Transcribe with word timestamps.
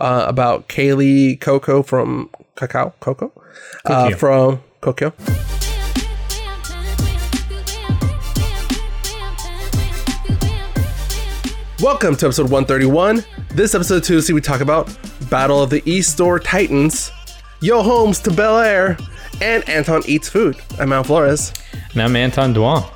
uh, 0.00 0.24
about 0.26 0.68
Kaylee 0.68 1.40
Coco 1.40 1.82
from 1.82 2.30
Cacao 2.56 2.94
Coco 3.00 3.32
uh, 3.84 4.10
from 4.16 4.62
Kokyo. 4.80 5.12
Welcome 11.80 12.16
to 12.16 12.26
episode 12.26 12.50
131. 12.50 13.24
This 13.54 13.74
episode 13.74 14.04
two, 14.04 14.20
see 14.20 14.32
we 14.32 14.40
talk 14.40 14.60
about 14.60 14.94
Battle 15.30 15.62
of 15.62 15.70
the 15.70 15.82
East 15.90 16.18
Door 16.18 16.40
Titans, 16.40 17.10
Yo 17.60 17.82
Holmes 17.82 18.18
to 18.20 18.30
Bel 18.30 18.58
Air, 18.58 18.98
and 19.40 19.66
Anton 19.68 20.02
eats 20.06 20.28
food. 20.28 20.56
I'm 20.78 20.90
Mount 20.90 21.06
Flores. 21.06 21.52
And 21.92 22.02
I'm 22.02 22.16
Anton 22.16 22.52
Duan. 22.54 22.90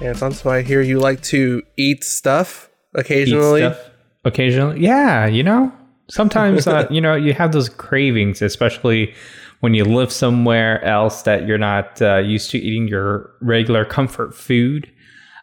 Anton, 0.00 0.32
so 0.32 0.50
I 0.50 0.62
hear 0.62 0.80
you 0.80 0.98
like 0.98 1.20
to 1.24 1.62
eat 1.76 2.02
stuff 2.02 2.68
Eat 2.96 3.00
occasionally. 3.00 3.60
stuff 3.60 3.89
occasionally. 4.24 4.80
Yeah, 4.80 5.26
you 5.26 5.42
know, 5.42 5.72
sometimes 6.08 6.66
uh, 6.66 6.86
you 6.90 7.00
know 7.00 7.14
you 7.14 7.32
have 7.34 7.52
those 7.52 7.68
cravings, 7.68 8.42
especially 8.42 9.14
when 9.60 9.74
you 9.74 9.84
live 9.84 10.10
somewhere 10.10 10.82
else 10.84 11.22
that 11.22 11.46
you're 11.46 11.58
not 11.58 12.00
uh, 12.00 12.16
used 12.16 12.50
to 12.50 12.58
eating 12.58 12.88
your 12.88 13.30
regular 13.40 13.84
comfort 13.84 14.34
food. 14.34 14.90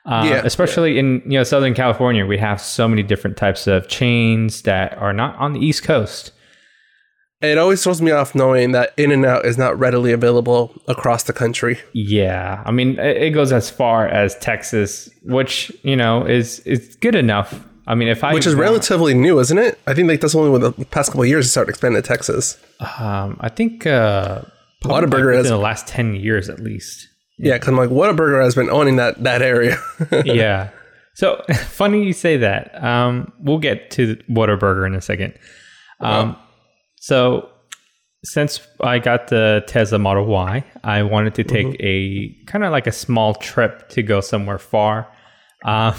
Uh, 0.05 0.23
Yeah, 0.25 0.41
especially 0.45 0.97
in 0.97 1.21
you 1.25 1.37
know 1.37 1.43
Southern 1.43 1.73
California, 1.73 2.25
we 2.25 2.37
have 2.37 2.61
so 2.61 2.87
many 2.87 3.03
different 3.03 3.37
types 3.37 3.67
of 3.67 3.87
chains 3.87 4.61
that 4.63 4.97
are 4.97 5.13
not 5.13 5.35
on 5.35 5.53
the 5.53 5.59
East 5.59 5.83
Coast. 5.83 6.31
It 7.39 7.59
always 7.59 7.83
throws 7.83 8.01
me 8.01 8.09
off 8.09 8.33
knowing 8.33 8.71
that 8.71 8.93
In 8.97 9.11
and 9.11 9.23
Out 9.23 9.45
is 9.45 9.59
not 9.59 9.77
readily 9.77 10.11
available 10.11 10.73
across 10.87 11.21
the 11.23 11.33
country. 11.33 11.77
Yeah, 11.93 12.63
I 12.65 12.71
mean 12.71 12.97
it 12.97 13.17
it 13.17 13.29
goes 13.31 13.51
as 13.51 13.69
far 13.69 14.07
as 14.07 14.35
Texas, 14.39 15.09
which 15.23 15.71
you 15.83 15.95
know 15.95 16.25
is 16.25 16.61
is 16.61 16.95
good 16.95 17.13
enough. 17.15 17.66
I 17.87 17.95
mean, 17.95 18.09
if 18.09 18.23
I 18.23 18.33
Which 18.33 18.45
is 18.45 18.53
want- 18.55 18.63
relatively 18.69 19.13
new, 19.13 19.39
isn't 19.39 19.57
it? 19.57 19.79
I 19.87 19.93
think 19.93 20.09
like 20.09 20.19
that's 20.21 20.35
only 20.35 20.49
with 20.49 20.61
the 20.77 20.85
past 20.85 21.09
couple 21.11 21.21
of 21.23 21.27
years 21.29 21.45
it 21.45 21.49
started 21.49 21.69
expanding 21.69 22.01
to 22.01 22.07
Texas. 22.07 22.57
Um, 22.99 23.37
I 23.39 23.49
think 23.49 23.85
uh, 23.87 24.41
Whataburger 24.83 25.33
has- 25.35 25.47
the 25.47 25.57
last 25.57 25.87
ten 25.87 26.13
years 26.15 26.49
at 26.49 26.59
least. 26.59 27.07
Yeah, 27.39 27.53
because 27.53 27.69
I'm 27.69 27.77
like, 27.77 27.89
Whataburger 27.89 28.43
has 28.43 28.55
been 28.55 28.69
owning 28.69 28.95
that 28.97 29.23
that 29.23 29.41
area. 29.41 29.77
yeah. 30.25 30.69
So 31.15 31.41
funny 31.69 32.03
you 32.03 32.13
say 32.13 32.37
that. 32.37 32.83
Um, 32.83 33.31
we'll 33.39 33.59
get 33.59 33.89
to 33.91 34.15
Whataburger 34.29 34.85
in 34.85 34.93
a 34.95 35.01
second. 35.01 35.33
Um, 35.99 36.35
so 36.97 37.49
since 38.23 38.59
I 38.81 38.99
got 38.99 39.27
the 39.27 39.63
Tesla 39.67 39.99
Model 39.99 40.25
Y, 40.25 40.63
I 40.83 41.03
wanted 41.03 41.35
to 41.35 41.43
take 41.43 41.75
a 41.79 42.35
kind 42.47 42.63
of 42.65 42.71
like 42.71 42.87
a 42.87 42.91
small 42.91 43.33
trip 43.35 43.87
to 43.89 44.03
go 44.03 44.19
somewhere 44.19 44.57
far. 44.59 45.07
Uh, 45.63 45.93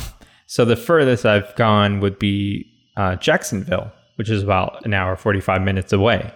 so 0.49 0.65
the 0.65 0.75
furthest 0.77 1.25
I've 1.25 1.55
gone 1.55 2.01
would 2.01 2.19
be 2.19 2.67
uh, 2.97 3.15
Jacksonville, 3.17 3.93
which 4.17 4.29
is 4.29 4.43
about 4.43 4.85
an 4.85 4.93
hour 4.95 5.15
forty 5.17 5.41
five 5.41 5.63
minutes 5.63 5.93
away. 5.93 6.33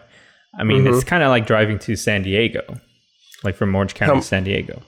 I 0.56 0.62
mean, 0.64 0.86
it's 0.86 1.02
kind 1.02 1.22
of 1.22 1.30
like 1.30 1.46
driving 1.46 1.78
to 1.80 1.96
San 1.96 2.22
Diego, 2.22 2.62
like 3.42 3.56
from 3.56 3.74
Orange 3.74 3.94
County 3.94 4.14
How- 4.14 4.20
to 4.20 4.26
San 4.26 4.44
Diego. 4.44 4.82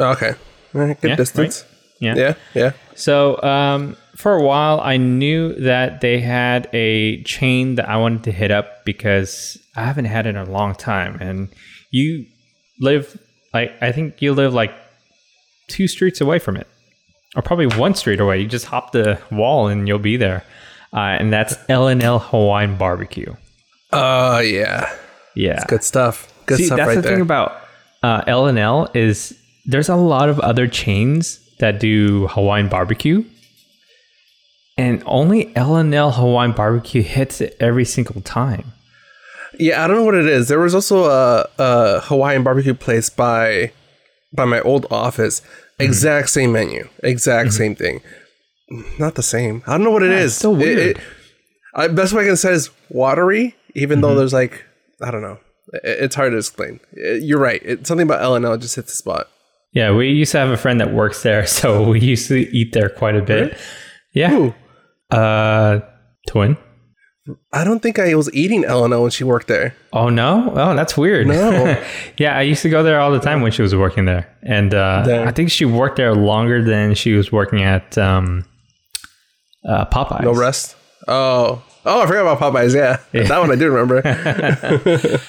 okay, 0.00 0.32
good 0.72 0.96
Yeah, 1.02 1.16
distance. 1.16 1.64
Yeah. 2.00 2.14
Yeah, 2.14 2.34
yeah. 2.54 2.72
So 2.94 3.42
um, 3.42 3.96
for 4.16 4.32
a 4.34 4.42
while, 4.42 4.80
I 4.80 4.98
knew 4.98 5.52
that 5.54 6.00
they 6.00 6.20
had 6.20 6.68
a 6.72 7.20
chain 7.24 7.74
that 7.74 7.88
I 7.88 7.96
wanted 7.96 8.22
to 8.24 8.30
hit 8.32 8.52
up 8.52 8.84
because 8.84 9.58
I 9.74 9.82
haven't 9.84 10.04
had 10.04 10.26
it 10.26 10.30
in 10.30 10.36
a 10.36 10.44
long 10.44 10.76
time. 10.76 11.18
And 11.20 11.48
you 11.90 12.24
live, 12.80 13.20
like, 13.52 13.72
I 13.82 13.90
think 13.90 14.22
you 14.22 14.32
live 14.32 14.54
like 14.54 14.72
two 15.66 15.88
streets 15.88 16.20
away 16.20 16.38
from 16.38 16.56
it, 16.56 16.68
or 17.36 17.42
probably 17.42 17.66
one 17.66 17.94
street 17.94 18.20
away. 18.20 18.40
You 18.40 18.46
just 18.46 18.66
hop 18.66 18.92
the 18.92 19.20
wall 19.30 19.68
and 19.68 19.86
you'll 19.86 19.98
be 19.98 20.16
there. 20.16 20.44
Uh, 20.92 21.16
and 21.20 21.32
that's 21.32 21.56
L 21.68 21.86
and 21.88 22.02
L 22.02 22.18
Hawaiian 22.18 22.76
Barbecue. 22.76 23.34
Oh 23.92 24.38
yeah, 24.40 24.90
Yeah, 25.34 25.64
good 25.68 25.82
stuff. 25.84 26.32
Good 26.46 26.58
See, 26.58 26.66
stuff 26.66 26.78
that's 26.78 26.88
right 26.88 26.94
the 26.96 27.02
there. 27.02 27.12
thing 27.12 27.20
about 27.20 27.60
uh, 28.02 28.22
L 28.26 28.46
and 28.46 28.58
L 28.58 28.90
is 28.94 29.36
there's 29.66 29.88
a 29.88 29.96
lot 29.96 30.28
of 30.30 30.38
other 30.40 30.66
chains 30.66 31.40
that 31.58 31.78
do 31.80 32.26
Hawaiian 32.28 32.68
barbecue, 32.68 33.24
and 34.76 35.02
only 35.06 35.54
L 35.56 35.76
and 35.76 35.94
L 35.94 36.12
Hawaiian 36.12 36.52
barbecue 36.52 37.02
hits 37.02 37.40
it 37.40 37.56
every 37.60 37.84
single 37.84 38.20
time. 38.22 38.72
yeah, 39.58 39.84
I 39.84 39.86
don't 39.88 39.96
know 39.96 40.04
what 40.04 40.14
it 40.14 40.26
is. 40.26 40.48
There 40.48 40.60
was 40.60 40.74
also 40.74 41.04
a, 41.06 41.48
a 41.58 42.00
Hawaiian 42.00 42.42
barbecue 42.44 42.74
place 42.74 43.10
by 43.10 43.72
by 44.32 44.44
my 44.44 44.60
old 44.60 44.86
office. 44.90 45.42
Mm-hmm. 45.78 45.84
Exact 45.84 46.30
same 46.30 46.52
menu, 46.52 46.88
exact 47.02 47.52
same 47.52 47.74
thing. 47.74 48.00
Not 48.98 49.14
the 49.14 49.22
same. 49.22 49.62
I 49.66 49.72
don't 49.72 49.84
know 49.84 49.90
what 49.90 50.02
it 50.02 50.10
is. 50.10 50.32
it's 50.32 50.40
so 50.40 50.52
It- 50.54 50.58
weird. 50.58 50.78
it- 50.78 50.98
I, 51.74 51.86
best 51.88 52.12
way 52.12 52.22
I 52.24 52.26
can 52.26 52.36
say 52.36 52.52
is 52.52 52.70
watery, 52.90 53.54
even 53.74 53.98
Mm-hmm. 53.98 54.02
though 54.02 54.14
there's 54.16 54.32
like 54.32 54.64
I 55.00 55.10
don't 55.12 55.22
know. 55.22 55.38
It- 55.84 56.02
it's 56.04 56.16
hard 56.16 56.32
to 56.32 56.38
explain. 56.38 56.80
It- 56.92 57.22
You're 57.22 57.38
right. 57.38 57.62
It, 57.64 57.86
something 57.86 58.06
about 58.06 58.22
L 58.22 58.34
and 58.34 58.44
L 58.44 58.56
just 58.56 58.74
hits 58.76 58.90
the 58.92 58.96
spot. 58.96 59.28
Yeah, 59.72 59.94
we 59.94 60.08
used 60.10 60.32
to 60.32 60.38
have 60.38 60.50
a 60.50 60.56
friend 60.56 60.80
that 60.80 60.92
works 60.92 61.22
there, 61.22 61.46
so 61.58 61.88
we 61.88 62.00
used 62.00 62.26
to 62.28 62.36
eat 62.56 62.72
there 62.72 62.88
quite 62.88 63.14
a 63.16 63.22
bit. 63.22 63.56
Yeah, 64.14 64.32
Ooh, 64.34 64.54
uh, 65.10 65.80
twin. 66.26 66.56
I 67.52 67.64
don't 67.64 67.80
think 67.80 67.98
I 67.98 68.14
was 68.14 68.32
eating 68.32 68.64
L 68.64 68.84
and 68.84 68.94
L 68.94 69.02
when 69.02 69.10
she 69.10 69.24
worked 69.24 69.48
there. 69.48 69.74
Oh 69.92 70.08
no! 70.08 70.52
Oh, 70.54 70.74
that's 70.74 70.96
weird. 70.96 71.26
No. 71.26 71.82
yeah, 72.16 72.36
I 72.36 72.42
used 72.42 72.62
to 72.62 72.70
go 72.70 72.82
there 72.82 73.00
all 73.00 73.10
the 73.10 73.20
time 73.20 73.42
when 73.42 73.52
she 73.52 73.62
was 73.62 73.74
working 73.74 74.04
there, 74.04 74.28
and 74.42 74.74
uh, 74.74 75.24
I 75.26 75.30
think 75.32 75.50
she 75.50 75.64
worked 75.64 75.96
there 75.96 76.14
longer 76.14 76.62
than 76.62 76.94
she 76.94 77.12
was 77.12 77.30
working 77.30 77.62
at 77.62 77.98
um, 77.98 78.44
uh, 79.68 79.84
Popeyes. 79.86 80.22
No 80.22 80.34
rest. 80.34 80.76
Oh, 81.06 81.62
oh, 81.84 82.02
I 82.02 82.06
forgot 82.06 82.22
about 82.22 82.38
Popeyes. 82.38 82.74
Yeah, 82.74 82.98
that 83.26 83.38
one 83.38 83.50
I 83.50 83.56
do 83.56 83.70
remember. 83.70 84.02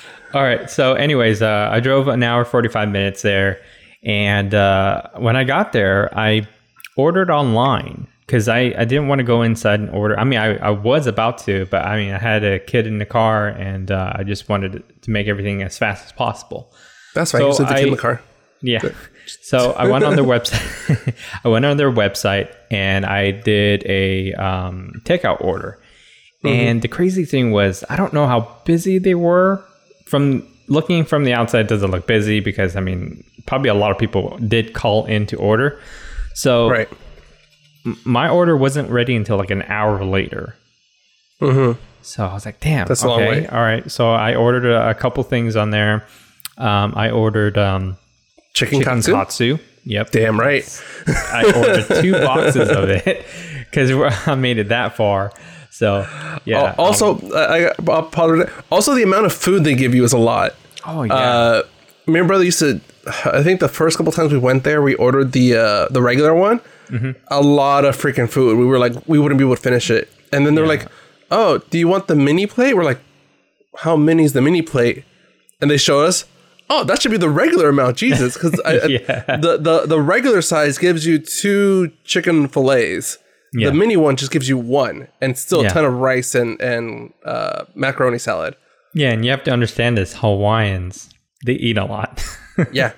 All 0.33 0.43
right. 0.43 0.69
So, 0.69 0.93
anyways, 0.93 1.41
uh, 1.41 1.69
I 1.71 1.79
drove 1.79 2.07
an 2.07 2.23
hour 2.23 2.45
forty 2.45 2.69
five 2.69 2.89
minutes 2.89 3.21
there, 3.21 3.61
and 4.03 4.53
uh, 4.53 5.03
when 5.17 5.35
I 5.35 5.43
got 5.43 5.73
there, 5.73 6.17
I 6.17 6.47
ordered 6.95 7.29
online 7.29 8.07
because 8.29 8.47
I, 8.47 8.75
I 8.77 8.85
didn't 8.85 9.07
want 9.07 9.17
to 9.17 9.23
go 9.23 9.41
inside 9.41 9.79
and 9.79 9.89
order. 9.89 10.17
I 10.19 10.23
mean, 10.23 10.37
I, 10.37 10.55
I 10.57 10.69
was 10.69 11.07
about 11.07 11.39
to, 11.39 11.65
but 11.71 11.83
I 11.83 11.97
mean, 11.97 12.13
I 12.13 12.19
had 12.19 12.43
a 12.43 12.59
kid 12.59 12.85
in 12.85 12.99
the 12.99 13.05
car, 13.05 13.47
and 13.47 13.89
uh, 13.89 14.13
I 14.15 14.23
just 14.23 14.47
wanted 14.47 14.83
to 15.01 15.09
make 15.09 15.25
everything 15.25 15.63
as 15.63 15.79
fast 15.79 16.05
as 16.05 16.11
possible. 16.11 16.71
That's 17.15 17.31
fine. 17.31 17.41
So 17.41 17.63
you 17.63 17.69
the 17.69 17.73
kid 17.73 17.85
in 17.85 17.91
the 17.91 17.97
car. 17.97 18.21
Yeah. 18.61 18.81
So 19.41 19.71
I 19.71 19.87
went 19.87 20.03
on 20.03 20.15
their 20.15 20.25
website. 20.35 21.15
I 21.43 21.47
went 21.47 21.65
on 21.65 21.77
their 21.77 21.91
website 21.91 22.53
and 22.69 23.03
I 23.03 23.31
did 23.31 23.83
a 23.87 24.33
um, 24.33 25.01
takeout 25.05 25.43
order. 25.43 25.79
And 26.43 26.83
the 26.83 26.87
crazy 26.87 27.25
thing 27.25 27.51
was, 27.51 27.83
I 27.89 27.95
don't 27.95 28.13
know 28.13 28.27
how 28.27 28.57
busy 28.63 28.99
they 28.99 29.15
were. 29.15 29.63
From 30.05 30.47
looking 30.67 31.03
from 31.03 31.23
the 31.23 31.33
outside, 31.33 31.61
it 31.61 31.67
doesn't 31.67 31.89
look 31.89 32.05
busy 32.05 32.41
because 32.41 32.75
I 32.75 32.79
mean, 32.79 33.23
probably 33.47 33.69
a 33.69 33.73
lot 33.73 33.89
of 33.89 33.97
people 33.97 34.37
did 34.37 34.73
call 34.73 35.05
in 35.05 35.25
to 35.27 35.35
order. 35.37 35.81
So 36.35 36.69
Right. 36.69 36.87
My 38.03 38.29
order 38.29 38.55
wasn't 38.57 38.89
ready 38.89 39.15
until 39.15 39.37
like 39.37 39.51
an 39.51 39.63
hour 39.63 40.03
later. 40.03 40.55
Mm-hmm. 41.41 41.79
So 42.01 42.25
I 42.25 42.33
was 42.33 42.45
like, 42.45 42.59
damn. 42.59 42.87
That's 42.87 43.03
a 43.03 43.07
long 43.07 43.21
okay, 43.21 43.41
wait. 43.41 43.49
All 43.49 43.61
right. 43.61 43.89
So 43.91 44.11
I 44.11 44.35
ordered 44.35 44.65
a, 44.65 44.89
a 44.89 44.93
couple 44.93 45.23
things 45.23 45.55
on 45.55 45.71
there. 45.71 46.05
Um, 46.57 46.93
I 46.95 47.09
ordered 47.11 47.57
um, 47.57 47.97
Chicken, 48.53 48.79
chicken 48.79 48.95
katsu. 48.97 49.13
katsu. 49.13 49.57
Yep. 49.85 50.11
Damn 50.11 50.39
right. 50.39 50.83
I 51.07 51.51
ordered 51.55 52.01
two 52.01 52.11
boxes 52.25 52.69
of 52.69 52.89
it 52.89 53.25
because 53.71 53.91
I 54.27 54.35
made 54.35 54.57
it 54.57 54.69
that 54.69 54.95
far. 54.95 55.31
So 55.71 56.05
yeah. 56.45 56.75
Also, 56.77 57.19
I, 57.31 57.69
I 57.69 57.73
apologize. 57.79 58.51
Also, 58.71 58.93
the 58.95 59.03
amount 59.03 59.25
of 59.25 59.33
food 59.33 59.63
they 59.63 59.75
give 59.75 59.95
you 59.95 60.03
is 60.03 60.13
a 60.13 60.17
lot. 60.17 60.55
oh 60.85 61.03
yeah. 61.03 61.13
Uh, 61.13 61.63
me 62.07 62.19
and 62.19 62.27
brother 62.27 62.43
used 62.43 62.59
to. 62.59 62.81
I 63.25 63.41
think 63.43 63.59
the 63.61 63.69
first 63.69 63.97
couple 63.97 64.11
times 64.11 64.33
we 64.33 64.39
went 64.39 64.63
there, 64.63 64.81
we 64.81 64.95
ordered 64.95 65.31
the 65.31 65.55
uh, 65.55 65.87
the 65.89 66.01
regular 66.01 66.33
one. 66.33 66.59
Mm-hmm. 66.89 67.11
A 67.27 67.41
lot 67.41 67.85
of 67.85 67.95
freaking 67.95 68.29
food. 68.29 68.57
We 68.57 68.65
were 68.65 68.79
like, 68.79 68.93
we 69.07 69.19
wouldn't 69.19 69.37
be 69.37 69.45
able 69.45 69.55
to 69.55 69.61
finish 69.61 69.89
it. 69.91 70.09
And 70.31 70.45
then 70.45 70.55
they're 70.55 70.67
like, 70.67 70.87
"Oh, 71.31 71.59
do 71.69 71.77
you 71.79 71.87
want 71.87 72.07
the 72.07 72.15
mini 72.15 72.45
plate?" 72.47 72.75
We're 72.75 72.83
like, 72.83 72.99
"How 73.77 73.95
mini 73.95 74.23
is 74.23 74.33
the 74.33 74.41
mini 74.41 74.61
plate?" 74.61 75.03
And 75.61 75.69
they 75.69 75.77
show 75.77 76.01
us. 76.01 76.25
Oh, 76.71 76.83
that 76.83 77.01
should 77.01 77.09
be 77.09 77.17
the 77.17 77.29
regular 77.31 77.69
amount, 77.69 77.97
Jesus, 77.97 78.35
because 78.35 78.53
Yeah. 78.65 79.37
the, 79.37 79.57
the 79.57 79.85
the 79.87 79.99
regular 79.99 80.41
size 80.43 80.77
gives 80.77 81.05
you 81.07 81.17
two 81.17 81.91
chicken 82.03 82.47
fillets. 82.47 83.17
Yeah. 83.53 83.69
The 83.69 83.73
mini 83.75 83.97
one 83.97 84.15
just 84.15 84.31
gives 84.31 84.47
you 84.47 84.59
one, 84.59 85.07
and 85.19 85.35
still 85.35 85.63
Yeah. 85.63 85.69
a 85.69 85.73
ton 85.73 85.85
of 85.85 85.93
rice 85.95 86.35
and 86.35 86.61
and 86.61 87.11
uh, 87.25 87.65
macaroni 87.73 88.19
salad. 88.19 88.55
yeah, 88.93 89.09
and 89.11 89.25
you 89.25 89.31
have 89.31 89.43
to 89.45 89.51
understand 89.51 89.97
this: 89.97 90.13
Hawaiians 90.13 91.09
they 91.45 91.53
eat 91.53 91.77
a 91.77 91.85
lot. 91.85 92.23
Yeah. 92.73 92.91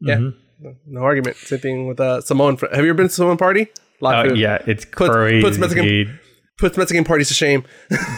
Yeah. 0.00 0.16
Mm-hmm. 0.16 0.38
No 0.86 1.02
argument. 1.02 1.36
Same 1.36 1.58
thing 1.58 1.86
with 1.86 2.00
uh, 2.00 2.20
Samoan. 2.20 2.56
Have 2.56 2.70
you 2.84 2.90
ever 2.90 2.94
been 2.94 3.08
to 3.08 3.12
Samoan 3.12 3.36
party? 3.36 3.68
Oh 4.02 4.32
yeah, 4.34 4.58
it's 4.66 4.84
Puts- 4.84 5.10
crazy. 5.10 5.42
puts 5.42 5.58
Mexican- 5.58 6.18
Puts 6.58 6.76
Mexican 6.76 7.04
parties 7.04 7.28
to 7.28 7.34
shame. 7.34 7.64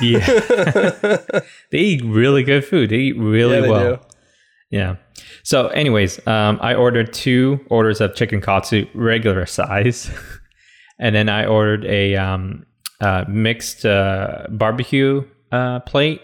yeah, 0.03 0.27
they 1.71 1.79
eat 1.79 2.03
really 2.05 2.43
good 2.43 2.65
food. 2.65 2.91
They 2.91 2.97
eat 2.97 3.19
really 3.19 3.61
Yeah, 3.61 3.69
well. 3.71 3.97
do. 3.97 4.03
Yeah. 4.71 4.97
So, 5.45 5.69
anyways, 5.69 6.27
um, 6.27 6.59
I 6.61 6.75
ordered 6.75 7.13
two 7.13 7.61
orders 7.71 8.01
of 8.01 8.15
chicken 8.17 8.41
katsu, 8.41 8.87
regular 8.95 9.47
size, 9.47 10.11
and 10.99 11.15
then 11.15 11.29
I 11.29 11.47
ordered 11.47 11.85
a 11.87 12.17
um, 12.17 12.67
uh, 13.01 13.25
mixed 13.29 13.87
uh, 13.87 14.47
barbecue 14.51 15.23
uh, 15.53 15.81
plate, 15.81 16.21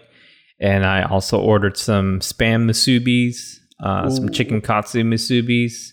and 0.60 0.84
I 0.84 1.02
also 1.02 1.38
ordered 1.40 1.76
some 1.76 2.20
spam 2.20 2.64
musubis, 2.68 3.56
uh, 3.82 4.10
some 4.10 4.30
chicken 4.30 4.60
katsu 4.60 5.04
musubis, 5.04 5.92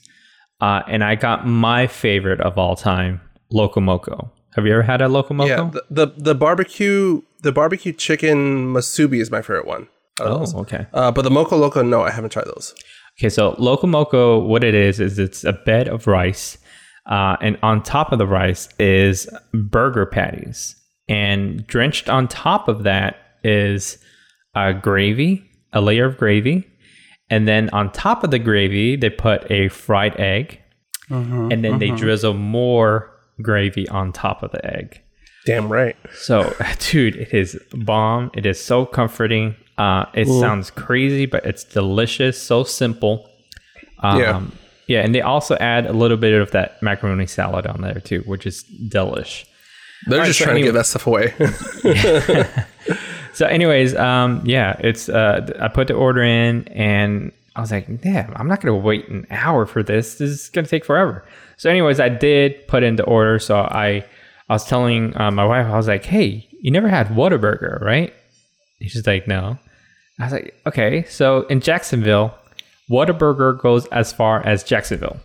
uh, 0.62 0.82
and 0.88 1.04
I 1.04 1.16
got 1.16 1.48
my 1.48 1.88
favorite 1.88 2.42
of 2.42 2.58
all 2.58 2.76
time, 2.76 3.22
locomoco. 3.54 4.32
Have 4.56 4.66
you 4.66 4.74
ever 4.74 4.82
had 4.82 5.02
a 5.02 5.06
locomoco? 5.06 5.48
Yeah, 5.48 5.70
the, 5.72 5.84
the 5.90 6.14
the 6.18 6.36
barbecue 6.36 7.22
the 7.42 7.52
barbecue 7.52 7.94
chicken 7.94 8.74
musubi 8.74 9.22
is 9.22 9.30
my 9.30 9.42
favorite 9.42 9.68
one. 9.68 9.88
oh, 10.20 10.40
those. 10.40 10.56
okay. 10.56 10.88
Uh, 10.94 11.12
but 11.12 11.22
the 11.22 11.30
moco 11.30 11.56
loco, 11.56 11.84
no, 11.84 12.02
I 12.02 12.10
haven't 12.10 12.32
tried 12.32 12.48
those. 12.48 12.74
Okay, 13.20 13.30
so 13.30 13.54
locomoco, 13.54 14.46
what 14.46 14.64
it 14.64 14.76
is 14.76 15.00
is 15.00 15.20
it's 15.20 15.44
a 15.44 15.54
bed 15.54 15.88
of 15.88 16.08
rice, 16.08 16.58
uh, 17.06 17.38
and 17.42 17.58
on 17.62 17.82
top 17.82 18.12
of 18.12 18.20
the 18.20 18.28
rice 18.28 18.70
is 18.80 19.30
burger 19.54 20.06
patties, 20.06 20.76
and 21.08 21.66
drenched 21.68 22.10
on 22.10 22.28
top 22.28 22.68
of 22.68 22.84
that 22.84 23.18
is 23.44 23.98
uh, 24.56 24.72
gravy, 24.72 25.44
a 25.74 25.82
layer 25.82 26.06
of 26.06 26.18
gravy, 26.18 26.68
and 27.30 27.48
then 27.48 27.70
on 27.72 27.92
top 27.92 28.24
of 28.24 28.32
the 28.32 28.40
gravy 28.40 28.96
they 28.96 29.10
put 29.10 29.50
a 29.52 29.68
fried 29.70 30.20
egg, 30.20 30.60
and 31.10 31.64
then 31.64 31.80
they 31.80 31.92
drizzle 31.92 32.34
more 32.34 33.12
gravy 33.42 33.88
on 33.90 34.12
top 34.12 34.44
of 34.44 34.52
the 34.52 34.66
egg. 34.66 35.02
Damn 35.46 35.72
right. 35.72 35.96
So, 36.14 36.54
dude, 36.80 37.16
it 37.16 37.34
is 37.34 37.58
bomb. 37.72 38.32
It 38.34 38.46
is 38.46 38.62
so 38.62 38.86
comforting. 38.86 39.56
Uh, 39.78 40.06
it 40.14 40.28
sounds 40.28 40.70
crazy, 40.72 41.26
but 41.26 41.46
it's 41.46 41.64
delicious. 41.64 42.42
So 42.42 42.64
simple. 42.64 43.30
Um, 44.00 44.20
Yeah. 44.20 44.42
Yeah, 44.88 45.02
and 45.02 45.14
they 45.14 45.20
also 45.22 45.56
add 45.58 45.86
a 45.86 45.92
little 45.94 46.16
bit 46.18 46.34
of 46.42 46.52
that 46.52 46.82
macaroni 46.82 47.28
salad 47.28 47.68
on 47.68 47.82
there 47.82 48.00
too, 48.00 48.22
which 48.26 48.46
is 48.46 48.64
delish. 48.90 49.46
They're 50.06 50.20
Alright, 50.20 50.28
just 50.28 50.40
so 50.40 50.46
trying 50.46 50.58
anyway- 50.64 50.68
to 50.68 50.68
give 50.68 50.76
that 50.76 50.86
stuff 50.86 51.08
away. 51.08 51.34
So, 53.38 53.46
anyways, 53.46 53.94
um, 53.94 54.42
yeah, 54.46 54.76
it's 54.80 55.10
uh, 55.10 55.48
I 55.62 55.68
put 55.68 55.90
the 55.90 55.94
order 55.94 56.24
in, 56.24 56.68
and 56.70 57.32
I 57.56 57.62
was 57.62 57.72
like, 57.72 58.02
damn, 58.02 58.34
I'm 58.36 58.48
not 58.48 58.62
gonna 58.62 58.76
wait 58.76 59.08
an 59.10 59.28
hour 59.30 59.68
for 59.68 59.84
this. 59.84 60.16
This 60.16 60.32
is 60.32 60.50
gonna 60.50 60.66
take 60.66 60.84
forever. 60.84 61.24
So, 61.56 61.70
anyways, 61.70 62.00
I 62.00 62.10
did 62.10 62.68
put 62.68 62.82
in 62.82 62.96
the 62.96 63.04
order. 63.04 63.38
So 63.38 63.60
I, 63.60 64.04
I 64.50 64.54
was 64.54 64.66
telling 64.66 65.16
uh, 65.16 65.30
my 65.30 65.46
wife, 65.46 65.68
I 65.68 65.78
was 65.78 65.88
like, 65.88 66.04
hey, 66.04 66.48
you 66.64 66.72
never 66.72 66.88
had 66.88 67.10
Whataburger, 67.10 67.80
right? 67.80 68.12
She's 68.82 69.06
like, 69.06 69.28
no. 69.28 69.60
I 70.20 70.24
was 70.24 70.34
like, 70.34 70.60
okay. 70.66 71.04
So 71.04 71.42
in 71.44 71.62
Jacksonville, 71.62 72.34
Whataburger 72.90 73.62
goes 73.62 73.86
as 73.90 74.12
far 74.12 74.44
as 74.48 74.64
Jacksonville. 74.64 75.18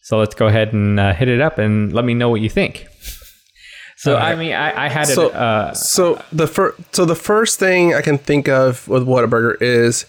So 0.00 0.16
let's 0.16 0.34
go 0.34 0.46
ahead 0.46 0.72
and 0.72 0.98
uh, 0.98 1.12
hit 1.12 1.28
it 1.28 1.42
up 1.42 1.58
and 1.58 1.92
let 1.92 2.06
me 2.06 2.14
know 2.14 2.30
what 2.30 2.40
you 2.40 2.48
think. 2.48 2.88
So 4.04 4.16
I 4.16 4.34
mean, 4.34 4.52
I, 4.52 4.84
I 4.84 4.88
had 4.88 5.06
So- 5.06 5.28
it. 5.28 5.34
Uh, 5.34 5.72
so 5.74 6.22
the 6.30 6.46
first, 6.46 6.78
so 6.94 7.04
the 7.06 7.14
first 7.14 7.58
thing 7.58 7.94
I 7.94 8.02
can 8.02 8.18
think 8.18 8.48
of 8.48 8.86
with 8.86 9.06
Whataburger 9.06 9.56
is 9.62 10.04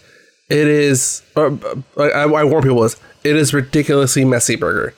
it 0.50 0.68
is. 0.68 1.22
Uh, 1.34 1.56
I, 1.98 2.10
I 2.24 2.44
warn 2.44 2.62
people 2.62 2.84
is 2.84 2.96
it 3.24 3.36
is 3.36 3.54
ridiculously 3.54 4.24
messy 4.24 4.54
burger. 4.56 4.92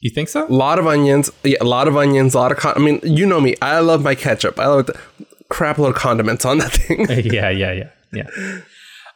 you 0.00 0.10
think 0.14 0.28
so? 0.28 0.46
A 0.46 0.50
lot 0.52 0.78
of 0.80 0.86
onions, 0.86 1.30
yeah, 1.44 1.58
a 1.60 1.64
lot 1.64 1.86
of 1.86 1.96
onions, 1.96 2.34
a 2.34 2.38
lot 2.38 2.50
of. 2.52 2.58
Con- 2.58 2.74
I 2.76 2.80
mean, 2.80 2.98
you 3.04 3.24
know 3.24 3.40
me. 3.40 3.54
I 3.62 3.78
love 3.80 4.02
my 4.02 4.14
ketchup. 4.16 4.58
I 4.58 4.66
love 4.66 4.86
the 4.86 4.98
crap 5.48 5.78
load 5.78 5.90
of 5.90 5.94
condiments 5.94 6.44
on 6.44 6.58
that 6.58 6.72
thing. 6.72 7.06
yeah, 7.32 7.50
yeah, 7.50 7.72
yeah, 7.72 7.90
yeah. 8.12 8.60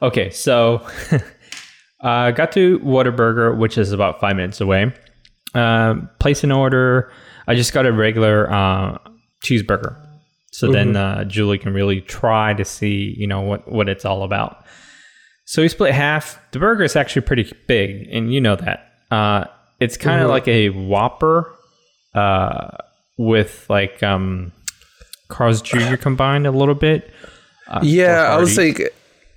Okay, 0.01 0.31
so 0.31 0.87
uh, 2.03 2.31
got 2.31 2.53
to 2.53 2.79
Whataburger, 2.81 3.57
which 3.59 3.79
is 3.79 3.93
about 3.93 4.21
five 4.21 4.37
minutes 4.37 4.61
away. 4.61 4.93
Um, 5.55 6.09
place 6.21 6.45
an 6.45 6.53
order. 6.53 7.11
I 7.47 7.55
just 7.55 7.73
got 7.73 7.87
a 7.87 7.93
regular 7.93 8.51
uh, 8.53 8.99
cheeseburger, 9.45 9.97
so 10.53 10.71
then 10.73 10.97
uh, 10.97 11.25
Julie 11.25 11.59
can 11.59 11.73
really 11.75 12.01
try 12.01 12.55
to 12.55 12.65
see, 12.65 13.15
you 13.19 13.27
know, 13.27 13.41
what 13.43 13.71
what 13.71 13.89
it's 13.89 14.05
all 14.05 14.23
about. 14.23 14.65
So 15.47 15.61
we 15.63 15.69
split 15.69 15.93
half. 15.93 16.41
The 16.53 16.59
burger 16.59 16.85
is 16.85 16.97
actually 16.97 17.23
pretty 17.23 17.53
big, 17.67 18.09
and 18.11 18.33
you 18.33 18.41
know 18.41 18.57
that. 18.57 18.93
Uh, 19.11 19.45
it's 19.81 19.97
kind 19.97 20.23
of 20.23 20.31
like 20.31 20.49
a 20.49 20.71
Whopper 20.71 21.55
uh, 22.15 22.69
with 23.19 23.67
like 23.69 24.03
um, 24.03 24.53
Carl's 25.29 25.61
Jr. 25.61 25.97
combined 26.01 26.47
a 26.47 26.51
little 26.51 26.75
bit. 26.75 27.11
Uh, 27.69 27.81
yeah, 27.83 28.23
I 28.23 28.39
was 28.39 28.57
like, 28.57 28.95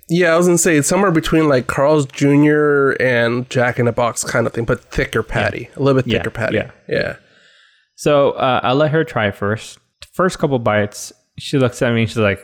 yeah, 0.08 0.32
I 0.32 0.36
was 0.36 0.46
gonna 0.46 0.56
say 0.58 0.76
it's 0.76 0.88
somewhere 0.88 1.10
between 1.10 1.48
like 1.48 1.66
Carl's 1.66 2.06
Jr. 2.06 2.92
and 3.00 3.48
Jack 3.50 3.78
in 3.78 3.86
a 3.86 3.92
Box 3.92 4.24
kind 4.24 4.46
of 4.46 4.52
thing, 4.54 4.64
but 4.64 4.82
thicker 4.84 5.22
patty, 5.22 5.68
a 5.76 5.82
little 5.82 6.00
bit 6.00 6.10
Yeah, 6.10 6.18
thicker 6.20 6.30
patty. 6.30 6.56
yeah. 6.56 6.70
yeah. 6.88 7.16
So 7.98 8.30
uh, 8.38 8.60
I 8.62 8.72
let 8.74 8.92
her 8.92 9.02
try 9.02 9.32
first. 9.32 9.78
First 10.14 10.38
couple 10.38 10.58
bites, 10.60 11.12
she 11.36 11.58
looks 11.58 11.82
at 11.82 11.92
me 11.92 12.02
and 12.02 12.08
she's 12.08 12.16
like, 12.16 12.38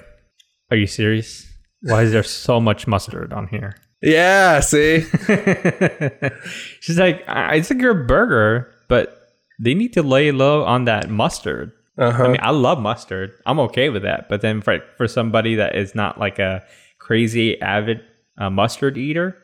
"Are 0.72 0.76
you 0.76 0.86
serious? 0.88 1.46
Why 1.82 2.02
is 2.02 2.10
there 2.10 2.24
so 2.24 2.58
much 2.60 2.86
mustard 2.88 3.32
on 3.32 3.46
here?" 3.46 3.76
Yeah, 4.02 4.58
see, 4.60 5.02
she's 6.80 6.98
like, 6.98 7.22
"I- 7.28 7.54
"It's 7.56 7.70
a 7.70 7.74
good 7.74 8.06
burger, 8.06 8.70
but 8.88 9.16
they 9.60 9.74
need 9.74 9.92
to 9.94 10.02
lay 10.02 10.32
low 10.32 10.64
on 10.64 10.84
that 10.86 11.08
mustard." 11.08 11.70
uh-huh. 11.98 12.24
I 12.24 12.28
mean, 12.28 12.40
I 12.42 12.50
love 12.50 12.80
mustard. 12.80 13.30
I'm 13.46 13.60
okay 13.60 13.88
with 13.90 14.02
that. 14.02 14.28
But 14.28 14.40
then 14.40 14.60
for 14.60 14.80
for 14.96 15.06
somebody 15.06 15.54
that 15.56 15.76
is 15.76 15.94
not 15.94 16.18
like 16.18 16.38
a 16.38 16.62
crazy 16.98 17.60
avid 17.62 18.00
uh, 18.38 18.50
mustard 18.50 18.98
eater, 18.98 19.36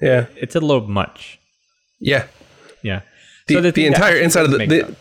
yeah, 0.00 0.26
it's 0.36 0.56
a 0.56 0.60
little 0.60 0.88
much. 0.88 1.38
yeah. 2.00 2.24
Yeah. 2.82 3.02
The, 3.48 3.54
So 3.54 3.60
the, 3.60 3.70
that 3.72 3.78
entire 3.86 4.16
inside 4.16 4.44
of 4.44 4.52
the, 4.52 4.66
the 4.66 4.96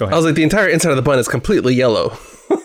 Go 0.00 0.12
I 0.12 0.16
was 0.16 0.24
like, 0.24 0.34
the 0.34 0.42
entire 0.42 0.68
inside 0.68 0.90
of 0.90 0.96
the 0.96 1.02
bun 1.02 1.18
is 1.18 1.28
completely 1.28 1.74
yellow. 1.74 2.16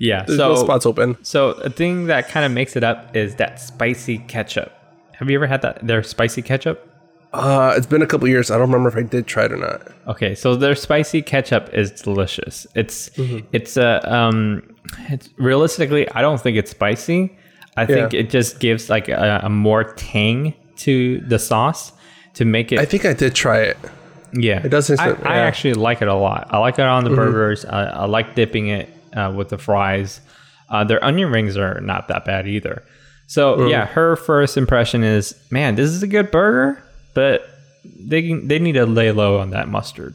Yeah. 0.00 0.24
There's 0.24 0.38
so 0.38 0.50
no 0.50 0.54
spots 0.56 0.86
open. 0.86 1.16
So 1.24 1.50
a 1.50 1.70
thing 1.70 2.06
that 2.06 2.28
kind 2.28 2.44
of 2.46 2.52
makes 2.52 2.76
it 2.76 2.84
up 2.84 3.16
is 3.16 3.34
that 3.36 3.60
spicy 3.60 4.18
ketchup. 4.18 4.72
Have 5.14 5.28
you 5.30 5.36
ever 5.38 5.46
had 5.46 5.62
that? 5.62 5.84
Their 5.86 6.02
spicy 6.02 6.42
ketchup. 6.42 6.84
Uh, 7.32 7.74
it's 7.76 7.86
been 7.86 8.02
a 8.02 8.06
couple 8.06 8.26
years. 8.28 8.50
I 8.50 8.54
don't 8.58 8.70
remember 8.70 8.88
if 8.88 8.96
I 8.96 9.02
did 9.02 9.26
try 9.26 9.44
it 9.46 9.52
or 9.52 9.56
not. 9.56 9.82
Okay, 10.06 10.34
so 10.34 10.54
their 10.56 10.74
spicy 10.74 11.20
ketchup 11.22 11.68
is 11.74 11.90
delicious. 11.90 12.66
It's 12.74 13.10
it's 13.52 13.76
a 13.76 14.00
um, 14.12 14.62
it's 15.08 15.28
realistically, 15.36 16.08
I 16.12 16.22
don't 16.22 16.40
think 16.40 16.56
it's 16.56 16.70
spicy. 16.70 17.36
I 17.76 17.84
think 17.86 18.12
Yeah. 18.12 18.20
it 18.20 18.30
just 18.30 18.60
gives 18.60 18.88
like 18.88 19.08
a, 19.08 19.40
a 19.42 19.48
more 19.50 19.84
tang 19.84 20.54
to 20.78 21.20
the 21.20 21.38
sauce 21.38 21.92
to 22.34 22.44
make 22.44 22.72
it. 22.72 22.78
I 22.78 22.84
think 22.86 23.04
I 23.04 23.12
did 23.12 23.34
try 23.34 23.58
it. 23.60 23.76
Yeah, 24.32 24.64
it 24.64 24.68
does 24.68 24.86
taste 24.86 25.00
I, 25.00 25.12
good, 25.12 25.26
I 25.26 25.38
actually 25.38 25.74
like 25.74 26.02
it 26.02 26.08
a 26.08 26.14
lot. 26.14 26.48
I 26.50 26.58
like 26.58 26.78
it 26.78 26.84
on 26.84 27.04
the 27.04 27.10
burgers. 27.10 27.64
I, 27.64 27.84
I 27.84 28.04
like 28.06 28.34
dipping 28.34 28.68
it 28.68 28.88
uh, 29.14 29.32
with 29.34 29.48
the 29.48 29.58
fries. 29.58 30.20
Uh, 30.68 30.84
their 30.84 31.02
onion 31.02 31.30
rings 31.30 31.56
are 31.56 31.80
not 31.80 32.08
that 32.08 32.24
bad 32.24 32.46
either. 32.46 32.82
So 33.26 33.66
yeah, 33.66 33.86
her 33.86 34.16
first 34.16 34.56
impression 34.56 35.04
is, 35.04 35.34
man, 35.50 35.74
this 35.74 35.90
is 35.90 36.02
a 36.02 36.06
good 36.06 36.30
burger, 36.30 36.82
but 37.14 37.48
they 37.84 38.32
they 38.32 38.58
need 38.58 38.72
to 38.72 38.86
lay 38.86 39.12
low 39.12 39.38
on 39.38 39.50
that 39.50 39.68
mustard. 39.68 40.14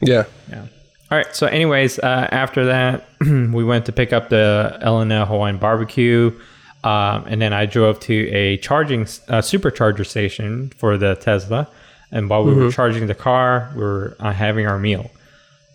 Yeah. 0.00 0.24
Yeah. 0.50 0.66
All 1.10 1.18
right. 1.18 1.34
So, 1.34 1.46
anyways, 1.46 1.98
uh, 1.98 2.28
after 2.30 2.66
that, 2.66 3.06
we 3.20 3.64
went 3.64 3.86
to 3.86 3.92
pick 3.92 4.12
up 4.12 4.28
the 4.28 4.78
L 4.80 5.00
and 5.00 5.12
L 5.12 5.26
Hawaiian 5.26 5.58
barbecue, 5.58 6.38
um, 6.84 7.24
and 7.26 7.40
then 7.40 7.52
I 7.52 7.66
drove 7.66 8.00
to 8.00 8.30
a 8.30 8.56
charging 8.58 9.02
uh, 9.02 9.40
supercharger 9.42 10.06
station 10.06 10.70
for 10.76 10.96
the 10.96 11.14
Tesla. 11.16 11.68
And 12.12 12.28
while 12.28 12.44
we 12.44 12.52
were 12.54 12.70
charging 12.70 13.06
the 13.06 13.14
car, 13.14 13.70
we 13.74 13.80
were 13.82 14.16
uh, 14.20 14.32
having 14.32 14.66
our 14.66 14.78
meal. 14.78 15.10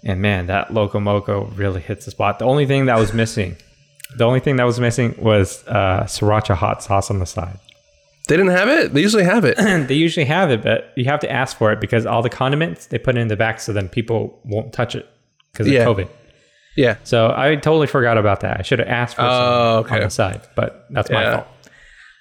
And 0.03 0.21
man, 0.21 0.45
that 0.47 0.69
Locomoco 0.69 1.51
really 1.57 1.81
hits 1.81 2.05
the 2.05 2.11
spot. 2.11 2.37
The 2.39 2.45
only 2.45 2.65
thing 2.67 2.85
that 2.85 2.97
was 2.99 3.11
missing, 3.13 3.57
the 4.17 4.23
only 4.23 4.39
thing 4.39 4.57
that 4.57 4.63
was 4.65 4.79
missing 4.79 5.15
was 5.17 5.67
uh, 5.67 6.03
sriracha 6.03 6.55
hot 6.55 6.83
sauce 6.83 7.09
on 7.09 7.19
the 7.19 7.25
side. 7.25 7.57
They 8.27 8.37
didn't 8.37 8.51
have 8.51 8.69
it. 8.69 8.93
They 8.93 9.01
usually 9.01 9.23
have 9.23 9.45
it. 9.45 9.57
they 9.87 9.95
usually 9.95 10.25
have 10.25 10.51
it, 10.51 10.61
but 10.61 10.91
you 10.95 11.05
have 11.05 11.19
to 11.21 11.31
ask 11.31 11.57
for 11.57 11.71
it 11.71 11.79
because 11.81 12.05
all 12.05 12.21
the 12.21 12.29
condiments 12.29 12.85
they 12.87 12.97
put 12.99 13.17
in 13.17 13.29
the 13.29 13.35
back, 13.37 13.59
so 13.59 13.73
then 13.73 13.89
people 13.89 14.39
won't 14.45 14.73
touch 14.73 14.95
it 14.95 15.07
because 15.53 15.67
Yeah. 15.67 15.87
of 15.87 15.97
COVID. 15.97 16.09
yeah. 16.75 16.97
So 17.03 17.33
I 17.35 17.55
totally 17.55 17.87
forgot 17.87 18.17
about 18.17 18.41
that. 18.41 18.59
I 18.59 18.61
should 18.63 18.79
have 18.79 18.87
asked 18.89 19.15
for 19.15 19.21
some 19.21 19.29
Oh, 19.31 19.77
okay. 19.79 19.95
on 19.95 20.01
the 20.01 20.09
side, 20.11 20.41
but 20.55 20.85
that's 20.91 21.09
my 21.09 21.31
fault. 21.33 21.47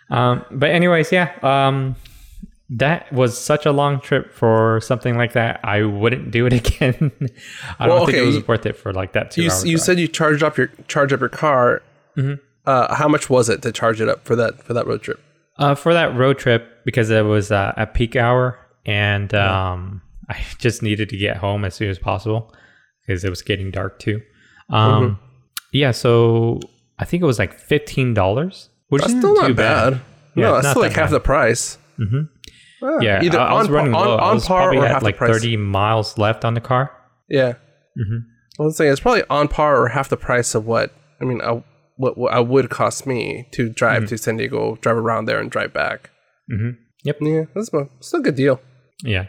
Um, 0.08 0.44
but 0.52 0.70
anyways, 0.70 1.10
yeah, 1.12 1.32
um, 1.42 1.96
that 2.68 3.12
was 3.12 3.38
such 3.38 3.64
a 3.66 3.72
long 3.72 4.00
trip 4.00 4.32
for 4.34 4.80
something 4.82 5.16
like 5.16 5.32
that. 5.34 5.60
I 5.62 5.82
wouldn't 5.82 6.30
do 6.30 6.46
it 6.46 6.52
again. 6.76 7.12
I 7.78 7.86
Well, 7.86 7.98
don't 7.98 8.06
think 8.06 8.18
okay, 8.18 8.24
it 8.24 8.26
was 8.26 8.48
worth 8.48 8.66
it 8.66 8.76
for 8.76 8.92
like 8.92 9.12
that 9.12 9.30
two 9.30 9.42
You, 9.42 9.50
you 9.64 9.78
said 9.78 9.98
you 10.00 10.08
charged 10.08 10.42
up 10.42 10.56
your 10.56 10.68
charge 10.88 11.12
up 11.12 11.20
your 11.20 11.28
car. 11.28 11.82
Uh, 12.66 12.94
how 12.94 13.06
much 13.06 13.30
was 13.30 13.48
it 13.48 13.62
to 13.62 13.70
charge 13.70 14.00
it 14.00 14.08
up 14.08 14.24
for 14.24 14.34
that 14.36 14.62
for 14.64 14.72
that 14.74 14.86
road 14.86 15.02
trip? 15.02 15.20
Uh, 15.58 15.74
for 15.74 15.94
that 15.94 16.14
road 16.16 16.38
trip, 16.38 16.84
because 16.84 17.08
it 17.10 17.24
was 17.24 17.50
uh, 17.52 17.72
at 17.76 17.94
peak 17.94 18.16
hour, 18.16 18.58
and 18.84 19.32
um, 19.34 20.02
I 20.28 20.36
just 20.58 20.82
needed 20.82 21.08
to 21.10 21.16
get 21.16 21.36
home 21.36 21.64
as 21.64 21.74
soon 21.74 21.88
as 21.88 21.98
possible 21.98 22.52
because 23.06 23.24
it 23.24 23.30
was 23.30 23.42
getting 23.42 23.70
dark 23.70 23.98
too. 24.00 24.20
Um, 24.70 25.18
Yeah, 25.72 25.92
so 25.92 26.58
I 26.98 27.04
think 27.04 27.22
it 27.22 27.26
was 27.26 27.38
like 27.38 27.54
fifteen 27.54 28.14
dollars, 28.14 28.70
which 28.88 29.02
That's 29.02 29.12
is 29.14 29.18
still 29.20 29.34
too 29.36 29.42
not 29.48 29.56
bad. 29.56 30.00
Yeah, 30.34 30.42
no, 30.42 30.54
that's 30.54 30.70
still 30.70 30.82
like 30.82 30.92
half 30.92 31.10
the 31.10 31.20
price. 31.20 31.78
Mm-hmm. 31.98 32.22
Yeah, 32.82 33.22
either 33.22 33.38
I, 33.40 33.46
I 33.46 33.54
was 33.54 33.68
on- 33.68 33.72
running 33.72 33.94
on- 33.94 34.06
low. 34.06 34.16
I 34.16 34.28
on 34.28 34.34
was 34.34 34.46
par 34.46 34.62
probably 34.62 34.78
or 34.78 34.82
had 34.82 34.90
half 34.92 35.00
the 35.00 35.04
like 35.06 35.16
price. 35.16 35.32
thirty 35.32 35.56
miles 35.56 36.18
left 36.18 36.44
on 36.44 36.54
the 36.54 36.60
car. 36.60 36.90
Yeah. 37.28 37.54
I 38.58 38.62
was 38.62 38.76
saying 38.76 38.90
it's 38.92 39.00
probably 39.00 39.22
on 39.30 39.48
par 39.48 39.80
or 39.80 39.88
half 39.88 40.08
the 40.08 40.16
price 40.16 40.54
of 40.54 40.66
what 40.66 40.92
I 41.20 41.24
mean. 41.24 41.40
I, 41.42 41.62
what, 41.96 42.18
what 42.18 42.32
I 42.34 42.40
would 42.40 42.68
cost 42.68 43.06
me 43.06 43.48
to 43.52 43.68
drive 43.70 44.02
Mm-hmm. 44.02 44.08
to 44.08 44.18
San 44.18 44.36
Diego, 44.36 44.76
drive 44.82 44.96
around 44.98 45.24
there, 45.26 45.40
and 45.40 45.50
drive 45.50 45.72
back. 45.72 46.10
hmm 46.48 46.70
Yep. 47.04 47.18
Yeah, 47.22 47.42
that's 47.54 47.72
a, 47.72 47.88
still 48.00 48.20
a 48.20 48.22
good 48.22 48.34
deal. 48.34 48.60
Yeah. 49.02 49.26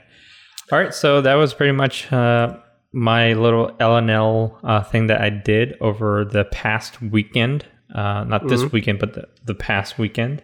All 0.71 0.79
right. 0.79 0.93
So 0.93 1.21
that 1.21 1.35
was 1.35 1.53
pretty 1.53 1.71
much 1.73 2.11
uh, 2.11 2.57
my 2.91 3.33
little 3.33 3.71
LNL 3.79 4.59
uh, 4.63 4.83
thing 4.83 5.07
that 5.07 5.21
I 5.21 5.29
did 5.29 5.75
over 5.79 6.25
the 6.25 6.43
past 6.45 7.01
weekend. 7.01 7.65
Uh, 7.95 8.23
not 8.25 8.47
this 8.49 8.69
weekend, 8.73 8.99
but 8.99 9.13
the, 9.13 9.27
the 9.45 9.55
past 9.55 9.97
weekend. 9.97 10.41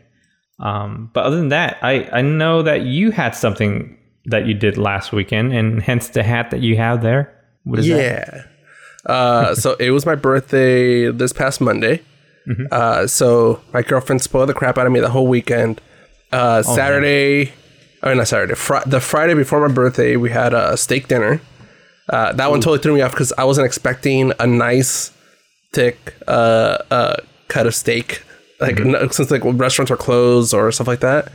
Um, 0.63 1.11
but 1.13 1.25
other 1.25 1.35
than 1.35 1.49
that, 1.49 1.77
I, 1.81 2.09
I 2.11 2.21
know 2.21 2.63
that 2.63 2.81
you 2.83 3.11
had 3.11 3.35
something 3.35 3.97
that 4.25 4.47
you 4.47 4.53
did 4.53 4.77
last 4.77 5.11
weekend, 5.11 5.51
and 5.53 5.81
hence 5.83 6.07
the 6.07 6.23
hat 6.23 6.49
that 6.51 6.61
you 6.61 6.77
have 6.77 7.01
there. 7.03 7.31
What 7.65 7.79
is 7.79 7.87
that? 7.87 8.47
yeah. 9.07 9.11
Uh, 9.13 9.53
so 9.55 9.73
it 9.73 9.91
was 9.91 10.05
my 10.05 10.15
birthday 10.15 11.11
this 11.11 11.33
past 11.33 11.59
Monday. 11.59 12.01
Uh, 12.71 13.07
so 13.07 13.61
my 13.73 13.81
girlfriend 13.81 14.21
spoiled 14.21 14.49
the 14.49 14.53
crap 14.53 14.77
out 14.77 14.85
of 14.85 14.91
me 14.93 14.99
the 15.01 15.09
whole 15.09 15.27
weekend. 15.27 15.79
Uh, 16.31 16.61
Saturday, 16.63 17.53
I 18.01 18.09
mean 18.09 18.17
not 18.17 18.27
Saturday, 18.27 18.55
fr- 18.55 18.85
the 18.85 18.99
Friday 18.99 19.33
before 19.33 19.65
my 19.65 19.73
birthday, 19.73 20.15
we 20.15 20.29
had 20.29 20.53
a 20.53 20.75
steak 20.77 21.07
dinner. 21.07 21.41
Uh, 22.09 22.33
that 22.33 22.49
one 22.49 22.59
totally 22.59 22.79
threw 22.79 22.93
me 22.95 23.01
off 23.01 23.11
because 23.11 23.31
I 23.37 23.43
wasn't 23.45 23.65
expecting 23.65 24.33
a 24.39 24.47
nice, 24.47 25.11
thick 25.73 26.15
uh, 26.27 26.77
uh, 26.91 27.15
cut 27.47 27.65
of 27.67 27.75
steak. 27.75 28.23
Like 28.63 28.79
no- 28.79 29.07
since 29.09 29.29
like 29.29 29.41
restaurants 29.43 29.91
are 29.91 29.97
closed 29.97 30.53
or 30.53 30.71
stuff 30.71 30.87
like 30.87 31.01
that. 31.01 31.31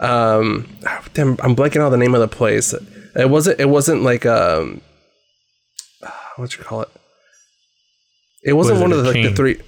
Um, 0.00 0.66
damn, 1.12 1.36
I'm 1.42 1.54
blanking 1.54 1.80
out 1.80 1.90
the 1.90 1.96
name 1.98 2.14
of 2.14 2.20
the 2.20 2.28
place. 2.28 2.74
It 3.14 3.28
wasn't. 3.28 3.60
It 3.60 3.68
wasn't 3.68 4.02
like 4.02 4.24
um, 4.24 4.80
what 6.36 6.56
you 6.56 6.64
call 6.64 6.82
it? 6.82 6.88
It 8.42 8.54
wasn't 8.54 8.74
Was 8.74 8.80
it 8.80 8.84
one 8.84 8.92
of 8.92 9.04
the, 9.04 9.12
like, 9.12 9.22
the 9.22 9.34
three. 9.34 9.60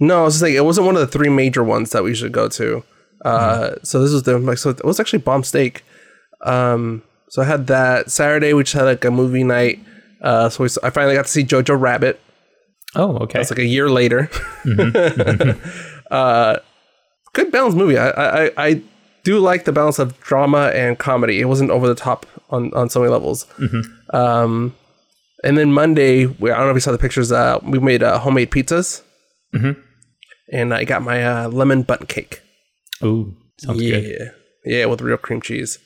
No, 0.00 0.20
I 0.20 0.24
was 0.24 0.34
just 0.34 0.42
like 0.42 0.52
it 0.52 0.64
wasn't 0.64 0.86
one 0.86 0.94
of 0.94 1.00
the 1.00 1.06
three 1.06 1.28
major 1.28 1.64
ones 1.64 1.90
that 1.90 2.04
we 2.04 2.14
should 2.14 2.32
go 2.32 2.48
to. 2.48 2.84
Uh, 3.24 3.74
so 3.82 4.00
this 4.00 4.12
was 4.12 4.22
the 4.22 4.38
like 4.38 4.58
so 4.58 4.70
it 4.70 4.84
was 4.84 5.00
actually 5.00 5.20
bomb 5.20 5.42
steak. 5.42 5.82
Um, 6.44 7.02
so 7.30 7.42
I 7.42 7.46
had 7.46 7.66
that 7.66 8.10
Saturday. 8.10 8.52
We 8.52 8.62
just 8.62 8.74
had 8.74 8.84
like 8.84 9.04
a 9.04 9.10
movie 9.10 9.42
night. 9.44 9.80
Uh, 10.22 10.48
so 10.48 10.64
we, 10.64 10.70
I 10.82 10.90
finally 10.90 11.14
got 11.14 11.26
to 11.26 11.30
see 11.30 11.42
Jojo 11.44 11.80
Rabbit. 11.80 12.20
Oh, 12.94 13.18
okay. 13.18 13.40
It's 13.40 13.50
like 13.50 13.58
a 13.58 13.64
year 13.64 13.90
later. 13.90 14.30
uh, 16.10 16.58
good 17.32 17.52
balanced 17.52 17.76
movie. 17.76 17.98
I, 17.98 18.46
I 18.46 18.50
I 18.56 18.82
do 19.24 19.38
like 19.38 19.64
the 19.64 19.72
balance 19.72 19.98
of 19.98 20.18
drama 20.20 20.70
and 20.74 20.98
comedy. 20.98 21.40
It 21.40 21.46
wasn't 21.46 21.70
over 21.70 21.86
the 21.86 21.94
top 21.94 22.26
on 22.50 22.72
on 22.74 22.88
so 22.90 23.00
many 23.00 23.12
levels. 23.12 23.46
Um, 24.10 24.74
and 25.44 25.56
then 25.56 25.72
Monday, 25.72 26.26
we, 26.26 26.50
I 26.50 26.56
don't 26.56 26.66
know 26.66 26.70
if 26.70 26.76
you 26.76 26.80
saw 26.80 26.92
the 26.92 26.98
pictures. 26.98 27.30
Uh, 27.30 27.60
we 27.62 27.78
made 27.78 28.02
uh, 28.02 28.18
homemade 28.18 28.50
pizzas, 28.50 29.02
mm-hmm. 29.54 29.80
and 30.52 30.74
I 30.74 30.84
got 30.84 31.02
my 31.02 31.24
uh, 31.24 31.48
lemon 31.48 31.82
button 31.82 32.06
cake. 32.06 32.40
Ooh, 33.04 33.36
sounds 33.58 33.80
yeah, 33.80 34.00
good. 34.00 34.32
yeah, 34.64 34.84
with 34.86 35.00
real 35.00 35.16
cream 35.16 35.40
cheese. 35.40 35.78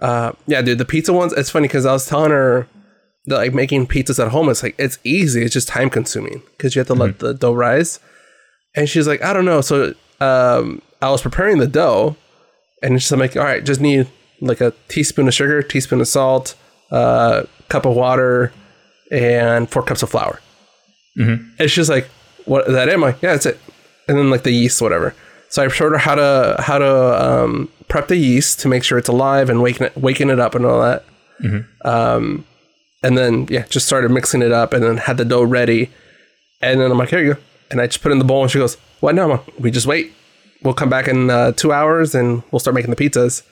Uh, 0.00 0.32
yeah, 0.46 0.62
dude, 0.62 0.78
the 0.78 0.84
pizza 0.84 1.12
ones. 1.12 1.32
It's 1.32 1.50
funny 1.50 1.68
because 1.68 1.86
I 1.86 1.92
was 1.92 2.06
telling 2.06 2.30
her 2.30 2.66
that 3.26 3.36
like 3.36 3.54
making 3.54 3.86
pizzas 3.86 4.24
at 4.24 4.32
home. 4.32 4.48
It's 4.48 4.62
like 4.62 4.74
it's 4.78 4.98
easy. 5.04 5.42
It's 5.42 5.52
just 5.52 5.68
time 5.68 5.90
consuming 5.90 6.42
because 6.52 6.74
you 6.74 6.80
have 6.80 6.86
to 6.88 6.94
let 6.94 7.18
the 7.18 7.34
dough 7.34 7.52
rise. 7.52 8.00
And 8.74 8.88
she's 8.88 9.06
like, 9.06 9.22
I 9.22 9.32
don't 9.32 9.44
know. 9.44 9.60
So 9.60 9.94
um, 10.20 10.80
I 11.02 11.10
was 11.10 11.22
preparing 11.22 11.58
the 11.58 11.66
dough, 11.66 12.16
and 12.82 13.00
she's 13.02 13.10
like, 13.12 13.36
all 13.36 13.42
right, 13.44 13.64
just 13.64 13.80
need 13.80 14.08
like 14.40 14.60
a 14.60 14.72
teaspoon 14.88 15.28
of 15.28 15.34
sugar, 15.34 15.62
teaspoon 15.62 16.00
of 16.00 16.08
salt, 16.08 16.54
uh, 16.90 17.42
cup 17.68 17.84
of 17.86 17.94
water, 17.96 18.52
and 19.10 19.68
four 19.68 19.82
cups 19.82 20.02
of 20.02 20.10
flour. 20.10 20.40
Mhm. 21.18 21.50
And 21.58 21.70
she's 21.70 21.90
like, 21.90 22.08
"What 22.44 22.66
is 22.68 22.72
that?" 22.74 22.88
it?" 22.88 22.94
I'm 22.94 23.02
"Yeah, 23.02 23.32
that's 23.32 23.44
it." 23.46 23.58
And 24.08 24.16
then 24.16 24.30
like 24.30 24.44
the 24.44 24.52
yeast, 24.52 24.80
whatever. 24.80 25.14
So 25.48 25.64
I 25.64 25.68
showed 25.68 25.90
her 25.92 25.98
how 25.98 26.14
to 26.14 26.56
how 26.60 26.78
to 26.78 27.42
um, 27.42 27.68
prep 27.88 28.06
the 28.08 28.16
yeast 28.16 28.60
to 28.60 28.68
make 28.68 28.84
sure 28.84 28.96
it's 28.98 29.08
alive 29.08 29.50
and 29.50 29.60
waking 29.60 29.88
it 29.88 29.96
waking 29.96 30.30
it 30.30 30.38
up 30.38 30.54
and 30.54 30.64
all 30.64 30.80
that. 30.80 31.04
Um, 31.84 32.44
and 33.02 33.18
then 33.18 33.46
yeah, 33.50 33.64
just 33.68 33.86
started 33.86 34.10
mixing 34.12 34.42
it 34.42 34.52
up 34.52 34.72
and 34.72 34.82
then 34.84 34.96
had 34.98 35.16
the 35.16 35.24
dough 35.24 35.42
ready. 35.42 35.90
And 36.62 36.80
then 36.80 36.90
I'm 36.92 36.98
like, 36.98 37.08
"Here 37.10 37.20
you 37.20 37.34
go." 37.34 37.40
And 37.70 37.80
I 37.80 37.86
just 37.86 38.02
put 38.02 38.10
it 38.10 38.14
in 38.14 38.18
the 38.18 38.24
bowl 38.24 38.42
and 38.42 38.50
she 38.50 38.58
goes, 38.58 38.76
"What 39.00 39.14
now?" 39.14 39.30
I'm 39.32 39.40
we 39.58 39.70
just 39.70 39.86
wait. 39.86 40.12
We'll 40.62 40.74
come 40.74 40.90
back 40.90 41.08
in 41.08 41.30
uh, 41.30 41.52
two 41.52 41.72
hours 41.72 42.14
and 42.14 42.42
we'll 42.50 42.60
start 42.60 42.74
making 42.74 42.90
the 42.90 42.96
pizzas. 42.96 43.42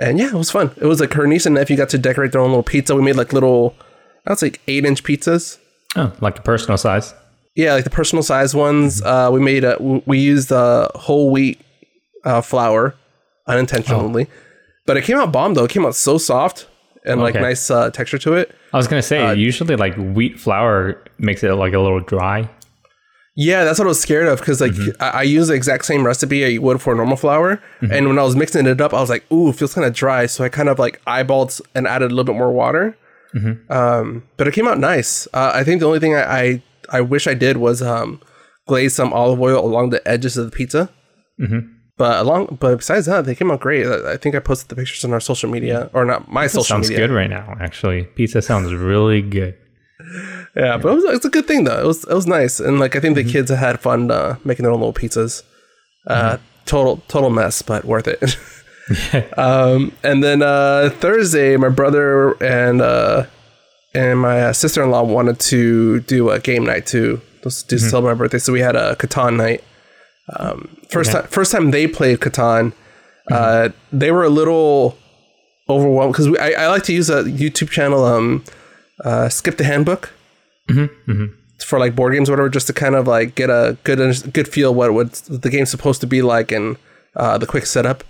And 0.00 0.18
yeah, 0.18 0.28
it 0.28 0.34
was 0.34 0.50
fun. 0.50 0.70
It 0.80 0.86
was 0.86 1.00
like 1.00 1.12
her 1.14 1.26
niece 1.26 1.44
and 1.46 1.54
nephew 1.54 1.76
got 1.76 1.88
to 1.90 1.98
decorate 1.98 2.32
their 2.32 2.40
own 2.40 2.50
little 2.50 2.62
pizza. 2.62 2.94
We 2.94 3.02
made 3.02 3.16
like 3.16 3.32
little, 3.32 3.74
that's 4.24 4.42
like 4.42 4.60
eight 4.68 4.84
inch 4.84 5.02
pizzas. 5.04 5.58
Oh, 5.96 6.12
like 6.20 6.36
the 6.36 6.42
personal 6.42 6.76
size. 6.78 7.14
Yeah, 7.54 7.74
like 7.74 7.84
the 7.84 7.90
personal 7.90 8.22
size 8.22 8.54
ones. 8.54 9.02
Uh, 9.02 9.30
we 9.32 9.40
made 9.40 9.64
a, 9.64 9.76
we 10.06 10.18
used 10.18 10.50
uh, 10.52 10.88
whole 10.94 11.30
wheat 11.30 11.60
uh, 12.24 12.40
flour 12.40 12.94
unintentionally, 13.46 14.28
but 14.86 14.96
it 14.96 15.04
came 15.04 15.16
out 15.18 15.32
bomb 15.32 15.54
though. 15.54 15.64
It 15.64 15.70
came 15.70 15.84
out 15.86 15.94
so 15.94 16.18
soft 16.18 16.68
and 17.04 17.20
like 17.20 17.34
Okay. 17.34 17.42
nice 17.42 17.70
uh, 17.70 17.90
texture 17.90 18.18
to 18.18 18.34
it. 18.34 18.54
I 18.72 18.76
was 18.76 18.86
gonna 18.86 19.02
say 19.02 19.24
Uh, 19.24 19.32
usually 19.32 19.76
like 19.76 19.94
wheat 19.96 20.38
flour 20.38 21.02
makes 21.18 21.42
it 21.42 21.52
like 21.54 21.72
a 21.72 21.78
little 21.78 22.00
dry. 22.00 22.48
Yeah, 23.40 23.62
that's 23.62 23.78
what 23.78 23.84
I 23.86 23.88
was 23.88 24.00
scared 24.00 24.26
of 24.26 24.40
because 24.40 24.60
like 24.60 24.72
I, 24.98 25.10
I 25.20 25.22
use 25.22 25.46
the 25.46 25.54
exact 25.54 25.84
same 25.84 26.04
recipe 26.04 26.44
I 26.44 26.58
would 26.58 26.82
for 26.82 26.92
normal 26.92 27.16
flour, 27.16 27.62
and 27.80 28.08
when 28.08 28.18
I 28.18 28.24
was 28.24 28.34
mixing 28.34 28.66
it 28.66 28.80
up, 28.80 28.92
I 28.92 29.00
was 29.00 29.08
like, 29.08 29.24
"Ooh, 29.32 29.50
it 29.50 29.54
feels 29.54 29.74
kind 29.74 29.86
of 29.86 29.94
dry." 29.94 30.26
So 30.26 30.42
I 30.42 30.48
kind 30.48 30.68
of 30.68 30.80
like 30.80 31.00
eyeballed 31.06 31.60
and 31.74 31.86
added 31.86 32.06
a 32.10 32.14
little 32.14 32.24
bit 32.24 32.34
more 32.36 32.50
water. 32.52 32.96
Um, 33.70 34.24
but 34.36 34.48
it 34.48 34.54
came 34.54 34.66
out 34.66 34.78
nice. 34.80 35.28
Uh, 35.32 35.52
I 35.54 35.62
think 35.62 35.78
the 35.80 35.86
only 35.86 36.00
thing 36.00 36.16
I, 36.16 36.24
I 36.40 36.62
I 36.90 37.00
wish 37.00 37.28
I 37.28 37.34
did 37.34 37.58
was 37.58 37.80
um, 37.80 38.20
glaze 38.66 38.94
some 38.96 39.12
olive 39.12 39.40
oil 39.40 39.64
along 39.64 39.90
the 39.90 40.02
edges 40.08 40.36
of 40.36 40.50
the 40.50 40.56
pizza. 40.56 40.90
But 41.96 42.20
along, 42.20 42.58
but 42.60 42.76
besides 42.78 43.06
that, 43.06 43.24
they 43.24 43.34
came 43.36 43.50
out 43.52 43.60
great. 43.60 43.86
I 43.86 44.14
I 44.14 44.16
think 44.16 44.34
I 44.34 44.40
posted 44.40 44.68
the 44.68 44.76
pictures 44.76 45.04
on 45.04 45.12
our 45.12 45.20
social 45.20 45.48
media, 45.48 45.90
or 45.92 46.04
not 46.04 46.28
my 46.28 46.46
social 46.48 46.64
Sounds 46.64 46.88
media. 46.90 47.06
good 47.06 47.14
right 47.14 47.30
now. 47.30 47.56
Actually, 47.60 48.04
pizza 48.16 48.42
sounds 48.42 48.72
really 48.74 49.22
good. 49.22 49.54
Yeah, 50.54 50.76
but 50.76 50.92
it 50.92 50.94
was 50.94 51.04
it's 51.04 51.24
a 51.24 51.30
good 51.30 51.46
thing 51.46 51.64
though. 51.64 51.80
It 51.80 51.86
was 51.86 52.04
it 52.04 52.14
was 52.14 52.26
nice, 52.26 52.60
and 52.60 52.78
like 52.78 52.94
I 52.96 53.00
think 53.00 53.16
the 53.16 53.24
kids 53.24 53.50
had 53.50 53.80
fun 53.80 54.10
uh, 54.10 54.36
making 54.44 54.62
their 54.62 54.72
own 54.72 54.80
little 54.80 54.94
pizzas. 54.94 55.42
Uh, 56.06 56.38
Total 56.66 56.98
total 57.08 57.30
mess, 57.30 57.62
but 57.62 57.84
worth 57.86 58.06
it. 58.06 58.36
um, 59.38 59.92
and 60.02 60.22
then 60.22 60.42
uh, 60.42 60.90
Thursday, 60.98 61.56
my 61.56 61.68
brother 61.68 62.42
and 62.42 62.80
uh, 62.80 63.24
and 63.94 64.20
my 64.20 64.52
sister 64.52 64.82
in 64.82 64.90
law 64.90 65.02
wanted 65.02 65.38
to 65.40 66.00
do 66.00 66.30
a 66.30 66.38
game 66.38 66.64
night 66.64 66.86
too, 66.86 67.20
just 67.42 67.68
to 67.70 67.78
celebrate 67.78 68.12
my 68.12 68.18
birthday. 68.18 68.38
So 68.38 68.52
we 68.52 68.60
had 68.60 68.76
a 68.76 68.96
Catan 68.96 69.36
night. 69.36 69.64
Um, 70.36 70.76
first 70.90 71.12
time 71.12 71.26
first 71.26 71.52
time 71.52 71.70
they 71.70 71.86
played 71.86 72.20
Catan, 72.20 72.72
uh, 73.30 73.70
they 73.92 74.10
were 74.10 74.24
a 74.24 74.28
little 74.30 74.96
overwhelmed 75.68 76.12
because 76.12 76.34
I, 76.38 76.52
I 76.52 76.68
like 76.68 76.82
to 76.84 76.92
use 76.92 77.10
a 77.10 77.24
YouTube 77.24 77.70
channel. 77.70 78.04
Um, 78.04 78.44
uh, 79.04 79.28
skip 79.28 79.56
the 79.56 79.64
handbook 79.64 80.10
for 81.64 81.78
like 81.78 81.94
board 81.96 82.12
games 82.12 82.28
or 82.28 82.32
whatever, 82.32 82.48
just 82.48 82.66
to 82.68 82.72
kind 82.72 82.94
of 82.94 83.06
like 83.06 83.34
get 83.34 83.50
a 83.50 83.76
good 83.84 83.98
good 84.32 84.48
feel 84.48 84.74
what 84.74 84.92
what 84.92 85.12
the 85.28 85.50
game's 85.50 85.70
supposed 85.70 86.00
to 86.00 86.06
be 86.06 86.22
like 86.22 86.52
and 86.52 86.76
uh, 87.16 87.38
the 87.38 87.46
quick 87.46 87.66
setup. 87.66 88.04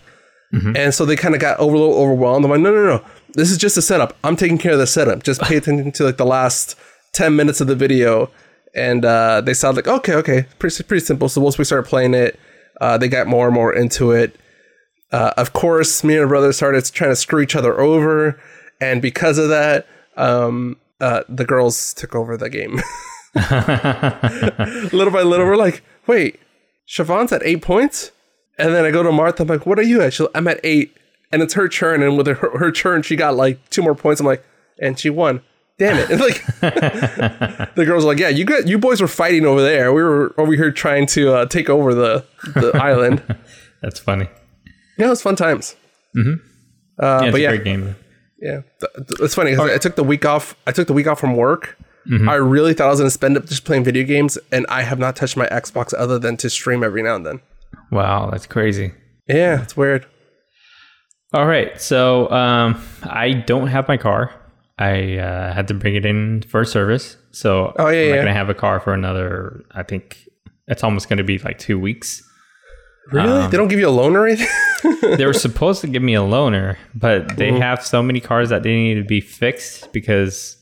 And 0.76 0.94
so 0.94 1.04
they 1.04 1.14
kind 1.16 1.34
of 1.34 1.40
got 1.42 1.58
over, 1.58 1.76
overwhelmed. 1.76 2.44
I'm 2.44 2.50
like, 2.50 2.60
no, 2.60 2.72
no, 2.72 2.86
no, 2.86 3.04
this 3.34 3.50
is 3.50 3.58
just 3.58 3.76
a 3.76 3.82
setup. 3.82 4.16
I'm 4.24 4.34
taking 4.34 4.56
care 4.56 4.72
of 4.72 4.78
the 4.78 4.86
setup. 4.86 5.22
Just 5.22 5.42
pay 5.42 5.56
attention 5.56 5.92
to 5.92 6.04
like 6.04 6.16
the 6.16 6.24
last 6.24 6.74
ten 7.12 7.36
minutes 7.36 7.60
of 7.60 7.66
the 7.66 7.76
video. 7.76 8.30
And 8.74 9.04
uh, 9.04 9.40
they 9.40 9.54
sound 9.54 9.76
like 9.76 9.88
okay, 9.88 10.14
okay, 10.14 10.46
pretty 10.58 10.82
pretty 10.84 11.04
simple. 11.04 11.28
So 11.28 11.40
once 11.40 11.58
we 11.58 11.64
started 11.64 11.88
playing 11.88 12.14
it, 12.14 12.38
uh, 12.80 12.96
they 12.98 13.08
got 13.08 13.26
more 13.26 13.46
and 13.46 13.54
more 13.54 13.74
into 13.74 14.12
it. 14.12 14.36
Uh, 15.10 15.32
of 15.36 15.52
course, 15.52 16.04
me 16.04 16.14
and 16.16 16.24
my 16.24 16.28
brother 16.28 16.52
started 16.52 16.84
trying 16.84 17.10
to 17.10 17.16
screw 17.16 17.40
each 17.40 17.56
other 17.56 17.80
over, 17.80 18.40
and 18.80 19.00
because 19.00 19.38
of 19.38 19.48
that, 19.48 19.86
um, 20.18 20.76
uh, 21.00 21.22
the 21.28 21.44
girls 21.46 21.94
took 21.94 22.14
over 22.14 22.36
the 22.36 22.50
game. 22.50 22.74
little 24.92 25.12
by 25.12 25.22
little, 25.22 25.46
we're 25.46 25.56
like, 25.56 25.82
wait, 26.06 26.40
Siobhan's 26.88 27.32
at 27.32 27.42
eight 27.44 27.62
points? 27.62 28.10
And 28.58 28.74
then 28.74 28.84
I 28.84 28.90
go 28.90 29.02
to 29.02 29.12
Martha, 29.12 29.42
I'm 29.42 29.48
like, 29.48 29.66
what 29.66 29.78
are 29.78 29.82
you 29.82 30.02
at? 30.02 30.14
She's 30.14 30.26
I'm 30.34 30.48
at 30.48 30.60
eight. 30.64 30.94
And 31.30 31.42
it's 31.42 31.54
her 31.54 31.68
turn. 31.68 32.02
And 32.02 32.16
with 32.16 32.26
her, 32.26 32.34
her 32.34 32.72
turn, 32.72 33.02
she 33.02 33.14
got 33.14 33.36
like 33.36 33.58
two 33.70 33.82
more 33.82 33.94
points. 33.94 34.20
I'm 34.20 34.26
like, 34.26 34.44
and 34.80 34.98
she 34.98 35.10
won. 35.10 35.42
Damn 35.78 35.96
it. 35.98 36.10
And 36.10 36.20
like, 36.20 36.42
the 37.76 37.84
girls 37.84 38.04
are 38.04 38.08
like, 38.08 38.18
yeah, 38.18 38.30
you 38.30 38.44
got, 38.44 38.66
you 38.66 38.78
boys 38.78 39.00
were 39.00 39.06
fighting 39.08 39.46
over 39.46 39.62
there. 39.62 39.92
We 39.92 40.02
were 40.02 40.34
over 40.38 40.52
here 40.52 40.72
trying 40.72 41.06
to 41.08 41.34
uh, 41.34 41.46
take 41.46 41.68
over 41.70 41.94
the, 41.94 42.24
the 42.54 42.72
island. 42.74 43.22
That's 43.82 44.00
funny. 44.00 44.28
Yeah, 44.96 45.06
it 45.06 45.10
was 45.10 45.22
fun 45.22 45.36
times. 45.36 45.76
Mm-hmm. 46.16 46.44
Uh, 47.00 47.06
Yeah, 47.06 47.22
it's 47.26 47.32
but 47.32 47.38
a 47.38 47.42
yeah, 47.42 47.48
great 47.50 47.64
game. 47.64 47.94
Yeah, 48.40 48.60
Th- 48.80 48.92
th- 49.08 49.20
it's 49.20 49.34
funny 49.34 49.50
because 49.50 49.70
I 49.70 49.78
took 49.78 49.96
the 49.96 50.04
week 50.04 50.24
off. 50.24 50.56
I 50.66 50.72
took 50.72 50.86
the 50.86 50.92
week 50.94 51.06
off 51.06 51.18
from 51.20 51.36
work. 51.36 51.76
Mm-hmm. 52.10 52.28
I 52.28 52.34
really 52.36 52.72
thought 52.74 52.86
I 52.86 52.90
was 52.90 53.00
going 53.00 53.08
to 53.08 53.12
spend 53.14 53.36
it 53.36 53.44
just 53.46 53.64
playing 53.64 53.84
video 53.84 54.04
games, 54.04 54.38
and 54.50 54.64
I 54.68 54.82
have 54.82 54.98
not 54.98 55.14
touched 55.16 55.36
my 55.36 55.46
Xbox 55.48 55.92
other 55.98 56.18
than 56.18 56.36
to 56.38 56.48
stream 56.48 56.82
every 56.82 57.02
now 57.02 57.16
and 57.16 57.26
then. 57.26 57.40
Wow, 57.90 58.30
that's 58.30 58.46
crazy. 58.46 58.92
Yeah, 59.28 59.62
it's 59.62 59.76
weird. 59.76 60.06
All 61.34 61.46
right, 61.46 61.78
so 61.80 62.30
um, 62.30 62.82
I 63.02 63.32
don't 63.32 63.66
have 63.66 63.86
my 63.88 63.98
car. 63.98 64.32
I 64.78 65.18
uh, 65.18 65.52
had 65.52 65.68
to 65.68 65.74
bring 65.74 65.96
it 65.96 66.06
in 66.06 66.42
for 66.42 66.64
service. 66.64 67.16
So 67.32 67.74
Oh, 67.78 67.88
yeah, 67.88 68.00
I'm 68.00 68.08
not 68.08 68.08
yeah. 68.08 68.14
going 68.14 68.26
to 68.26 68.32
have 68.32 68.48
a 68.48 68.54
car 68.54 68.80
for 68.80 68.94
another, 68.94 69.62
I 69.72 69.82
think 69.82 70.16
it's 70.68 70.82
almost 70.84 71.08
going 71.08 71.18
to 71.18 71.24
be 71.24 71.38
like 71.38 71.58
two 71.58 71.78
weeks. 71.78 72.22
Really? 73.10 73.28
Um, 73.44 73.50
they 73.50 73.56
don't 73.56 73.68
give 73.68 73.78
you 73.78 73.88
a 73.88 73.90
loan 73.90 74.16
or 74.16 74.26
anything? 74.26 74.48
they 75.16 75.24
were 75.26 75.32
supposed 75.32 75.80
to 75.80 75.86
give 75.86 76.02
me 76.02 76.14
a 76.14 76.20
loaner, 76.20 76.76
but 76.94 77.36
they 77.36 77.48
Mm-hmm. 77.50 77.60
have 77.62 77.84
so 77.84 78.02
many 78.02 78.20
cars 78.20 78.48
that 78.50 78.62
they 78.62 78.74
need 78.74 78.94
to 78.94 79.04
be 79.04 79.20
fixed 79.20 79.92
because 79.92 80.56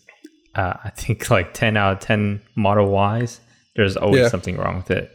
uh, 0.55 0.75
I 0.85 0.91
think 0.91 1.29
like 1.37 1.55
10 1.55 1.77
out 1.77 1.93
of 1.95 2.01
10 2.01 2.41
Model 2.55 2.89
Ys, 3.19 3.41
there's 3.75 3.97
always 3.97 4.21
Yeah. 4.23 4.29
something 4.29 4.57
wrong 4.57 4.77
with 4.77 4.91
it. 4.91 5.11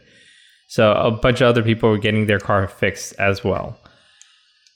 So 0.68 0.92
a 0.92 1.10
bunch 1.10 1.40
of 1.40 1.48
other 1.48 1.62
people 1.62 1.90
were 1.90 1.98
getting 1.98 2.26
their 2.26 2.38
car 2.38 2.66
fixed 2.68 3.14
as 3.18 3.42
well. 3.44 3.78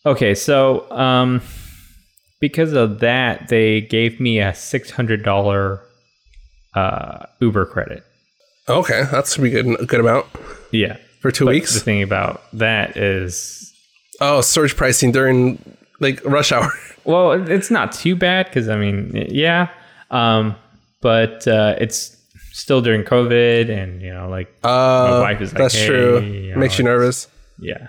Okay, 0.04 0.34
so 0.34 0.90
um, 0.92 1.40
because 2.40 2.72
of 2.75 3.00
that, 3.00 3.48
they 3.48 3.80
gave 3.82 4.20
me 4.20 4.38
a 4.40 4.52
$600 4.52 5.80
uh, 6.75 7.26
Uber 7.40 7.66
credit. 7.66 8.02
okay, 8.68 9.04
that's 9.10 9.36
pretty 9.36 9.50
good. 9.50 9.80
A 9.80 9.86
good 9.86 10.00
amount 10.00 10.26
Yeah. 10.70 10.96
For 11.26 11.33
two 11.33 11.45
But 11.45 11.54
weeks. 11.54 11.75
the 11.75 11.80
thing 11.80 12.02
about 12.02 12.42
that 12.52 12.97
is 12.97 13.73
Oh, 14.21 14.40
surge 14.40 14.76
pricing 14.76 15.12
during 15.12 15.59
like 16.00 16.25
rush 16.25 16.52
hour. 16.52 16.71
Well, 17.04 17.33
it's 17.49 17.71
not 17.71 17.92
too 17.92 18.16
bad 18.16 18.47
because 18.47 18.68
I 18.68 18.76
mean, 18.76 19.28
yeah, 19.30 19.68
um, 20.11 20.56
but 21.02 21.47
uh, 21.47 21.76
it's 21.78 22.16
still 22.50 22.80
during 22.80 23.04
COVID, 23.04 23.71
and 23.71 24.02
you 24.02 24.12
know, 24.12 24.28
like 24.28 24.49
Uh, 24.64 25.21
wife 25.23 25.40
is 25.40 25.52
like, 25.52 25.59
that's 25.62 25.75
"Hey," 25.75 25.87
true. 25.87 26.18
you 26.21 26.50
know, 26.54 26.59
Makes 26.59 26.78
you 26.78 26.85
nervous. 26.85 27.28
yeah. 27.61 27.87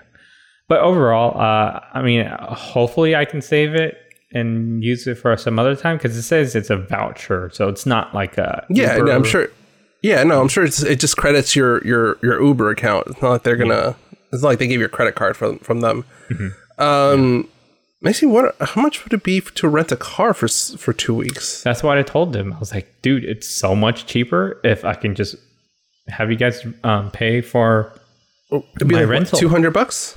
But 0.68 0.82
overall, 0.82 1.36
uh, 1.40 1.80
I 1.92 2.00
mean, 2.02 2.26
hopefully, 2.26 3.16
I 3.16 3.24
can 3.24 3.42
save 3.42 3.74
it 3.74 3.96
and 4.32 4.84
use 4.84 5.08
it 5.08 5.16
for 5.16 5.36
some 5.36 5.58
other 5.58 5.74
time 5.74 5.96
because 5.96 6.16
it 6.16 6.22
says 6.22 6.54
it's 6.54 6.70
a 6.70 6.76
voucher, 6.76 7.50
so 7.52 7.66
it's 7.68 7.86
not 7.86 8.14
like 8.14 8.38
a 8.38 8.64
Yeah, 8.70 8.98
Uber- 8.98 9.06
no, 9.06 9.12
I'm 9.16 9.24
sure. 9.24 9.48
Yeah, 10.02 10.22
no, 10.22 10.40
I'm 10.40 10.48
sure 10.48 10.64
it's, 10.64 10.82
it 10.82 11.00
just 11.00 11.16
credits 11.16 11.56
your 11.56 11.84
your 11.84 12.18
your 12.22 12.42
Uber 12.42 12.70
account. 12.70 13.08
It's 13.08 13.22
not 13.22 13.30
like 13.30 13.42
they're 13.42 13.56
gonna. 13.56 13.96
It's 14.32 14.42
not 14.42 14.48
like 14.50 14.58
they 14.58 14.66
give 14.66 14.80
you 14.80 14.86
a 14.86 14.90
credit 14.90 15.14
card 15.14 15.36
from 15.36 15.58
from 15.58 15.80
them. 15.80 16.04
Mm-hmm. 16.30 16.82
Um, 16.82 17.48
makes 18.00 18.22
me 18.22 18.28
wonder 18.28 18.54
how 18.60 18.80
much 18.80 19.02
would 19.04 19.12
it 19.12 19.22
be 19.24 19.40
to 19.40 19.68
rent 19.68 19.90
a 19.90 19.96
car 19.96 20.34
for 20.34 20.48
for 20.48 20.92
two 20.92 21.14
weeks? 21.14 21.62
That's 21.62 21.82
what 21.82 21.98
I 21.98 22.02
told 22.02 22.32
them. 22.32 22.52
I 22.52 22.58
was 22.58 22.72
like, 22.72 23.02
dude, 23.02 23.24
it's 23.24 23.48
so 23.48 23.74
much 23.74 24.06
cheaper 24.06 24.60
if 24.62 24.84
I 24.84 24.94
can 24.94 25.14
just 25.14 25.34
have 26.08 26.30
you 26.30 26.36
guys 26.36 26.64
um, 26.84 27.10
pay 27.10 27.40
for 27.40 27.92
It'd 28.50 28.88
be 28.88 28.94
My 28.94 29.00
like 29.00 29.08
rental. 29.10 29.38
two 29.38 29.48
hundred 29.48 29.72
bucks. 29.72 30.16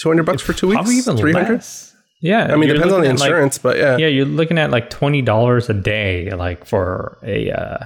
Two 0.00 0.08
hundred 0.08 0.24
bucks 0.24 0.42
for 0.42 0.52
two 0.52 0.68
weeks. 0.68 0.76
probably 0.78 0.96
even 0.96 1.16
Three 1.16 1.32
hundred. 1.32 1.54
less. 1.54 1.94
Yeah, 2.22 2.52
I 2.52 2.56
mean, 2.56 2.68
depends 2.68 2.92
on 2.92 3.00
the 3.00 3.08
at, 3.08 3.18
like, 3.18 3.28
insurance, 3.30 3.56
but 3.56 3.78
yeah. 3.78 3.96
yeah, 3.96 4.06
you're 4.08 4.26
looking 4.26 4.58
at 4.58 4.70
like 4.70 4.90
twenty 4.90 5.22
dollars 5.22 5.70
a 5.70 5.74
day, 5.74 6.30
like 6.30 6.66
for 6.66 7.18
a 7.22 7.50
uh, 7.50 7.84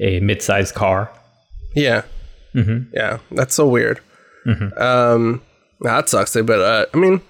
a 0.00 0.20
mid-sized 0.20 0.74
car. 0.74 1.10
Yeah. 1.74 2.02
Mhm. 2.54 2.88
Yeah. 2.92 3.18
That's 3.30 3.54
so 3.54 3.68
weird. 3.68 4.00
Mm-hmm. 4.46 4.82
Um, 4.82 5.42
that 5.82 6.08
sucks. 6.08 6.34
eh, 6.34 6.42
But 6.42 6.60
uh, 6.60 6.86
I 6.92 6.96
mean, 6.96 7.20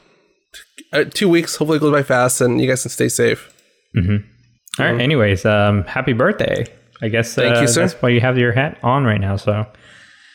uh, 0.92 1.04
two 1.04 1.28
weeks. 1.28 1.56
Hopefully, 1.56 1.76
it 1.76 1.80
goes 1.80 1.92
by 1.92 2.02
fast, 2.02 2.40
and 2.40 2.60
you 2.60 2.68
guys 2.68 2.82
can 2.82 2.90
stay 2.90 3.08
safe. 3.08 3.52
All 3.96 4.02
right. 4.78 5.00
Anyways, 5.00 5.44
um, 5.44 5.84
happy 5.84 6.12
birthday! 6.12 6.64
I 7.02 7.08
guess 7.08 7.34
Thank 7.34 7.56
uh, 7.56 7.60
you, 7.62 7.66
sir. 7.66 7.82
that's 7.82 7.94
why 8.00 8.10
you 8.10 8.20
have 8.20 8.38
your 8.38 8.52
hat 8.52 8.78
on 8.82 9.04
right 9.04 9.20
now. 9.20 9.36
So 9.36 9.66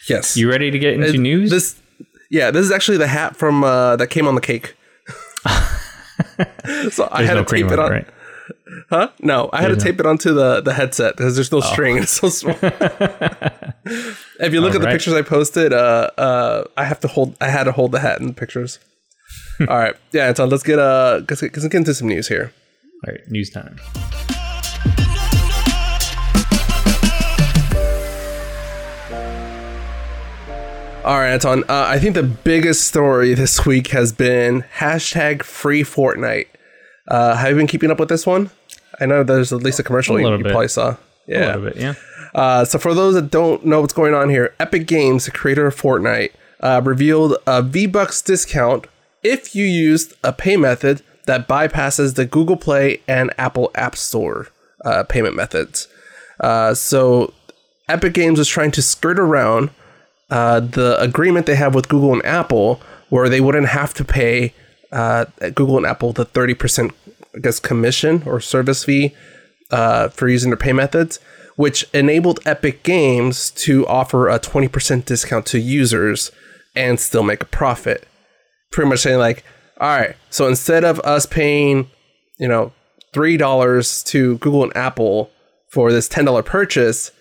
Yes. 0.09 0.35
you 0.37 0.49
ready 0.49 0.69
to 0.71 0.77
get 0.79 0.93
into 0.93 1.09
Uh, 1.09 1.21
news? 1.21 1.49
This, 1.51 1.75
yeah, 2.29 2.51
this 2.51 2.65
is 2.65 2.71
actually 2.71 2.97
the 2.97 3.07
hat 3.07 3.35
from 3.37 3.63
uh, 3.63 3.95
that 3.95 4.07
came 4.07 4.27
on 4.27 4.35
the 4.35 4.41
cake. 4.41 4.75
so 6.91 7.07
I 7.11 7.23
had 7.23 7.35
no 7.35 7.43
to 7.43 7.55
tape 7.55 7.65
it 7.71 7.79
on 7.79 7.85
on. 7.85 7.91
right? 7.91 8.07
Huh? 8.89 9.09
No, 9.21 9.49
I 9.53 9.61
had 9.61 9.67
to 9.69 9.75
tape 9.75 9.99
it 9.99 10.05
onto 10.05 10.33
the 10.33 10.59
the 10.61 10.73
headset 10.73 11.15
because 11.15 11.35
there's 11.35 11.51
no 11.51 11.59
Oh. 11.59 11.61
string. 11.61 11.97
It's 11.97 12.11
so 12.13 12.29
small. 12.29 12.57
if 12.61 14.53
you 14.53 14.59
look 14.61 14.73
at 14.75 14.81
the 14.81 14.87
pictures 14.87 15.13
I 15.13 15.21
posted, 15.21 15.71
uh, 15.71 16.09
uh, 16.17 16.63
I 16.75 16.85
have 16.85 16.99
to 17.01 17.07
hold. 17.07 17.35
I 17.39 17.49
had 17.49 17.65
to 17.65 17.71
hold 17.71 17.91
the 17.91 17.99
hat 17.99 18.19
in 18.19 18.27
the 18.27 18.33
pictures. 18.33 18.79
All 19.69 19.77
right, 19.77 19.95
yeah, 20.11 20.27
Anton, 20.27 20.49
let's 20.49 20.63
get 20.63 20.79
uh, 20.79 21.21
let's 21.29 21.41
get, 21.41 21.55
let's 21.55 21.67
get 21.67 21.75
into 21.75 21.93
some 21.93 22.07
news 22.07 22.27
here. 22.27 22.51
All 23.07 23.13
right, 23.13 23.21
news 23.29 23.49
time. 23.51 23.77
All 31.03 31.19
right, 31.19 31.33
Anton. 31.33 31.63
Uh, 31.69 31.85
I 31.87 31.99
think 31.99 32.15
the 32.15 32.23
biggest 32.23 32.87
story 32.87 33.35
this 33.35 33.63
week 33.63 33.87
has 33.89 34.11
been 34.11 34.63
hashtag 34.79 35.43
free 35.43 35.83
Fortnite. 35.83 36.47
Uh, 37.07 37.35
have 37.35 37.51
you 37.51 37.55
been 37.57 37.67
keeping 37.67 37.91
up 37.91 37.99
with 37.99 38.09
this 38.09 38.25
one? 38.25 38.49
I 38.99 39.05
know 39.05 39.23
there's 39.23 39.51
at 39.53 39.61
least 39.63 39.79
a 39.79 39.83
commercial 39.83 40.17
A 40.17 40.21
you, 40.21 40.37
you 40.37 40.43
probably 40.43 40.67
saw. 40.67 40.89
A 40.91 40.97
Yeah. 41.27 41.45
little 41.55 41.61
bit, 41.63 41.75
yeah. 41.77 41.93
Uh, 42.33 42.65
so 42.65 42.77
for 42.77 42.93
those 42.93 43.13
that 43.15 43.31
don't 43.31 43.65
know 43.65 43.81
what's 43.81 43.93
going 43.93 44.13
on 44.13 44.29
here, 44.29 44.53
Epic 44.59 44.87
Games, 44.87 45.25
the 45.25 45.31
creator 45.31 45.67
of 45.67 45.75
Fortnite, 45.75 46.31
uh, 46.61 46.81
revealed 46.83 47.37
a 47.47 47.61
V-Bucks 47.61 48.21
discount 48.21 48.87
if 49.23 49.55
you 49.55 49.65
used 49.65 50.13
a 50.23 50.31
pay 50.33 50.57
method 50.57 51.01
that 51.25 51.47
bypasses 51.47 52.15
the 52.15 52.25
Google 52.25 52.57
Play 52.57 53.01
and 53.07 53.33
Apple 53.37 53.71
App 53.75 53.95
Store 53.95 54.47
uh, 54.83 55.03
payment 55.03 55.35
methods. 55.35 55.87
Uh, 56.39 56.73
so 56.73 57.33
Epic 57.89 58.13
Games 58.13 58.37
was 58.37 58.47
trying 58.47 58.71
to 58.71 58.81
skirt 58.81 59.17
around 59.19 59.69
uh, 60.29 60.59
the 60.59 60.99
agreement 61.01 61.45
they 61.45 61.55
have 61.55 61.73
with 61.73 61.87
Google 61.89 62.13
and 62.13 62.25
Apple, 62.25 62.81
where 63.09 63.29
they 63.29 63.41
wouldn't 63.41 63.67
have 63.69 63.93
to 63.95 64.03
pay 64.03 64.53
uh, 64.91 65.25
Google 65.55 65.77
and 65.77 65.85
Apple 65.85 66.13
the 66.13 66.25
30%, 66.25 66.91
I 67.35 67.39
guess, 67.39 67.59
commission 67.59 68.23
or 68.25 68.39
service 68.39 68.83
fee 68.83 69.15
uh, 69.71 70.09
for 70.09 70.27
using 70.27 70.49
their 70.49 70.57
pay 70.57 70.73
methods, 70.73 71.19
which 71.55 71.85
enabled 71.93 72.39
Epic 72.45 72.83
Games 72.83 73.51
to 73.51 73.85
offer 73.87 74.29
a 74.29 74.39
20% 74.39 75.05
discount 75.05 75.45
to 75.47 75.59
users 75.59 76.31
and 76.75 76.99
still 76.99 77.23
make 77.23 77.41
a 77.41 77.47
profit. 77.47 78.07
Pretty 78.71 78.89
much 78.89 78.99
saying, 78.99 79.19
like, 79.19 79.43
all 79.79 79.89
right, 79.89 80.15
so 80.29 80.47
instead 80.47 80.83
of 80.83 80.99
us 81.01 81.25
paying, 81.25 81.89
you 82.39 82.47
know, 82.47 82.71
$3 83.13 84.05
to 84.05 84.37
Google 84.37 84.63
and 84.63 84.75
Apple 84.75 85.31
for 85.69 85.91
this 85.91 86.09
$10 86.09 86.43
purchase, 86.45 87.11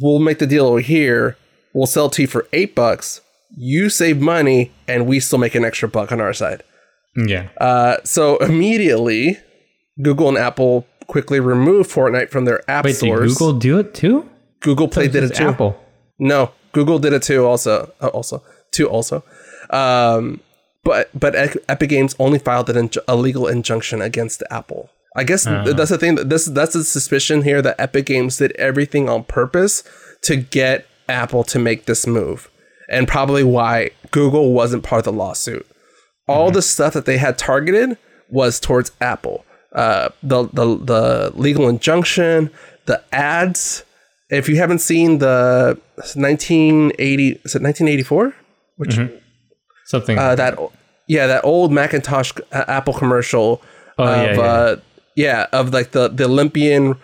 we'll 0.00 0.18
make 0.18 0.38
the 0.38 0.46
deal 0.46 0.66
over 0.66 0.80
here. 0.80 1.36
We'll 1.72 1.86
sell 1.86 2.10
to 2.10 2.22
you 2.22 2.28
for 2.28 2.46
eight 2.52 2.74
bucks. 2.74 3.20
You 3.56 3.88
save 3.88 4.20
money, 4.20 4.72
and 4.86 5.06
we 5.06 5.20
still 5.20 5.38
make 5.38 5.54
an 5.54 5.64
extra 5.64 5.88
buck 5.88 6.12
on 6.12 6.20
our 6.20 6.34
side. 6.34 6.62
Yeah. 7.16 7.48
Uh, 7.58 7.96
so 8.04 8.36
immediately, 8.38 9.38
Google 10.00 10.28
and 10.28 10.38
Apple 10.38 10.86
quickly 11.06 11.40
removed 11.40 11.90
Fortnite 11.90 12.30
from 12.30 12.44
their 12.44 12.68
app 12.70 12.84
Wait, 12.84 12.92
did 12.92 12.98
stores. 12.98 13.34
Google 13.34 13.58
do 13.58 13.78
it 13.78 13.94
too? 13.94 14.28
Google 14.60 14.88
Play 14.88 15.08
did 15.08 15.24
it 15.24 15.34
too. 15.34 15.48
Apple. 15.48 15.82
No, 16.18 16.52
Google 16.72 16.98
did 16.98 17.12
it 17.12 17.22
too. 17.22 17.46
Also, 17.46 17.92
uh, 18.00 18.08
also, 18.08 18.42
too. 18.72 18.88
Also, 18.88 19.24
um, 19.70 20.40
but 20.84 21.10
but 21.18 21.34
Epic 21.68 21.88
Games 21.88 22.14
only 22.18 22.38
filed 22.38 22.70
an 22.70 22.88
inju- 22.88 23.04
a 23.08 23.16
legal 23.16 23.46
injunction 23.46 24.00
against 24.02 24.42
Apple. 24.50 24.90
I 25.16 25.24
guess 25.24 25.44
th- 25.44 25.74
that's 25.76 25.90
the 25.90 25.98
thing. 25.98 26.14
That 26.14 26.28
this 26.28 26.46
that's 26.46 26.74
the 26.74 26.84
suspicion 26.84 27.42
here 27.42 27.62
that 27.62 27.76
Epic 27.80 28.06
Games 28.06 28.36
did 28.36 28.52
everything 28.52 29.08
on 29.08 29.24
purpose 29.24 29.82
to 30.22 30.36
get 30.36 30.86
Apple 31.08 31.44
to 31.44 31.58
make 31.58 31.86
this 31.86 32.06
move, 32.06 32.50
and 32.88 33.08
probably 33.08 33.42
why 33.42 33.90
Google 34.10 34.52
wasn't 34.52 34.82
part 34.82 35.00
of 35.00 35.04
the 35.04 35.12
lawsuit. 35.12 35.66
All 36.28 36.50
the 36.50 36.62
stuff 36.62 36.92
that 36.94 37.04
they 37.06 37.16
had 37.18 37.38
targeted 37.38 37.96
was 38.28 38.60
towards 38.60 38.92
Apple. 39.00 39.44
Uh, 39.72 40.10
the 40.22 40.44
the 40.52 40.76
the 40.76 41.32
legal 41.34 41.68
injunction, 41.68 42.50
the 42.86 43.02
ads. 43.12 43.84
If 44.30 44.46
you 44.48 44.56
haven't 44.56 44.80
seen 44.80 45.18
the 45.18 45.78
1980, 46.14 47.28
is 47.44 47.54
it 47.54 47.62
1984? 47.62 48.34
Which 48.76 48.98
Something. 49.86 50.18
uh, 50.18 50.34
that 50.34 50.58
yeah 51.06 51.26
that 51.26 51.44
old 51.44 51.72
Macintosh 51.72 52.32
uh, 52.52 52.64
Apple 52.68 52.94
commercial 52.94 53.62
Oh, 54.00 54.04
of 54.04 54.16
yeah, 54.26 54.34
yeah. 54.34 54.40
Uh, 54.42 54.76
yeah 55.16 55.46
of 55.52 55.72
like 55.72 55.90
the 55.92 56.08
the 56.08 56.24
Olympian 56.26 56.94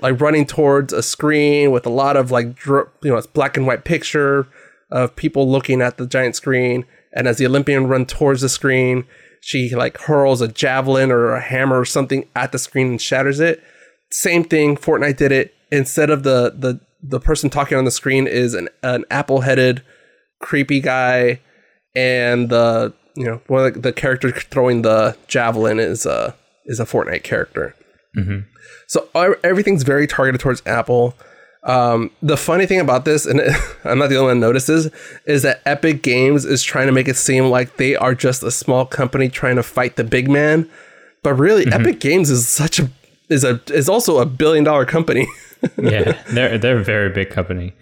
like 0.00 0.20
running 0.20 0.46
towards 0.46 0.92
a 0.92 1.02
screen 1.02 1.70
with 1.70 1.84
a 1.86 1.90
lot 1.90 2.16
of 2.16 2.30
like 2.32 2.56
dr- 2.56 2.88
you 3.02 3.10
know 3.10 3.16
it's 3.16 3.26
black 3.28 3.56
and 3.56 3.66
white 3.66 3.84
picture 3.84 4.46
of 4.90 5.14
people 5.14 5.48
looking 5.48 5.80
at 5.82 5.98
the 5.98 6.06
giant 6.06 6.34
screen 6.34 6.84
and 7.14 7.28
as 7.28 7.38
the 7.38 7.46
Olympian 7.46 7.86
run 7.86 8.06
towards 8.06 8.40
the 8.40 8.48
screen 8.48 9.04
she 9.40 9.74
like 9.74 9.98
hurls 10.02 10.40
a 10.40 10.48
javelin 10.48 11.10
or 11.10 11.32
a 11.32 11.40
hammer 11.40 11.80
or 11.80 11.84
something 11.84 12.26
at 12.36 12.52
the 12.52 12.58
screen 12.58 12.88
and 12.88 13.02
shatters 13.02 13.40
it 13.40 13.62
same 14.10 14.44
thing 14.44 14.76
Fortnite 14.76 15.16
did 15.16 15.32
it 15.32 15.54
instead 15.70 16.10
of 16.10 16.22
the 16.22 16.54
the 16.56 16.80
the 17.02 17.20
person 17.20 17.50
talking 17.50 17.76
on 17.76 17.84
the 17.84 17.90
screen 17.90 18.26
is 18.26 18.54
an 18.54 18.68
an 18.82 19.04
apple 19.10 19.40
headed 19.40 19.82
creepy 20.40 20.80
guy 20.80 21.40
and 21.94 22.48
the 22.48 22.92
you 23.14 23.24
know 23.24 23.40
one 23.46 23.66
of 23.66 23.74
the, 23.74 23.80
the 23.80 23.92
character 23.92 24.30
throwing 24.30 24.82
the 24.82 25.16
javelin 25.26 25.78
is 25.78 26.06
a 26.06 26.34
is 26.66 26.80
a 26.80 26.84
Fortnite 26.84 27.22
character. 27.22 27.74
So 28.86 29.08
uh, 29.14 29.32
everything's 29.42 29.82
very 29.82 30.06
targeted 30.06 30.40
towards 30.40 30.62
Apple. 30.66 31.14
Um, 31.64 32.10
the 32.22 32.36
funny 32.36 32.66
thing 32.66 32.80
about 32.80 33.04
this, 33.04 33.24
and 33.24 33.40
I'm 33.84 33.98
not 33.98 34.08
the 34.08 34.16
only 34.16 34.32
one 34.32 34.40
that 34.40 34.46
notices, 34.46 34.90
is 35.26 35.42
that 35.42 35.62
Epic 35.64 36.02
Games 36.02 36.44
is 36.44 36.62
trying 36.62 36.86
to 36.86 36.92
make 36.92 37.08
it 37.08 37.16
seem 37.16 37.50
like 37.50 37.76
they 37.76 37.94
are 37.94 38.14
just 38.14 38.42
a 38.42 38.50
small 38.50 38.84
company 38.84 39.28
trying 39.28 39.56
to 39.56 39.62
fight 39.62 39.96
the 39.96 40.04
big 40.04 40.28
man. 40.28 40.68
But 41.22 41.34
really, 41.34 41.66
Epic 41.72 42.00
Games 42.00 42.30
is 42.30 42.48
such 42.48 42.80
a 42.80 42.90
is 43.28 43.44
a 43.44 43.60
is 43.72 43.88
also 43.88 44.18
a 44.18 44.26
billion 44.26 44.64
dollar 44.64 44.84
company. 44.84 45.28
yeah, 45.78 46.20
they're 46.30 46.58
they're 46.58 46.78
a 46.78 46.84
very 46.84 47.10
big 47.10 47.30
company. 47.30 47.74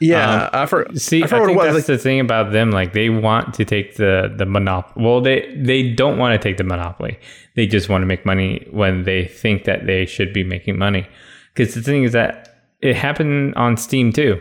Yeah, 0.00 0.44
um, 0.44 0.50
I, 0.52 0.66
for, 0.66 0.86
see, 0.94 1.22
I, 1.22 1.26
I 1.26 1.28
think 1.28 1.60
that's 1.60 1.74
like, 1.74 1.86
the 1.86 1.98
thing 1.98 2.20
about 2.20 2.52
them. 2.52 2.70
Like 2.70 2.92
they 2.92 3.08
want 3.08 3.54
to 3.54 3.64
take 3.64 3.96
the 3.96 4.32
the 4.36 4.46
monopoly. 4.46 5.04
Well, 5.04 5.20
they 5.20 5.54
they 5.56 5.92
don't 5.92 6.18
want 6.18 6.40
to 6.40 6.48
take 6.48 6.56
the 6.56 6.64
monopoly. 6.64 7.18
They 7.54 7.66
just 7.66 7.88
want 7.88 8.02
to 8.02 8.06
make 8.06 8.24
money 8.24 8.66
when 8.70 9.04
they 9.04 9.24
think 9.26 9.64
that 9.64 9.86
they 9.86 10.06
should 10.06 10.32
be 10.32 10.44
making 10.44 10.78
money. 10.78 11.06
Because 11.54 11.74
the 11.74 11.82
thing 11.82 12.04
is 12.04 12.12
that 12.12 12.47
it 12.80 12.96
happened 12.96 13.54
on 13.54 13.76
Steam 13.76 14.12
too, 14.12 14.40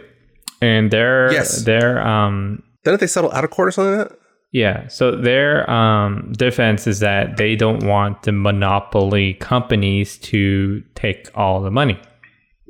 and 0.61 0.91
their 0.91 1.31
yes. 1.31 1.63
their 1.63 2.05
um. 2.05 2.63
Didn't 2.83 3.01
they 3.01 3.07
settle 3.07 3.31
out 3.31 3.43
of 3.43 3.49
court 3.49 3.67
or 3.67 3.71
something 3.71 3.97
like 3.97 4.09
that? 4.09 4.19
Yeah. 4.51 4.87
So 4.87 5.11
their 5.11 5.69
um, 5.69 6.31
defense 6.37 6.87
is 6.87 6.99
that 7.01 7.35
they 7.37 7.55
don't 7.55 7.83
want 7.83 8.23
the 8.23 8.31
monopoly 8.31 9.33
companies 9.35 10.17
to 10.19 10.81
take 10.95 11.29
all 11.35 11.61
the 11.61 11.69
money 11.69 11.99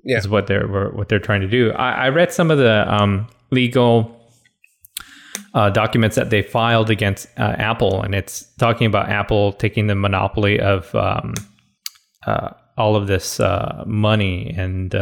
yeah. 0.07 0.17
is 0.17 0.27
what 0.27 0.47
they're 0.47 0.67
what 0.67 1.09
they're 1.09 1.19
trying 1.19 1.41
to 1.41 1.47
do. 1.47 1.71
I, 1.73 2.05
I 2.05 2.09
read 2.09 2.31
some 2.31 2.49
of 2.49 2.57
the 2.57 2.91
um, 2.91 3.27
legal 3.51 4.15
uh, 5.53 5.69
documents 5.69 6.15
that 6.15 6.29
they 6.29 6.41
filed 6.41 6.89
against 6.89 7.27
uh, 7.37 7.55
Apple, 7.57 8.01
and 8.01 8.15
it's 8.15 8.43
talking 8.55 8.87
about 8.87 9.09
Apple 9.09 9.53
taking 9.53 9.87
the 9.87 9.95
monopoly 9.95 10.59
of 10.59 10.93
um, 10.95 11.33
uh, 12.25 12.51
all 12.77 12.95
of 12.95 13.07
this 13.07 13.39
uh, 13.39 13.83
money 13.85 14.53
and 14.57 14.95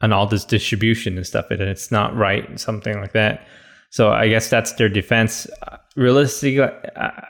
and 0.00 0.14
all 0.14 0.26
this 0.26 0.44
distribution 0.44 1.16
and 1.16 1.26
stuff, 1.26 1.50
and 1.50 1.60
it's 1.60 1.90
not 1.90 2.14
right, 2.16 2.58
something 2.58 3.00
like 3.00 3.12
that. 3.12 3.46
So 3.90 4.10
I 4.10 4.28
guess 4.28 4.50
that's 4.50 4.72
their 4.72 4.88
defense. 4.88 5.46
Realistically, 5.96 6.68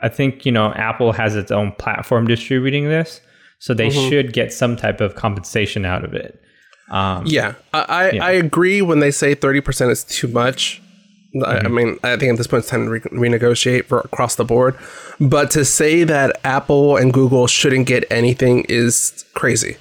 I 0.01 0.09
think 0.09 0.45
you 0.45 0.51
know 0.51 0.73
Apple 0.73 1.11
has 1.13 1.35
its 1.35 1.51
own 1.51 1.71
platform 1.73 2.27
distributing 2.27 2.85
this, 2.85 3.21
so 3.59 3.73
they 3.73 3.89
mm-hmm. 3.89 4.09
should 4.09 4.33
get 4.33 4.53
some 4.53 4.75
type 4.75 5.01
of 5.01 5.15
compensation 5.15 5.85
out 5.85 6.03
of 6.03 6.13
it. 6.13 6.41
Um, 6.89 7.25
yeah, 7.25 7.53
I, 7.73 8.11
yeah. 8.11 8.25
I 8.25 8.31
agree 8.31 8.81
when 8.81 8.99
they 8.99 9.11
say 9.11 9.35
30% 9.35 9.91
is 9.91 10.03
too 10.03 10.27
much. 10.27 10.81
Mm-hmm. 11.35 11.65
I, 11.65 11.69
mean, 11.69 11.99
I 12.03 12.17
think 12.17 12.31
at 12.31 12.37
this 12.37 12.47
point 12.47 12.61
it's 12.61 12.69
time 12.69 12.85
to 12.85 12.89
re- 12.89 12.99
renegotiate 13.01 13.85
for 13.85 13.99
across 13.99 14.35
the 14.35 14.45
board. 14.45 14.75
But 15.19 15.51
to 15.51 15.63
say 15.63 16.03
that 16.03 16.39
Apple 16.43 16.97
and 16.97 17.13
Google 17.13 17.45
shouldn't 17.45 17.85
get 17.85 18.05
anything 18.09 18.65
is 18.67 19.23
crazy. 19.35 19.77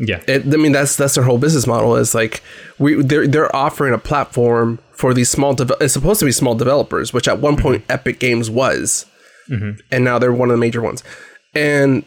Yeah, 0.00 0.22
it, 0.28 0.44
I 0.46 0.56
mean 0.56 0.72
that's 0.72 0.96
that's 0.96 1.16
their 1.16 1.24
whole 1.24 1.38
business 1.38 1.66
model 1.66 1.96
is 1.96 2.14
like 2.14 2.42
we 2.78 3.02
they're 3.02 3.26
they're 3.26 3.54
offering 3.54 3.92
a 3.92 3.98
platform 3.98 4.78
for 4.92 5.12
these 5.12 5.28
small. 5.28 5.54
De- 5.54 5.76
it's 5.80 5.92
supposed 5.92 6.20
to 6.20 6.26
be 6.26 6.32
small 6.32 6.54
developers, 6.54 7.12
which 7.12 7.26
at 7.26 7.40
one 7.40 7.54
mm-hmm. 7.54 7.62
point 7.62 7.84
Epic 7.88 8.20
Games 8.20 8.48
was, 8.48 9.06
mm-hmm. 9.50 9.80
and 9.90 10.04
now 10.04 10.18
they're 10.18 10.32
one 10.32 10.50
of 10.50 10.54
the 10.54 10.60
major 10.60 10.80
ones. 10.80 11.02
And 11.54 12.04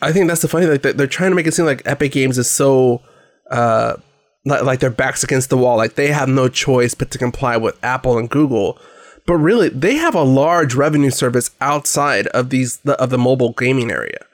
I 0.00 0.12
think 0.12 0.28
that's 0.28 0.42
the 0.42 0.48
funny 0.48 0.66
like 0.66 0.82
they're 0.82 1.06
trying 1.06 1.30
to 1.30 1.36
make 1.36 1.46
it 1.46 1.52
seem 1.52 1.66
like 1.66 1.82
Epic 1.84 2.12
Games 2.12 2.38
is 2.38 2.50
so 2.50 3.02
uh, 3.50 3.96
like 4.44 4.80
their 4.80 4.90
backs 4.90 5.22
against 5.22 5.50
the 5.50 5.58
wall, 5.58 5.76
like 5.76 5.94
they 5.94 6.08
have 6.08 6.28
no 6.28 6.48
choice 6.48 6.94
but 6.94 7.10
to 7.10 7.18
comply 7.18 7.56
with 7.56 7.78
Apple 7.84 8.16
and 8.16 8.30
Google. 8.30 8.78
But 9.26 9.36
really, 9.36 9.68
they 9.68 9.96
have 9.96 10.14
a 10.14 10.22
large 10.22 10.74
revenue 10.74 11.10
service 11.10 11.50
outside 11.60 12.28
of 12.28 12.48
these 12.48 12.80
of 12.86 13.10
the 13.10 13.18
mobile 13.18 13.52
gaming 13.52 13.90
area. 13.90 14.24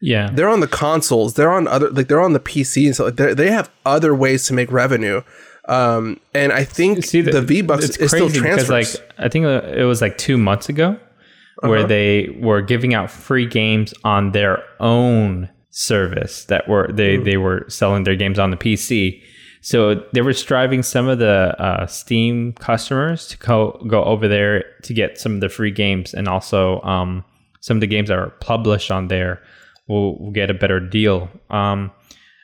Yeah, 0.00 0.30
they're 0.32 0.48
on 0.48 0.60
the 0.60 0.68
consoles. 0.68 1.34
They're 1.34 1.52
on 1.52 1.66
other 1.66 1.90
like 1.90 2.08
they're 2.08 2.20
on 2.20 2.32
the 2.32 2.40
PC 2.40 2.86
and 2.86 2.96
so 2.96 3.06
like 3.06 3.16
they 3.16 3.50
have 3.50 3.70
other 3.84 4.14
ways 4.14 4.46
to 4.46 4.54
make 4.54 4.70
revenue. 4.70 5.22
Um, 5.68 6.18
and 6.34 6.52
I 6.52 6.64
think 6.64 7.04
See, 7.04 7.20
the, 7.20 7.32
the 7.32 7.42
V 7.42 7.62
Bucks 7.62 7.96
is 7.96 8.10
still 8.10 8.30
transfers. 8.30 8.70
Like 8.70 9.14
I 9.18 9.28
think 9.28 9.44
it 9.44 9.84
was 9.84 10.00
like 10.00 10.16
two 10.16 10.38
months 10.38 10.68
ago 10.68 10.90
uh-huh. 10.90 11.68
where 11.68 11.84
they 11.84 12.36
were 12.40 12.62
giving 12.62 12.94
out 12.94 13.10
free 13.10 13.46
games 13.46 13.92
on 14.04 14.32
their 14.32 14.62
own 14.80 15.50
service 15.70 16.44
that 16.46 16.68
were 16.68 16.90
they 16.92 17.18
mm. 17.18 17.24
they 17.24 17.36
were 17.36 17.64
selling 17.68 18.04
their 18.04 18.16
games 18.16 18.38
on 18.38 18.50
the 18.50 18.56
PC. 18.56 19.22
So 19.60 19.96
they 20.12 20.22
were 20.22 20.32
striving 20.32 20.84
some 20.84 21.08
of 21.08 21.18
the 21.18 21.54
uh, 21.60 21.86
Steam 21.86 22.52
customers 22.54 23.26
to 23.28 23.36
go 23.38 23.84
go 23.88 24.04
over 24.04 24.28
there 24.28 24.64
to 24.84 24.94
get 24.94 25.18
some 25.18 25.34
of 25.34 25.40
the 25.40 25.48
free 25.48 25.72
games, 25.72 26.14
and 26.14 26.28
also 26.28 26.80
um, 26.82 27.24
some 27.60 27.76
of 27.76 27.80
the 27.80 27.88
games 27.88 28.08
that 28.08 28.18
are 28.18 28.30
published 28.40 28.90
on 28.90 29.08
there 29.08 29.42
will, 29.88 30.18
will 30.18 30.30
get 30.30 30.50
a 30.50 30.54
better 30.54 30.80
deal. 30.80 31.28
Um, 31.50 31.90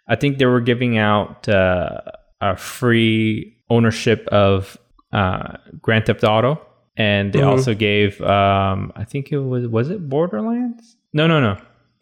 I 0.08 0.16
think 0.16 0.38
they 0.38 0.46
were 0.46 0.60
giving 0.60 0.98
out 0.98 1.48
uh, 1.48 2.00
a 2.40 2.56
free 2.56 3.56
ownership 3.70 4.26
of 4.28 4.76
uh, 5.12 5.56
Grand 5.80 6.06
Theft 6.06 6.24
Auto, 6.24 6.60
and 6.96 7.32
they 7.32 7.40
mm-hmm. 7.40 7.48
also 7.48 7.74
gave 7.74 8.20
um, 8.20 8.92
I 8.96 9.04
think 9.04 9.32
it 9.32 9.38
was 9.38 9.66
was 9.66 9.90
it 9.90 10.08
Borderlands? 10.08 10.96
No, 11.12 11.26
no, 11.26 11.40
no. 11.40 11.58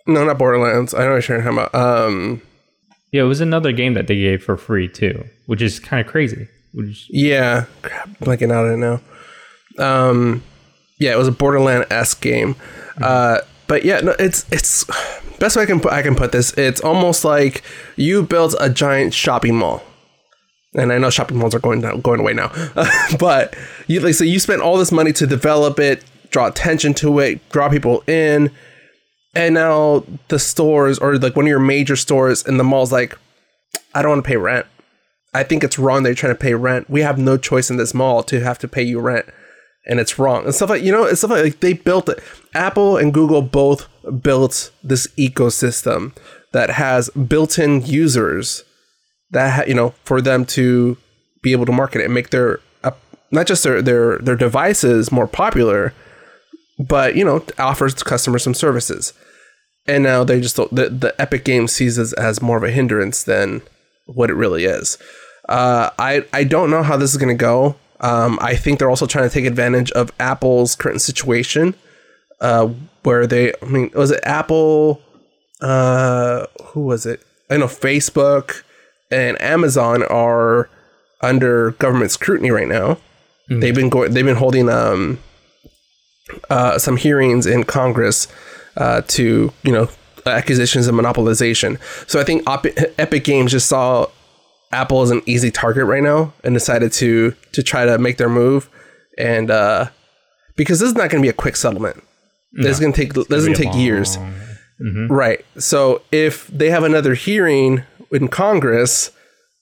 No, 0.07 0.25
not 0.25 0.39
Borderlands. 0.39 0.95
I 0.95 0.99
don't 0.99 1.09
know 1.09 1.15
what 1.15 1.29
you're 1.29 1.43
talking 1.43 1.59
about. 1.59 1.75
Um, 1.75 2.43
yeah, 3.13 3.23
it 3.23 3.27
was 3.27 3.41
another 3.41 3.73
game 3.73 3.95
that 3.95 4.07
they 4.09 4.17
gave 4.17 4.43
for 4.43 4.57
free 4.57 4.89
too, 4.89 5.25
which 5.47 5.63
is 5.63 5.79
kind 5.79 6.05
of 6.05 6.11
crazy. 6.11 6.49
Which, 6.73 7.07
yeah, 7.11 7.67
crap, 7.83 8.09
blanking 8.19 8.51
out 8.51 8.67
it 8.67 8.79
now. 8.79 9.01
Um, 9.79 10.43
yeah, 10.99 11.13
it 11.13 11.19
was 11.19 11.29
a 11.29 11.33
Borderland 11.33 11.87
esque 11.91 12.21
game. 12.21 12.55
Mm-hmm. 12.55 13.05
Uh, 13.05 13.39
but 13.73 13.87
yeah, 13.87 14.01
no, 14.01 14.15
it's 14.19 14.45
it's 14.53 14.85
best 15.39 15.57
way 15.57 15.63
I 15.63 15.67
can 15.67 15.81
put 15.81 15.95
I 15.95 16.03
can 16.03 16.15
put 16.15 16.31
this. 16.31 16.53
It's 16.59 16.83
almost 16.83 17.25
like 17.25 17.63
you 17.97 18.23
built 18.23 18.55
a 18.61 18.69
giant 18.69 19.15
shopping 19.15 19.57
mall. 19.57 19.83
And 20.75 20.93
I 20.93 20.99
know 20.99 21.09
shopping 21.09 21.39
malls 21.39 21.55
are 21.55 21.59
going 21.59 21.81
down, 21.81 22.03
going 22.03 22.21
away 22.21 22.35
now, 22.35 22.53
but 23.19 23.57
you 23.87 24.01
like 24.01 24.13
so 24.13 24.25
you 24.25 24.39
spent 24.41 24.61
all 24.61 24.77
this 24.77 24.93
money 24.93 25.11
to 25.15 25.27
develop 25.27 25.81
it, 25.81 26.05
draw 26.29 26.49
attention 26.49 26.93
to 26.97 27.19
it, 27.21 27.49
draw 27.49 27.71
people 27.71 28.03
in, 28.07 28.51
and 29.35 29.55
now 29.55 30.05
the 30.29 30.39
stores 30.39 30.99
or 30.99 31.17
like 31.17 31.35
one 31.35 31.47
of 31.47 31.49
your 31.49 31.59
major 31.59 31.97
stores 31.97 32.47
in 32.47 32.59
the 32.59 32.65
mall's 32.65 32.93
like, 32.93 33.17
I 33.95 34.03
don't 34.03 34.11
want 34.11 34.25
to 34.25 34.29
pay 34.29 34.37
rent. 34.37 34.67
I 35.33 35.45
think 35.45 35.65
it's 35.65 35.79
wrong 35.79 36.03
that 36.03 36.11
you're 36.11 36.15
trying 36.15 36.35
to 36.35 36.39
pay 36.39 36.53
rent. 36.53 36.91
We 36.91 37.01
have 37.01 37.17
no 37.17 37.39
choice 37.39 37.71
in 37.71 37.79
this 37.79 37.95
mall 37.95 38.23
to 38.25 38.41
have 38.41 38.59
to 38.59 38.69
pay 38.69 38.83
you 38.83 39.01
rent. 39.01 39.25
And 39.87 39.99
it's 39.99 40.19
wrong. 40.19 40.45
And 40.45 40.55
stuff 40.55 40.71
like, 40.71 40.83
you 40.83 40.93
know, 40.93 41.05
it's 41.05 41.21
stuff 41.21 41.33
like, 41.33 41.45
like 41.45 41.61
they 41.61 41.73
built 41.73 42.09
it. 42.09 42.23
Apple 42.55 42.97
and 42.97 43.13
Google 43.13 43.43
both 43.43 43.89
built 44.23 44.71
this 44.83 45.07
ecosystem 45.19 46.17
that 46.53 46.71
has 46.71 47.11
built 47.11 47.59
in 47.59 47.85
users 47.85 48.63
that, 49.31 49.53
ha- 49.53 49.65
you 49.67 49.75
know, 49.75 49.95
for 50.05 50.21
them 50.21 50.45
to 50.45 50.97
be 51.43 51.53
able 51.53 51.67
to 51.67 51.73
market 51.73 52.01
it 52.01 52.05
and 52.05 52.15
make 52.15 52.31
their, 52.31 52.61
uh, 52.85 52.93
not 53.33 53.47
just 53.47 53.65
their, 53.65 53.83
their, 53.83 54.19
their 54.19 54.37
devices 54.37 55.11
more 55.11 55.27
popular, 55.27 55.93
but 56.79 57.17
you 57.17 57.25
know 57.25 57.45
offers 57.59 57.95
customers 57.95 58.43
some 58.43 58.55
services 58.55 59.13
and 59.87 60.03
now 60.03 60.25
they 60.25 60.41
just 60.41 60.57
the, 60.57 60.89
the 60.89 61.15
epic 61.19 61.45
game 61.45 61.69
sees 61.69 61.97
this 61.97 62.13
as 62.15 62.43
more 62.43 62.57
of 62.57 62.63
a 62.63 62.71
hindrance 62.71 63.23
than 63.25 63.63
what 64.07 64.31
it 64.31 64.35
really 64.35 64.65
is 64.65 64.99
uh, 65.49 65.91
I, 65.99 66.25
I 66.33 66.45
don't 66.45 66.71
know 66.71 66.85
how 66.85 66.97
this 66.97 67.11
is 67.11 67.17
going 67.17 67.37
to 67.37 67.41
go 67.41 67.77
um, 68.03 68.39
i 68.43 68.55
think 68.55 68.79
they're 68.79 68.91
also 68.91 69.07
trying 69.07 69.29
to 69.29 69.33
take 69.33 69.45
advantage 69.45 69.91
of 69.93 70.13
apple's 70.21 70.75
current 70.75 71.01
situation 71.01 71.75
uh, 72.41 72.67
where 73.03 73.27
they 73.27 73.53
i 73.63 73.67
mean 73.67 73.91
was 73.95 74.11
it 74.11 74.21
apple 74.25 75.01
uh, 75.61 76.47
who 76.67 76.81
was 76.81 77.07
it 77.07 77.23
i 77.51 77.57
know 77.57 77.67
facebook 77.67 78.63
and 79.11 79.41
amazon 79.41 80.03
are 80.05 80.69
under 81.21 81.73
government 81.73 82.11
scrutiny 82.11 82.51
right 82.51 82.69
now 82.69 82.95
mm-hmm. 82.95 83.61
they've 83.61 83.75
been 83.75 83.89
going 83.89 84.13
they've 84.13 84.25
been 84.25 84.37
holding 84.37 84.69
um 84.69 85.19
uh, 86.51 86.79
some 86.79 86.97
hearings 86.97 87.47
in 87.47 87.65
Congress 87.65 88.29
uh, 88.77 89.03
to 89.09 89.53
you 89.63 89.73
know 89.73 89.89
acquisitions 90.27 90.87
and 90.87 90.99
monopolization. 90.99 91.81
So 92.09 92.21
I 92.21 92.25
think 92.25 92.49
Op- 92.49 92.67
Epic 92.99 93.25
Games 93.25 93.53
just 93.53 93.69
saw 93.69 94.07
Apple 94.73 95.03
is 95.03 95.11
an 95.11 95.23
easy 95.27 95.51
target 95.51 95.85
right 95.85 96.03
now 96.03 96.33
and 96.43 96.55
decided 96.55 96.93
to 96.95 97.35
to 97.53 97.63
try 97.63 97.85
to 97.85 97.99
make 97.99 98.17
their 98.17 98.29
move. 98.29 98.69
And 99.19 99.51
uh, 99.51 99.87
because 100.57 100.81
this 100.81 100.89
is 100.89 100.95
not 100.95 101.11
going 101.11 101.23
to 101.23 101.27
be 101.27 101.29
a 101.29 101.35
quick 101.35 101.57
settlement, 101.57 102.03
no, 102.53 102.65
this 102.65 102.77
is 102.77 102.81
going 102.81 102.93
to 102.93 102.99
take 102.99 103.13
this 103.15 103.47
is 103.47 103.59
take 103.59 103.75
years, 103.75 104.17
mm-hmm. 104.17 105.13
right? 105.13 105.45
So 105.59 106.03
if 106.11 106.47
they 106.49 106.71
have 106.71 106.85
another 106.85 107.15
hearing 107.15 107.83
in 108.11 108.29
Congress, 108.29 109.11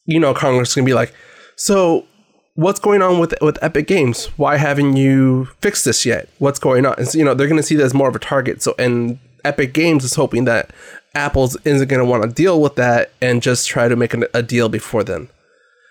you 0.06 0.20
know, 0.20 0.32
Congress 0.34 0.70
is 0.70 0.74
going 0.76 0.86
to 0.86 0.90
be 0.90 0.94
like, 0.94 1.12
so 1.56 2.06
what's 2.54 2.80
going 2.80 3.02
on 3.02 3.18
with 3.18 3.34
with 3.40 3.58
Epic 3.62 3.86
Games? 3.86 4.26
Why 4.36 4.56
haven't 4.56 4.96
you 4.96 5.46
fixed 5.60 5.84
this 5.84 6.06
yet? 6.06 6.28
What's 6.38 6.58
going 6.58 6.86
on? 6.86 6.94
And 6.98 7.08
so, 7.08 7.18
you 7.18 7.24
know, 7.24 7.34
they're 7.34 7.48
going 7.48 7.56
to 7.60 7.66
see 7.66 7.76
that 7.76 7.84
as 7.84 7.94
more 7.94 8.08
of 8.08 8.16
a 8.16 8.20
target. 8.20 8.62
So, 8.62 8.74
and 8.78 9.18
Epic 9.44 9.72
Games 9.72 10.04
is 10.04 10.14
hoping 10.14 10.44
that 10.44 10.70
Apple's 11.14 11.56
isn't 11.64 11.88
going 11.88 12.04
to 12.04 12.08
want 12.08 12.22
to 12.22 12.28
deal 12.28 12.60
with 12.60 12.76
that 12.76 13.12
and 13.20 13.42
just 13.42 13.68
try 13.68 13.88
to 13.88 13.96
make 13.96 14.14
a, 14.14 14.28
a 14.34 14.42
deal 14.42 14.68
before 14.68 15.04
then. 15.04 15.28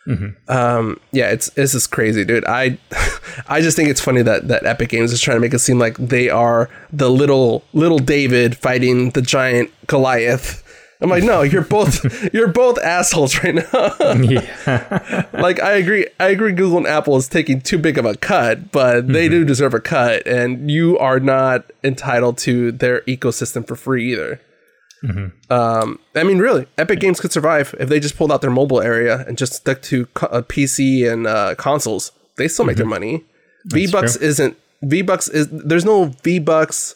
Mm-hmm. 0.07 0.51
Um, 0.51 0.99
yeah, 1.11 1.29
it's 1.29 1.49
this 1.51 1.75
is 1.75 1.85
crazy, 1.85 2.25
dude. 2.25 2.45
I 2.45 2.79
I 3.47 3.61
just 3.61 3.75
think 3.75 3.89
it's 3.89 4.01
funny 4.01 4.21
that 4.21 4.47
that 4.47 4.65
Epic 4.65 4.89
Games 4.89 5.11
is 5.11 5.21
trying 5.21 5.37
to 5.37 5.41
make 5.41 5.53
it 5.53 5.59
seem 5.59 5.77
like 5.77 5.97
they 5.97 6.29
are 6.29 6.69
the 6.91 7.11
little 7.11 7.63
little 7.73 7.99
David 7.99 8.57
fighting 8.57 9.11
the 9.11 9.21
giant 9.21 9.71
Goliath 9.87 10.63
I'm 11.01 11.09
like, 11.09 11.23
no, 11.23 11.43
you're 11.43 11.63
both 11.63 12.33
you're 12.33 12.49
both 12.49 12.77
assholes 12.79 13.41
right 13.43 13.55
now. 13.55 13.95
like 15.41 15.61
I 15.61 15.73
agree 15.73 16.07
I 16.19 16.27
agree 16.27 16.51
Google 16.51 16.79
and 16.79 16.87
Apple 16.87 17.15
is 17.15 17.27
taking 17.27 17.61
too 17.61 17.77
big 17.77 17.97
of 17.97 18.05
a 18.05 18.17
cut, 18.17 18.71
but 18.71 19.07
they 19.07 19.27
mm-hmm. 19.27 19.31
do 19.31 19.45
deserve 19.45 19.73
a 19.73 19.79
cut 19.79 20.27
and 20.27 20.69
you 20.69 20.97
are 20.97 21.19
not 21.19 21.71
entitled 21.83 22.37
to 22.39 22.73
their 22.73 23.01
ecosystem 23.01 23.65
for 23.65 23.75
free 23.75 24.11
either. 24.11 24.41
Um, 25.49 25.99
I 26.15 26.23
mean, 26.23 26.39
really, 26.39 26.67
Epic 26.77 26.99
Games 26.99 27.19
could 27.19 27.31
survive 27.31 27.73
if 27.79 27.89
they 27.89 27.99
just 27.99 28.17
pulled 28.17 28.31
out 28.31 28.41
their 28.41 28.51
mobile 28.51 28.81
area 28.81 29.23
and 29.27 29.37
just 29.37 29.53
stuck 29.53 29.81
to 29.83 30.05
co- 30.07 30.27
uh, 30.27 30.41
PC 30.41 31.09
and 31.11 31.25
uh, 31.27 31.55
consoles. 31.55 32.11
They 32.37 32.47
still 32.47 32.65
make 32.65 32.77
their 32.77 32.85
money. 32.85 33.23
V 33.65 33.87
Bucks 33.91 34.15
isn't 34.17 34.57
V 34.81 35.01
Bucks 35.01 35.27
is 35.27 35.47
there's 35.51 35.85
no 35.85 36.05
V 36.23 36.39
Bucks 36.39 36.95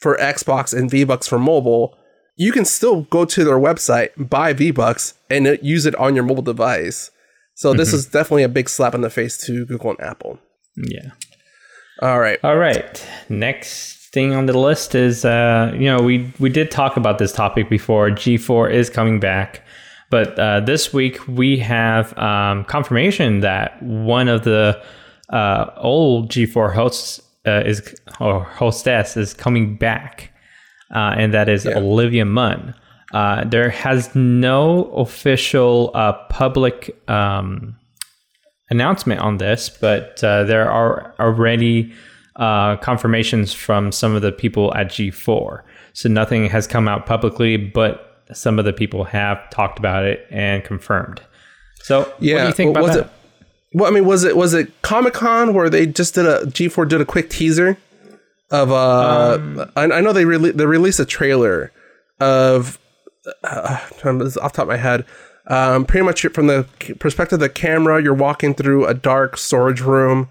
for 0.00 0.16
Xbox 0.16 0.76
and 0.76 0.90
V 0.90 1.04
Bucks 1.04 1.26
for 1.26 1.38
mobile. 1.38 1.96
You 2.36 2.52
can 2.52 2.64
still 2.64 3.02
go 3.02 3.24
to 3.24 3.44
their 3.44 3.58
website, 3.58 4.10
buy 4.16 4.52
V 4.52 4.70
Bucks, 4.70 5.14
and 5.28 5.46
uh, 5.46 5.56
use 5.62 5.86
it 5.86 5.94
on 5.96 6.14
your 6.14 6.24
mobile 6.24 6.42
device. 6.42 7.10
So 7.54 7.74
this 7.74 7.92
is 7.92 8.06
definitely 8.06 8.44
a 8.44 8.48
big 8.48 8.68
slap 8.70 8.94
in 8.94 9.02
the 9.02 9.10
face 9.10 9.36
to 9.46 9.66
Google 9.66 9.90
and 9.90 10.00
Apple. 10.00 10.38
Yeah. 10.76 11.10
All 12.00 12.18
right. 12.18 12.38
All 12.42 12.56
right. 12.56 13.06
Next 13.28 13.99
thing 14.12 14.34
on 14.34 14.46
the 14.46 14.58
list 14.58 14.94
is 14.94 15.24
uh, 15.24 15.72
you 15.74 15.86
know 15.86 15.98
we 16.02 16.32
we 16.38 16.48
did 16.48 16.70
talk 16.70 16.96
about 16.96 17.18
this 17.18 17.32
topic 17.32 17.68
before. 17.68 18.10
G4 18.10 18.72
is 18.72 18.90
coming 18.90 19.20
back, 19.20 19.62
but 20.10 20.38
uh, 20.38 20.60
this 20.60 20.92
week 20.92 21.26
we 21.28 21.58
have 21.58 22.16
um, 22.18 22.64
confirmation 22.64 23.40
that 23.40 23.80
one 23.82 24.28
of 24.28 24.44
the 24.44 24.82
uh, 25.30 25.66
old 25.76 26.30
G4 26.30 26.74
hosts 26.74 27.20
uh, 27.46 27.62
is 27.64 27.94
or 28.20 28.44
hostess 28.44 29.16
is 29.16 29.34
coming 29.34 29.76
back, 29.76 30.32
uh, 30.94 31.14
and 31.16 31.32
that 31.34 31.48
is 31.48 31.66
Olivia 31.66 32.24
Munn. 32.24 32.74
Uh, 33.12 33.44
there 33.44 33.70
has 33.70 34.14
no 34.14 34.84
official 34.92 35.90
uh, 35.94 36.12
public 36.28 36.96
um, 37.08 37.76
announcement 38.70 39.20
on 39.20 39.38
this, 39.38 39.68
but 39.68 40.22
uh, 40.22 40.44
there 40.44 40.70
are 40.70 41.14
already 41.18 41.92
uh, 42.36 42.76
confirmations 42.78 43.52
from 43.52 43.92
some 43.92 44.14
of 44.14 44.22
the 44.22 44.32
people 44.32 44.72
at 44.74 44.88
G4. 44.88 45.62
So 45.92 46.08
nothing 46.08 46.46
has 46.50 46.66
come 46.66 46.88
out 46.88 47.06
publicly, 47.06 47.56
but 47.56 48.22
some 48.32 48.58
of 48.58 48.64
the 48.64 48.72
people 48.72 49.04
have 49.04 49.50
talked 49.50 49.78
about 49.78 50.04
it 50.04 50.26
and 50.30 50.62
confirmed. 50.64 51.20
So 51.82 52.00
what 52.00 52.20
do 52.20 52.26
Yeah, 52.26 52.46
you 52.46 52.52
think 52.52 52.74
well, 52.74 52.84
about 52.84 52.88
was 52.88 52.96
that? 52.96 53.06
it- 53.06 53.12
Well, 53.74 53.90
I 53.90 53.94
mean, 53.94 54.04
was 54.04 54.24
it 54.24 54.36
was 54.36 54.54
it 54.54 54.70
Comic 54.82 55.14
Con 55.14 55.54
where 55.54 55.68
they 55.70 55.86
just 55.86 56.14
did 56.14 56.26
a 56.26 56.40
G4 56.46 56.88
did 56.88 57.00
a 57.00 57.04
quick 57.04 57.30
teaser 57.30 57.76
of 58.50 58.70
uh, 58.72 59.34
Um, 59.38 59.70
I, 59.76 59.84
I 59.84 60.00
know 60.00 60.12
they 60.12 60.24
rele- 60.24 60.56
they 60.56 60.66
released 60.66 61.00
a 61.00 61.04
trailer 61.04 61.72
of 62.20 62.78
uh, 63.44 63.78
this 64.18 64.36
off 64.36 64.52
the 64.52 64.56
top 64.56 64.62
of 64.64 64.68
my 64.68 64.76
head. 64.76 65.04
Um, 65.46 65.84
pretty 65.84 66.04
much 66.04 66.22
from 66.28 66.46
the 66.46 66.66
perspective 67.00 67.34
of 67.36 67.40
the 67.40 67.48
camera, 67.48 68.00
you're 68.02 68.14
walking 68.14 68.54
through 68.54 68.86
a 68.86 68.94
dark 68.94 69.36
storage 69.36 69.80
room, 69.80 70.28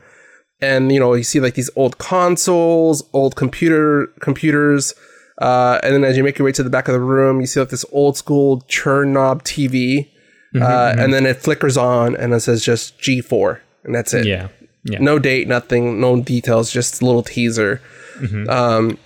and 0.61 0.91
you 0.91 0.99
know 0.99 1.13
you 1.13 1.23
see 1.23 1.39
like 1.39 1.53
these 1.55 1.69
old 1.75 1.97
consoles, 1.97 3.03
old 3.13 3.35
computer 3.35 4.07
computers, 4.19 4.93
uh, 5.41 5.79
and 5.83 5.93
then 5.93 6.03
as 6.03 6.17
you 6.17 6.23
make 6.23 6.37
your 6.37 6.45
way 6.45 6.51
to 6.51 6.63
the 6.63 6.69
back 6.69 6.87
of 6.87 6.93
the 6.93 6.99
room, 6.99 7.39
you 7.41 7.47
see 7.47 7.59
like 7.59 7.69
this 7.69 7.85
old 7.91 8.17
school 8.17 8.61
churn 8.67 9.13
knob 9.13 9.43
TV, 9.43 10.09
Mm-hmm, 10.55 10.63
uh, 10.65 11.03
and 11.03 11.13
then 11.13 11.27
it 11.27 11.37
flickers 11.37 11.77
on, 11.77 12.15
and 12.15 12.33
it 12.33 12.39
says 12.39 12.63
just 12.65 12.97
G4, 12.99 13.59
and 13.83 13.93
that's 13.93 14.15
it. 14.15 14.25
Yeah. 14.25 14.47
Yeah. 14.83 14.97
No 14.99 15.19
date, 15.19 15.47
nothing, 15.47 15.99
no 16.01 16.21
details, 16.21 16.71
just 16.71 17.03
a 17.03 17.05
little 17.05 17.21
teaser. 17.21 17.81
Mm-hmm. 18.17 18.49
Um, 18.49 18.97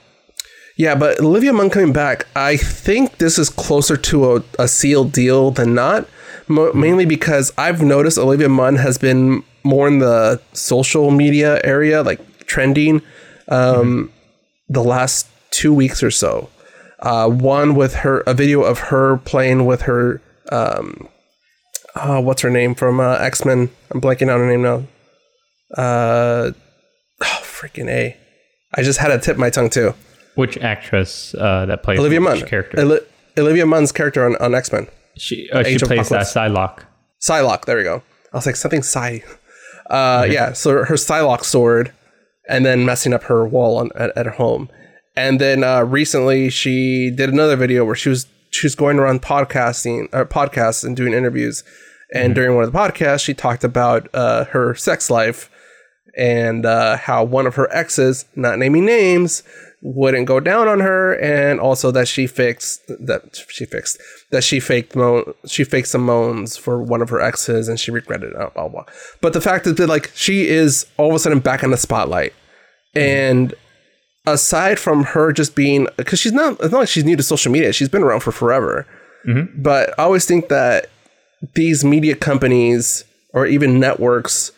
yeah, 0.77 0.95
but 0.95 1.19
Olivia 1.19 1.51
Munn 1.51 1.69
coming 1.69 1.91
back, 1.91 2.27
I 2.35 2.55
think 2.55 3.17
this 3.17 3.37
is 3.37 3.49
closer 3.49 3.97
to 3.97 4.37
a, 4.37 4.43
a 4.57 4.67
sealed 4.69 5.11
deal 5.11 5.51
than 5.51 5.73
not. 5.75 6.07
Mo- 6.47 6.69
Mm-hmm. 6.69 6.79
mainly 6.79 7.05
because 7.05 7.51
I've 7.57 7.81
noticed 7.81 8.17
Olivia 8.17 8.47
Munn 8.47 8.77
has 8.77 8.97
been 8.97 9.43
more 9.63 9.87
in 9.87 9.99
the 9.99 10.41
social 10.53 11.11
media 11.11 11.59
area, 11.63 12.03
like 12.03 12.19
trending, 12.45 13.01
um, 13.47 14.11
the 14.69 14.83
last 14.83 15.27
two 15.51 15.73
weeks 15.73 16.01
or 16.03 16.11
so. 16.11 16.49
Uh, 16.99 17.29
one 17.29 17.75
with 17.75 17.95
her, 17.95 18.21
a 18.21 18.33
video 18.33 18.61
of 18.63 18.79
her 18.79 19.17
playing 19.17 19.65
with 19.65 19.83
her, 19.83 20.21
um, 20.51 21.07
uh, 21.95 22.21
what's 22.21 22.41
her 22.41 22.49
name 22.49 22.73
from 22.75 22.99
uh, 22.99 23.15
X 23.15 23.45
Men? 23.45 23.69
I'm 23.91 24.01
blanking 24.01 24.33
on 24.33 24.39
her 24.39 24.47
name 24.47 24.61
now. 24.61 24.83
Uh, 25.75 26.51
oh, 27.21 27.39
freaking 27.41 27.89
A. 27.89 28.17
I 28.73 28.81
just 28.83 28.99
had 28.99 29.09
to 29.09 29.19
tip 29.19 29.37
my 29.37 29.49
tongue 29.49 29.69
too. 29.69 29.93
Which 30.35 30.57
actress 30.57 31.35
uh, 31.35 31.65
that 31.67 31.83
plays 31.83 31.99
Olivia 31.99 32.21
Munn. 32.21 32.41
character? 32.41 32.79
Oli- 32.79 33.01
Olivia 33.37 33.65
Munn's 33.65 33.91
character 33.91 34.25
on, 34.25 34.35
on 34.37 34.55
X 34.55 34.71
Men. 34.71 34.87
she 35.17 35.49
uh, 35.51 35.63
she 35.63 35.77
plays 35.77 36.07
Apocalypse. 36.07 36.33
Psylocke. 36.33 36.83
Psylocke, 37.21 37.65
there 37.65 37.77
we 37.77 37.83
go. 37.83 38.01
I 38.31 38.37
was 38.37 38.45
like, 38.45 38.55
something 38.55 38.81
Psy. 38.81 39.19
Uh, 39.93 40.25
Yeah, 40.29 40.53
so 40.53 40.83
her 40.83 40.95
Psylocke 40.95 41.43
sword 41.43 41.93
and 42.49 42.65
then 42.65 42.85
messing 42.85 43.13
up 43.13 43.23
her 43.23 43.47
wall 43.47 43.77
on, 43.77 43.89
at, 43.95 44.15
at 44.17 44.27
home. 44.35 44.69
And 45.15 45.39
then 45.39 45.63
uh, 45.63 45.83
recently 45.83 46.49
she 46.49 47.11
did 47.11 47.29
another 47.29 47.55
video 47.55 47.85
where 47.85 47.95
she 47.95 48.09
was 48.09 48.27
she 48.49 48.65
was 48.67 48.75
going 48.75 48.99
around 48.99 49.21
podcasting 49.21 50.09
or 50.13 50.25
podcasts 50.25 50.83
and 50.83 50.95
doing 50.95 51.13
interviews. 51.13 51.63
And 52.13 52.35
during 52.35 52.55
one 52.55 52.63
of 52.63 52.71
the 52.71 52.77
podcasts, 52.77 53.23
she 53.23 53.33
talked 53.33 53.63
about 53.63 54.07
uh, 54.13 54.45
her 54.45 54.75
sex 54.75 55.09
life 55.09 55.49
and 56.15 56.63
uh, 56.63 56.97
how 56.97 57.23
one 57.23 57.47
of 57.47 57.55
her 57.55 57.71
exes, 57.73 58.25
not 58.35 58.59
naming 58.59 58.85
names, 58.85 59.41
wouldn't 59.83 60.25
go 60.25 60.39
down 60.39 60.67
on 60.67 60.79
her, 60.79 61.13
and 61.19 61.59
also 61.59 61.91
that 61.91 62.07
she 62.07 62.25
fixed 62.25 62.81
that 62.87 63.43
she 63.49 63.65
fixed 63.65 63.99
that 64.31 64.43
she 64.43 64.59
faked 64.59 64.95
mo- 64.95 65.35
she 65.45 65.63
faked 65.63 65.89
some 65.89 66.03
moans 66.03 66.55
for 66.55 66.81
one 66.81 67.01
of 67.01 67.09
her 67.09 67.21
exes, 67.21 67.67
and 67.67 67.79
she 67.79 67.91
regretted 67.91 68.31
it. 68.31 68.35
Blah, 68.35 68.49
blah, 68.49 68.67
blah. 68.69 68.85
But 69.21 69.33
the 69.33 69.41
fact 69.41 69.67
is 69.67 69.75
that 69.75 69.87
like 69.87 70.11
she 70.15 70.47
is 70.47 70.85
all 70.97 71.09
of 71.09 71.15
a 71.15 71.19
sudden 71.19 71.39
back 71.39 71.63
in 71.63 71.71
the 71.71 71.77
spotlight, 71.77 72.33
mm-hmm. 72.95 72.99
and 72.99 73.53
aside 74.25 74.79
from 74.79 75.03
her 75.03 75.33
just 75.33 75.53
being 75.53 75.87
because 75.97 76.19
she's 76.19 76.31
not 76.31 76.53
it's 76.61 76.71
not 76.71 76.79
like 76.79 76.89
she's 76.89 77.03
new 77.03 77.17
to 77.17 77.23
social 77.23 77.51
media, 77.51 77.73
she's 77.73 77.89
been 77.89 78.03
around 78.03 78.21
for 78.21 78.31
forever. 78.31 78.87
Mm-hmm. 79.27 79.61
But 79.61 79.97
I 79.99 80.03
always 80.03 80.25
think 80.25 80.47
that 80.47 80.87
these 81.55 81.83
media 81.83 82.15
companies 82.15 83.03
or 83.33 83.45
even 83.45 83.79
networks 83.79 84.51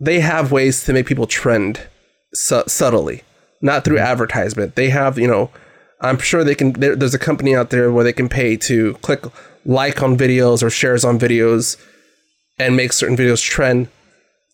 they 0.00 0.20
have 0.20 0.50
ways 0.50 0.84
to 0.84 0.92
make 0.92 1.06
people 1.06 1.26
trend 1.26 1.86
su- 2.32 2.64
subtly, 2.66 3.22
not 3.60 3.84
through 3.84 3.98
advertisement. 3.98 4.74
They 4.74 4.90
have, 4.90 5.18
you 5.18 5.26
know, 5.26 5.50
I'm 6.00 6.18
sure 6.18 6.44
they 6.44 6.54
can. 6.54 6.72
There, 6.72 6.96
there's 6.96 7.14
a 7.14 7.18
company 7.18 7.54
out 7.54 7.70
there 7.70 7.92
where 7.92 8.04
they 8.04 8.12
can 8.12 8.28
pay 8.28 8.56
to 8.56 8.94
click 8.94 9.24
like 9.64 10.02
on 10.02 10.16
videos 10.16 10.62
or 10.62 10.70
shares 10.70 11.04
on 11.04 11.18
videos 11.18 11.76
and 12.58 12.76
make 12.76 12.92
certain 12.92 13.16
videos 13.16 13.42
trend 13.42 13.88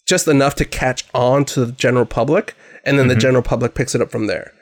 just 0.06 0.28
enough 0.28 0.54
to 0.56 0.64
catch 0.64 1.04
on 1.14 1.44
to 1.44 1.66
the 1.66 1.72
general 1.72 2.06
public, 2.06 2.56
and 2.84 2.98
then 2.98 3.08
the 3.08 3.16
general 3.16 3.42
public 3.42 3.74
picks 3.74 3.94
it 3.94 4.00
up 4.00 4.10
from 4.10 4.26
there. 4.28 4.52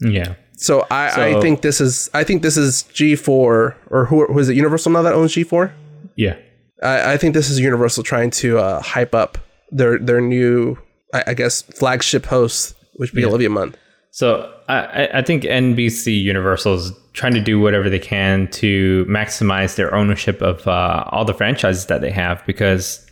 Yeah. 0.00 0.34
So 0.56 0.86
I, 0.90 1.36
I 1.36 1.40
think 1.40 1.62
this 1.62 1.80
is 1.80 2.08
I 2.14 2.22
think 2.24 2.42
this 2.42 2.56
is 2.56 2.84
G4 2.94 3.28
or 3.28 4.06
who, 4.08 4.26
who 4.26 4.38
is 4.38 4.48
it 4.48 4.54
Universal 4.54 4.92
now 4.92 5.02
that 5.02 5.12
owns 5.12 5.34
G4? 5.34 5.72
Yeah. 6.16 6.36
I, 6.82 7.14
I 7.14 7.16
think 7.16 7.34
this 7.34 7.50
is 7.50 7.58
Universal 7.58 8.04
trying 8.04 8.30
to 8.32 8.58
uh, 8.58 8.80
hype 8.80 9.14
up 9.14 9.38
their 9.70 9.98
their 9.98 10.20
new, 10.20 10.76
I, 11.12 11.24
I 11.28 11.34
guess, 11.34 11.62
flagship 11.62 12.26
host, 12.26 12.76
which 12.94 13.12
would 13.12 13.16
be 13.16 13.24
Olivia 13.24 13.50
Munn. 13.50 13.74
So 14.14 14.52
I, 14.68 15.08
I- 15.14 15.22
think 15.22 15.42
NBC 15.44 16.22
Universal 16.22 16.74
is 16.74 16.92
trying 17.14 17.32
to 17.34 17.40
do 17.40 17.58
whatever 17.60 17.88
they 17.90 17.98
can 17.98 18.46
to 18.48 19.04
maximize 19.08 19.76
their 19.76 19.94
ownership 19.94 20.40
of 20.42 20.66
uh, 20.68 21.04
all 21.08 21.24
the 21.24 21.34
franchises 21.34 21.86
that 21.86 22.00
they 22.02 22.10
have 22.10 22.44
because 22.46 23.04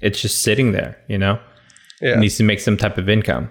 it's 0.00 0.20
just 0.22 0.42
sitting 0.42 0.70
there, 0.72 0.96
you 1.08 1.18
know. 1.18 1.38
Yeah. 2.00 2.14
It 2.14 2.18
needs 2.20 2.36
to 2.36 2.44
make 2.44 2.60
some 2.60 2.76
type 2.76 2.98
of 2.98 3.08
income. 3.08 3.50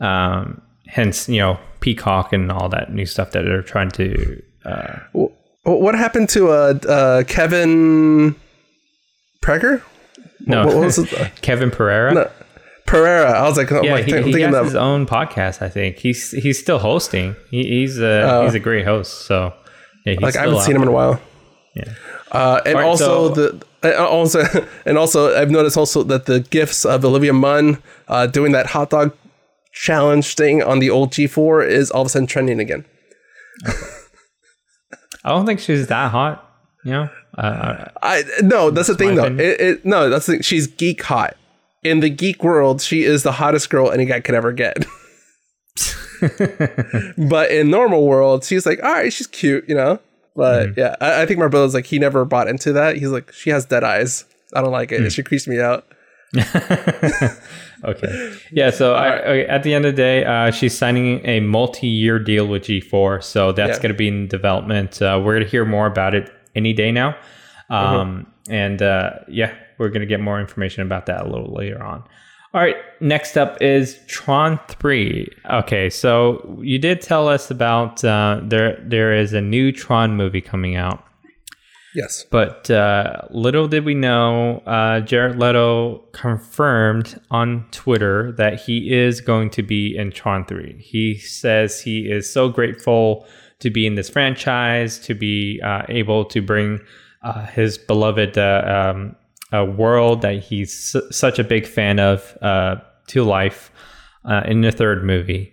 Um, 0.00 0.62
hence, 0.86 1.28
you 1.28 1.38
know, 1.40 1.58
Peacock 1.80 2.32
and 2.32 2.50
all 2.52 2.68
that 2.68 2.92
new 2.92 3.06
stuff 3.06 3.32
that 3.32 3.42
they're 3.42 3.62
trying 3.62 3.90
to. 3.92 4.42
Uh, 4.64 4.98
What 5.64 5.94
happened 5.96 6.28
to 6.30 6.48
uh, 6.50 6.74
uh, 6.88 7.22
Kevin 7.24 8.34
Prager? 9.42 9.82
no, 10.46 10.64
What, 10.66 10.76
what 10.76 10.84
was 10.84 10.98
it? 10.98 11.10
Kevin 11.42 11.70
Pereira. 11.70 12.14
No, 12.14 12.30
Pereira. 12.86 13.32
I 13.32 13.48
was 13.48 13.56
like, 13.56 13.70
I'm 13.72 13.84
Yeah, 13.84 13.92
like 13.92 14.04
he, 14.06 14.12
he 14.16 14.22
thinking 14.22 14.42
has 14.46 14.54
of 14.54 14.64
his 14.66 14.74
own 14.74 15.06
podcast. 15.06 15.62
I 15.62 15.68
think 15.68 15.98
he's 15.98 16.30
he's 16.30 16.58
still 16.58 16.78
hosting. 16.78 17.36
He, 17.50 17.62
he's 17.64 17.98
a 18.00 18.44
he's 18.44 18.54
a 18.54 18.60
great 18.60 18.84
host. 18.84 19.26
So 19.26 19.52
yeah, 20.04 20.12
he's 20.14 20.18
Oh. 20.22 20.26
like 20.26 20.36
I 20.36 20.42
haven't 20.42 20.60
seen 20.60 20.76
him 20.76 20.82
in 20.82 20.88
a 20.88 20.92
while. 20.92 21.20
Yeah. 21.74 21.92
Uh, 22.32 22.60
and 22.66 22.74
right, 22.76 22.84
also 22.86 23.34
so- 23.34 23.34
the 23.34 23.66
uh, 24.00 24.04
also 24.06 24.42
and 24.86 24.96
also 24.98 25.36
I've 25.36 25.50
noticed 25.50 25.76
also 25.76 26.02
that 26.04 26.26
the 26.26 26.40
gifs 26.40 26.84
of 26.84 27.04
Olivia 27.04 27.32
Munn 27.32 27.82
uh, 28.08 28.26
doing 28.26 28.52
that 28.52 28.66
hot 28.68 28.90
dog 28.90 29.16
challenge 29.72 30.34
thing 30.34 30.62
on 30.62 30.78
the 30.78 30.88
old 30.90 31.10
G4 31.12 31.66
is 31.68 31.90
all 31.90 32.00
of 32.02 32.06
a 32.06 32.08
sudden 32.10 32.26
trending 32.26 32.60
again. 32.60 32.84
I 35.24 35.30
don't 35.30 35.46
think 35.46 35.60
she's 35.60 35.86
that 35.88 36.10
hot. 36.10 36.42
You 36.84 36.92
know, 36.92 37.10
uh, 37.36 37.88
I 38.02 38.22
no, 38.42 38.70
that's 38.70 38.86
the 38.88 38.94
thing 38.94 39.16
though. 39.16 39.24
It, 39.24 39.60
it, 39.60 39.84
no, 39.84 40.08
that's 40.08 40.26
the. 40.26 40.40
She's 40.42 40.66
geek 40.68 41.02
hot. 41.02 41.36
In 41.88 42.00
the 42.00 42.10
geek 42.10 42.42
world, 42.42 42.80
she 42.82 43.04
is 43.04 43.22
the 43.22 43.32
hottest 43.32 43.70
girl 43.70 43.90
any 43.90 44.04
guy 44.04 44.20
could 44.20 44.34
ever 44.34 44.52
get. 44.52 44.84
but 47.28 47.50
in 47.50 47.70
normal 47.70 48.06
world, 48.06 48.42
she's 48.44 48.64
like, 48.66 48.82
all 48.82 48.92
right, 48.92 49.12
she's 49.12 49.26
cute, 49.26 49.68
you 49.68 49.74
know. 49.74 49.98
But 50.34 50.68
Mm-hmm. 50.70 50.80
yeah, 50.80 50.96
I, 51.00 51.22
I 51.22 51.26
think 51.26 51.38
my 51.40 51.48
brother's 51.48 51.74
like 51.74 51.86
he 51.86 51.98
never 51.98 52.24
bought 52.24 52.48
into 52.48 52.72
that. 52.74 52.96
He's 52.96 53.08
like, 53.10 53.32
she 53.32 53.50
has 53.50 53.64
dead 53.66 53.84
eyes. 53.84 54.24
I 54.54 54.60
don't 54.62 54.72
like 54.72 54.92
it. 54.92 55.00
Mm. 55.02 55.10
She 55.10 55.22
creeps 55.22 55.46
me 55.48 55.60
out. 55.60 55.86
okay. 57.84 58.34
Yeah. 58.52 58.70
So 58.70 58.94
I, 58.94 59.18
okay, 59.20 59.46
at 59.46 59.62
the 59.62 59.74
end 59.74 59.84
of 59.86 59.92
the 59.94 59.96
day, 59.96 60.24
uh, 60.24 60.50
she's 60.50 60.76
signing 60.76 61.24
a 61.26 61.40
multi-year 61.40 62.18
deal 62.18 62.46
with 62.46 62.64
G4, 62.64 63.22
so 63.22 63.52
that's 63.52 63.76
Yeah. 63.78 63.82
going 63.82 63.92
to 63.92 63.98
be 63.98 64.08
in 64.08 64.28
development. 64.28 65.00
Uh, 65.00 65.20
we're 65.22 65.34
going 65.34 65.44
to 65.44 65.50
hear 65.50 65.64
more 65.64 65.86
about 65.86 66.14
it 66.14 66.30
any 66.54 66.72
day 66.72 66.90
now, 66.92 67.16
um, 67.70 68.26
and 68.48 68.80
uh, 68.82 69.10
yeah, 69.28 69.54
we're 69.78 69.88
going 69.88 70.00
to 70.00 70.06
get 70.06 70.20
more 70.20 70.40
information 70.40 70.82
about 70.82 71.06
that 71.06 71.26
a 71.26 71.28
little 71.28 71.54
later 71.54 71.82
on. 71.82 72.04
All 72.54 72.60
right. 72.62 72.76
Next 73.00 73.36
up 73.36 73.60
is 73.60 73.98
Tron 74.06 74.58
Three. 74.68 75.28
Okay, 75.50 75.90
so 75.90 76.58
you 76.62 76.78
did 76.78 77.02
tell 77.02 77.28
us 77.28 77.50
about 77.50 78.02
uh, 78.04 78.40
there. 78.42 78.82
There 78.82 79.12
is 79.12 79.32
a 79.34 79.40
new 79.40 79.72
Tron 79.72 80.16
movie 80.16 80.40
coming 80.40 80.76
out. 80.76 81.06
Yes. 81.96 82.26
But 82.30 82.70
uh, 82.70 83.22
little 83.30 83.68
did 83.68 83.86
we 83.86 83.94
know, 83.94 84.58
uh, 84.66 85.00
Jared 85.00 85.38
Leto 85.38 86.04
confirmed 86.12 87.18
on 87.30 87.66
Twitter 87.70 88.32
that 88.32 88.60
he 88.60 88.92
is 88.92 89.22
going 89.22 89.48
to 89.50 89.62
be 89.62 89.96
in 89.96 90.12
Tron 90.12 90.44
3. 90.44 90.76
He 90.78 91.16
says 91.16 91.80
he 91.80 92.10
is 92.10 92.30
so 92.30 92.50
grateful 92.50 93.26
to 93.60 93.70
be 93.70 93.86
in 93.86 93.94
this 93.94 94.10
franchise, 94.10 94.98
to 95.00 95.14
be 95.14 95.58
uh, 95.64 95.84
able 95.88 96.26
to 96.26 96.42
bring 96.42 96.80
uh, 97.22 97.46
his 97.46 97.78
beloved 97.78 98.36
uh, 98.36 98.92
um, 98.94 99.16
uh, 99.52 99.64
world 99.64 100.22
that 100.22 100.42
he's 100.42 100.72
su- 100.72 101.10
such 101.10 101.38
a 101.38 101.44
big 101.44 101.66
fan 101.66 101.98
of 101.98 102.36
uh, 102.42 102.76
to 103.08 103.22
life 103.22 103.70
uh, 104.24 104.42
in 104.46 104.60
the 104.60 104.72
third 104.72 105.04
movie. 105.04 105.52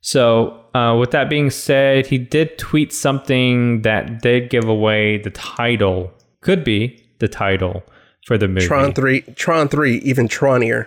So, 0.00 0.64
uh, 0.74 0.96
with 0.96 1.10
that 1.10 1.28
being 1.28 1.50
said, 1.50 2.06
he 2.06 2.18
did 2.18 2.58
tweet 2.58 2.92
something 2.92 3.82
that 3.82 4.22
did 4.22 4.50
give 4.50 4.68
away 4.68 5.18
the 5.18 5.30
title, 5.30 6.12
could 6.42 6.62
be 6.62 7.02
the 7.18 7.28
title 7.28 7.82
for 8.26 8.38
the 8.38 8.46
movie. 8.46 8.66
Tron 8.66 8.92
three, 8.92 9.22
Tron 9.34 9.68
three, 9.68 9.96
even 9.98 10.28
Tronier. 10.28 10.86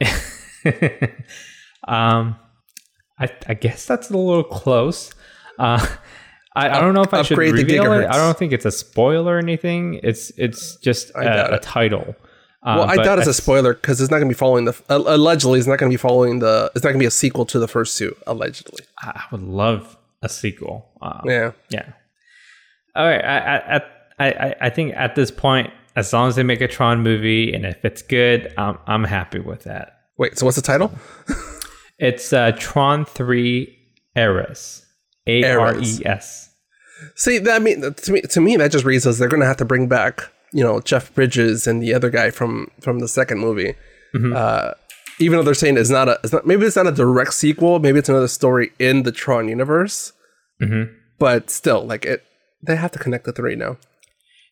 um, 1.86 2.36
I, 3.18 3.28
I 3.46 3.54
guess 3.54 3.86
that's 3.86 4.10
a 4.10 4.16
little 4.16 4.44
close. 4.44 5.12
Uh, 5.58 5.84
I, 6.56 6.78
I 6.78 6.80
don't 6.80 6.94
know 6.94 7.02
if 7.02 7.12
I 7.12 7.22
should 7.22 7.36
reveal 7.36 7.92
it. 7.92 8.06
I 8.06 8.16
don't 8.16 8.36
think 8.36 8.52
it's 8.52 8.64
a 8.64 8.70
spoiler 8.70 9.36
or 9.36 9.38
anything. 9.38 10.00
It's 10.02 10.30
it's 10.38 10.76
just 10.76 11.14
I 11.14 11.24
doubt 11.24 11.52
a, 11.52 11.56
a 11.56 11.60
title. 11.60 12.16
Uh, 12.62 12.76
Well, 12.78 12.84
I 12.84 12.96
doubt 12.96 13.18
it's 13.18 13.28
a 13.28 13.34
spoiler 13.34 13.74
because 13.74 14.00
it's 14.00 14.10
not 14.10 14.16
going 14.16 14.28
to 14.28 14.34
be 14.34 14.38
following 14.38 14.64
the. 14.64 14.72
Uh, 14.88 15.02
allegedly, 15.06 15.58
it's 15.58 15.68
not 15.68 15.78
going 15.78 15.90
to 15.90 15.94
be 15.94 16.00
following 16.00 16.38
the. 16.38 16.72
It's 16.74 16.82
not 16.82 16.90
going 16.90 16.98
to 16.98 17.02
be 17.02 17.06
a 17.06 17.10
sequel 17.10 17.44
to 17.46 17.58
the 17.58 17.68
first 17.68 17.98
two. 17.98 18.16
Allegedly. 18.26 18.84
I 19.02 19.22
would 19.30 19.42
love 19.42 19.98
a 20.22 20.28
sequel. 20.30 20.88
Um, 21.02 21.22
Yeah. 21.26 21.52
Yeah. 21.70 21.92
All 22.94 23.06
right. 23.06 23.22
I, 23.22 23.82
I, 24.18 24.26
I, 24.26 24.54
I, 24.62 24.70
think 24.70 24.94
at 24.96 25.14
this 25.14 25.30
point, 25.30 25.70
as 25.94 26.10
long 26.14 26.28
as 26.28 26.36
they 26.36 26.42
make 26.42 26.62
a 26.62 26.68
Tron 26.68 27.02
movie 27.02 27.52
and 27.52 27.66
if 27.66 27.84
it's 27.84 28.00
good, 28.00 28.54
I'm, 28.56 28.78
I'm 28.86 29.04
happy 29.04 29.40
with 29.40 29.64
that. 29.64 30.00
Wait. 30.16 30.38
So 30.38 30.46
what's 30.46 30.56
the 30.56 30.62
title? 30.62 30.90
It's 31.98 32.32
uh, 32.32 32.52
Tron 32.58 33.04
3 33.04 33.78
Ares. 34.16 34.86
A 35.26 35.42
R 35.54 35.78
E 35.78 36.02
S. 36.04 36.45
See, 37.14 37.38
that 37.38 37.62
mean 37.62 37.92
to 37.92 38.12
me. 38.12 38.20
To 38.22 38.40
me, 38.40 38.56
that 38.56 38.70
just 38.72 38.84
reads 38.84 39.06
as 39.06 39.18
they're 39.18 39.28
going 39.28 39.40
to 39.40 39.46
have 39.46 39.56
to 39.58 39.64
bring 39.64 39.86
back, 39.88 40.22
you 40.52 40.64
know, 40.64 40.80
Jeff 40.80 41.14
Bridges 41.14 41.66
and 41.66 41.82
the 41.82 41.92
other 41.94 42.10
guy 42.10 42.30
from 42.30 42.70
from 42.80 43.00
the 43.00 43.08
second 43.08 43.38
movie. 43.40 43.74
Uh, 44.34 44.72
even 45.18 45.36
though 45.36 45.42
they're 45.42 45.52
saying 45.52 45.76
it's 45.76 45.90
not 45.90 46.08
a, 46.08 46.18
it's 46.24 46.32
not, 46.32 46.46
maybe 46.46 46.64
it's 46.64 46.76
not 46.76 46.86
a 46.86 46.92
direct 46.92 47.34
sequel. 47.34 47.78
Maybe 47.80 47.98
it's 47.98 48.08
another 48.08 48.28
story 48.28 48.72
in 48.78 49.02
the 49.02 49.12
Tron 49.12 49.46
universe. 49.48 50.12
Mhm. 50.62 50.90
But 51.18 51.50
still, 51.50 51.84
like 51.84 52.06
it, 52.06 52.22
they 52.66 52.76
have 52.76 52.92
to 52.92 52.98
connect 52.98 53.24
the 53.26 53.32
three 53.32 53.56
now. 53.56 53.76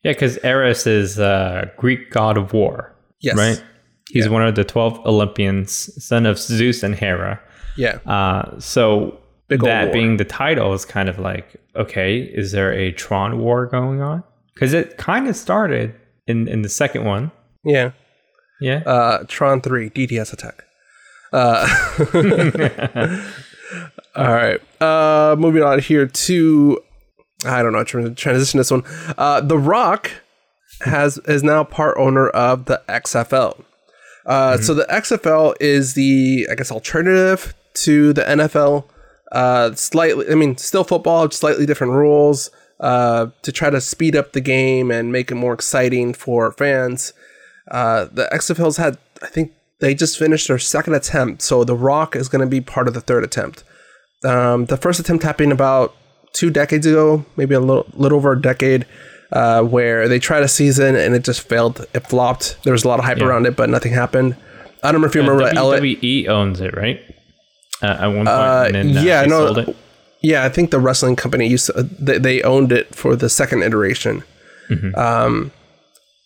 Yeah, 0.02 0.12
because 0.12 0.36
Ares 0.44 0.86
is 0.86 1.18
a 1.18 1.70
Greek 1.78 2.10
god 2.10 2.36
of 2.36 2.52
war, 2.52 2.94
Yes. 3.20 3.36
right? 3.38 3.62
He's 4.10 4.28
one 4.28 4.42
of 4.42 4.54
the 4.54 4.64
12 4.64 5.00
Olympians, 5.06 5.90
son 6.04 6.26
of 6.26 6.38
Zeus 6.38 6.82
and 6.82 6.94
Hera. 6.94 7.40
Yeah. 7.78 8.00
Uh, 8.06 8.58
so 8.60 9.18
Big 9.48 9.60
that 9.62 9.84
war. 9.86 9.92
being 9.92 10.16
the 10.16 10.24
title 10.24 10.72
is 10.72 10.84
kind 10.84 11.08
of 11.08 11.18
like, 11.18 11.56
okay, 11.76 12.18
is 12.18 12.52
there 12.52 12.72
a 12.72 12.92
Tron 12.92 13.38
war 13.38 13.66
going 13.66 14.00
on? 14.00 14.22
Because 14.54 14.72
it 14.72 14.96
kind 14.96 15.28
of 15.28 15.36
started 15.36 15.94
in, 16.26 16.48
in 16.48 16.62
the 16.62 16.68
second 16.68 17.04
one. 17.04 17.30
Yeah. 17.64 17.90
Yeah. 18.60 18.78
Uh, 18.86 19.24
Tron 19.28 19.60
3 19.60 19.90
DTS 19.90 20.32
attack. 20.32 20.64
Uh, 21.32 21.66
all 24.16 24.32
right. 24.32 24.60
Uh, 24.80 25.36
moving 25.38 25.62
on 25.62 25.80
here 25.80 26.06
to 26.06 26.78
I 27.46 27.62
don't 27.62 27.72
know. 27.72 27.84
Trying 27.84 28.04
to 28.04 28.14
transition 28.14 28.58
this 28.58 28.70
one. 28.70 28.84
Uh, 29.18 29.40
the 29.40 29.58
Rock 29.58 30.10
has 30.82 31.18
is 31.26 31.42
now 31.42 31.64
part 31.64 31.96
owner 31.98 32.28
of 32.28 32.66
the 32.66 32.80
XFL. 32.88 33.62
Uh, 34.24 34.56
So 34.58 34.72
the 34.74 34.84
XFL 34.84 35.54
is 35.60 35.94
the 35.94 36.46
I 36.50 36.54
guess 36.54 36.70
alternative 36.70 37.54
to 37.74 38.12
the 38.12 38.22
NFL. 38.22 38.84
Uh, 39.34 39.74
slightly, 39.74 40.30
I 40.30 40.34
mean, 40.36 40.56
still 40.56 40.84
football, 40.84 41.30
slightly 41.30 41.66
different 41.66 41.92
rules. 41.92 42.50
Uh, 42.80 43.28
to 43.42 43.52
try 43.52 43.70
to 43.70 43.80
speed 43.80 44.16
up 44.16 44.32
the 44.32 44.40
game 44.40 44.90
and 44.90 45.12
make 45.12 45.30
it 45.30 45.36
more 45.36 45.54
exciting 45.54 46.12
for 46.12 46.50
fans. 46.52 47.12
Uh, 47.70 48.06
the 48.12 48.28
XFL's 48.32 48.76
had, 48.78 48.98
I 49.22 49.26
think 49.28 49.52
they 49.80 49.94
just 49.94 50.18
finished 50.18 50.48
their 50.48 50.58
second 50.58 50.94
attempt, 50.94 51.40
so 51.42 51.62
The 51.64 51.76
Rock 51.76 52.16
is 52.16 52.28
going 52.28 52.40
to 52.40 52.48
be 52.48 52.60
part 52.60 52.88
of 52.88 52.92
the 52.94 53.00
third 53.00 53.22
attempt. 53.24 53.62
Um, 54.24 54.66
the 54.66 54.76
first 54.76 54.98
attempt 55.00 55.22
happened 55.22 55.52
about 55.52 55.94
two 56.32 56.50
decades 56.50 56.84
ago, 56.84 57.24
maybe 57.36 57.54
a 57.54 57.60
little, 57.60 57.86
little 57.94 58.18
over 58.18 58.32
a 58.32 58.42
decade, 58.42 58.86
uh, 59.32 59.62
where 59.62 60.08
they 60.08 60.18
tried 60.18 60.42
a 60.42 60.48
season 60.48 60.96
and 60.96 61.14
it 61.14 61.22
just 61.24 61.42
failed. 61.48 61.86
It 61.94 62.06
flopped. 62.08 62.56
There 62.64 62.72
was 62.72 62.84
a 62.84 62.88
lot 62.88 62.98
of 62.98 63.04
hype 63.04 63.18
Yeah. 63.18 63.26
around 63.26 63.46
it, 63.46 63.54
but 63.56 63.70
nothing 63.70 63.92
happened. 63.92 64.36
I 64.82 64.90
don't 64.92 65.00
know 65.00 65.06
if 65.06 65.14
you 65.14 65.22
Uh, 65.22 65.30
remember. 65.30 65.54
WWE 65.54 66.28
owns 66.28 66.60
it, 66.60 66.76
right? 66.76 67.00
Uh, 67.84 67.98
at 68.00 68.06
one 68.06 68.16
point, 68.16 68.28
Uh, 68.28 68.68
then 68.72 68.96
uh, 68.96 69.02
yeah, 69.02 69.22
they 69.22 69.28
no, 69.28 69.46
sold 69.46 69.58
it. 69.58 69.76
Yeah, 70.22 70.44
I 70.44 70.48
think 70.48 70.70
the 70.70 70.80
wrestling 70.80 71.16
company 71.16 71.46
used 71.46 71.66
to, 71.66 71.82
they, 71.82 72.18
they 72.18 72.42
owned 72.42 72.72
it 72.72 72.94
for 72.94 73.14
the 73.14 73.28
second 73.28 73.62
iteration. 73.62 74.24
Mm-hmm. 74.70 74.94
Um, 74.98 75.52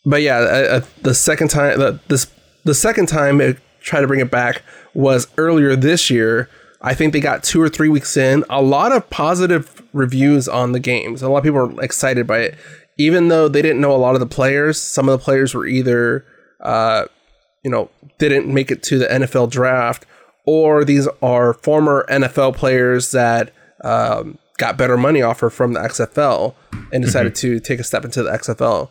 but 0.05 0.23
yeah, 0.23 0.37
uh, 0.39 0.77
uh, 0.77 0.81
the 1.03 1.15
second 1.15 1.49
time 1.49 1.79
the 1.79 2.01
this 2.09 2.29
the 2.65 2.75
second 2.75 3.07
time 3.07 3.41
it 3.41 3.59
tried 3.81 4.03
to 4.03 4.07
bring 4.07 4.21
it 4.21 4.31
back 4.31 4.63
was 4.95 5.27
earlier 5.37 5.75
this 5.77 6.11
year. 6.11 6.49
I 6.81 6.95
think 6.95 7.13
they 7.13 7.21
got 7.21 7.43
two 7.43 7.61
or 7.61 7.69
three 7.69 7.89
weeks 7.89 8.17
in. 8.17 8.45
A 8.49 8.63
lot 8.63 8.93
of 8.93 9.09
positive 9.11 9.83
reviews 9.93 10.49
on 10.49 10.73
the 10.73 10.81
games. 10.81 11.23
A 11.23 11.29
lot 11.29 11.39
of 11.39 11.45
people 11.45 11.67
were 11.67 11.83
excited 11.83 12.27
by 12.27 12.39
it, 12.39 12.55
even 12.99 13.29
though 13.29 13.49
they 13.49 13.63
didn't 13.63 13.81
know 13.81 13.95
a 13.95 13.99
lot 13.99 14.15
of 14.15 14.21
the 14.21 14.27
players. 14.27 14.81
Some 14.81 15.09
of 15.09 15.19
the 15.19 15.25
players 15.25 15.55
were 15.55 15.67
either, 15.67 16.25
uh, 16.61 17.07
you 17.65 17.71
know, 17.71 17.91
didn't 18.19 18.47
make 18.53 18.71
it 18.71 18.83
to 18.85 18.99
the 18.99 19.07
NFL 19.07 19.51
draft, 19.51 20.07
or 20.49 20.83
these 20.83 21.07
are 21.21 21.53
former 21.53 22.07
NFL 22.09 22.57
players 22.57 23.11
that 23.11 23.53
um, 23.85 24.39
got 24.57 24.79
better 24.79 24.97
money 24.97 25.21
offer 25.21 25.51
from 25.51 25.75
the 25.75 25.81
XFL 25.81 26.55
and 26.91 27.05
decided 27.05 27.35
to 27.35 27.61
take 27.61 27.79
a 27.79 27.85
step 27.85 28.03
into 28.03 28.23
the 28.23 28.31
XFL. 28.31 28.89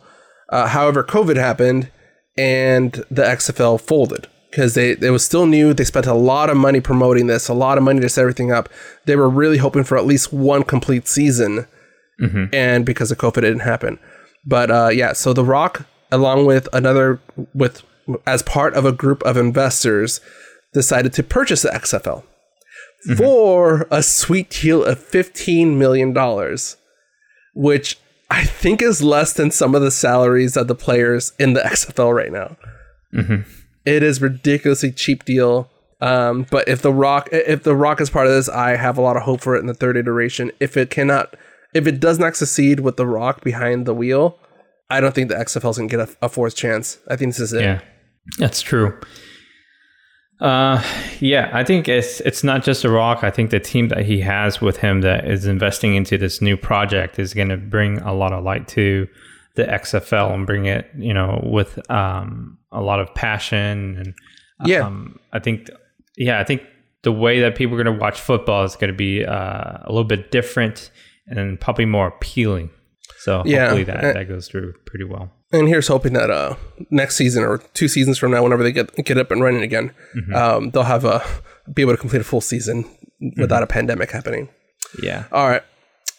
Uh, 0.50 0.68
however, 0.68 1.02
COVID 1.02 1.34
happened 1.34 1.90
and 2.36 2.92
the 3.10 3.24
XFL 3.24 3.80
folded 3.80 4.28
because 4.52 4.74
they 4.74 4.92
it 4.92 5.10
was 5.10 5.24
still 5.24 5.46
new. 5.46 5.74
They 5.74 5.82
spent 5.82 6.06
a 6.06 6.14
lot 6.14 6.48
of 6.48 6.56
money 6.56 6.80
promoting 6.80 7.26
this, 7.26 7.48
a 7.48 7.54
lot 7.54 7.76
of 7.76 7.82
money 7.82 7.98
to 7.98 8.08
set 8.08 8.22
everything 8.22 8.52
up. 8.52 8.68
They 9.06 9.16
were 9.16 9.28
really 9.28 9.58
hoping 9.58 9.82
for 9.82 9.98
at 9.98 10.06
least 10.06 10.32
one 10.32 10.62
complete 10.62 11.08
season, 11.08 11.66
and 12.54 12.86
because 12.86 13.10
of 13.10 13.18
COVID, 13.18 13.38
it 13.38 13.40
didn't 13.40 13.60
happen. 13.60 13.98
But 14.46 14.70
uh, 14.70 14.90
yeah, 14.92 15.12
so 15.12 15.32
The 15.32 15.44
Rock, 15.44 15.86
along 16.12 16.46
with 16.46 16.68
another 16.72 17.20
with 17.52 17.82
as 18.28 18.42
part 18.42 18.74
of 18.74 18.84
a 18.86 18.92
group 18.92 19.22
of 19.24 19.36
investors, 19.36 20.20
decided 20.72 21.12
to 21.14 21.22
purchase 21.22 21.62
the 21.62 21.70
XFL 21.70 22.24
for 23.16 23.86
a 23.90 24.02
sweet 24.02 24.50
deal 24.50 24.84
of 24.84 24.98
fifteen 24.98 25.78
million 25.78 26.12
dollars, 26.12 26.76
which 27.54 27.98
I 28.30 28.44
think 28.44 28.82
is 28.82 29.02
less 29.02 29.32
than 29.32 29.50
some 29.50 29.74
of 29.74 29.82
the 29.82 29.90
salaries 29.90 30.56
of 30.56 30.68
the 30.68 30.74
players 30.74 31.32
in 31.38 31.54
the 31.54 31.60
XFL 31.60 32.14
right 32.14 32.32
now. 32.32 32.56
It 33.84 34.02
is 34.02 34.20
ridiculously 34.20 34.92
cheap 34.92 35.24
deal. 35.24 35.70
Um, 36.00 36.46
but 36.50 36.68
if 36.68 36.82
the 36.82 36.92
Rock, 36.92 37.28
if 37.32 37.62
the 37.62 37.74
Rock 37.74 38.00
is 38.00 38.10
part 38.10 38.26
of 38.26 38.32
this, 38.32 38.48
I 38.48 38.76
have 38.76 38.98
a 38.98 39.00
lot 39.00 39.16
of 39.16 39.22
hope 39.22 39.40
for 39.40 39.56
it 39.56 39.60
in 39.60 39.66
the 39.66 39.74
third 39.74 39.96
iteration. 39.96 40.52
If 40.60 40.76
it 40.76 40.90
cannot, 40.90 41.34
if 41.74 41.86
it 41.86 41.98
does 41.98 42.18
not 42.18 42.36
succeed 42.36 42.80
with 42.80 42.96
the 42.96 43.06
Rock 43.06 43.42
behind 43.42 43.86
the 43.86 43.94
wheel, 43.94 44.38
I 44.90 45.00
don't 45.00 45.14
think 45.14 45.28
the 45.28 45.34
XFL 45.36 45.70
is 45.70 45.78
gonna 45.78 45.88
get 45.88 46.00
a, 46.00 46.08
a 46.22 46.28
fourth 46.28 46.54
chance. 46.54 46.98
I 47.08 47.16
think 47.16 47.32
this 47.32 47.40
is 47.40 47.52
it. 47.52 47.62
Yeah, 47.62 47.80
that's 48.38 48.60
true. 48.62 48.98
Uh, 50.40 50.82
yeah, 51.18 51.50
I 51.52 51.64
think 51.64 51.88
it's 51.88 52.20
it's 52.20 52.44
not 52.44 52.62
just 52.62 52.84
a 52.84 52.90
rock. 52.90 53.24
I 53.24 53.30
think 53.30 53.50
the 53.50 53.58
team 53.58 53.88
that 53.88 54.04
he 54.04 54.20
has 54.20 54.60
with 54.60 54.76
him 54.76 55.00
that 55.00 55.28
is 55.28 55.46
investing 55.46 55.96
into 55.96 56.16
this 56.16 56.40
new 56.40 56.56
project 56.56 57.18
is 57.18 57.34
going 57.34 57.48
to 57.48 57.56
bring 57.56 57.98
a 57.98 58.14
lot 58.14 58.32
of 58.32 58.44
light 58.44 58.68
to 58.68 59.08
the 59.56 59.64
XFL 59.64 60.32
and 60.32 60.46
bring 60.46 60.66
it, 60.66 60.88
you 60.96 61.12
know, 61.12 61.40
with 61.44 61.78
um 61.90 62.58
a 62.70 62.80
lot 62.80 63.00
of 63.00 63.12
passion 63.14 63.96
and 63.98 64.14
Yeah. 64.64 64.86
Um, 64.86 65.18
I 65.32 65.40
think, 65.40 65.70
yeah, 66.16 66.38
I 66.38 66.44
think 66.44 66.62
the 67.02 67.12
way 67.12 67.40
that 67.40 67.56
people 67.56 67.78
are 67.78 67.82
going 67.82 67.96
to 67.96 68.00
watch 68.00 68.20
football 68.20 68.64
is 68.64 68.76
going 68.76 68.92
to 68.92 68.96
be 68.96 69.24
uh, 69.24 69.78
a 69.84 69.88
little 69.88 70.04
bit 70.04 70.30
different 70.30 70.90
and 71.26 71.60
probably 71.60 71.84
more 71.84 72.08
appealing. 72.08 72.70
So 73.18 73.42
Yeah, 73.44 73.66
hopefully 73.66 73.84
that 73.84 74.04
uh, 74.04 74.12
that 74.12 74.28
goes 74.28 74.46
through 74.48 74.74
pretty 74.86 75.04
well. 75.04 75.32
And 75.50 75.66
here's 75.66 75.88
hoping 75.88 76.12
that 76.12 76.30
uh, 76.30 76.56
next 76.90 77.16
season 77.16 77.42
or 77.42 77.58
two 77.72 77.88
seasons 77.88 78.18
from 78.18 78.32
now, 78.32 78.42
whenever 78.42 78.62
they 78.62 78.72
get 78.72 78.94
get 79.04 79.16
up 79.16 79.30
and 79.30 79.42
running 79.42 79.62
again, 79.62 79.92
um, 80.34 80.70
they'll 80.70 80.82
have 80.82 81.04
a 81.04 81.24
be 81.72 81.82
able 81.82 81.94
to 81.94 81.98
complete 81.98 82.20
a 82.20 82.24
full 82.24 82.40
season 82.40 82.84
without 83.36 83.62
a 83.62 83.66
pandemic 83.66 84.10
happening. 84.10 84.48
Yeah. 85.02 85.24
All 85.32 85.48
right. 85.48 85.62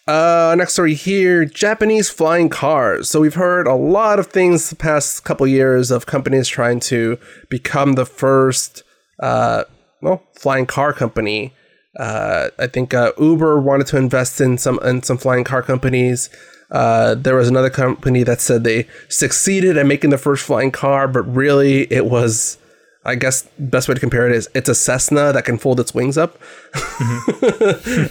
Uh, 0.07 0.55
next 0.57 0.73
story 0.73 0.95
here: 0.95 1.45
Japanese 1.45 2.09
flying 2.09 2.49
cars. 2.49 3.07
So 3.07 3.21
we've 3.21 3.35
heard 3.35 3.67
a 3.67 3.75
lot 3.75 4.17
of 4.17 4.27
things 4.27 4.71
the 4.71 4.75
past 4.75 5.23
couple 5.23 5.45
years 5.45 5.91
of 5.91 6.07
companies 6.07 6.47
trying 6.47 6.79
to 6.81 7.19
become 7.49 7.93
the 7.93 8.07
first, 8.07 8.81
uh, 9.21 9.65
well, 10.01 10.23
flying 10.33 10.65
car 10.65 10.93
company. 10.93 11.53
Uh, 11.99 12.49
I 12.57 12.65
think 12.65 12.95
uh, 12.95 13.11
Uber 13.19 13.61
wanted 13.61 13.85
to 13.87 13.97
invest 13.97 14.41
in 14.41 14.57
some 14.57 14.79
in 14.83 15.03
some 15.03 15.19
flying 15.19 15.43
car 15.43 15.61
companies. 15.61 16.31
Uh, 16.71 17.15
there 17.15 17.35
was 17.35 17.47
another 17.47 17.69
company 17.69 18.23
that 18.23 18.41
said 18.41 18.63
they 18.63 18.87
succeeded 19.07 19.77
at 19.77 19.85
making 19.85 20.11
the 20.11 20.17
first 20.17 20.45
flying 20.45 20.71
car, 20.71 21.07
but 21.07 21.23
really 21.23 21.91
it 21.91 22.05
was, 22.05 22.57
I 23.03 23.15
guess, 23.15 23.47
best 23.57 23.87
way 23.87 23.95
to 23.95 23.99
compare 23.99 24.27
it 24.29 24.35
is 24.35 24.49
it's 24.53 24.69
a 24.69 24.75
Cessna 24.75 25.33
that 25.33 25.45
can 25.45 25.57
fold 25.57 25.79
its 25.79 25.93
wings 25.93 26.17
up 26.17 26.39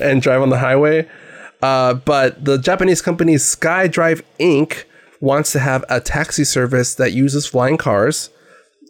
and 0.00 0.20
drive 0.20 0.42
on 0.42 0.50
the 0.50 0.59
highway. 0.59 1.09
Uh, 1.62 1.94
but 1.94 2.44
the 2.44 2.59
Japanese 2.59 3.02
company 3.02 3.34
SkyDrive 3.34 4.22
Inc. 4.38 4.84
wants 5.20 5.52
to 5.52 5.61
have 5.61 5.84
a 5.88 6.00
taxi 6.00 6.44
service 6.44 6.94
that 6.96 7.12
uses 7.12 7.46
flying 7.46 7.76
cars. 7.76 8.30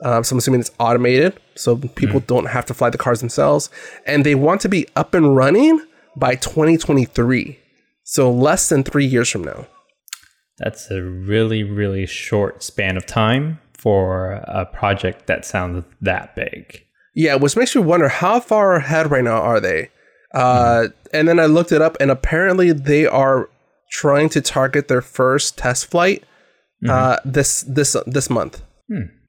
Uh, 0.03 0.23
so 0.23 0.35
I'm 0.35 0.39
assuming 0.39 0.61
it's 0.61 0.71
automated, 0.79 1.39
so 1.57 1.77
people 1.77 2.21
don't 2.21 2.47
have 2.47 2.65
to 2.67 2.75
fly 2.75 2.89
the 2.89 2.99
cars 2.99 3.21
themselves. 3.21 3.69
And 4.07 4.25
they 4.25 4.35
want 4.35 4.61
to 4.63 4.69
be 4.69 4.87
up 4.95 5.13
and 5.13 5.35
running 5.35 5.85
by 6.17 6.37
2023. 6.37 7.59
So 8.11 8.31
less 8.31 8.71
than 8.71 8.85
three 8.85 9.05
years 9.05 9.29
from 9.29 9.45
now. 9.45 9.67
That's 10.57 10.91
a 10.91 11.03
really, 11.03 11.63
really 11.63 12.07
short 12.07 12.63
span 12.63 12.97
of 12.97 13.05
time 13.05 13.61
for 13.77 14.43
a 14.47 14.65
project 14.65 15.27
that 15.27 15.45
sounds 15.45 15.85
that 16.01 16.35
big. 16.35 16.85
Yeah, 17.15 17.35
which 17.35 17.55
makes 17.55 17.77
me 17.77 17.83
wonder 17.83 18.09
how 18.09 18.41
far 18.41 18.77
ahead 18.77 19.11
right 19.11 19.23
now 19.23 19.43
are 19.43 19.61
they? 19.61 19.91
Uh, 20.33 20.87
And 21.13 21.29
then 21.29 21.39
I 21.39 21.45
looked 21.45 21.71
it 21.71 21.83
up, 21.83 21.99
and 22.01 22.11
apparently 22.11 22.73
they 22.73 23.05
are 23.07 23.51
trying 23.91 24.31
to 24.31 24.41
target 24.41 24.89
their 24.89 25.03
first 25.03 25.59
test 25.59 25.91
flight 25.91 26.25
uh, 26.89 27.17
this 27.27 27.63
this 27.63 27.95
this 28.07 28.31
month. 28.31 28.63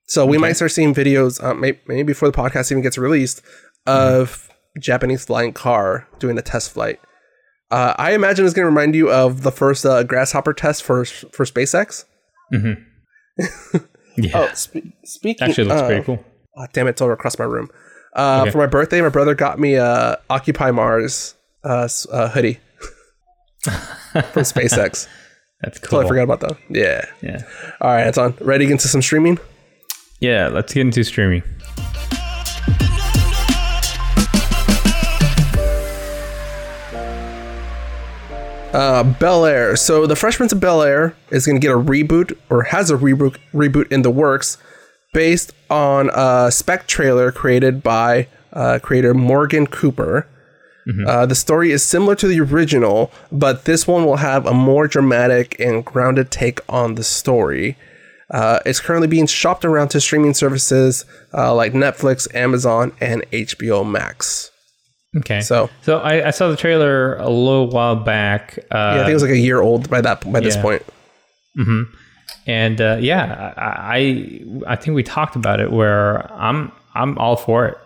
So 0.08 0.26
we 0.26 0.38
might 0.38 0.54
start 0.54 0.72
seeing 0.72 0.94
videos, 0.94 1.44
uh, 1.44 1.54
maybe, 1.54 1.80
maybe 1.86 2.04
before 2.04 2.32
the 2.32 2.38
podcast 2.38 2.72
even 2.72 2.82
gets 2.82 2.98
released, 2.98 3.42
of 3.86 4.50
Japanese 4.80 5.26
flying 5.26 5.52
car 5.52 6.08
doing 6.20 6.38
a 6.38 6.42
test 6.42 6.72
flight. 6.72 7.00
Uh, 7.72 7.94
I 7.98 8.14
imagine 8.14 8.46
it's 8.46 8.54
going 8.56 8.64
to 8.66 8.70
remind 8.70 8.96
you 8.96 9.10
of 9.12 9.44
the 9.44 9.52
first 9.52 9.86
uh, 9.86 10.04
grasshopper 10.04 10.54
test 10.54 10.84
for 10.84 11.06
for 11.06 11.46
SpaceX. 11.46 12.06
Yeah. 14.18 14.32
Oh, 14.34 14.50
spe- 14.54 14.78
speaking. 15.06 15.48
Actually, 15.48 15.66
looks 15.70 15.82
of- 15.82 15.88
pretty 15.88 16.04
cool. 16.04 16.24
Oh, 16.58 16.66
damn 16.74 16.88
it, 16.88 16.92
it's 16.92 17.02
over 17.02 17.14
across 17.14 17.40
my 17.40 17.46
room. 17.46 17.70
Uh, 18.14 18.40
Okay. 18.42 18.52
For 18.52 18.58
my 18.58 18.66
birthday, 18.66 19.00
my 19.02 19.08
brother 19.10 19.34
got 19.34 19.60
me 19.60 19.76
a 19.76 20.18
Occupy 20.30 20.72
Mars 20.72 21.36
uh, 21.64 21.88
uh, 22.12 22.28
hoodie 22.30 22.60
from 23.62 24.44
SpaceX. 24.44 25.08
That's 25.62 25.80
cool. 25.80 26.02
Totally 26.02 26.08
forgot 26.08 26.24
about 26.24 26.40
that. 26.42 26.58
Yeah. 26.70 27.06
Yeah. 27.22 27.44
All 27.80 27.92
right, 27.92 28.08
Anton, 28.08 28.36
ready 28.42 28.66
to 28.66 28.68
get 28.68 28.72
into 28.74 28.88
some 28.90 29.02
streaming? 29.02 29.40
Yeah, 30.20 30.48
let's 30.50 30.74
get 30.74 30.82
into 30.82 31.04
streaming. 31.06 31.44
Uh, 38.74 39.04
Bel 39.04 39.46
Air. 39.46 39.76
So 39.76 40.06
the 40.06 40.16
Fresh 40.16 40.38
Prince 40.38 40.52
of 40.52 40.60
Bel 40.60 40.84
Air 40.84 41.16
is 41.32 41.46
going 41.46 41.60
to 41.60 41.66
get 41.66 41.74
a 41.74 41.80
reboot 41.80 42.38
or 42.50 42.64
has 42.64 42.92
a 42.92 42.98
reboot 42.98 43.38
reboot 43.52 43.92
in 43.92 44.04
the 44.04 44.12
works 44.12 44.58
based 45.12 45.54
on 45.72 46.12
a 46.14 46.52
spec 46.52 46.86
trailer 46.86 47.32
created 47.32 47.82
by 47.82 48.28
uh, 48.54 48.78
creator 48.82 49.14
Morgan 49.14 49.66
Cooper. 49.66 50.28
Uh, 51.08 51.26
the 51.28 51.36
story 51.36 51.72
is 51.72 51.84
similar 51.84 52.16
to 52.16 52.28
the 52.28 52.40
original, 52.42 53.12
but 53.32 53.66
this 53.66 53.88
one 53.88 54.06
will 54.06 54.18
have 54.18 54.48
a 54.48 54.54
more 54.54 54.88
dramatic 54.88 55.60
and 55.60 55.86
grounded 55.86 56.32
take 56.32 56.60
on 56.68 56.96
the 56.96 57.04
story. 57.04 57.78
Uh, 58.32 58.60
it's 58.66 58.80
currently 58.80 59.08
being 59.08 59.28
shopped 59.28 59.66
around 59.66 59.90
to 59.90 60.02
streaming 60.02 60.34
services 60.34 61.06
uh, 61.34 61.54
like 61.54 61.74
Netflix, 61.74 62.34
Amazon, 62.36 62.92
and 63.00 63.22
HBO 63.32 63.88
Max. 63.88 64.52
Okay. 65.18 65.42
So 65.42 65.70
So 65.82 66.00
I, 66.00 66.28
I 66.28 66.32
saw 66.32 66.50
the 66.50 66.56
trailer 66.58 67.16
a 67.18 67.30
little 67.30 67.68
while 67.70 67.96
back. 67.96 68.60
Uh, 68.72 68.78
yeah, 68.78 68.92
I 68.94 68.98
think 69.00 69.10
it 69.10 69.14
was 69.14 69.24
like 69.24 69.32
a 69.32 69.38
year 69.38 69.60
old 69.62 69.90
by 69.90 70.02
that 70.02 70.32
by 70.32 70.40
this 70.40 70.56
yeah. 70.56 70.62
point. 70.62 70.84
and 72.48 72.80
uh, 72.82 72.98
yeah, 73.00 73.54
I, 73.58 73.98
I 73.98 74.74
I 74.74 74.76
think 74.76 74.96
we 74.96 75.04
talked 75.04 75.36
about 75.36 75.60
it 75.60 75.72
where 75.72 76.32
I'm 76.34 76.72
I'm 76.96 77.18
all 77.18 77.36
for 77.36 77.66
it. 77.68 77.78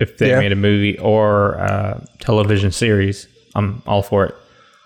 If 0.00 0.18
they 0.18 0.30
Yeah. 0.30 0.40
made 0.40 0.52
a 0.52 0.56
movie 0.56 0.98
or 0.98 1.52
a 1.54 2.04
television 2.20 2.72
series, 2.72 3.28
I'm 3.54 3.82
all 3.86 4.02
for 4.02 4.26
it. 4.26 4.34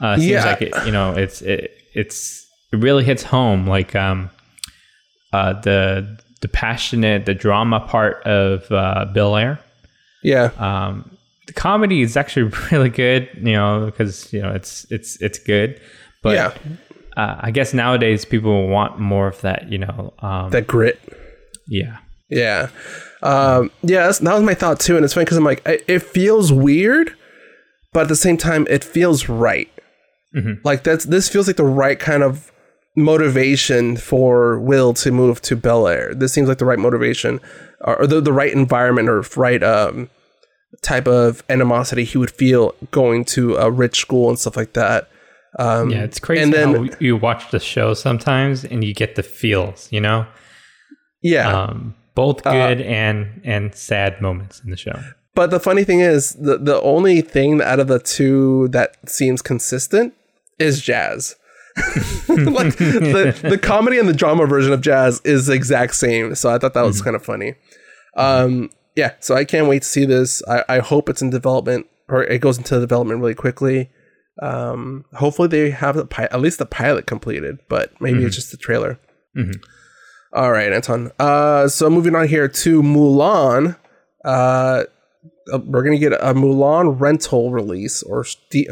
Uh, 0.01 0.16
seems 0.16 0.28
Yeah. 0.30 0.44
like 0.44 0.62
it, 0.62 0.74
you 0.84 0.92
know, 0.92 1.12
it's 1.14 1.40
it, 1.42 1.70
it's 1.94 2.47
it 2.72 2.76
really 2.78 3.05
hits 3.05 3.22
home. 3.22 3.66
Like 3.66 3.94
um, 3.97 4.28
uh, 5.32 5.55
the 5.62 6.18
the 6.42 6.49
passionate, 6.49 7.24
the 7.24 7.34
drama 7.34 7.80
part 7.80 8.22
of 8.24 8.70
uh, 8.70 9.07
Bel 9.14 9.36
Air. 9.36 9.59
Yeah. 10.22 10.51
Um, 10.59 11.16
the 11.47 11.53
comedy 11.53 12.03
is 12.03 12.16
actually 12.16 12.51
really 12.72 12.88
good, 12.90 13.28
you 13.36 13.53
know, 13.53 13.86
because 13.86 14.32
you 14.32 14.42
know 14.42 14.53
it's 14.53 14.86
it's 14.90 15.20
it's 15.22 15.38
good. 15.38 15.80
But 16.22 16.34
Yeah. 16.34 16.53
uh, 17.16 17.36
I 17.40 17.51
guess 17.51 17.72
nowadays 17.74 18.24
people 18.24 18.68
want 18.68 18.99
more 18.99 19.28
of 19.28 19.40
that, 19.42 19.70
you 19.70 19.78
know. 19.78 20.12
Um, 20.20 20.51
that 20.51 20.66
grit. 20.66 21.01
yeah, 21.68 21.99
Yeah. 22.30 22.68
Um, 23.22 23.70
yeah, 23.82 24.05
that's, 24.07 24.18
that 24.18 24.34
was 24.34 24.42
my 24.42 24.55
thought 24.55 24.78
too. 24.80 24.97
And 24.97 25.05
it's 25.05 25.14
funny 25.14 25.24
because 25.24 25.38
I'm 25.38 25.44
like, 25.44 25.62
I, 25.66 25.80
it 25.88 26.01
feels 26.03 26.53
weird, 26.53 27.14
but 27.92 28.01
at 28.03 28.09
the 28.09 28.16
same 28.16 28.36
time, 28.36 28.66
it 28.68 28.84
feels 28.84 29.28
right. 29.28 29.70
Like 30.64 30.82
that's 30.84 31.07
this 31.07 31.28
feels 31.30 31.47
like 31.47 31.57
the 31.57 31.64
right 31.64 31.99
kind 31.99 32.22
of 32.22 32.53
motivation 32.94 33.97
for 33.97 34.59
Will 34.61 34.92
to 34.94 35.11
move 35.11 35.40
to 35.42 35.57
Bel 35.57 35.86
Air. 35.88 36.12
This 36.14 36.32
seems 36.32 36.49
like 36.49 36.59
the 36.59 36.64
right 36.66 36.78
motivation, 36.78 37.40
or, 37.80 38.01
or 38.03 38.07
the, 38.07 38.20
the 38.20 38.32
right 38.32 38.53
environment, 38.53 39.09
or 39.09 39.22
right 39.36 39.62
um, 39.62 40.11
type 40.87 41.09
of 41.09 41.43
animosity 41.49 42.05
he 42.05 42.16
would 42.18 42.30
feel 42.30 42.74
going 42.91 43.24
to 43.24 43.57
a 43.57 43.70
rich 43.70 43.99
school 44.01 44.28
and 44.28 44.39
stuff 44.39 44.57
like 44.57 44.72
that. 44.74 45.09
Um, 45.59 45.91
yeah, 45.91 46.05
it's 46.05 46.18
crazy 46.20 46.43
and 46.43 46.53
then- 46.53 46.74
how 46.74 46.97
you 47.01 47.16
watch 47.16 47.51
the 47.51 47.59
show 47.61 47.95
sometimes 47.95 48.64
and 48.64 48.84
you 48.84 48.93
get 48.95 49.14
the 49.16 49.22
feels, 49.22 49.89
you 49.91 50.01
know, 50.01 50.26
Yeah. 51.22 51.49
um, 51.62 51.95
both 52.14 52.43
good 52.45 52.80
and 52.80 53.41
and 53.45 53.74
sad 53.74 54.20
moments 54.20 54.61
in 54.64 54.70
the 54.70 54.76
show. 54.76 54.99
But 55.34 55.51
the 55.51 55.61
funny 55.61 55.84
thing 55.84 56.01
is, 56.01 56.32
the 56.34 56.57
the 56.59 56.80
only 56.82 57.20
thing 57.20 57.61
out 57.62 57.80
of 57.80 57.89
the 57.89 57.99
two 57.99 58.68
that 58.68 58.97
seems 59.09 59.43
consistent 59.43 60.14
is 60.59 60.80
jazz. 60.80 61.37
like 62.28 62.76
the 62.76 63.39
the 63.53 63.59
comedy 63.59 63.99
and 63.99 64.09
the 64.09 64.14
drama 64.14 64.47
version 64.47 64.72
of 64.72 64.80
jazz 64.80 65.20
is 65.24 65.47
the 65.47 65.53
exact 65.55 65.95
same. 65.95 66.34
So 66.34 66.49
I 66.55 66.59
thought 66.59 66.72
that 66.74 66.82
was 66.87 67.03
kind 67.03 67.16
of 67.16 67.22
funny. 67.24 67.55
Um, 68.16 68.70
yeah, 68.97 69.12
so 69.20 69.34
I 69.34 69.44
can't 69.44 69.68
wait 69.68 69.82
to 69.82 69.88
see 69.88 70.05
this. 70.05 70.42
I, 70.49 70.64
I 70.68 70.78
hope 70.80 71.09
it's 71.09 71.22
in 71.22 71.30
development 71.30 71.86
or 72.09 72.22
it 72.24 72.40
goes 72.40 72.57
into 72.59 72.78
development 72.80 73.20
really 73.20 73.34
quickly. 73.34 73.90
Um, 74.42 75.05
hopefully 75.14 75.49
they 75.49 75.70
have 75.70 75.97
the 75.97 76.05
pi- 76.07 76.28
at 76.30 76.40
least 76.40 76.59
the 76.59 76.66
pilot 76.66 77.07
completed, 77.07 77.59
but 77.68 77.92
maybe 78.01 78.18
it's 78.26 78.36
just 78.36 78.51
the 78.51 78.57
trailer. 78.59 78.99
All 80.32 80.51
right, 80.53 80.72
Anton. 80.72 81.11
Uh, 81.18 81.68
so 81.68 81.88
moving 81.88 82.14
on 82.14 82.28
here 82.28 82.49
to 82.49 82.82
Mulan. 82.82 83.76
Uh, 84.24 84.84
uh, 85.53 85.59
we're 85.64 85.82
gonna 85.82 85.99
get 85.99 86.12
a 86.12 86.34
Mulan 86.34 87.01
rental 87.01 87.51
release 87.51 88.03
or 88.03 88.24
D- 88.51 88.68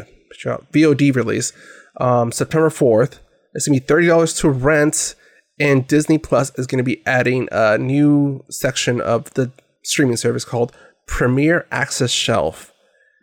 VOD 0.73 1.15
release 1.15 1.53
um, 1.99 2.31
September 2.31 2.69
fourth. 2.69 3.19
It's 3.53 3.67
gonna 3.67 3.79
be 3.79 3.85
thirty 3.85 4.07
dollars 4.07 4.33
to 4.35 4.49
rent, 4.49 5.15
and 5.59 5.87
Disney 5.87 6.17
Plus 6.17 6.51
is 6.59 6.67
gonna 6.67 6.83
be 6.83 7.01
adding 7.07 7.47
a 7.51 7.77
new 7.77 8.43
section 8.49 8.99
of 9.01 9.33
the 9.33 9.51
streaming 9.85 10.17
service 10.17 10.45
called 10.45 10.71
Premier 11.07 11.67
Access 11.71 12.11
Shelf. 12.11 12.73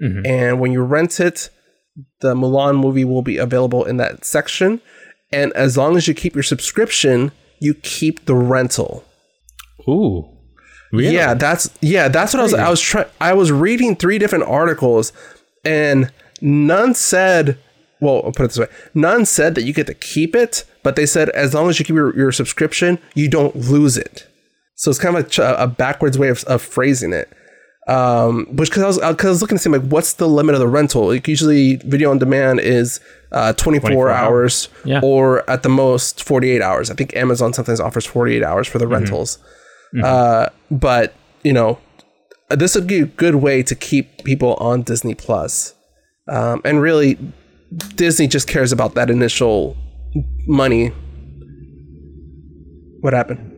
Mm-hmm. 0.03 0.27
And 0.27 0.61
when 0.61 0.73
you 0.73 0.83
rent 0.83 1.21
it, 1.21 1.51
the 2.21 2.35
Mulan 2.35 2.81
movie 2.81 3.05
will 3.05 3.23
be 3.23 3.37
available 3.37 3.85
in 3.85 3.97
that 3.99 4.25
section. 4.25 4.81
And 5.33 5.53
as 5.53 5.77
long 5.77 5.97
as 5.97 6.09
you 6.09 6.15
keep 6.15 6.35
your 6.35 6.43
subscription, 6.43 7.33
you 7.61 7.75
keep 7.75 8.25
the 8.27 8.35
rental. 8.35 9.05
Ooh, 9.89 10.29
really? 10.93 11.15
Yeah, 11.15 11.35
that's 11.35 11.71
yeah, 11.81 12.09
that's 12.09 12.35
what 12.35 12.41
I 12.41 12.43
was 12.43 12.55
I 12.55 12.69
was 12.69 12.81
trying 12.81 13.07
I 13.21 13.33
was 13.33 13.51
reading 13.51 13.97
three 13.97 14.19
different 14.19 14.45
articles 14.45 15.13
and 15.65 16.13
none 16.41 16.95
said 16.95 17.59
well, 18.01 18.23
I'll 18.25 18.33
put 18.33 18.45
it 18.45 18.49
this 18.49 18.59
way. 18.59 18.67
None 18.95 19.25
said 19.25 19.55
that 19.55 19.63
you 19.63 19.73
get 19.73 19.87
to 19.87 19.95
keep 19.95 20.35
it, 20.35 20.65
but 20.83 20.97
they 20.97 21.07
said 21.07 21.31
as 21.31 21.55
long 21.55 21.69
as 21.69 21.79
you 21.79 21.85
keep 21.85 21.95
your, 21.95 22.15
your 22.17 22.33
subscription, 22.33 22.99
you 23.15 23.29
don't 23.29 23.55
lose 23.55 23.97
it. 23.97 24.27
So 24.75 24.91
it's 24.91 24.99
kind 24.99 25.17
of 25.17 25.39
a, 25.39 25.55
a 25.63 25.67
backwards 25.67 26.19
way 26.19 26.29
of, 26.29 26.43
of 26.45 26.63
phrasing 26.63 27.13
it. 27.13 27.29
Um, 27.89 28.47
which 28.53 28.71
because 28.71 28.83
I 28.85 28.87
was 28.87 28.97
because 29.17 29.27
I 29.27 29.31
was 29.31 29.41
looking 29.43 29.59
to 29.59 29.63
see 29.63 29.69
like 29.69 29.83
what's 29.83 30.13
the 30.15 30.29
limit 30.29 30.55
of 30.55 30.61
the 30.61 30.69
rental? 30.69 31.09
Like 31.09 31.27
usually 31.27 31.77
video 31.77 32.13
on 32.13 32.19
demand 32.19 32.61
is 32.61 33.01
uh 33.33 33.53
24, 33.55 33.91
24 33.91 34.11
hours 34.11 34.69
Yeah. 34.85 35.01
or 35.03 35.49
at 35.51 35.65
the 35.65 35.69
most 35.69 36.23
48 36.23 36.63
hours. 36.63 36.91
I 36.93 36.95
think 36.95 37.17
Amazon 37.17 37.53
sometimes 37.53 37.81
offers 37.81 38.07
48 38.07 38.45
hours 38.45 38.69
for 38.69 38.79
the 38.79 38.85
Mm-hmm. 38.85 38.93
rentals. 38.95 39.39
Uh, 40.03 40.49
but 40.71 41.13
you 41.43 41.53
know, 41.53 41.79
this 42.51 42.77
would 42.77 42.87
be 42.87 43.01
a 43.01 43.07
good 43.07 43.35
way 43.37 43.65
to 43.65 43.75
keep 43.75 44.23
people 44.25 44.55
on 44.55 44.83
Disney 44.83 45.15
Plus. 45.17 45.75
Um, 46.29 46.61
and 46.65 46.81
really, 46.81 47.19
Disney 47.97 48.29
just 48.29 48.47
cares 48.47 48.71
about 48.71 48.95
that 48.95 49.11
initial 49.11 49.77
money. 50.47 50.93
What 53.01 53.13
happened? 53.13 53.52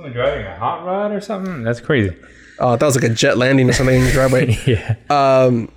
Someone 0.00 0.14
driving 0.14 0.46
a 0.46 0.56
hot 0.56 0.86
rod 0.86 1.12
or 1.12 1.20
something? 1.20 1.62
That's 1.62 1.78
crazy. 1.78 2.16
Oh, 2.58 2.74
that 2.74 2.86
was 2.86 2.94
like 2.94 3.04
a 3.04 3.14
jet 3.14 3.36
landing 3.36 3.68
or 3.68 3.74
something 3.74 3.96
in 4.00 4.06
the 4.06 4.12
driveway. 4.12 4.56
Yeah. 4.66 4.96
Um, 5.10 5.70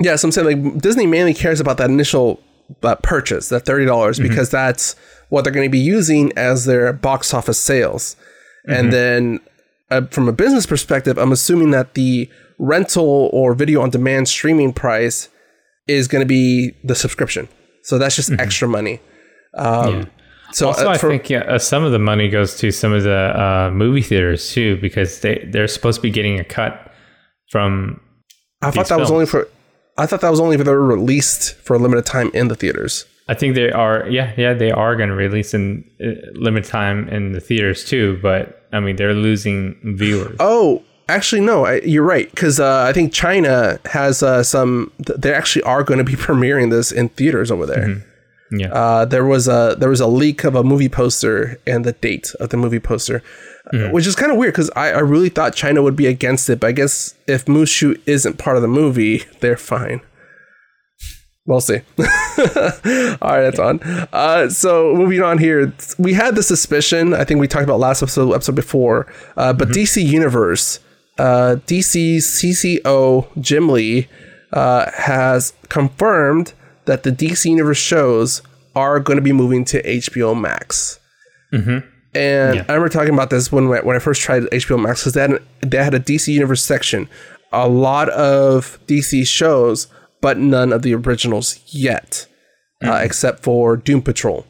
yeah, 0.00 0.16
so 0.16 0.26
I'm 0.26 0.32
saying 0.32 0.64
like 0.64 0.82
Disney 0.82 1.06
mainly 1.06 1.34
cares 1.34 1.60
about 1.60 1.76
that 1.76 1.88
initial 1.88 2.42
uh, 2.82 2.96
purchase, 2.96 3.50
that 3.50 3.64
thirty 3.64 3.84
dollars, 3.84 4.18
because 4.18 4.50
that's 4.50 4.96
what 5.28 5.44
they're 5.44 5.52
going 5.52 5.66
to 5.66 5.70
be 5.70 5.78
using 5.78 6.32
as 6.36 6.64
their 6.64 6.92
box 6.92 7.32
office 7.32 7.56
sales. 7.60 8.16
And 8.66 8.92
then, 8.92 9.38
uh, 9.88 10.06
from 10.10 10.28
a 10.28 10.32
business 10.32 10.66
perspective, 10.66 11.16
I'm 11.16 11.30
assuming 11.30 11.70
that 11.70 11.94
the 11.94 12.28
rental 12.58 13.30
or 13.32 13.54
video 13.54 13.82
on 13.82 13.90
demand 13.90 14.26
streaming 14.26 14.72
price 14.72 15.28
is 15.86 16.08
going 16.08 16.22
to 16.22 16.26
be 16.26 16.72
the 16.82 16.96
subscription. 16.96 17.46
So 17.84 17.98
that's 17.98 18.16
just 18.16 18.32
extra 18.32 18.66
money. 18.66 19.00
Um, 19.56 20.10
So 20.54 20.68
Also, 20.68 20.86
uh, 20.88 20.92
I 20.92 20.98
think 20.98 21.28
yeah, 21.28 21.40
uh, 21.40 21.58
some 21.58 21.82
of 21.82 21.90
the 21.90 21.98
money 21.98 22.28
goes 22.28 22.56
to 22.58 22.70
some 22.70 22.92
of 22.92 23.02
the 23.02 23.40
uh, 23.40 23.70
movie 23.72 24.02
theaters 24.02 24.52
too, 24.52 24.76
because 24.76 25.20
they 25.20 25.44
they're 25.50 25.66
supposed 25.66 25.96
to 25.96 26.02
be 26.02 26.10
getting 26.10 26.38
a 26.38 26.44
cut 26.44 26.92
from. 27.50 28.00
I 28.62 28.70
thought 28.70 28.88
that 28.88 29.00
was 29.00 29.10
only 29.10 29.26
for. 29.26 29.48
I 29.98 30.06
thought 30.06 30.20
that 30.20 30.30
was 30.30 30.40
only 30.40 30.56
if 30.56 30.64
they 30.64 30.70
were 30.70 30.86
released 30.86 31.54
for 31.56 31.74
a 31.74 31.78
limited 31.78 32.06
time 32.06 32.30
in 32.34 32.48
the 32.48 32.54
theaters. 32.54 33.04
I 33.26 33.34
think 33.34 33.56
they 33.56 33.72
are. 33.72 34.08
Yeah, 34.08 34.32
yeah, 34.36 34.54
they 34.54 34.70
are 34.70 34.94
going 34.94 35.08
to 35.08 35.14
release 35.16 35.54
in 35.54 35.84
uh, 36.00 36.30
limited 36.34 36.68
time 36.68 37.08
in 37.08 37.32
the 37.32 37.40
theaters 37.40 37.84
too. 37.84 38.18
But 38.22 38.66
I 38.72 38.78
mean, 38.78 38.94
they're 38.94 39.12
losing 39.12 39.76
viewers. 39.96 40.36
Oh, 40.38 40.84
actually, 41.08 41.40
no, 41.40 41.66
I, 41.66 41.80
you're 41.80 42.04
right. 42.04 42.30
Because 42.30 42.60
uh, 42.60 42.84
I 42.88 42.92
think 42.92 43.12
China 43.12 43.80
has 43.86 44.22
uh, 44.22 44.44
some. 44.44 44.92
They 44.98 45.34
actually 45.34 45.62
are 45.62 45.82
going 45.82 45.98
to 45.98 46.04
be 46.04 46.12
premiering 46.26 46.70
this 46.70 46.92
in 46.92 47.08
theaters 47.08 47.50
over 47.50 47.66
there. 47.66 48.04
Yeah. 48.50 48.72
Uh, 48.72 49.04
there 49.04 49.24
was 49.24 49.48
a 49.48 49.76
there 49.78 49.88
was 49.88 50.00
a 50.00 50.06
leak 50.06 50.44
of 50.44 50.54
a 50.54 50.62
movie 50.62 50.88
poster 50.88 51.58
and 51.66 51.84
the 51.84 51.92
date 51.92 52.32
of 52.40 52.50
the 52.50 52.56
movie 52.56 52.78
poster, 52.80 53.22
uh, 53.72 53.88
which 53.88 54.06
is 54.06 54.14
kind 54.14 54.30
of 54.30 54.38
weird 54.38 54.52
because 54.52 54.70
I, 54.76 54.92
I 54.92 55.00
really 55.00 55.28
thought 55.28 55.54
China 55.54 55.82
would 55.82 55.96
be 55.96 56.06
against 56.06 56.48
it. 56.50 56.60
But 56.60 56.68
I 56.68 56.72
guess 56.72 57.14
if 57.26 57.46
Mushu 57.46 58.00
isn't 58.06 58.38
part 58.38 58.56
of 58.56 58.62
the 58.62 58.68
movie, 58.68 59.24
they're 59.40 59.56
fine. 59.56 60.00
We'll 61.46 61.60
see. 61.60 61.80
All 61.98 62.06
right, 63.20 63.42
that's 63.42 63.58
on. 63.58 63.80
Uh, 64.12 64.48
so 64.48 64.94
moving 64.94 65.22
on 65.22 65.36
here, 65.36 65.74
we 65.98 66.14
had 66.14 66.36
the 66.36 66.42
suspicion. 66.42 67.12
I 67.12 67.24
think 67.24 67.38
we 67.38 67.46
talked 67.46 67.64
about 67.64 67.78
last 67.78 68.02
episode, 68.02 68.32
episode 68.32 68.54
before, 68.54 69.12
uh, 69.36 69.52
but 69.52 69.68
DC 69.68 70.02
Universe, 70.02 70.80
uh, 71.18 71.56
DC 71.66 72.16
CCO 72.16 73.28
Jim 73.42 73.68
Lee 73.68 74.08
uh, 74.54 74.90
has 74.92 75.52
confirmed 75.68 76.54
that 76.86 77.02
the 77.02 77.10
DC 77.10 77.48
Universe 77.50 77.78
shows 77.78 78.42
are 78.74 79.00
going 79.00 79.16
to 79.16 79.22
be 79.22 79.32
moving 79.32 79.64
to 79.66 79.82
HBO 79.82 80.38
Max. 80.38 80.98
And 82.14 82.58
I 82.68 82.72
remember 82.74 82.88
talking 82.88 83.14
about 83.14 83.30
this 83.30 83.50
when 83.50 83.68
when 83.68 83.96
I 83.96 83.98
first 83.98 84.22
tried 84.22 84.42
HBO 84.44 84.80
Max 84.80 85.00
because 85.00 85.14
they 85.14 85.20
had 85.20 85.42
they 85.60 85.82
had 85.82 85.94
a 85.94 86.00
DC 86.00 86.28
Universe 86.32 86.62
section, 86.62 87.08
a 87.52 87.68
lot 87.68 88.08
of 88.10 88.78
DC 88.86 89.26
shows, 89.26 89.88
but 90.20 90.38
none 90.38 90.72
of 90.72 90.82
the 90.82 90.94
originals 90.94 91.58
yet, 91.66 92.26
uh, 92.84 93.00
except 93.02 93.42
for 93.42 93.76
Doom 93.76 94.00
Patrol. 94.02 94.46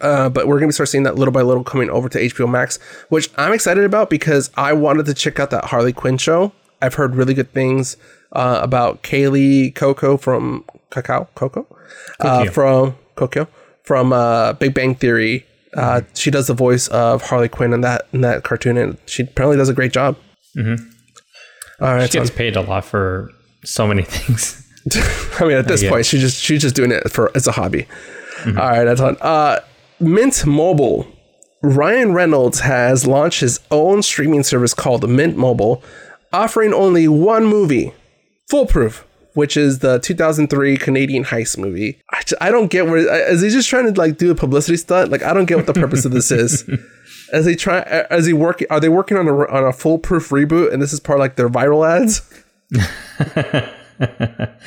Uh, 0.00 0.28
but 0.30 0.46
we're 0.48 0.60
gonna 0.60 0.72
start 0.72 0.88
seeing 0.88 1.04
that 1.04 1.16
little 1.16 1.32
by 1.32 1.42
little 1.42 1.64
coming 1.64 1.90
over 1.90 2.08
to 2.08 2.18
HBO 2.18 2.48
Max, 2.48 2.78
which 3.10 3.30
I'm 3.36 3.52
excited 3.52 3.84
about 3.84 4.08
because 4.08 4.50
I 4.56 4.72
wanted 4.72 5.04
to 5.06 5.14
check 5.14 5.38
out 5.38 5.50
that 5.50 5.66
Harley 5.66 5.92
Quinn 5.92 6.16
show. 6.16 6.52
I've 6.80 6.94
heard 6.94 7.16
really 7.16 7.34
good 7.34 7.52
things 7.52 7.96
uh, 8.32 8.60
about 8.62 9.02
Kaley 9.02 9.74
Cuoco 9.74 10.18
from 10.18 10.64
Cacao 10.90 11.28
Coco, 11.34 11.66
uh, 12.20 12.46
from 12.46 12.96
Kokyo 13.16 13.48
from 13.88 14.12
uh, 14.12 14.52
Big 14.52 14.74
Bang 14.74 14.94
Theory. 14.94 15.46
Uh, 15.74 16.02
she 16.14 16.30
does 16.30 16.46
the 16.46 16.54
voice 16.54 16.88
of 16.88 17.22
Harley 17.22 17.48
Quinn 17.48 17.72
in 17.72 17.80
that 17.80 18.06
in 18.12 18.20
that 18.20 18.44
cartoon, 18.44 18.76
and 18.76 18.98
she 19.06 19.22
apparently 19.22 19.56
does 19.56 19.70
a 19.70 19.74
great 19.74 19.92
job. 19.92 20.16
Mm-hmm. 20.56 20.84
All 21.82 21.94
right, 21.94 22.12
she 22.12 22.18
gets 22.18 22.30
paid 22.30 22.54
a 22.54 22.60
lot 22.60 22.84
for 22.84 23.30
so 23.64 23.86
many 23.86 24.02
things. 24.02 24.62
I 25.40 25.44
mean, 25.44 25.56
at 25.56 25.66
this 25.66 25.82
point, 25.88 26.04
she 26.04 26.18
just 26.18 26.38
she's 26.40 26.60
just 26.60 26.76
doing 26.76 26.92
it 26.92 27.10
for 27.10 27.34
as 27.34 27.46
a 27.46 27.52
hobby. 27.52 27.86
All 28.46 28.52
right, 28.52 28.84
that's 28.84 29.00
on. 29.00 29.16
Uh, 29.20 29.60
Mint 29.98 30.46
Mobile. 30.46 31.06
Ryan 31.60 32.12
Reynolds 32.12 32.60
has 32.60 33.04
launched 33.04 33.40
his 33.40 33.58
own 33.72 34.02
streaming 34.02 34.44
service 34.44 34.74
called 34.74 35.08
Mint 35.08 35.36
Mobile, 35.36 35.82
offering 36.32 36.72
only 36.72 37.08
one 37.08 37.46
movie, 37.46 37.92
Foolproof, 38.48 39.04
which 39.38 39.56
is 39.56 39.78
the 39.78 40.00
2003 40.00 40.76
Canadian 40.78 41.22
heist 41.22 41.58
movie. 41.58 42.02
I, 42.10 42.22
I 42.40 42.50
don't 42.50 42.66
get 42.72 42.86
where 42.86 42.98
is 43.30 43.40
he 43.40 43.50
just 43.50 43.68
trying 43.68 43.92
to 43.92 43.96
like 43.96 44.18
do 44.18 44.32
a 44.32 44.34
publicity 44.34 44.76
stunt? 44.76 45.12
Like 45.12 45.22
I 45.22 45.32
don't 45.32 45.44
get 45.44 45.56
what 45.56 45.66
the 45.66 45.74
purpose 45.74 46.04
of 46.04 46.10
this 46.10 46.32
is. 46.32 46.68
As 47.32 47.44
they 47.44 47.54
try, 47.54 47.80
as 48.10 48.24
he 48.24 48.32
work, 48.32 48.64
are 48.70 48.80
they 48.80 48.88
working 48.88 49.18
on 49.18 49.28
a 49.28 49.34
on 49.50 49.62
a 49.62 49.72
foolproof 49.72 50.30
reboot? 50.30 50.72
And 50.72 50.80
this 50.80 50.94
is 50.94 50.98
part 50.98 51.18
of 51.18 51.20
like 51.20 51.36
their 51.36 51.50
viral 51.50 51.86
ads. 51.86 52.22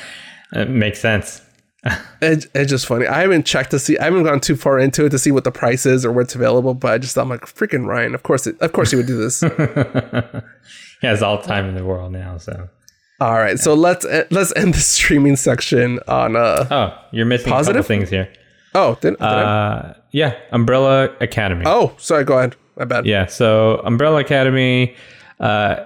It 0.54 0.68
makes 0.68 1.00
sense. 1.00 1.42
It, 2.20 2.46
it's 2.54 2.70
just 2.70 2.86
funny. 2.86 3.08
I 3.08 3.22
haven't 3.22 3.46
checked 3.46 3.72
to 3.72 3.80
see. 3.80 3.98
I 3.98 4.04
haven't 4.04 4.22
gone 4.22 4.38
too 4.38 4.54
far 4.54 4.78
into 4.78 5.04
it 5.04 5.10
to 5.10 5.18
see 5.18 5.32
what 5.32 5.42
the 5.42 5.50
price 5.50 5.84
is 5.84 6.04
or 6.04 6.12
where 6.12 6.22
it's 6.22 6.36
available. 6.36 6.74
But 6.74 6.92
I 6.92 6.98
just 6.98 7.16
thought, 7.16 7.22
I'm 7.22 7.30
like, 7.30 7.46
freaking 7.46 7.84
Ryan. 7.84 8.14
Of 8.14 8.22
course, 8.22 8.46
it, 8.46 8.60
of 8.60 8.72
course, 8.72 8.92
he 8.92 8.96
would 8.96 9.08
do 9.08 9.16
this. 9.16 9.40
He 11.00 11.08
has 11.08 11.20
all 11.20 11.42
time 11.42 11.68
in 11.68 11.74
the 11.74 11.84
world 11.84 12.12
now. 12.12 12.38
So. 12.38 12.68
All 13.22 13.38
right, 13.38 13.58
so 13.58 13.74
let's 13.74 14.04
e- 14.04 14.24
let's 14.30 14.52
end 14.56 14.74
the 14.74 14.80
streaming 14.80 15.36
section 15.36 16.00
on. 16.08 16.34
uh 16.36 16.66
Oh, 16.70 16.98
you're 17.12 17.26
missing 17.26 17.50
Positive? 17.52 17.82
couple 17.82 17.88
things 17.88 18.10
here. 18.10 18.32
Oh, 18.74 18.96
did, 19.00 19.10
did 19.18 19.22
I? 19.22 19.42
Uh, 19.42 19.94
yeah, 20.12 20.34
Umbrella 20.50 21.14
Academy. 21.20 21.62
Oh, 21.66 21.94
sorry. 21.98 22.24
Go 22.24 22.38
ahead. 22.38 22.56
My 22.76 22.84
bad. 22.84 23.06
Yeah, 23.06 23.26
so 23.26 23.80
Umbrella 23.84 24.20
Academy, 24.20 24.96
uh, 25.40 25.84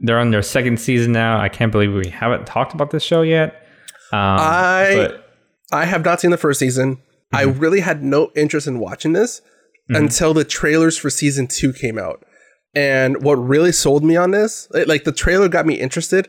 they're 0.00 0.18
on 0.20 0.30
their 0.30 0.42
second 0.42 0.78
season 0.80 1.12
now. 1.12 1.40
I 1.40 1.48
can't 1.48 1.72
believe 1.72 1.92
we 1.92 2.08
haven't 2.10 2.46
talked 2.46 2.72
about 2.74 2.90
this 2.90 3.02
show 3.02 3.22
yet. 3.22 3.54
Um, 4.12 4.18
I 4.40 4.94
but 4.96 5.28
I 5.72 5.84
have 5.84 6.04
not 6.04 6.20
seen 6.20 6.30
the 6.30 6.36
first 6.38 6.58
season. 6.60 6.98
I 7.32 7.44
Mm-hmm. 7.44 7.58
really 7.60 7.80
had 7.80 8.02
no 8.02 8.30
interest 8.34 8.66
in 8.66 8.78
watching 8.78 9.12
this 9.12 9.42
until 9.90 10.32
the 10.32 10.44
trailers 10.44 10.96
for 10.96 11.10
season 11.10 11.46
two 11.46 11.72
came 11.72 11.98
out. 11.98 12.24
And 12.74 13.22
what 13.22 13.34
really 13.34 13.72
sold 13.72 14.02
me 14.04 14.16
on 14.16 14.30
this, 14.30 14.68
like, 14.86 15.04
the 15.04 15.12
trailer 15.12 15.48
got 15.48 15.66
me 15.66 15.74
interested, 15.74 16.28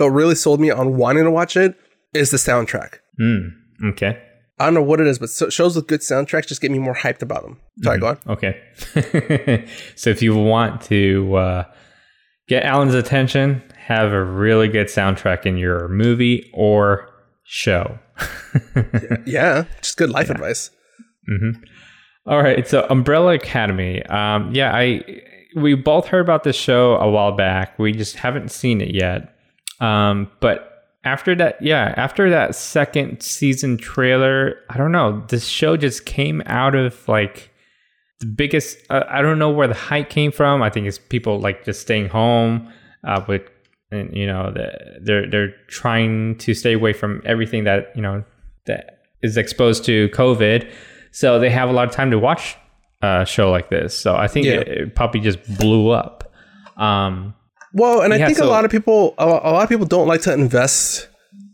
but 0.00 0.10
really 0.10 0.34
sold 0.34 0.58
me 0.60 0.70
on 0.70 0.96
wanting 0.96 1.24
to 1.24 1.30
watch 1.30 1.58
it 1.58 1.78
is 2.14 2.30
the 2.30 2.38
soundtrack. 2.38 3.00
okay, 3.90 4.18
I 4.58 4.64
don't 4.64 4.72
know 4.72 4.82
what 4.82 4.98
it 4.98 5.06
is, 5.06 5.18
but 5.18 5.28
so, 5.28 5.50
shows 5.50 5.76
with 5.76 5.86
good 5.88 6.00
soundtracks 6.00 6.46
just 6.46 6.62
get 6.62 6.70
me 6.70 6.78
more 6.78 6.94
hyped 6.94 7.20
about 7.20 7.42
them. 7.42 7.60
Sorry, 7.82 7.98
go 7.98 8.08
on. 8.08 8.18
okay. 8.26 8.58
so 9.96 10.08
if 10.08 10.22
you 10.22 10.34
want 10.34 10.80
to 10.84 11.34
uh, 11.36 11.64
get 12.48 12.64
Alan's 12.64 12.94
attention, 12.94 13.62
have 13.76 14.10
a 14.10 14.24
really 14.24 14.68
good 14.68 14.86
soundtrack 14.86 15.44
in 15.44 15.58
your 15.58 15.86
movie 15.88 16.50
or 16.54 17.08
show. 17.44 17.98
Yeah, 19.26 19.64
just 19.82 19.96
good 19.96 20.10
life 20.10 20.30
advice. 20.30 20.70
All 22.26 22.42
right, 22.42 22.66
so 22.66 22.86
Umbrella 22.88 23.34
Academy. 23.34 24.02
Um, 24.06 24.54
yeah, 24.54 24.74
I 24.74 25.02
we 25.56 25.74
both 25.74 26.06
heard 26.06 26.20
about 26.20 26.44
this 26.44 26.56
show 26.56 26.96
a 26.96 27.10
while 27.10 27.32
back. 27.32 27.78
We 27.78 27.92
just 27.92 28.16
haven't 28.16 28.50
seen 28.50 28.80
it 28.80 28.94
yet. 28.94 29.34
Um, 29.80 30.30
but 30.40 30.66
after 31.04 31.34
that, 31.36 31.60
yeah, 31.62 31.94
after 31.96 32.28
that 32.30 32.54
second 32.54 33.22
season 33.22 33.78
trailer, 33.78 34.56
I 34.68 34.76
don't 34.76 34.92
know. 34.92 35.24
This 35.28 35.46
show 35.46 35.76
just 35.76 36.04
came 36.04 36.42
out 36.46 36.74
of 36.74 37.08
like 37.08 37.50
the 38.20 38.26
biggest. 38.26 38.78
Uh, 38.90 39.04
I 39.08 39.22
don't 39.22 39.38
know 39.38 39.50
where 39.50 39.66
the 39.68 39.74
hype 39.74 40.10
came 40.10 40.30
from. 40.32 40.62
I 40.62 40.68
think 40.70 40.86
it's 40.86 40.98
people 40.98 41.40
like 41.40 41.64
just 41.64 41.80
staying 41.80 42.08
home 42.10 42.70
uh, 43.06 43.24
with, 43.26 43.42
and 43.90 44.14
you 44.14 44.26
know, 44.26 44.52
the, 44.52 44.98
they're 45.02 45.30
they're 45.30 45.54
trying 45.68 46.36
to 46.38 46.52
stay 46.52 46.74
away 46.74 46.92
from 46.92 47.22
everything 47.24 47.64
that 47.64 47.92
you 47.96 48.02
know 48.02 48.22
that 48.66 48.98
is 49.22 49.36
exposed 49.38 49.84
to 49.86 50.08
COVID. 50.10 50.70
So 51.12 51.38
they 51.38 51.50
have 51.50 51.68
a 51.70 51.72
lot 51.72 51.88
of 51.88 51.94
time 51.94 52.10
to 52.10 52.18
watch 52.18 52.56
a 53.02 53.24
show 53.24 53.50
like 53.50 53.70
this. 53.70 53.96
So 53.98 54.14
I 54.16 54.28
think 54.28 54.44
Yeah. 54.46 54.52
it, 54.60 54.68
it 54.68 54.94
probably 54.94 55.20
just 55.20 55.38
blew 55.58 55.88
up. 55.90 56.30
Um, 56.76 57.34
Well, 57.72 58.02
and 58.02 58.12
I 58.12 58.26
think 58.26 58.38
a 58.38 58.44
lot 58.44 58.64
of 58.64 58.70
people, 58.70 59.14
a, 59.18 59.24
a 59.24 59.52
lot 59.52 59.62
of 59.62 59.68
people 59.68 59.86
don't 59.86 60.08
like 60.08 60.22
to 60.22 60.32
invest 60.32 61.08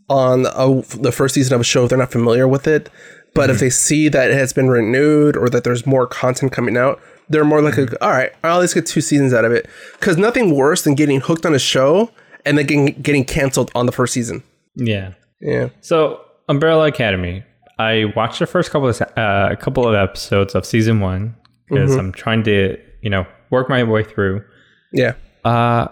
on 0.09 0.45
a, 0.45 0.81
the 0.97 1.11
first 1.11 1.35
season 1.35 1.53
of 1.53 1.61
a 1.61 1.63
show 1.63 1.83
if 1.83 1.89
they're 1.89 1.97
not 1.97 2.11
familiar 2.11 2.47
with 2.47 2.67
it. 2.67 2.89
But 3.33 3.43
Mm-hmm. 3.43 3.51
if 3.51 3.59
they 3.59 3.69
see 3.69 4.09
that 4.09 4.31
it 4.31 4.33
has 4.33 4.51
been 4.53 4.67
renewed 4.67 5.37
or 5.37 5.47
that 5.49 5.63
there's 5.63 5.85
more 5.85 6.07
content 6.07 6.51
coming 6.51 6.75
out, 6.77 6.99
they're 7.29 7.43
more 7.45 7.61
like, 7.61 7.77
a, 7.77 8.03
all 8.03 8.09
right, 8.11 8.31
I'll 8.43 8.55
at 8.57 8.61
least 8.61 8.73
get 8.73 8.85
two 8.87 9.01
seasons 9.01 9.33
out 9.33 9.45
of 9.45 9.51
it. 9.51 9.67
Because 9.99 10.17
nothing 10.17 10.55
worse 10.55 10.83
than 10.83 10.95
getting 10.95 11.19
hooked 11.19 11.45
on 11.45 11.53
a 11.53 11.59
show 11.59 12.09
and 12.45 12.57
then 12.57 12.65
getting, 12.65 12.85
getting 13.01 13.25
canceled 13.25 13.69
on 13.75 13.85
the 13.85 13.91
first 13.91 14.13
season. 14.13 14.41
Yeah. 14.75 15.13
Yeah. 15.41 15.69
So 15.81 16.21
Umbrella 16.49 16.87
Academy. 16.87 17.43
I 17.79 18.05
watched 18.15 18.39
the 18.39 18.47
first 18.47 18.71
couple 18.71 18.87
of 18.89 18.99
uh, 19.01 19.49
a 19.51 19.55
couple 19.55 19.87
of 19.87 19.93
episodes 19.93 20.55
of 20.55 20.65
season 20.65 20.99
one 20.99 21.35
because 21.69 21.95
I'm 21.95 22.11
trying 22.11 22.41
to 22.45 22.75
you 23.03 23.09
know 23.11 23.27
work 23.51 23.69
my 23.69 23.83
way 23.83 24.03
through. 24.03 24.43
Yeah. 24.91 25.13
Uh, 25.45 25.87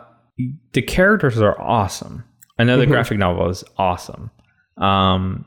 the 0.74 0.82
characters 0.82 1.40
are 1.40 1.60
awesome. 1.62 2.24
I 2.58 2.64
know 2.64 2.78
the 2.78 2.86
graphic 2.86 3.18
novel 3.18 3.50
is 3.50 3.64
awesome. 3.78 4.32
Um, 4.78 5.46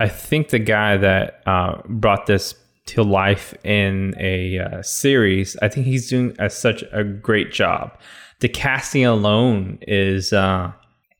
I 0.00 0.08
think 0.08 0.48
the 0.48 0.58
guy 0.58 0.96
that 0.96 1.42
uh, 1.46 1.82
brought 1.88 2.26
this 2.26 2.54
to 2.86 3.02
life 3.02 3.54
in 3.64 4.14
a 4.18 4.58
uh, 4.58 4.82
series, 4.82 5.56
I 5.62 5.68
think 5.68 5.86
he's 5.86 6.08
doing 6.08 6.36
a, 6.38 6.50
such 6.50 6.84
a 6.92 7.02
great 7.02 7.52
job. 7.52 7.98
The 8.40 8.48
casting 8.48 9.04
alone 9.04 9.78
is 9.82 10.32
uh, 10.32 10.72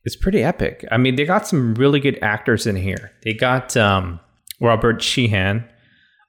is 0.05 0.15
pretty 0.15 0.43
epic. 0.43 0.85
I 0.91 0.97
mean, 0.97 1.15
they 1.15 1.25
got 1.25 1.47
some 1.47 1.73
really 1.75 1.99
good 1.99 2.19
actors 2.21 2.67
in 2.67 2.75
here. 2.75 3.11
They 3.23 3.33
got 3.33 3.75
um, 3.75 4.19
Robert 4.61 5.01
Sheehan, 5.01 5.67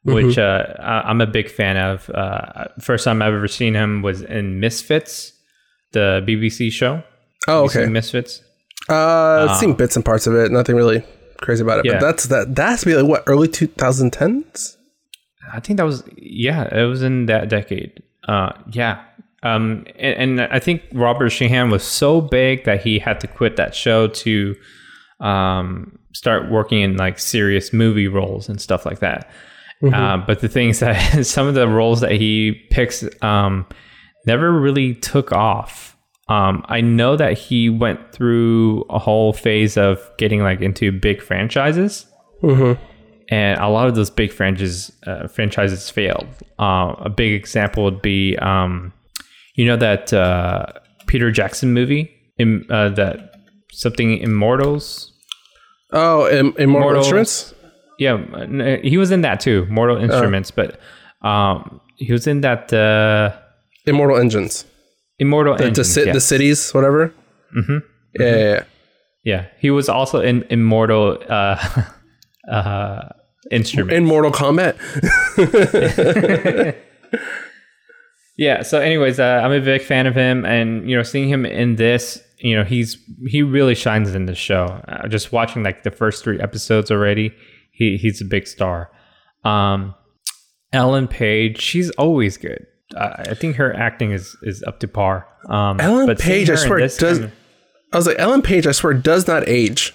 which 0.05 0.39
uh, 0.39 0.75
I'm 0.81 1.21
a 1.21 1.27
big 1.27 1.51
fan 1.51 1.77
of. 1.77 2.09
Uh, 2.11 2.69
first 2.81 3.05
time 3.05 3.21
I've 3.21 3.35
ever 3.35 3.49
seen 3.49 3.75
him 3.75 4.03
was 4.03 4.23
in 4.23 4.61
Misfits, 4.61 5.33
the 5.97 6.25
BBC 6.27 6.71
show. 6.71 7.03
Oh, 7.49 7.65
okay. 7.65 7.87
Misfits. 7.87 8.43
Uh, 8.89 9.49
I've 9.49 9.57
seen 9.57 9.75
bits 9.75 9.97
and 9.97 10.05
parts 10.05 10.27
of 10.27 10.35
it. 10.35 10.53
Nothing 10.53 10.77
really 10.77 11.03
crazy 11.41 11.63
about 11.63 11.81
it. 11.81 11.87
Yeah. 11.87 11.95
But 11.95 12.01
that's 12.01 12.25
that. 12.27 12.55
That 12.55 12.69
has 12.71 12.81
to 12.81 12.87
be 12.87 12.95
like 12.95 13.07
what 13.07 13.25
early 13.27 13.49
2010s. 13.49 14.77
I 15.53 15.61
think 15.61 15.79
that 15.79 15.85
was 15.85 16.03
yeah, 16.17 16.75
it 16.75 16.85
was 16.87 17.03
in 17.03 17.27
that 17.27 17.49
decade. 17.49 18.03
Uh, 18.29 18.53
yeah. 18.73 19.03
Um, 19.43 19.87
and, 19.99 20.39
and 20.39 20.53
I 20.53 20.59
think 20.59 20.83
Robert 20.93 21.31
Sheehan 21.31 21.71
was 21.71 21.85
so 21.85 22.21
big 22.21 22.65
that 22.65 22.83
he 22.83 22.99
had 22.99 23.21
to 23.21 23.29
quit 23.29 23.57
that 23.57 23.75
show 23.75 24.09
to 24.09 24.57
um, 25.21 25.99
start 26.13 26.51
working 26.51 26.81
in 26.81 26.97
like 26.97 27.19
serious 27.19 27.73
movie 27.73 28.09
roles 28.09 28.49
and 28.49 28.61
stuff 28.61 28.85
like 28.85 28.99
that. 29.01 29.31
Uh, 29.93 30.17
but 30.17 30.41
the 30.41 30.49
things 30.49 30.81
that 30.81 30.97
some 31.27 31.47
of 31.47 31.55
the 31.55 31.69
roles 31.69 32.01
that 32.01 32.13
he 32.13 32.67
picks 32.71 33.05
um, 33.23 33.67
never 34.27 34.53
really 34.53 34.95
took 34.95 35.33
off. 35.33 35.97
Um, 36.29 36.65
I 36.69 36.81
know 36.81 37.17
that 37.17 37.39
he 37.39 37.71
went 37.71 38.13
through 38.13 38.85
a 38.91 38.99
whole 38.99 39.33
phase 39.33 39.77
of 39.77 40.01
getting 40.19 40.43
like 40.43 40.61
into 40.61 40.91
big 40.91 41.23
franchises 41.23 42.07
and 43.31 43.61
a 43.61 43.69
lot 43.69 43.89
of 43.89 43.95
those 43.95 44.11
big 44.11 44.33
franchises 44.33 44.91
uh, 45.07 45.29
franchises 45.29 45.89
failed. 45.89 46.27
Uh, 46.59 46.95
a 46.99 47.09
big 47.09 47.33
example 47.33 47.85
would 47.85 48.03
be, 48.03 48.37
um, 48.39 48.93
you 49.55 49.65
know, 49.67 49.77
that 49.77 50.13
uh, 50.13 50.67
Peter 51.07 51.31
Jackson 51.31 51.73
movie, 51.73 52.11
im- 52.39 52.67
uh, 52.71 52.89
that 52.91 53.33
something 53.73 54.19
Immortals. 54.19 55.13
Oh, 55.93 56.29
Im- 56.29 56.55
Immortal 56.59 56.69
Mortal- 56.81 56.99
Instruments. 56.99 57.55
Yeah, 57.99 58.79
he 58.83 58.99
was 58.99 59.11
in 59.13 59.23
that 59.23 59.41
too, 59.41 59.65
Mortal 59.71 59.97
Instruments. 59.97 60.51
But 60.51 60.79
um, 61.23 61.81
he 61.97 62.13
was 62.13 62.27
in 62.27 62.41
that 62.43 62.73
uh, 62.73 63.33
Immortal 63.87 64.17
Engines. 64.19 64.65
Immortal 65.19 65.57
The, 65.57 65.65
Engines. 65.67 65.95
ci- 65.95 66.05
yeah. 66.07 66.13
the 66.13 66.21
cities, 66.21 66.71
whatever. 66.73 67.13
Mm-hmm. 67.57 67.79
Yeah, 68.21 68.27
yeah, 68.37 68.37
yeah. 68.55 68.63
yeah, 69.25 69.47
he 69.59 69.71
was 69.71 69.89
also 69.89 70.21
in 70.21 70.45
Immortal 70.51 71.19
uh, 71.29 71.83
uh, 72.51 73.09
Instruments. 73.51 73.95
In 73.97 74.05
Mortal 74.05 74.33
Kombat. 74.33 74.77
Yeah. 78.39 78.63
So, 78.63 78.81
anyways, 78.81 79.19
uh, 79.19 79.41
I'm 79.43 79.53
a 79.53 79.61
big 79.61 79.81
fan 79.83 80.07
of 80.07 80.15
him, 80.15 80.45
and 80.45 80.89
you 80.89 80.95
know, 80.95 81.03
seeing 81.03 81.29
him 81.29 81.47
in 81.47 81.77
this, 81.77 82.21
you 82.39 82.55
know, 82.55 82.65
he's 82.65 82.99
he 83.29 83.43
really 83.43 83.75
shines 83.75 84.15
in 84.15 84.27
this 84.27 84.37
show. 84.37 84.65
Uh, 84.89 85.09
just 85.09 85.33
watching 85.33 85.63
like 85.63 85.85
the 85.85 85.91
first 85.91 86.23
three 86.23 86.39
episodes 86.39 86.91
already, 86.91 87.33
he 87.73 87.97
he's 87.97 88.21
a 88.21 88.27
big 88.27 88.47
star. 88.47 88.91
Um, 89.45 89.95
Ellen 90.73 91.09
Page, 91.09 91.61
she's 91.63 91.89
always 91.93 92.37
good. 92.37 92.67
I 92.97 93.35
think 93.35 93.57
her 93.57 93.75
acting 93.75 94.13
is 94.13 94.37
is 94.43 94.63
up 94.67 94.79
to 94.81 94.89
par. 94.89 95.27
Um, 95.49 95.81
Ellen 95.81 96.15
Page, 96.17 96.51
I 96.51 96.55
swear, 96.55 96.79
does. 96.79 96.99
kind 96.99 97.25
of- 97.25 97.33
I 97.93 97.97
was 97.97 98.07
like, 98.07 98.19
Ellen 98.19 98.43
Page, 98.43 98.67
I 98.67 98.73
swear, 98.73 98.95
does 98.95 99.27
not 99.27 99.49
age. 99.49 99.95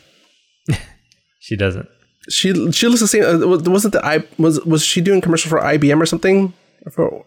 she 1.40 1.56
doesn't. 1.56 1.88
She 2.30 2.72
she 2.72 2.88
looks 2.88 3.00
the 3.02 3.08
same. 3.08 3.24
Uh, 3.24 3.46
was- 3.48 3.64
wasn't 3.64 3.94
the 3.94 4.06
I 4.06 4.24
was 4.38 4.64
was 4.66 4.84
she 4.84 5.02
doing 5.02 5.22
commercial 5.22 5.50
for 5.50 5.60
IBM 5.60 6.02
or 6.02 6.06
something? 6.06 6.54
For, 6.94 7.26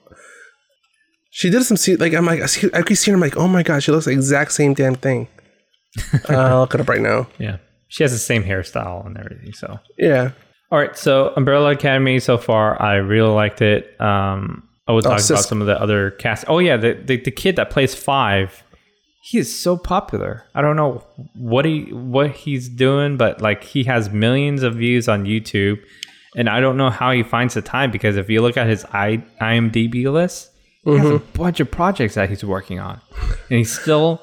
she 1.30 1.50
did 1.50 1.64
some 1.64 1.76
like 1.98 2.12
I'm 2.14 2.26
like 2.26 2.40
I, 2.40 2.46
see, 2.46 2.68
I 2.74 2.82
keep 2.82 2.96
seeing 2.96 3.12
her 3.12 3.16
I'm 3.16 3.20
like 3.20 3.36
oh 3.36 3.48
my 3.48 3.62
god 3.62 3.82
she 3.82 3.90
looks 3.92 4.04
the 4.06 4.10
exact 4.12 4.52
same 4.52 4.74
damn 4.74 4.94
thing. 4.94 5.28
uh, 6.28 6.32
I'll 6.34 6.60
look 6.60 6.74
it 6.74 6.80
up 6.80 6.88
right 6.88 7.00
now. 7.00 7.26
Yeah, 7.38 7.58
she 7.88 8.02
has 8.04 8.12
the 8.12 8.18
same 8.18 8.42
hairstyle 8.44 9.06
and 9.06 9.16
everything. 9.16 9.52
So, 9.52 9.78
Yeah. 9.96 10.32
all 10.72 10.78
right. 10.78 10.96
So, 10.98 11.32
Umbrella 11.36 11.70
Academy 11.70 12.18
so 12.18 12.36
far, 12.36 12.80
I 12.82 12.96
really 12.96 13.30
liked 13.30 13.62
it. 13.62 14.00
Um, 14.00 14.68
I 14.86 14.92
will 14.92 15.02
talk 15.02 15.20
Sis- 15.20 15.30
about 15.30 15.44
some 15.44 15.60
of 15.60 15.66
the 15.66 15.80
other 15.80 16.10
cast. 16.12 16.44
Oh 16.48 16.58
yeah, 16.58 16.76
the, 16.76 16.94
the 16.94 17.16
the 17.16 17.30
kid 17.30 17.56
that 17.56 17.70
plays 17.70 17.94
Five, 17.94 18.62
he 19.22 19.38
is 19.38 19.58
so 19.58 19.78
popular. 19.78 20.44
I 20.54 20.60
don't 20.60 20.76
know 20.76 21.02
what 21.34 21.64
he 21.64 21.84
what 21.92 22.32
he's 22.32 22.68
doing, 22.68 23.16
but 23.16 23.40
like 23.40 23.64
he 23.64 23.84
has 23.84 24.10
millions 24.10 24.62
of 24.62 24.74
views 24.74 25.08
on 25.08 25.24
YouTube, 25.24 25.82
and 26.36 26.48
I 26.48 26.60
don't 26.60 26.76
know 26.76 26.90
how 26.90 27.12
he 27.12 27.22
finds 27.22 27.54
the 27.54 27.62
time 27.62 27.90
because 27.90 28.18
if 28.18 28.28
you 28.28 28.42
look 28.42 28.58
at 28.58 28.66
his 28.66 28.84
I, 28.92 29.24
IMDb 29.40 30.12
list, 30.12 30.50
he 30.84 30.90
has 30.96 31.06
a 31.06 31.12
mm-hmm. 31.14 31.42
bunch 31.42 31.60
of 31.60 31.70
projects 31.70 32.16
that 32.16 32.28
he's 32.28 32.44
working 32.44 32.80
on, 32.80 33.00
and 33.48 33.58
he's 33.58 33.72
still, 33.72 34.20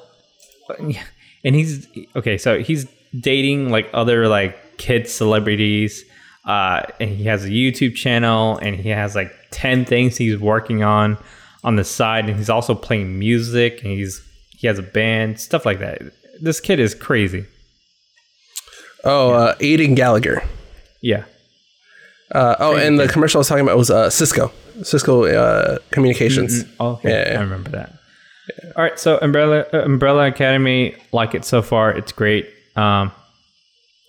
and 0.78 1.56
he's 1.56 1.88
okay. 2.14 2.38
So 2.38 2.60
he's 2.60 2.86
dating 3.18 3.70
like 3.70 3.90
other 3.92 4.28
like 4.28 4.78
kid 4.78 5.08
celebrities. 5.08 6.04
Uh, 6.44 6.82
and 7.00 7.10
he 7.10 7.24
has 7.24 7.44
a 7.44 7.48
YouTube 7.48 7.94
channel, 7.94 8.58
and 8.58 8.74
he 8.76 8.88
has 8.88 9.14
like 9.14 9.32
ten 9.50 9.84
things 9.84 10.16
he's 10.16 10.38
working 10.38 10.82
on 10.82 11.16
on 11.64 11.76
the 11.76 11.84
side, 11.84 12.28
and 12.28 12.36
he's 12.36 12.50
also 12.50 12.74
playing 12.74 13.18
music, 13.18 13.82
and 13.82 13.92
he's 13.92 14.20
he 14.50 14.66
has 14.66 14.78
a 14.78 14.82
band, 14.82 15.38
stuff 15.40 15.64
like 15.64 15.78
that. 15.80 16.02
This 16.40 16.60
kid 16.60 16.80
is 16.80 16.94
crazy. 16.94 17.46
Oh, 19.04 19.32
uh, 19.32 19.54
Aidan 19.60 19.94
Gallagher. 19.94 20.42
Yeah, 21.00 21.24
Uh, 22.32 22.54
oh, 22.60 22.76
and 22.76 22.98
the 22.98 23.08
commercial 23.08 23.38
I 23.38 23.40
was 23.40 23.48
talking 23.48 23.64
about 23.64 23.76
was 23.76 23.90
uh, 23.90 24.08
Cisco. 24.10 24.52
Cisco 24.84 25.24
uh, 25.24 25.78
Communications. 25.90 26.64
Oh, 26.78 26.92
okay. 26.92 27.10
Yeah, 27.10 27.32
yeah. 27.32 27.38
I 27.38 27.42
remember 27.42 27.70
that. 27.70 27.92
All 28.76 28.82
right, 28.84 28.98
so 28.98 29.18
Umbrella 29.20 29.64
uh, 29.72 29.78
Umbrella 29.78 30.26
Academy, 30.28 30.96
like 31.12 31.34
it 31.34 31.44
so 31.44 31.60
far. 31.62 31.90
It's 31.90 32.12
great. 32.12 32.48
Um, 32.76 33.10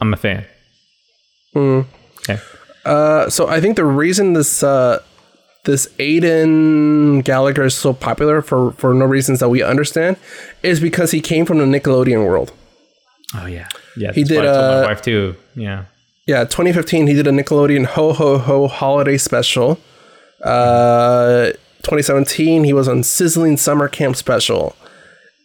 I'm 0.02 0.14
a 0.14 0.18
fan. 0.18 0.46
Mm. 1.56 1.86
Okay. 2.30 2.42
Uh, 2.86 3.30
so 3.30 3.48
I 3.48 3.62
think 3.62 3.76
the 3.76 3.86
reason 3.86 4.34
this 4.34 4.64
uh, 4.64 5.00
this 5.66 5.88
Aidan 6.00 7.22
Gallagher 7.22 7.64
is 7.64 7.76
so 7.76 7.94
popular 7.94 8.42
for 8.42 8.72
for 8.74 8.94
no 8.94 9.06
reasons 9.06 9.40
that 9.40 9.50
we 9.50 9.64
understand 9.64 10.18
is 10.62 10.80
because 10.80 11.12
he 11.12 11.22
came 11.22 11.46
from 11.46 11.60
the 11.60 11.66
Nickelodeon 11.66 12.26
world. 12.26 12.52
Oh 13.36 13.46
yeah, 13.46 13.68
yeah. 13.96 14.12
He 14.12 14.24
that's 14.24 14.30
did, 14.30 14.36
what 14.38 14.48
I 14.48 14.54
told 14.54 14.66
uh, 14.66 14.82
my 14.82 14.88
wife 14.88 15.02
too. 15.02 15.36
Yeah. 15.56 15.86
Yeah, 16.26 16.46
2015 16.46 17.08
he 17.08 17.14
did 17.14 17.28
a 17.28 17.32
Nickelodeon 17.32 17.86
Ho 17.86 18.14
Ho 18.14 18.38
Ho 18.38 18.68
holiday 18.68 19.18
special. 19.18 19.78
Uh, 20.42 21.52
2017 21.84 22.64
he 22.64 22.74
was 22.74 22.88
on 22.88 23.04
Sizzling 23.04 23.58
Summer 23.58 23.90
Camp 23.90 24.16
special, 24.16 24.76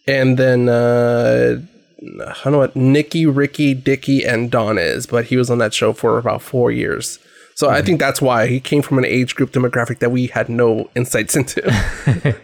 and 0.07 0.37
then 0.37 0.69
uh, 0.69 1.61
I 2.01 2.33
don't 2.43 2.53
know 2.53 2.59
what 2.59 2.75
Nicky, 2.75 3.25
Ricky, 3.25 3.73
Dicky, 3.73 4.23
and 4.23 4.49
Dawn 4.49 4.77
is, 4.77 5.05
but 5.05 5.25
he 5.25 5.37
was 5.37 5.49
on 5.49 5.57
that 5.57 5.73
show 5.73 5.93
for 5.93 6.17
about 6.17 6.41
four 6.41 6.71
years. 6.71 7.19
So 7.55 7.69
I 7.69 7.81
think 7.81 7.99
that's 7.99 8.21
why 8.21 8.47
he 8.47 8.61
came 8.61 8.81
from 8.81 8.99
an 8.99 9.05
age 9.05 9.35
group 9.35 9.51
demographic 9.51 9.99
that 9.99 10.11
we 10.11 10.27
had 10.27 10.47
no 10.47 10.89
insights 10.95 11.35
into. 11.35 11.61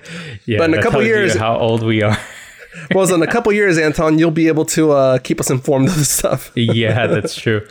Yeah. 0.46 0.60
But 0.60 0.70
in 0.72 0.78
a 0.78 0.82
couple 0.84 1.02
years- 1.02 1.36
how 1.36 1.58
old 1.58 1.82
we 1.84 2.04
are. 2.04 2.18
well, 2.94 3.12
in 3.12 3.24
a 3.24 3.28
couple 3.28 3.52
years, 3.52 3.78
Anton, 3.80 4.20
you'll 4.20 4.30
be 4.30 4.48
able 4.48 4.66
to 4.66 4.92
uh, 4.92 5.18
keep 5.20 5.40
us 5.40 5.50
informed 5.50 5.88
of 5.88 5.96
this 5.96 6.10
stuff. 6.10 6.52
yeah, 6.56 7.08
that's 7.08 7.36
true. 7.36 7.66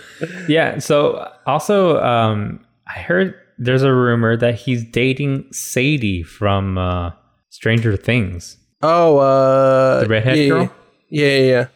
Yeah. 0.49 0.79
So 0.79 1.31
also, 1.47 2.01
um, 2.03 2.65
I 2.89 2.99
heard 2.99 3.35
there's 3.59 3.83
a 3.83 3.93
rumor 3.93 4.37
that 4.37 4.55
he's 4.57 4.83
dating 4.85 5.53
Sadie 5.53 6.23
from 6.25 6.79
uh, 6.79 7.11
Stranger 7.51 7.97
Things. 7.97 8.57
Oh, 8.83 9.19
uh, 9.19 10.01
The 10.01 10.09
redhead 10.09 10.37
yeah, 10.39 10.49
girl? 10.49 10.73
Yeah, 11.15 11.29
yeah, 11.29 11.47
yeah. 11.47 11.67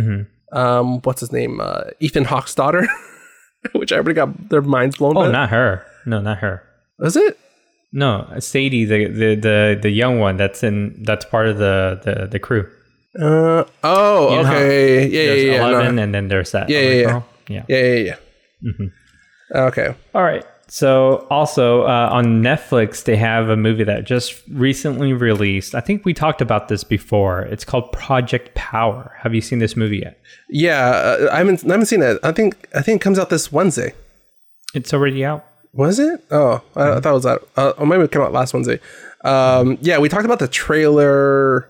Mm-hmm. 0.00 0.56
Um, 0.58 1.00
what's 1.02 1.20
his 1.20 1.30
name? 1.30 1.60
Uh, 1.60 1.84
Ethan 2.00 2.24
Hawke's 2.24 2.54
daughter, 2.56 2.88
which 3.72 3.92
everybody 3.92 4.14
got 4.14 4.48
their 4.50 4.62
minds 4.62 4.96
blown. 4.96 5.16
Oh, 5.16 5.26
by. 5.26 5.30
not 5.30 5.50
her. 5.50 5.86
No, 6.06 6.20
not 6.20 6.38
her. 6.38 6.64
Was 6.98 7.14
it? 7.16 7.38
No, 7.92 8.26
Sadie, 8.40 8.84
the, 8.84 9.06
the 9.06 9.34
the 9.36 9.78
the 9.82 9.90
young 9.90 10.18
one 10.18 10.36
that's 10.36 10.62
in 10.62 11.02
that's 11.04 11.24
part 11.24 11.46
of 11.46 11.58
the 11.58 12.00
the, 12.04 12.26
the 12.26 12.38
crew. 12.40 12.68
Uh, 13.18 13.64
oh, 13.84 14.30
You 14.30 14.42
know 14.42 14.48
okay. 14.48 15.06
Yeah, 15.08 15.22
yeah, 15.22 15.52
yeah. 15.52 15.58
no. 15.58 15.68
eleven, 15.70 15.98
and 15.98 16.14
then 16.14 16.28
there's 16.28 16.50
that. 16.52 16.68
Yeah, 16.68 16.80
yeah, 16.80 16.92
yeah. 16.94 17.22
yeah. 17.48 17.64
Yeah, 17.68 17.82
yeah, 17.82 17.94
yeah. 17.94 18.16
Mm-hmm. 18.64 19.56
Okay. 19.56 19.94
All 20.14 20.22
right. 20.22 20.44
So 20.70 21.26
also 21.30 21.82
uh, 21.82 22.10
on 22.12 22.42
Netflix, 22.42 23.02
they 23.02 23.16
have 23.16 23.48
a 23.48 23.56
movie 23.56 23.82
that 23.82 24.04
just 24.04 24.40
recently 24.48 25.12
released. 25.12 25.74
I 25.74 25.80
think 25.80 26.04
we 26.04 26.14
talked 26.14 26.40
about 26.40 26.68
this 26.68 26.84
before. 26.84 27.42
It's 27.42 27.64
called 27.64 27.90
Project 27.90 28.54
Power. 28.54 29.16
Have 29.18 29.34
you 29.34 29.40
seen 29.40 29.58
this 29.58 29.76
movie 29.76 29.98
yet? 29.98 30.20
Yeah, 30.48 30.90
uh, 30.90 31.28
I 31.32 31.38
haven't 31.38 31.64
I 31.64 31.72
haven't 31.72 31.86
seen 31.86 32.02
it. 32.02 32.18
I 32.22 32.30
think 32.30 32.68
I 32.72 32.82
think 32.82 33.00
it 33.00 33.04
comes 33.04 33.18
out 33.18 33.30
this 33.30 33.50
Wednesday. 33.50 33.94
It's 34.72 34.94
already 34.94 35.24
out. 35.24 35.44
Was 35.72 35.98
it? 35.98 36.24
Oh, 36.30 36.62
I, 36.76 36.92
I 36.92 37.00
thought 37.00 37.10
it 37.10 37.14
was 37.14 37.26
out. 37.26 37.48
Uh, 37.56 37.70
or 37.70 37.86
maybe 37.86 38.04
it 38.04 38.12
came 38.12 38.22
out 38.22 38.32
last 38.32 38.54
Wednesday. 38.54 38.78
Um, 39.24 39.76
yeah, 39.80 39.98
we 39.98 40.08
talked 40.08 40.24
about 40.24 40.38
the 40.38 40.48
trailer 40.48 41.68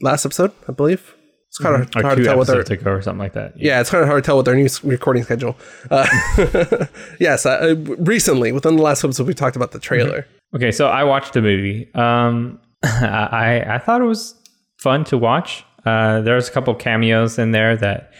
last 0.00 0.24
episode, 0.24 0.52
I 0.66 0.72
believe. 0.72 1.14
It's 1.58 1.64
kind 1.66 1.82
of 1.82 1.88
Or 1.96 2.02
hard 2.02 2.16
two 2.18 2.22
to 2.24 2.28
tell 2.28 2.38
with 2.38 2.48
our 2.50 2.60
episodes 2.60 2.80
ago 2.82 2.90
or 2.92 3.02
something 3.02 3.18
like 3.18 3.32
that. 3.32 3.54
yeah, 3.60 3.80
it's 3.80 3.90
kind 3.90 4.02
of 4.02 4.08
hard 4.08 4.22
to 4.22 4.26
tell 4.26 4.36
with 4.36 4.46
our 4.48 4.54
new 4.54 4.68
recording 4.84 5.24
schedule. 5.24 5.56
Uh, 5.90 6.06
yes, 7.20 7.44
uh, 7.46 7.74
recently 7.98 8.52
within 8.52 8.76
the 8.76 8.82
last 8.82 9.02
episode, 9.04 9.26
we 9.26 9.34
talked 9.34 9.56
about 9.56 9.72
the 9.72 9.78
trailer. 9.80 10.26
Okay, 10.54 10.70
so 10.70 10.86
I 10.88 11.04
watched 11.04 11.32
the 11.32 11.42
movie. 11.42 11.92
Um, 11.94 12.60
I 12.84 13.64
I 13.66 13.78
thought 13.78 14.00
it 14.00 14.04
was 14.04 14.34
fun 14.78 15.04
to 15.04 15.18
watch. 15.18 15.64
Uh, 15.84 16.20
there's 16.20 16.48
a 16.48 16.52
couple 16.52 16.74
cameos 16.74 17.38
in 17.38 17.50
there 17.52 17.76
that 17.76 18.12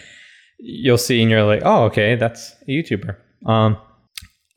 you'll 0.59 0.99
see, 0.99 1.20
and 1.22 1.30
you're 1.30 1.45
like, 1.45 1.62
oh, 1.64 1.84
okay, 1.84 2.16
that's 2.16 2.55
a 2.66 2.70
YouTuber. 2.70 3.16
Um, 3.47 3.76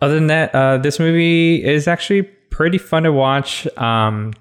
other 0.02 0.16
than 0.16 0.28
that, 0.28 0.56
uh, 0.56 0.78
this 0.80 0.98
movie 1.00 1.64
is 1.64 1.88
actually 1.88 2.24
pretty 2.24 2.78
fun 2.80 3.04
to 3.04 3.12
watch. 3.12 3.68
Um, 3.78 4.34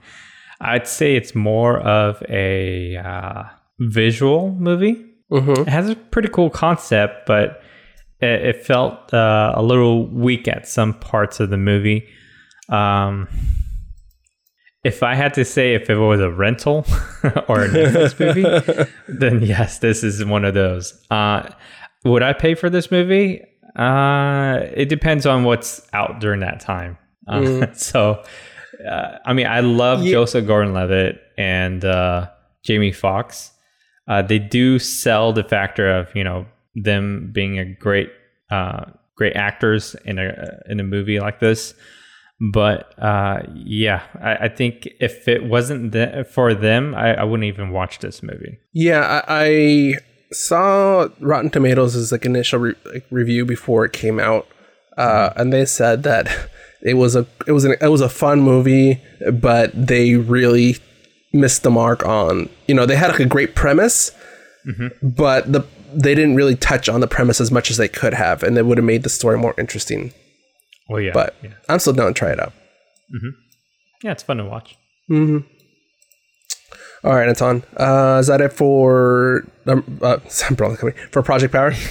I'd 0.63 0.87
say 0.89 1.17
it's 1.17 1.35
more 1.35 1.79
of 1.81 2.23
a 2.29 2.97
uh, 2.97 3.45
visual 3.81 4.53
movie. 4.55 5.05
Mhm. 5.33 5.59
It 5.61 5.69
has 5.69 5.89
a 5.89 5.97
pretty 5.97 6.29
cool 6.29 6.51
concept, 6.51 7.27
but 7.27 7.63
it, 8.21 8.45
it 8.57 8.65
felt 8.67 9.13
uh, 9.15 9.53
a 9.57 9.63
little 9.63 10.07
weak 10.09 10.47
at 10.49 10.69
some 10.69 10.95
parts 10.95 11.41
of 11.41 11.51
the 11.51 11.57
movie. 11.57 12.07
Um, 12.69 13.29
if 14.83 15.03
I 15.03 15.15
had 15.15 15.35
to 15.35 15.45
say 15.45 15.75
if 15.75 15.91
it 15.91 15.97
was 15.97 16.21
a 16.21 16.31
rental 16.31 16.87
or 17.49 17.65
a 17.65 17.69
Netflix 17.69 18.19
movie, 18.19 18.91
then 19.09 19.43
yes, 19.43 19.79
this 19.79 20.03
is 20.03 20.25
one 20.25 20.45
of 20.45 20.55
those. 20.55 20.99
Uh, 21.11 21.49
would 22.05 22.23
I 22.23 22.33
pay 22.33 22.55
for 22.55 22.71
this 22.71 22.91
movie? 22.91 23.43
Uh, 23.77 24.61
it 24.75 24.89
depends 24.89 25.27
on 25.27 25.45
what's 25.45 25.87
out 25.93 26.21
during 26.21 26.41
that 26.41 26.61
time. 26.61 26.97
Uh, 27.29 27.67
so, 27.75 28.23
uh, 28.89 29.19
I 29.25 29.33
mean, 29.35 29.47
I 29.47 29.61
love 29.61 30.03
Ye- 30.03 30.11
Joseph 30.13 30.47
Gordon-Levitt 30.47 31.21
and 31.37 31.85
uh, 31.85 32.29
Jamie 32.65 32.93
Foxx. 32.93 33.53
Uh, 34.11 34.23
they 34.23 34.41
do 34.41 34.81
sell 34.81 35.33
the 35.33 35.45
factor 35.45 35.89
of 35.89 36.09
you 36.17 36.25
know 36.25 36.45
them 36.75 37.31
being 37.33 37.61
a 37.61 37.65
great 37.65 38.11
uh, 38.51 38.85
great 39.17 39.37
actors 39.37 39.95
in 40.05 40.19
a 40.19 40.59
in 40.69 40.81
a 40.81 40.83
movie 40.83 41.21
like 41.21 41.39
this. 41.39 41.75
But 42.53 42.99
uh, 42.99 43.43
yeah, 43.55 44.03
I, 44.21 44.47
I 44.47 44.49
think 44.49 44.89
if 44.99 45.29
it 45.29 45.45
wasn't 45.45 45.93
th- 45.93 46.27
for 46.27 46.55
them, 46.55 46.95
I, 46.95 47.15
I 47.21 47.25
wouldn't 47.25 47.47
even 47.47 47.71
watch 47.71 47.99
this 47.99 48.23
movie. 48.23 48.59
Yeah, 48.73 49.23
I, 49.29 49.45
I 49.45 49.95
saw 50.33 51.09
Rotten 51.21 51.51
Tomatoes' 51.51 51.95
as 51.95 52.11
like 52.11 52.25
initial 52.25 52.59
re- 52.59 52.75
like, 52.87 53.07
review 53.11 53.45
before 53.45 53.85
it 53.85 53.93
came 53.93 54.19
out, 54.19 54.49
uh, 54.97 55.31
and 55.37 55.53
they 55.53 55.67
said 55.67 56.03
that 56.03 56.29
it 56.83 56.95
was 56.95 57.15
a 57.15 57.27
it 57.47 57.53
was 57.53 57.65
an, 57.65 57.77
it 57.81 57.89
was 57.89 58.01
a 58.01 58.09
fun 58.09 58.41
movie, 58.41 59.01
but 59.33 59.71
they 59.75 60.17
really 60.17 60.79
missed 61.33 61.63
the 61.63 61.71
mark 61.71 62.05
on 62.05 62.49
you 62.67 62.75
know 62.75 62.87
they 62.87 62.97
had 62.97 63.11
like 63.11 63.21
a 63.21 63.25
great 63.27 63.55
premise, 63.55 64.11
but 65.03 65.51
the 65.53 65.65
they 65.93 66.15
didn't 66.15 66.37
really 66.37 66.55
touch 66.55 66.89
on 66.89 67.01
the 67.01 67.09
premise 67.09 67.41
as 67.41 67.51
much 67.51 67.71
as 67.71 67.77
they 67.77 67.89
could 67.89 68.15
have, 68.15 68.43
and 68.43 68.57
it 68.57 68.65
would 68.67 68.79
have 68.79 68.85
made 68.85 69.03
the 69.03 69.09
story 69.11 69.37
more 69.39 69.55
interesting. 69.59 70.13
Well, 70.89 71.01
yeah, 71.01 71.13
But 71.13 71.35
yeah, 71.43 71.51
I'm 71.69 71.79
still 71.79 71.93
down 71.93 72.09
to 72.09 72.13
try 72.15 72.31
it 72.31 72.41
out. 72.41 72.53
yeah, 74.03 74.13
it's 74.13 74.23
fun 74.23 74.37
to 74.39 74.45
watch. 74.45 74.77
All 77.03 77.15
right, 77.15 77.29
Anton. 77.29 77.63
Uh, 77.77 78.19
is 78.21 78.27
that 78.27 78.41
it 78.41 78.53
for 78.53 79.45
um, 79.67 79.99
uh, 80.03 80.19
for 81.11 81.23
Project 81.23 81.53
Power? 81.53 81.73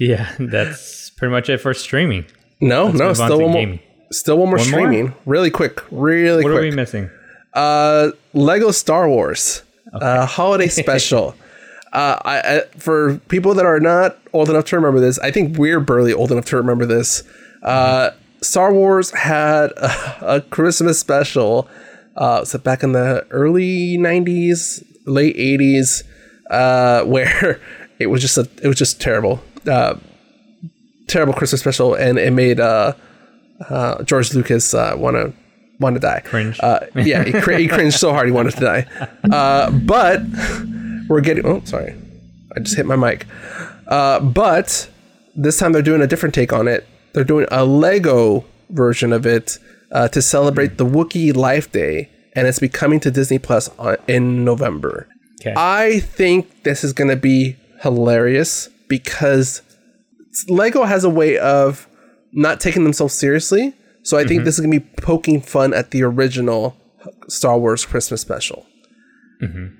Yeah, 0.00 0.32
that's 0.38 1.10
pretty 1.10 1.32
much 1.32 1.48
it 1.50 1.58
for 1.58 1.74
streaming. 1.74 2.24
No, 2.60 2.92
no, 2.92 2.92
move 2.92 3.00
on 3.02 3.14
still 3.16 3.40
one 3.40 3.50
more. 3.50 3.78
Still 4.12 4.38
one 4.38 4.48
more 4.48 4.58
One 4.58 4.70
more? 4.70 4.80
streaming. 4.80 5.14
Really 5.26 5.50
quick, 5.50 5.80
really 5.90 6.44
quick. 6.44 6.52
What 6.54 6.60
are 6.60 6.64
we 6.64 6.70
missing? 6.70 7.10
Uh, 7.54 8.10
Lego 8.34 8.70
Star 8.70 9.08
Wars 9.08 9.62
uh, 9.92 10.26
holiday 10.26 10.68
special. 10.68 11.34
Uh, 11.92 12.18
I, 12.22 12.40
I, 12.40 12.60
for 12.78 13.16
people 13.28 13.54
that 13.54 13.64
are 13.64 13.80
not 13.80 14.18
old 14.32 14.50
enough 14.50 14.66
to 14.66 14.76
remember 14.76 15.00
this, 15.00 15.18
I 15.20 15.30
think 15.30 15.56
we're 15.56 15.80
barely 15.80 16.12
old 16.12 16.30
enough 16.30 16.44
to 16.46 16.56
remember 16.56 16.84
this. 16.84 17.22
Uh, 17.62 18.10
Star 18.42 18.72
Wars 18.72 19.10
had 19.10 19.70
a, 19.72 20.16
a 20.36 20.40
Christmas 20.42 20.98
special. 20.98 21.68
Uh, 22.16 22.44
it 22.52 22.64
back 22.64 22.82
in 22.82 22.92
the 22.92 23.26
early 23.30 23.96
'90s, 23.96 24.84
late 25.06 25.36
'80s, 25.36 26.02
uh, 26.50 27.04
where 27.06 27.60
it 27.98 28.08
was 28.08 28.20
just 28.20 28.36
a, 28.36 28.48
it 28.62 28.68
was 28.68 28.76
just 28.76 29.00
terrible, 29.00 29.40
uh, 29.66 29.94
terrible 31.06 31.32
Christmas 31.32 31.60
special, 31.60 31.94
and 31.94 32.18
it 32.18 32.32
made 32.32 32.60
uh, 32.60 32.92
uh, 33.68 34.02
George 34.02 34.34
Lucas 34.34 34.74
uh, 34.74 34.94
want 34.96 35.14
to 35.16 35.32
want 35.80 35.96
to 35.96 36.00
die. 36.00 36.20
Cringe. 36.24 36.58
Uh, 36.60 36.80
yeah, 36.94 37.24
he, 37.24 37.32
cr- 37.32 37.52
he 37.52 37.68
cringed 37.68 37.98
so 37.98 38.12
hard 38.12 38.26
he 38.26 38.32
wanted 38.32 38.54
to 38.54 38.60
die. 38.60 38.86
Uh, 39.30 39.70
but 39.70 40.22
we're 41.08 41.20
getting. 41.20 41.46
Oh, 41.46 41.62
sorry, 41.64 41.94
I 42.56 42.60
just 42.60 42.76
hit 42.76 42.86
my 42.86 42.96
mic. 42.96 43.26
Uh, 43.86 44.20
but 44.20 44.90
this 45.34 45.58
time 45.58 45.72
they're 45.72 45.82
doing 45.82 46.02
a 46.02 46.06
different 46.06 46.34
take 46.34 46.52
on 46.52 46.68
it. 46.68 46.86
They're 47.12 47.24
doing 47.24 47.46
a 47.50 47.64
Lego 47.64 48.44
version 48.70 49.12
of 49.12 49.26
it 49.26 49.58
uh, 49.92 50.08
to 50.08 50.20
celebrate 50.20 50.76
the 50.78 50.84
Wookiee 50.84 51.34
Life 51.34 51.72
Day, 51.72 52.10
and 52.34 52.46
it's 52.46 52.58
be 52.58 52.68
coming 52.68 53.00
to 53.00 53.10
Disney 53.10 53.38
Plus 53.38 53.70
on, 53.78 53.96
in 54.06 54.44
November. 54.44 55.08
Okay. 55.40 55.54
I 55.56 56.00
think 56.00 56.64
this 56.64 56.82
is 56.82 56.92
going 56.92 57.08
to 57.08 57.16
be 57.16 57.56
hilarious 57.82 58.68
because 58.88 59.62
Lego 60.48 60.84
has 60.84 61.04
a 61.04 61.10
way 61.10 61.38
of 61.38 61.86
not 62.32 62.60
taking 62.60 62.84
themselves 62.84 63.14
seriously. 63.14 63.74
So 64.02 64.16
I 64.16 64.24
think 64.24 64.44
this 64.44 64.54
is 64.54 64.60
going 64.64 64.72
to 64.72 64.80
be 64.80 64.86
poking 65.02 65.40
fun 65.40 65.74
at 65.74 65.90
the 65.90 66.02
original 66.02 66.76
Star 67.28 67.58
Wars 67.58 67.84
Christmas 67.84 68.20
special. 68.20 68.64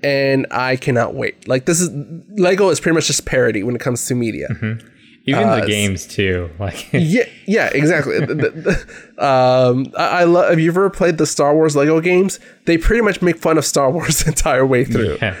And 0.03 0.47
I 0.51 0.77
cannot 0.77 1.15
wait. 1.15 1.47
Like 1.47 1.65
this 1.65 1.81
is 1.81 1.89
Lego 2.37 2.69
is 2.69 2.79
pretty 2.79 2.95
much 2.95 3.07
just 3.07 3.25
parody 3.25 3.61
when 3.63 3.75
it 3.75 3.81
comes 3.81 4.05
to 4.07 4.15
media. 4.15 4.47
Even 5.25 5.43
uh, 5.43 5.59
the 5.59 5.67
games 5.67 6.07
too. 6.07 6.49
Like, 6.59 6.87
Yeah, 6.93 7.25
yeah, 7.45 7.69
exactly. 7.73 8.19
The- 8.19 8.35
the- 8.35 8.49
the- 9.17 9.25
um, 9.25 9.91
I, 9.97 10.21
I 10.21 10.23
love. 10.23 10.49
Have 10.49 10.59
you 10.61 10.69
ever 10.71 10.89
played 10.89 11.17
the 11.17 11.25
Star 11.25 11.53
Wars 11.53 11.75
Lego 11.75 11.99
games? 11.99 12.39
They 12.65 12.77
pretty 12.77 13.01
much 13.01 13.21
make 13.21 13.37
fun 13.37 13.57
of 13.57 13.65
Star 13.65 13.91
Wars 13.91 14.19
the 14.23 14.29
entire 14.29 14.65
way 14.65 14.85
through. 14.85 15.17
yeah. 15.21 15.35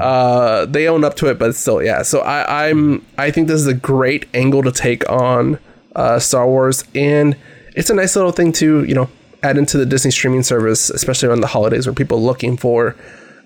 Uh, 0.00 0.64
they 0.66 0.88
own 0.88 1.02
up 1.04 1.14
to 1.16 1.26
it, 1.28 1.38
but 1.38 1.54
still, 1.54 1.82
yeah. 1.82 2.02
So 2.02 2.20
I, 2.20 2.68
I'm 2.68 3.04
I 3.18 3.30
think 3.30 3.46
this 3.48 3.60
is 3.60 3.66
a 3.68 3.74
great 3.74 4.26
angle 4.34 4.62
to 4.62 4.72
take 4.72 5.08
on 5.10 5.58
uh, 5.96 6.18
Star 6.20 6.46
Wars, 6.46 6.84
and 6.94 7.36
it's 7.76 7.90
a 7.90 7.94
nice 7.94 8.16
little 8.16 8.32
thing 8.32 8.52
to 8.54 8.84
you 8.84 8.94
know 8.94 9.08
add 9.42 9.56
into 9.58 9.78
the 9.78 9.86
Disney 9.86 10.10
streaming 10.10 10.42
service, 10.42 10.90
especially 10.90 11.28
around 11.28 11.42
the 11.42 11.46
holidays 11.46 11.86
where 11.86 11.94
people 11.94 12.18
are 12.18 12.22
looking 12.22 12.56
for 12.56 12.96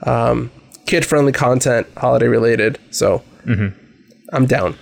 um, 0.04 0.50
kid 0.86 1.04
friendly 1.04 1.32
content, 1.32 1.86
holiday 1.96 2.28
related. 2.28 2.78
So 2.90 3.22
I'm 4.32 4.46
down. 4.46 4.76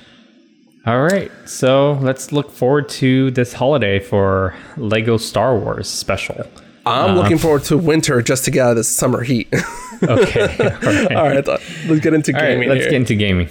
All 0.86 1.02
right, 1.02 1.30
so 1.44 1.92
let's 2.00 2.32
look 2.32 2.50
forward 2.50 2.88
to 2.90 3.30
this 3.32 3.52
holiday 3.52 3.98
for 3.98 4.54
Lego 4.78 5.16
Star 5.18 5.58
Wars 5.58 5.88
special. 5.88 6.46
I'm 6.86 7.14
looking 7.16 7.36
forward 7.36 7.64
to 7.64 7.76
winter 7.76 8.22
just 8.22 8.46
to 8.46 8.50
get 8.50 8.64
out 8.64 8.70
of 8.70 8.76
this 8.76 8.88
summer 8.88 9.22
heat. 9.22 9.48
Okay, 10.00 10.42
all 10.60 10.92
right. 10.92 11.16
All 11.16 11.24
right, 11.28 11.46
let's 11.48 12.00
get 12.00 12.14
into 12.14 12.32
All 12.32 12.40
right, 12.40 12.50
gaming. 12.50 12.68
let's 12.68 12.82
here. 12.82 12.90
get 12.90 12.96
into 12.98 13.16
gaming. 13.16 13.48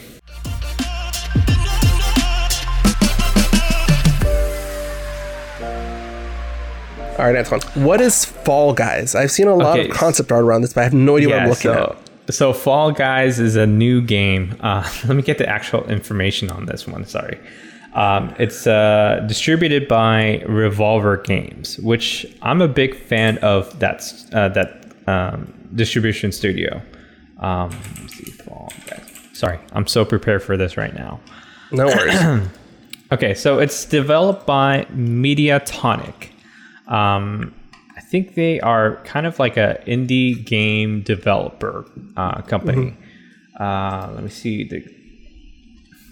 All 7.17 7.25
right, 7.25 7.35
Antoine. 7.35 7.61
What 7.83 7.99
is 7.99 8.25
Fall 8.25 8.73
Guys? 8.73 9.15
I've 9.15 9.31
seen 9.31 9.47
a 9.47 9.55
lot 9.55 9.79
Okay, 9.79 9.89
of 9.89 9.95
concept 9.95 10.31
art 10.31 10.43
around 10.43 10.61
this, 10.61 10.73
but 10.73 10.81
I 10.81 10.83
have 10.83 10.93
no 10.93 11.17
idea 11.17 11.29
what 11.29 11.39
I'm 11.39 11.49
looking 11.49 11.71
so, 11.73 11.97
at. 12.27 12.33
so 12.33 12.53
Fall 12.53 12.91
Guys 12.91 13.39
is 13.39 13.55
a 13.55 13.65
new 13.65 14.01
game. 14.01 14.55
Uh, 14.59 14.87
let 15.07 15.15
me 15.15 15.23
get 15.23 15.39
the 15.39 15.49
actual 15.49 15.83
information 15.89 16.51
on 16.51 16.67
this 16.67 16.85
one. 16.87 17.05
Sorry. 17.05 17.39
Um, 17.93 18.35
it's 18.37 18.67
uh, 18.67 19.25
distributed 19.27 19.87
by 19.87 20.43
Revolver 20.47 21.17
Games, 21.17 21.79
which 21.79 22.27
I'm 22.43 22.61
a 22.61 22.67
big 22.67 22.95
fan 22.95 23.39
of 23.39 23.79
that 23.79 24.03
uh, 24.33 24.49
that 24.49 24.85
um, 25.07 25.51
distribution 25.73 26.31
studio. 26.31 26.79
Um, 27.39 27.71
see, 28.09 28.29
Fall 28.31 28.71
Guys. 28.87 29.11
Sorry, 29.33 29.57
I'm 29.71 29.87
so 29.87 30.05
prepared 30.05 30.43
for 30.43 30.55
this 30.55 30.77
right 30.77 30.93
now. 30.93 31.19
No 31.71 31.87
worries. 31.87 32.47
Okay, 33.09 33.33
so 33.35 33.59
it's 33.59 33.85
developed 33.85 34.45
by 34.45 34.85
Mediatonic. 34.91 36.31
Um, 36.87 37.53
I 37.95 38.01
think 38.01 38.35
they 38.35 38.59
are 38.61 38.97
kind 39.03 39.25
of 39.25 39.39
like 39.39 39.57
a 39.57 39.81
indie 39.87 40.45
game 40.45 41.01
developer 41.01 41.85
uh, 42.15 42.41
company. 42.43 42.95
Uh, 43.59 44.09
let 44.13 44.23
me 44.23 44.29
see. 44.29 44.63
The, 44.67 44.85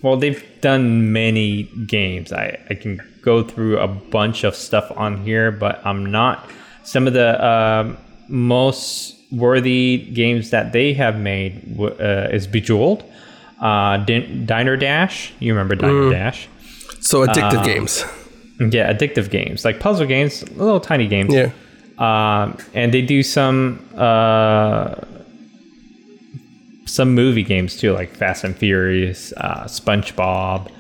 well, 0.01 0.17
they've 0.17 0.43
done 0.61 1.13
many 1.13 1.63
games. 1.87 2.33
I, 2.33 2.59
I 2.69 2.73
can 2.75 2.99
go 3.21 3.43
through 3.43 3.79
a 3.79 3.87
bunch 3.87 4.43
of 4.43 4.55
stuff 4.55 4.91
on 4.95 5.23
here, 5.23 5.51
but 5.51 5.83
I'm 5.85 6.05
not. 6.05 6.49
Some 6.83 7.07
of 7.07 7.13
the 7.13 7.43
um 7.45 7.97
most 8.27 9.15
worthy 9.31 9.97
games 10.13 10.49
that 10.49 10.71
they 10.73 10.93
have 10.93 11.19
made 11.19 11.79
uh, 11.79 12.29
is 12.31 12.47
Bejeweled, 12.47 13.03
uh, 13.61 13.97
Din- 13.97 14.45
Diner 14.45 14.77
Dash. 14.77 15.33
You 15.39 15.53
remember 15.53 15.75
Diner 15.75 16.09
Dash? 16.09 16.47
So 17.01 17.25
addictive 17.25 17.59
Uh, 17.61 17.63
games. 17.65 18.03
Yeah, 18.59 18.91
addictive 18.91 19.29
games 19.29 19.65
like 19.65 19.79
puzzle 19.79 20.07
games, 20.07 20.49
little 20.51 20.79
tiny 20.79 21.07
games. 21.07 21.33
Yeah. 21.33 21.51
Um, 21.97 22.57
and 22.73 22.93
they 22.93 23.01
do 23.01 23.23
some 23.23 23.85
uh, 23.95 24.95
some 26.85 27.13
movie 27.13 27.43
games 27.43 27.77
too, 27.77 27.93
like 27.93 28.15
Fast 28.15 28.43
and 28.43 28.55
Furious, 28.55 29.33
uh, 29.37 29.65
SpongeBob. 29.65 30.71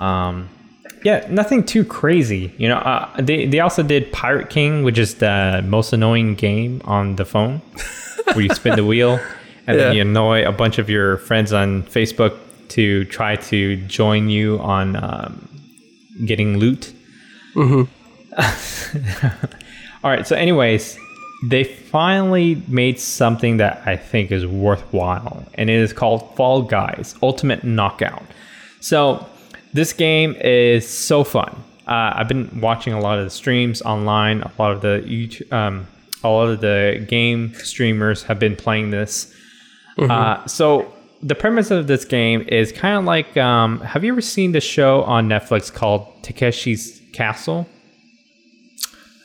Um, 0.00 0.48
yeah, 1.04 1.26
nothing 1.30 1.64
too 1.64 1.84
crazy. 1.84 2.52
You 2.58 2.68
know, 2.68 2.76
uh, 2.76 3.20
they 3.20 3.46
they 3.46 3.60
also 3.60 3.82
did 3.82 4.12
Pirate 4.12 4.50
King, 4.50 4.82
which 4.82 4.98
is 4.98 5.16
the 5.16 5.64
most 5.66 5.92
annoying 5.92 6.34
game 6.34 6.82
on 6.84 7.16
the 7.16 7.24
phone, 7.24 7.58
where 8.32 8.40
you 8.40 8.54
spin 8.54 8.76
the 8.76 8.84
wheel 8.84 9.20
and 9.66 9.78
then 9.78 9.94
you 9.94 10.02
annoy 10.02 10.46
a 10.46 10.52
bunch 10.52 10.78
of 10.78 10.90
your 10.90 11.18
friends 11.18 11.52
on 11.52 11.82
Facebook 11.84 12.36
to 12.68 13.04
try 13.06 13.36
to 13.36 13.76
join 13.86 14.28
you 14.28 14.58
on 14.60 14.96
um, 14.96 15.48
getting 16.26 16.58
loot. 16.58 16.92
All 20.04 20.10
right. 20.10 20.26
So, 20.26 20.36
anyways, 20.36 20.98
they 21.48 21.64
finally 21.64 22.62
made 22.68 22.98
something 22.98 23.58
that 23.58 23.82
I 23.86 23.96
think 23.96 24.30
is 24.30 24.46
worthwhile, 24.46 25.44
and 25.54 25.68
it 25.70 25.76
is 25.76 25.92
called 25.92 26.34
Fall 26.36 26.62
Guys 26.62 27.14
Ultimate 27.22 27.64
Knockout. 27.64 28.24
So, 28.80 29.26
this 29.72 29.92
game 29.92 30.34
is 30.40 30.88
so 30.88 31.24
fun. 31.24 31.62
Uh, 31.86 32.12
I've 32.14 32.28
been 32.28 32.60
watching 32.60 32.92
a 32.92 33.00
lot 33.00 33.18
of 33.18 33.24
the 33.24 33.30
streams 33.30 33.82
online. 33.82 34.42
A 34.42 34.52
lot 34.58 34.72
of 34.72 34.80
the 34.80 35.02
YouTube, 35.06 35.52
um, 35.52 35.86
a 36.22 36.28
lot 36.28 36.48
of 36.48 36.60
the 36.60 37.04
game 37.08 37.54
streamers 37.54 38.22
have 38.24 38.38
been 38.38 38.56
playing 38.56 38.90
this. 38.90 39.34
Uh, 39.98 40.46
so 40.46 40.92
the 41.22 41.34
premise 41.34 41.70
of 41.70 41.86
this 41.86 42.04
game 42.04 42.46
is 42.48 42.72
kind 42.72 42.96
of 42.96 43.04
like 43.04 43.36
um, 43.36 43.80
have 43.80 44.04
you 44.04 44.12
ever 44.12 44.20
seen 44.20 44.52
the 44.52 44.60
show 44.60 45.02
on 45.02 45.28
Netflix 45.28 45.72
called 45.72 46.06
Takeshi's 46.22 46.99
Castle? 47.12 47.66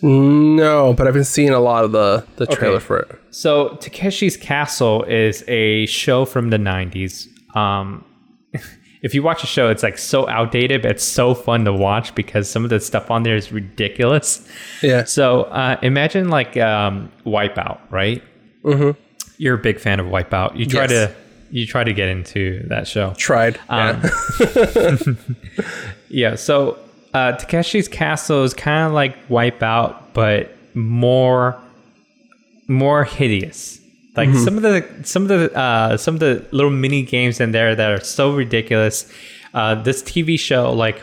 No, 0.02 0.94
but 0.94 1.08
I've 1.08 1.14
been 1.14 1.24
seeing 1.24 1.50
a 1.50 1.60
lot 1.60 1.84
of 1.84 1.92
the 1.92 2.26
the 2.36 2.46
trailer 2.46 2.80
for 2.80 3.00
it. 3.00 3.20
So 3.32 3.70
Takeshi's 3.82 4.38
Castle 4.38 5.04
is 5.04 5.44
a 5.48 5.86
show 5.88 6.26
from 6.26 6.50
the 6.50 6.58
90s. 6.58 7.28
Um, 7.56 8.04
if 9.02 9.16
you 9.16 9.24
watch 9.24 9.44
a 9.44 9.48
show, 9.48 9.70
it's 9.70 9.84
like 9.84 9.98
so 9.98 10.28
outdated, 10.30 10.82
but 10.82 10.92
it's 10.92 11.04
so 11.04 11.34
fun 11.34 11.66
to 11.66 11.74
watch 11.74 12.14
because 12.14 12.50
some 12.50 12.64
of 12.64 12.70
the 12.70 12.80
stuff 12.80 13.10
on 13.10 13.24
there 13.24 13.36
is 13.36 13.52
ridiculous. 13.52 14.48
Yeah. 14.84 15.06
So 15.06 15.44
uh, 15.44 15.78
imagine 15.82 16.30
like 16.30 16.56
um, 16.58 17.12
Wipeout, 17.26 17.80
right? 17.90 18.22
Mm-hmm. 18.64 19.00
You're 19.38 19.56
a 19.56 19.62
big 19.62 19.80
fan 19.80 20.00
of 20.00 20.08
Wipeout. 20.08 20.56
You 20.58 20.66
try 20.66 20.82
Yes. 20.88 20.90
to 21.10 21.16
you 21.52 21.66
try 21.66 21.84
to 21.84 21.94
get 21.94 22.10
into 22.10 22.66
that 22.68 22.88
show. 22.88 23.14
Tried. 23.18 23.60
Um, 23.70 24.02
yeah. 24.40 24.98
Yeah, 26.10 26.36
so 26.36 26.78
uh, 27.16 27.38
Takeshi's 27.38 27.88
Castle 27.88 28.44
is 28.44 28.54
kind 28.54 28.86
of 28.86 28.92
like 28.92 29.28
Wipeout, 29.30 29.96
but 30.14 30.54
more 30.76 31.58
more 32.68 33.06
hideous. 33.06 33.80
Like 34.18 34.34
some 34.34 34.58
of 34.58 34.64
the 34.64 34.86
some 35.04 35.24
of 35.24 35.30
the 35.30 35.58
uh, 35.58 35.96
some 35.98 36.16
of 36.16 36.20
the 36.20 36.46
little 36.52 36.72
mini 36.72 37.04
games 37.04 37.40
in 37.40 37.52
there 37.52 37.74
that 37.74 37.92
are 37.92 38.04
so 38.04 38.34
ridiculous. 38.36 39.10
Uh, 39.54 39.76
this 39.76 40.04
TV 40.04 40.38
show, 40.38 40.74
like 40.74 41.02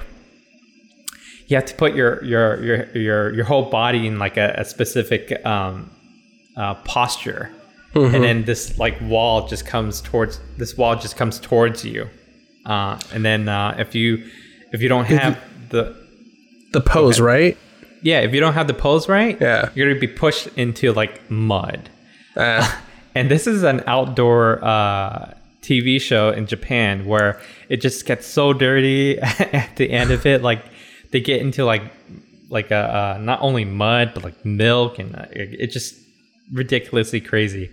you 1.46 1.56
have 1.56 1.64
to 1.66 1.74
put 1.74 1.94
your 1.94 2.22
your 2.24 2.62
your 2.62 2.96
your 2.96 3.34
your 3.34 3.44
whole 3.46 3.70
body 3.70 4.06
in 4.06 4.18
like 4.18 4.36
a, 4.36 4.54
a 4.58 4.64
specific 4.66 5.44
um, 5.46 5.90
uh, 6.58 6.74
posture, 6.74 7.50
and 7.94 8.22
then 8.22 8.44
this 8.44 8.78
like 8.78 9.00
wall 9.00 9.48
just 9.48 9.66
comes 9.66 10.02
towards 10.02 10.40
this 10.58 10.76
wall 10.76 10.94
just 10.94 11.16
comes 11.16 11.40
towards 11.40 11.86
you, 11.86 12.08
uh, 12.66 12.98
and 13.14 13.24
then 13.24 13.48
uh, 13.48 13.74
if 13.78 13.94
you 13.94 14.26
if 14.72 14.82
you 14.82 14.88
don't 14.88 15.06
have 15.06 15.38
the 15.70 16.01
the 16.72 16.80
pose, 16.80 17.20
right? 17.20 17.56
yeah 18.04 18.18
if 18.20 18.34
you 18.34 18.40
don't 18.40 18.54
have 18.54 18.66
the 18.66 18.74
pose 18.74 19.08
right, 19.08 19.40
Yeah. 19.40 19.70
you're 19.74 19.88
gonna 19.88 20.00
be 20.00 20.08
pushed 20.08 20.48
into 20.56 20.92
like 20.92 21.30
mud. 21.30 21.88
Uh, 22.36 22.68
And 23.14 23.30
this 23.30 23.46
is 23.46 23.62
an 23.62 23.82
outdoor 23.86 24.64
uh, 24.64 25.34
TV 25.60 26.00
show 26.00 26.30
in 26.30 26.46
Japan 26.46 27.04
where 27.04 27.38
it 27.68 27.82
just 27.82 28.06
gets 28.06 28.26
so 28.26 28.54
dirty 28.54 29.18
at 29.62 29.76
the 29.76 29.90
end 29.90 30.10
of 30.10 30.24
it. 30.24 30.40
Like 30.42 30.64
they 31.10 31.20
get 31.20 31.42
into 31.42 31.64
like 31.66 31.82
like 32.48 32.70
a, 32.70 32.76
uh, 32.76 33.18
not 33.20 33.38
only 33.42 33.66
mud 33.66 34.12
but 34.14 34.24
like 34.24 34.44
milk 34.46 34.98
and 34.98 35.14
uh, 35.14 35.26
it, 35.30 35.60
it 35.60 35.66
just 35.70 35.94
ridiculously 36.52 37.20
crazy. 37.20 37.70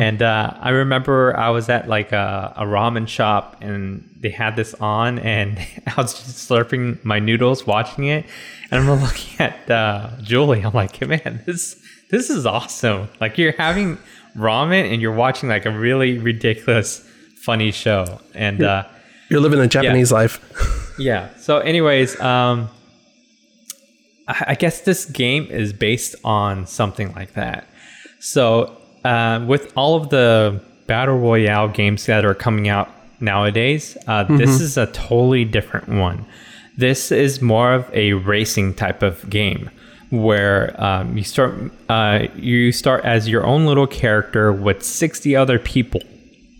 And 0.00 0.22
uh, 0.22 0.54
I 0.58 0.70
remember 0.70 1.36
I 1.36 1.50
was 1.50 1.68
at 1.68 1.88
like 1.88 2.12
a, 2.12 2.54
a 2.56 2.64
ramen 2.64 3.06
shop 3.06 3.58
and 3.60 4.08
they 4.18 4.30
had 4.30 4.56
this 4.56 4.74
on 4.74 5.18
and 5.18 5.58
I 5.86 6.00
was 6.00 6.14
just 6.14 6.48
slurping 6.48 7.04
my 7.04 7.18
noodles 7.18 7.66
watching 7.66 8.04
it 8.04 8.24
and 8.70 8.88
I'm 8.88 9.00
looking 9.02 9.40
at 9.40 9.70
uh, 9.70 10.10
Julie. 10.22 10.62
I'm 10.62 10.72
like, 10.72 11.00
man, 11.06 11.42
this 11.46 11.80
this 12.10 12.30
is 12.30 12.46
awesome. 12.46 13.08
Like 13.20 13.36
you're 13.36 13.52
having 13.52 13.98
ramen 14.36 14.92
and 14.92 15.02
you're 15.02 15.12
watching 15.12 15.48
like 15.48 15.66
a 15.66 15.70
really 15.70 16.18
ridiculous, 16.18 17.06
funny 17.42 17.70
show. 17.70 18.20
And 18.34 18.62
uh, 18.62 18.84
you're 19.28 19.40
living 19.40 19.60
a 19.60 19.66
Japanese 19.66 20.12
life. 20.12 20.94
yeah. 20.98 21.34
So, 21.36 21.58
anyways, 21.58 22.18
um, 22.20 22.68
I 24.26 24.44
I 24.48 24.54
guess 24.54 24.80
this 24.82 25.04
game 25.04 25.46
is 25.46 25.72
based 25.72 26.14
on 26.24 26.66
something 26.66 27.12
like 27.14 27.34
that. 27.34 27.68
So, 28.20 28.77
uh, 29.08 29.44
with 29.46 29.72
all 29.76 29.96
of 29.96 30.10
the 30.10 30.60
battle 30.86 31.18
royale 31.18 31.68
games 31.68 32.06
that 32.06 32.24
are 32.24 32.34
coming 32.34 32.68
out 32.68 32.90
nowadays, 33.20 33.96
uh, 34.06 34.24
this 34.24 34.60
is 34.60 34.76
a 34.76 34.86
totally 34.86 35.44
different 35.44 35.88
one. 35.88 36.26
This 36.76 37.10
is 37.10 37.40
more 37.40 37.72
of 37.72 37.90
a 37.94 38.12
racing 38.12 38.74
type 38.74 39.02
of 39.02 39.28
game 39.30 39.70
where 40.10 40.74
um, 40.82 41.16
you 41.16 41.24
start 41.24 41.54
uh, 41.88 42.26
you 42.36 42.70
start 42.70 43.04
as 43.04 43.28
your 43.28 43.46
own 43.46 43.66
little 43.66 43.86
character 43.86 44.52
with 44.52 44.82
60 44.82 45.34
other 45.34 45.58
people. 45.58 46.02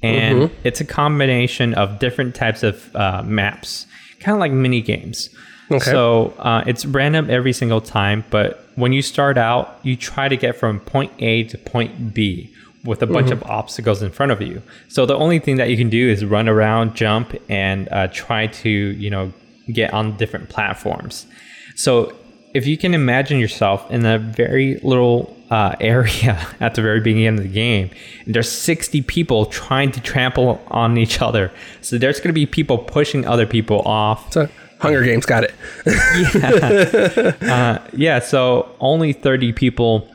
And 0.02 0.50
it's 0.64 0.80
a 0.80 0.84
combination 0.84 1.74
of 1.74 1.98
different 1.98 2.34
types 2.34 2.62
of 2.62 2.94
uh, 2.94 3.22
maps 3.24 3.86
kind 4.20 4.34
of 4.34 4.40
like 4.40 4.52
mini 4.52 4.80
games 4.80 5.30
Okay. 5.70 5.90
so 5.90 6.34
uh, 6.38 6.64
it's 6.66 6.86
random 6.86 7.30
every 7.30 7.52
single 7.52 7.80
time 7.80 8.24
but 8.30 8.64
when 8.76 8.92
you 8.92 9.02
start 9.02 9.36
out 9.36 9.78
you 9.82 9.96
try 9.96 10.28
to 10.28 10.36
get 10.36 10.56
from 10.56 10.80
point 10.80 11.12
a 11.18 11.44
to 11.44 11.58
point 11.58 12.14
b 12.14 12.52
with 12.84 13.02
a 13.02 13.06
bunch 13.06 13.30
of 13.30 13.42
obstacles 13.42 14.02
in 14.02 14.10
front 14.10 14.32
of 14.32 14.40
you 14.40 14.62
so 14.88 15.04
the 15.04 15.16
only 15.16 15.38
thing 15.38 15.56
that 15.56 15.68
you 15.68 15.76
can 15.76 15.90
do 15.90 16.08
is 16.08 16.24
run 16.24 16.48
around 16.48 16.94
jump 16.94 17.34
and 17.48 17.88
uh, 17.90 18.08
try 18.12 18.46
to 18.46 18.70
you 18.70 19.10
know 19.10 19.32
get 19.72 19.92
on 19.92 20.16
different 20.16 20.48
platforms 20.48 21.26
so 21.74 22.14
if 22.54 22.66
you 22.66 22.76
can 22.76 22.94
imagine 22.94 23.38
yourself 23.38 23.90
in 23.90 24.04
a 24.04 24.18
very 24.18 24.76
little 24.82 25.36
uh, 25.50 25.74
area 25.80 26.46
at 26.60 26.74
the 26.74 26.82
very 26.82 27.00
beginning 27.00 27.38
of 27.38 27.42
the 27.42 27.48
game, 27.48 27.90
and 28.24 28.34
there's 28.34 28.50
60 28.50 29.02
people 29.02 29.46
trying 29.46 29.92
to 29.92 30.00
trample 30.00 30.60
on 30.68 30.98
each 30.98 31.20
other. 31.20 31.52
So 31.80 31.98
there's 31.98 32.18
going 32.18 32.28
to 32.28 32.34
be 32.34 32.46
people 32.46 32.78
pushing 32.78 33.26
other 33.26 33.46
people 33.46 33.80
off. 33.82 34.32
So, 34.32 34.48
Hunger 34.80 35.02
Games 35.02 35.26
got 35.26 35.44
it. 35.44 35.54
Yeah, 37.94 38.18
so 38.20 38.74
only 38.80 39.12
30 39.12 39.52
people 39.52 40.08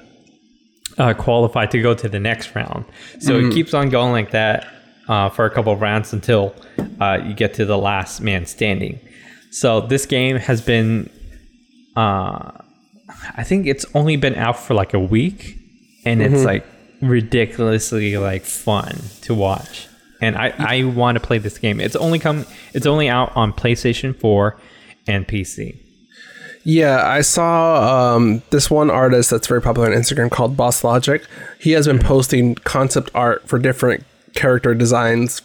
uh, 0.97 1.13
qualify 1.13 1.65
to 1.67 1.81
go 1.81 1.93
to 1.93 2.09
the 2.09 2.19
next 2.19 2.55
round. 2.55 2.85
So 3.19 3.39
it 3.39 3.53
keeps 3.53 3.73
on 3.73 3.89
going 3.89 4.11
like 4.11 4.31
that 4.31 4.67
uh, 5.07 5.29
for 5.29 5.45
a 5.45 5.49
couple 5.49 5.73
of 5.73 5.81
rounds 5.81 6.13
until 6.13 6.55
uh, 7.01 7.19
you 7.25 7.33
get 7.33 7.53
to 7.55 7.65
the 7.65 7.77
last 7.77 8.21
man 8.21 8.45
standing. 8.45 8.99
So 9.51 9.81
this 9.81 10.05
game 10.05 10.37
has 10.37 10.61
been, 10.61 11.09
uh, 11.95 12.51
I 13.35 13.43
think 13.43 13.67
it's 13.67 13.85
only 13.93 14.15
been 14.15 14.35
out 14.35 14.57
for 14.57 14.73
like 14.73 14.93
a 14.93 14.99
week, 14.99 15.57
and 16.05 16.21
it's 16.21 16.43
like 16.43 16.65
ridiculously 17.01 18.17
like 18.17 18.43
fun 18.43 18.97
to 19.21 19.35
watch. 19.35 19.87
And 20.23 20.37
I, 20.37 20.53
I 20.57 20.83
want 20.85 21.17
to 21.17 21.19
play 21.19 21.37
this 21.37 21.57
game. 21.57 21.81
It's 21.81 21.97
only 21.97 22.17
come. 22.17 22.45
It's 22.73 22.85
only 22.85 23.09
out 23.09 23.35
on 23.35 23.51
PlayStation 23.51 24.17
4 24.17 24.57
and 25.05 25.27
PC. 25.27 25.77
Yeah, 26.63 27.05
I 27.05 27.19
saw 27.21 28.15
um, 28.15 28.41
this 28.49 28.71
one 28.71 28.89
artist 28.89 29.29
that's 29.29 29.47
very 29.47 29.61
popular 29.61 29.91
on 29.91 29.93
Instagram 29.93 30.31
called 30.31 30.55
Boss 30.55 30.81
Logic. 30.81 31.21
He 31.59 31.71
has 31.71 31.87
been 31.87 31.99
posting 31.99 32.55
concept 32.55 33.11
art 33.13 33.45
for 33.49 33.59
different 33.59 34.05
character 34.33 34.73
designs 34.73 35.41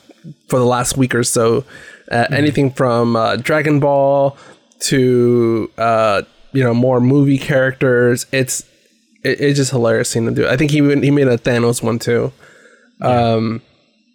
for 0.46 0.60
the 0.60 0.64
last 0.64 0.96
week 0.96 1.16
or 1.16 1.24
so. 1.24 1.64
Uh, 2.08 2.26
Anything 2.30 2.70
from 2.70 3.16
uh, 3.16 3.34
Dragon 3.34 3.80
Ball 3.80 4.36
to 4.82 5.70
uh, 5.76 6.22
you 6.52 6.62
know 6.62 6.72
more 6.72 7.00
movie 7.00 7.38
characters. 7.38 8.26
It's 8.30 8.60
it, 9.24 9.40
it's 9.40 9.58
just 9.58 9.72
hilarious 9.72 10.10
seeing 10.10 10.28
him 10.28 10.34
do. 10.34 10.44
It. 10.44 10.50
I 10.50 10.56
think 10.56 10.70
he 10.70 10.78
he 10.78 11.10
made 11.10 11.26
a 11.26 11.36
Thanos 11.36 11.82
one 11.82 11.98
too. 11.98 12.32
Um, 13.00 13.60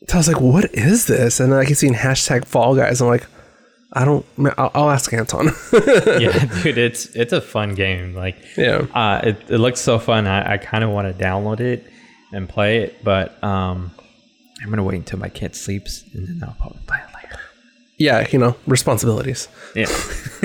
so 0.07 0.15
I 0.15 0.17
was 0.17 0.27
like, 0.27 0.41
what 0.41 0.73
is 0.73 1.05
this? 1.07 1.39
And 1.39 1.51
then 1.51 1.59
I 1.59 1.65
keep 1.65 1.77
seeing 1.77 1.93
hashtag 1.93 2.45
Fall 2.45 2.75
Guys. 2.75 3.01
I'm 3.01 3.07
like, 3.07 3.25
I 3.93 4.05
don't. 4.05 4.25
I'll, 4.57 4.71
I'll 4.73 4.89
ask 4.89 5.11
Anton. 5.13 5.49
yeah, 5.73 6.45
dude, 6.63 6.77
it's 6.77 7.05
it's 7.15 7.31
a 7.33 7.39
fun 7.41 7.75
game. 7.75 8.15
Like, 8.15 8.35
Yeah. 8.57 8.87
uh, 8.93 9.21
it, 9.23 9.37
it 9.49 9.57
looks 9.59 9.79
so 9.79 9.99
fun. 9.99 10.25
I, 10.27 10.53
I 10.53 10.57
kind 10.57 10.83
of 10.83 10.89
want 10.89 11.15
to 11.15 11.23
download 11.23 11.59
it 11.59 11.85
and 12.31 12.49
play 12.49 12.79
it, 12.83 13.03
but 13.03 13.41
um, 13.43 13.91
I'm 14.63 14.69
gonna 14.69 14.83
wait 14.83 14.97
until 14.97 15.19
my 15.19 15.29
kid 15.29 15.55
sleeps 15.55 16.03
and 16.13 16.27
then 16.27 16.41
I'll 16.47 16.55
probably 16.55 16.79
play 16.87 16.97
it 16.97 17.13
later. 17.15 17.39
yeah, 17.97 18.27
you 18.31 18.39
know, 18.39 18.55
responsibilities. 18.65 19.47
Yeah. 19.75 19.85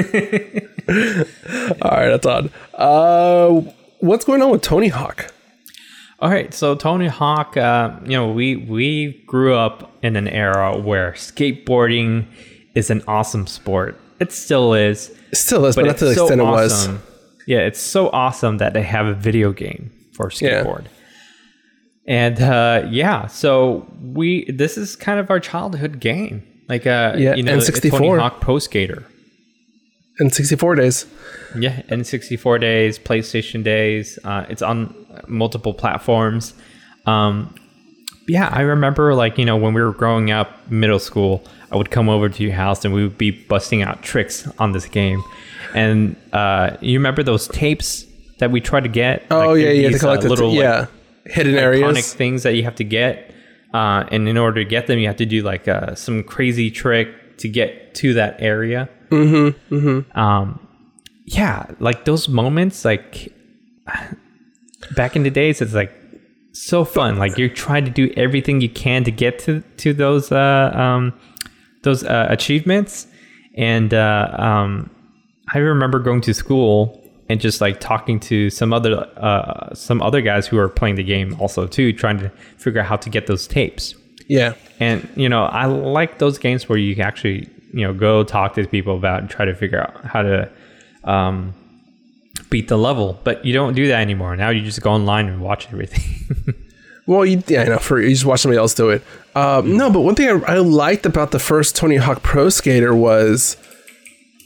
All 1.82 1.90
right, 1.90 2.09
that's 2.09 2.26
odd. 2.26 2.50
Uh, 2.74 3.61
what's 4.00 4.24
going 4.24 4.42
on 4.42 4.50
with 4.50 4.62
Tony 4.62 4.88
Hawk? 4.88 5.32
All 6.20 6.30
right, 6.30 6.52
so 6.52 6.74
Tony 6.74 7.06
Hawk, 7.06 7.56
uh, 7.56 7.92
you 8.04 8.10
know, 8.16 8.32
we 8.32 8.56
we 8.56 9.22
grew 9.26 9.54
up 9.54 9.92
in 10.02 10.16
an 10.16 10.26
era 10.26 10.76
where 10.76 11.12
skateboarding 11.12 12.26
is 12.74 12.90
an 12.90 13.02
awesome 13.06 13.46
sport. 13.46 13.98
It 14.18 14.32
still 14.32 14.74
is, 14.74 15.10
It 15.30 15.36
still 15.36 15.64
is, 15.66 15.76
but, 15.76 15.84
not 15.84 15.90
it's 15.92 15.98
to 16.00 16.06
the 16.06 16.14
so 16.14 16.24
extent 16.24 16.40
it 16.40 16.44
was. 16.44 16.72
awesome. 16.72 17.02
Yeah, 17.46 17.58
it's 17.58 17.78
so 17.80 18.08
awesome 18.10 18.58
that 18.58 18.72
they 18.74 18.82
have 18.82 19.06
a 19.06 19.14
video 19.14 19.52
game 19.52 19.92
for 20.12 20.28
Yeah. 20.40 20.64
skateboard. 20.64 20.86
And 22.08 22.40
uh, 22.42 22.86
yeah, 22.90 23.26
so 23.28 23.86
we 24.02 24.50
this 24.50 24.76
is 24.76 24.96
kind 24.96 25.20
of 25.20 25.30
our 25.30 25.38
childhood 25.38 26.00
game, 26.00 26.42
like 26.68 26.84
uh, 26.84 27.14
Yeah, 27.16 27.36
you 27.36 27.44
know, 27.44 27.58
N64. 27.58 27.90
Tony 27.90 28.18
Hawk 28.20 28.40
Pro 28.40 28.58
Skater. 28.58 29.06
N64 30.20 30.76
days. 30.78 31.06
Yeah, 31.56 31.80
N64 31.82 32.60
days, 32.60 32.98
PlayStation 32.98 33.62
days. 33.62 34.18
Uh, 34.24 34.46
it's 34.48 34.62
on 34.62 34.92
multiple 35.26 35.74
platforms. 35.74 36.54
Um, 37.06 37.54
yeah, 38.26 38.48
I 38.52 38.60
remember 38.60 39.14
like 39.14 39.38
you 39.38 39.44
know 39.44 39.56
when 39.56 39.74
we 39.74 39.80
were 39.80 39.92
growing 39.92 40.30
up, 40.30 40.70
middle 40.70 40.98
school, 40.98 41.42
I 41.72 41.76
would 41.76 41.90
come 41.90 42.08
over 42.08 42.28
to 42.28 42.42
your 42.42 42.52
house 42.52 42.84
and 42.84 42.92
we 42.92 43.02
would 43.02 43.18
be 43.18 43.30
busting 43.30 43.82
out 43.82 44.02
tricks 44.02 44.46
on 44.58 44.72
this 44.72 44.86
game. 44.86 45.22
And 45.74 46.16
uh, 46.32 46.76
you 46.80 46.98
remember 46.98 47.22
those 47.22 47.48
tapes 47.48 48.04
that 48.38 48.50
we 48.50 48.60
tried 48.60 48.84
to 48.84 48.88
get? 48.88 49.26
Oh 49.30 49.52
Like, 49.52 49.62
yeah, 49.62 49.70
you 49.70 49.90
to 49.90 49.98
collect 49.98 50.24
uh, 50.24 50.28
little 50.28 50.50
like, 50.50 50.58
yeah 50.58 50.86
hidden 51.28 51.54
iconic 51.54 51.58
areas. 51.58 52.14
things 52.14 52.42
that 52.42 52.54
you 52.54 52.64
have 52.64 52.74
to 52.76 52.84
get. 52.84 53.34
Uh, 53.72 54.04
and 54.10 54.28
in 54.28 54.38
order 54.38 54.62
to 54.62 54.68
get 54.68 54.86
them, 54.86 54.98
you 54.98 55.06
have 55.06 55.16
to 55.16 55.26
do 55.26 55.42
like 55.42 55.68
uh, 55.68 55.94
some 55.94 56.24
crazy 56.24 56.70
trick 56.70 57.38
to 57.38 57.48
get 57.48 57.94
to 57.96 58.14
that 58.14 58.36
area. 58.40 58.88
Mm-hmm. 59.10 59.74
Mm-hmm. 59.74 60.18
Um, 60.18 60.66
yeah, 61.26 61.66
like 61.78 62.04
those 62.04 62.28
moments, 62.28 62.84
like 62.84 63.32
back 64.94 65.16
in 65.16 65.22
the 65.22 65.30
days, 65.30 65.60
it's 65.60 65.74
like 65.74 65.92
so 66.52 66.84
fun. 66.84 67.16
Like 67.16 67.38
you're 67.38 67.48
trying 67.48 67.84
to 67.84 67.90
do 67.90 68.12
everything 68.16 68.60
you 68.60 68.68
can 68.68 69.04
to 69.04 69.10
get 69.10 69.38
to 69.40 69.60
to 69.78 69.92
those 69.92 70.32
uh, 70.32 70.72
um, 70.74 71.12
those 71.82 72.04
uh, 72.04 72.26
achievements. 72.28 73.06
And 73.56 73.92
uh, 73.92 74.34
um, 74.38 74.90
I 75.52 75.58
remember 75.58 75.98
going 75.98 76.20
to 76.22 76.34
school 76.34 77.04
and 77.28 77.40
just 77.40 77.60
like 77.60 77.80
talking 77.80 78.20
to 78.20 78.50
some 78.50 78.72
other 78.72 79.06
uh, 79.16 79.74
some 79.74 80.00
other 80.02 80.20
guys 80.20 80.46
who 80.46 80.58
are 80.58 80.68
playing 80.68 80.96
the 80.96 81.04
game 81.04 81.36
also 81.40 81.66
too, 81.66 81.92
trying 81.92 82.18
to 82.18 82.30
figure 82.56 82.80
out 82.80 82.86
how 82.86 82.96
to 82.96 83.10
get 83.10 83.26
those 83.26 83.46
tapes. 83.46 83.94
Yeah, 84.28 84.54
And 84.78 85.08
you 85.16 85.28
know, 85.28 85.44
I 85.44 85.64
like 85.64 86.18
those 86.18 86.38
games 86.38 86.68
where 86.68 86.78
you 86.78 87.00
actually 87.02 87.48
you 87.72 87.86
know 87.86 87.94
go 87.94 88.24
talk 88.24 88.54
to 88.54 88.66
people 88.66 88.96
about 88.96 89.20
and 89.20 89.30
try 89.30 89.44
to 89.44 89.54
figure 89.54 89.80
out 89.80 90.04
how 90.04 90.22
to 90.22 90.50
um, 91.04 91.54
beat 92.51 92.68
the 92.68 92.78
level. 92.78 93.20
But 93.24 93.44
you 93.44 93.53
don't 93.53 93.74
do 93.74 93.88
that 93.88 94.01
anymore. 94.01 94.36
Now 94.36 94.51
you 94.51 94.62
just 94.62 94.80
go 94.82 94.90
online 94.90 95.26
and 95.26 95.40
watch 95.40 95.68
everything. 95.72 96.55
Well, 97.09 97.24
you, 97.24 97.42
yeah, 97.46 97.62
I 97.62 97.64
know. 97.64 97.78
For 97.78 98.03
you 98.03 98.11
just 98.11 98.26
watch 98.26 98.40
somebody 98.40 98.59
else 98.59 98.74
do 98.74 98.90
it. 98.90 99.03
Um, 99.34 99.78
no, 99.78 99.90
but 99.90 100.01
one 100.01 100.14
thing 100.14 100.28
I, 100.28 100.57
I 100.57 100.59
liked 100.59 101.07
about 101.07 101.30
the 101.30 101.38
first 101.38 101.74
Tony 101.74 101.96
Hawk 101.96 102.22
Pro 102.22 102.51
Skater 102.51 102.94
was 102.94 103.57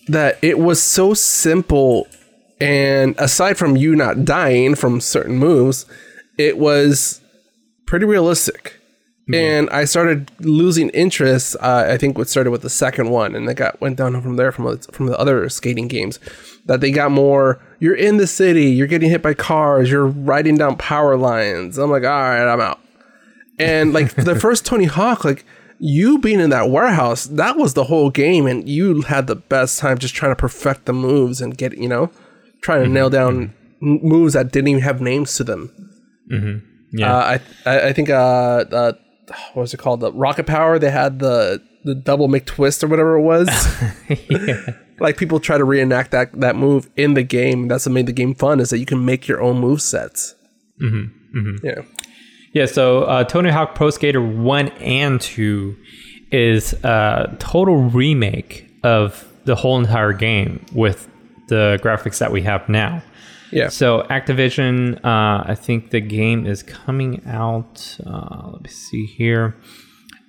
that 0.06 0.38
it 0.42 0.60
was 0.60 0.80
so 0.80 1.12
simple, 1.12 2.06
and 2.60 3.16
aside 3.18 3.58
from 3.58 3.76
you 3.76 3.96
not 3.96 4.24
dying 4.24 4.76
from 4.76 5.00
certain 5.00 5.38
moves, 5.38 5.86
it 6.38 6.56
was 6.56 7.20
pretty 7.84 8.06
realistic. 8.06 8.78
And 9.34 9.70
I 9.70 9.84
started 9.84 10.30
losing 10.40 10.88
interest. 10.90 11.56
Uh, 11.60 11.86
I 11.88 11.96
think 11.96 12.18
what 12.18 12.28
started 12.28 12.50
with 12.50 12.62
the 12.62 12.70
second 12.70 13.10
one, 13.10 13.34
and 13.34 13.48
it 13.48 13.54
got 13.54 13.80
went 13.80 13.96
down 13.96 14.20
from 14.20 14.36
there 14.36 14.52
from 14.52 14.78
from 14.78 15.06
the 15.06 15.18
other 15.18 15.48
skating 15.48 15.88
games. 15.88 16.18
That 16.66 16.80
they 16.80 16.90
got 16.90 17.10
more. 17.10 17.60
You're 17.80 17.94
in 17.94 18.18
the 18.18 18.26
city. 18.26 18.66
You're 18.70 18.86
getting 18.86 19.10
hit 19.10 19.22
by 19.22 19.34
cars. 19.34 19.90
You're 19.90 20.06
riding 20.06 20.56
down 20.56 20.76
power 20.76 21.16
lines. 21.16 21.78
I'm 21.78 21.90
like, 21.90 22.04
all 22.04 22.10
right, 22.10 22.46
I'm 22.46 22.60
out. 22.60 22.80
And 23.58 23.92
like 23.92 24.14
the 24.14 24.38
first 24.38 24.64
Tony 24.64 24.84
Hawk, 24.84 25.24
like 25.24 25.44
you 25.78 26.18
being 26.18 26.40
in 26.40 26.50
that 26.50 26.70
warehouse, 26.70 27.24
that 27.26 27.56
was 27.56 27.74
the 27.74 27.84
whole 27.84 28.10
game, 28.10 28.46
and 28.46 28.68
you 28.68 29.02
had 29.02 29.26
the 29.26 29.36
best 29.36 29.78
time 29.78 29.98
just 29.98 30.14
trying 30.14 30.32
to 30.32 30.36
perfect 30.36 30.84
the 30.86 30.92
moves 30.92 31.40
and 31.40 31.56
get 31.56 31.76
you 31.76 31.88
know, 31.88 32.10
trying 32.62 32.82
to 32.82 32.88
nail 32.88 33.10
down 33.10 33.54
moves 33.80 34.34
that 34.34 34.52
didn't 34.52 34.68
even 34.68 34.82
have 34.82 35.00
names 35.00 35.34
to 35.36 35.44
them. 35.44 35.72
yeah. 36.92 37.12
Uh, 37.12 37.38
I, 37.66 37.70
I 37.70 37.88
I 37.88 37.92
think 37.92 38.10
uh, 38.10 38.64
uh 38.70 38.92
what 39.26 39.62
was 39.62 39.74
it 39.74 39.78
called? 39.78 40.00
The 40.00 40.12
rocket 40.12 40.46
power? 40.46 40.78
They 40.78 40.90
had 40.90 41.18
the 41.18 41.62
the 41.84 41.94
double 41.94 42.28
McTwist 42.28 42.84
or 42.84 42.86
whatever 42.86 43.16
it 43.16 43.22
was. 43.22 43.48
Like 45.02 45.16
people 45.16 45.40
try 45.40 45.58
to 45.58 45.64
reenact 45.64 46.12
that 46.12 46.32
that 46.40 46.54
move 46.54 46.88
in 46.96 47.14
the 47.14 47.24
game. 47.24 47.66
That's 47.66 47.86
what 47.86 47.92
made 47.92 48.06
the 48.06 48.12
game 48.12 48.36
fun 48.36 48.60
is 48.60 48.70
that 48.70 48.78
you 48.78 48.86
can 48.86 49.04
make 49.04 49.26
your 49.26 49.42
own 49.42 49.58
move 49.58 49.82
sets. 49.82 50.36
Mm-hmm. 50.80 51.66
yeah. 51.66 51.82
Yeah, 52.52 52.66
so 52.66 53.04
uh, 53.04 53.24
Tony 53.24 53.50
Hawk 53.50 53.74
Pro 53.74 53.90
Skater 53.90 54.20
1 54.20 54.68
and 54.68 55.18
2 55.20 55.74
is 56.32 56.74
a 56.84 57.34
total 57.38 57.76
remake 57.76 58.70
of 58.84 59.26
the 59.44 59.54
whole 59.56 59.78
entire 59.78 60.12
game 60.12 60.64
with 60.72 61.08
the 61.48 61.80
graphics 61.82 62.18
that 62.18 62.30
we 62.30 62.42
have 62.42 62.68
now. 62.68 63.02
Yeah 63.52 63.68
So 63.68 64.02
Activision, 64.10 64.96
uh, 65.04 65.44
I 65.52 65.54
think 65.54 65.90
the 65.90 66.00
game 66.00 66.46
is 66.46 66.62
coming 66.62 67.22
out. 67.26 67.96
Uh, 68.06 68.50
let 68.52 68.62
me 68.62 68.68
see 68.68 69.06
here. 69.06 69.54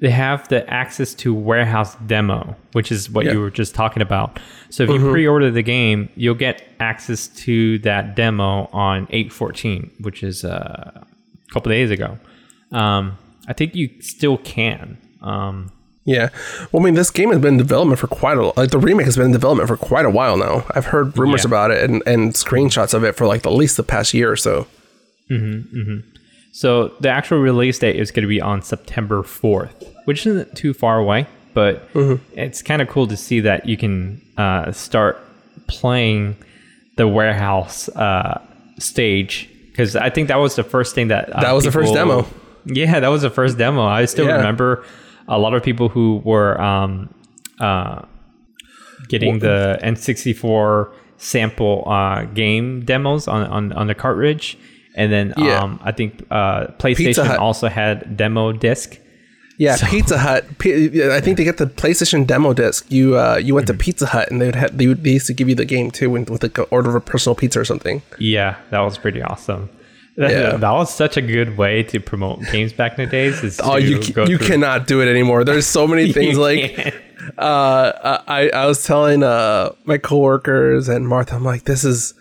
They 0.02 0.10
have 0.10 0.48
the 0.50 0.70
access 0.70 1.14
to 1.16 1.34
warehouse 1.34 1.96
demo, 2.08 2.56
which 2.74 2.92
is 2.92 3.10
what 3.10 3.26
Yeah. 3.26 3.34
you 3.34 3.40
were 3.40 3.50
just 3.52 3.74
talking 3.74 4.02
about. 4.02 4.38
So 4.70 4.84
if 4.84 4.90
you 4.90 5.00
pre-order 5.12 5.50
the 5.50 5.64
game, 5.64 6.10
you'll 6.16 6.36
get 6.36 6.62
access 6.82 7.28
to 7.46 7.80
that 7.80 8.16
demo 8.16 8.70
on 8.74 9.08
814, 9.12 9.92
which 10.02 10.22
is 10.22 10.44
uh, 10.44 10.92
a 10.94 11.54
couple 11.54 11.70
days 11.72 11.90
ago. 11.90 12.20
Um, 12.74 13.18
I 13.48 13.54
think 13.54 13.76
you 13.76 13.90
still 14.02 14.38
can. 14.40 14.98
Um, 15.22 15.72
Yeah. 16.06 16.30
Well, 16.72 16.82
I 16.82 16.86
mean, 16.86 16.96
this 16.96 17.10
game 17.10 17.30
has 17.32 17.40
been 17.40 17.54
in 17.54 17.58
development 17.58 17.98
for 18.00 18.08
quite 18.08 18.38
a 18.38 18.52
like 18.60 18.72
the 18.72 18.78
remake 18.80 19.06
has 19.06 19.16
been 19.16 19.28
in 19.28 19.32
development 19.32 19.70
for 19.70 19.78
quite 19.78 20.06
a 20.06 20.10
while 20.10 20.36
now. 20.38 20.66
I've 20.72 20.86
heard 20.88 21.18
rumors 21.18 21.44
Yeah. 21.44 21.48
about 21.50 21.72
it 21.72 21.90
and, 21.90 22.04
and 22.06 22.34
screenshots 22.34 22.94
of 22.94 23.04
it 23.06 23.16
for 23.16 23.26
like 23.26 23.46
at 23.46 23.54
least 23.54 23.78
the 23.78 23.84
past 23.84 24.14
year 24.14 24.30
or 24.32 24.36
so. 24.36 24.68
So 26.52 26.90
the 27.00 27.10
actual 27.10 27.40
release 27.40 27.80
date 27.80 27.96
is 27.96 28.12
going 28.12 28.22
to 28.24 28.28
be 28.28 28.40
on 28.42 28.62
September 28.62 29.24
4th, 29.24 29.88
which 30.06 30.28
isn't 30.28 30.56
too 30.56 30.74
far 30.74 31.00
away, 31.00 31.26
but 31.54 31.90
it's 32.34 32.62
kind 32.62 32.82
of 32.82 32.88
cool 32.90 33.08
to 33.08 33.18
see 33.18 33.40
that 33.40 33.68
you 33.68 33.76
can 33.78 34.22
uh, 34.38 34.72
start 34.72 35.20
playing 35.68 36.36
the 36.98 37.08
warehouse 37.08 37.90
uh, 37.90 38.40
stage 38.78 39.50
because 39.72 39.96
I 39.96 40.12
think 40.12 40.28
that 40.28 40.36
was 40.36 40.56
the 40.56 40.64
first 40.64 40.94
thing 40.94 41.08
that 41.08 41.30
uh, 41.32 41.42
That 41.42 41.54
was 41.54 41.64
the 41.64 41.72
first 41.72 41.94
demo. 41.94 42.28
Yeah, 42.66 43.02
that 43.02 43.10
was 43.10 43.24
the 43.24 43.30
first 43.30 43.58
demo. 43.58 43.84
I 43.86 44.06
still 44.06 44.26
Yeah. 44.28 44.38
remember 44.38 44.86
a 45.28 45.40
lot 45.40 45.54
of 45.54 45.64
people 45.64 45.90
who 45.90 46.22
were 46.24 46.60
um, 46.62 47.14
uh, 47.60 48.04
getting 49.10 49.40
the 49.40 49.80
N64 49.84 50.92
sample 51.18 51.84
uh, 51.88 52.24
game 52.26 52.84
demos 52.86 53.28
on, 53.28 53.44
on, 53.48 53.74
on 53.74 53.88
the 53.88 53.96
cartridge. 53.96 54.58
And 54.96 55.12
then 55.12 55.34
Yeah. 55.38 55.60
um, 55.60 55.80
I 55.84 55.92
think 55.92 56.26
uh, 56.30 56.68
PlayStation 56.78 57.38
also 57.40 57.68
had 57.68 58.16
demo 58.18 58.52
disc. 58.52 59.00
Yeah, 59.58 59.78
Pizza 59.78 60.18
Hut. 60.18 60.46
P- 60.58 61.04
I 61.12 61.22
think 61.22 61.38
they 61.38 61.44
get 61.44 61.58
the 61.58 61.68
PlayStation 61.68 62.26
demo 62.26 62.54
disc, 62.54 62.92
you 62.92 63.18
uh, 63.18 63.38
you 63.38 63.54
went 63.54 63.68
to 63.68 63.74
Pizza 63.76 64.08
Hut 64.08 64.30
and 64.32 64.42
they 64.42 64.48
would 64.48 64.56
have, 64.56 64.76
they, 64.78 64.88
would, 64.88 65.04
they 65.04 65.12
used 65.12 65.28
to 65.28 65.34
give 65.34 65.48
you 65.48 65.54
the 65.56 65.64
game 65.66 65.92
too 65.92 66.10
with, 66.10 66.30
with 66.30 66.42
like 66.44 66.58
an 66.58 66.66
order 66.72 66.90
of 66.90 66.96
a 66.96 67.00
personal 67.00 67.36
pizza 67.36 67.60
or 67.60 67.66
something. 67.66 68.02
Yeah, 68.20 68.56
that 68.72 68.80
was 68.80 68.98
pretty 68.98 69.22
awesome. 69.22 69.70
That, 70.18 70.32
Yeah. 70.32 70.58
that 70.58 70.72
was 70.72 70.94
such 70.94 71.18
a 71.18 71.22
good 71.22 71.58
way 71.58 71.82
to 71.84 72.00
promote 72.00 72.42
games 72.52 72.72
back 72.72 72.98
in 73.00 73.06
the 73.06 73.10
days. 73.12 73.44
Is 73.44 73.60
Oh, 73.64 73.78
you 73.78 73.98
you 73.98 74.02
through- 74.04 74.38
cannot 74.38 74.86
do 74.88 75.02
it 75.02 75.08
anymore. 75.08 75.44
There's 75.44 75.66
so 75.66 75.88
many 75.88 76.12
things 76.18 76.38
like 76.38 76.94
uh, 77.38 78.20
I 78.28 78.50
I 78.54 78.66
was 78.68 78.84
telling 78.86 79.24
uh 79.24 79.72
my 79.86 79.98
coworkers 79.98 80.88
and 80.90 81.08
Martha, 81.08 81.36
I'm 81.36 81.44
like, 81.44 81.64
this 81.64 81.84
is 81.84 82.14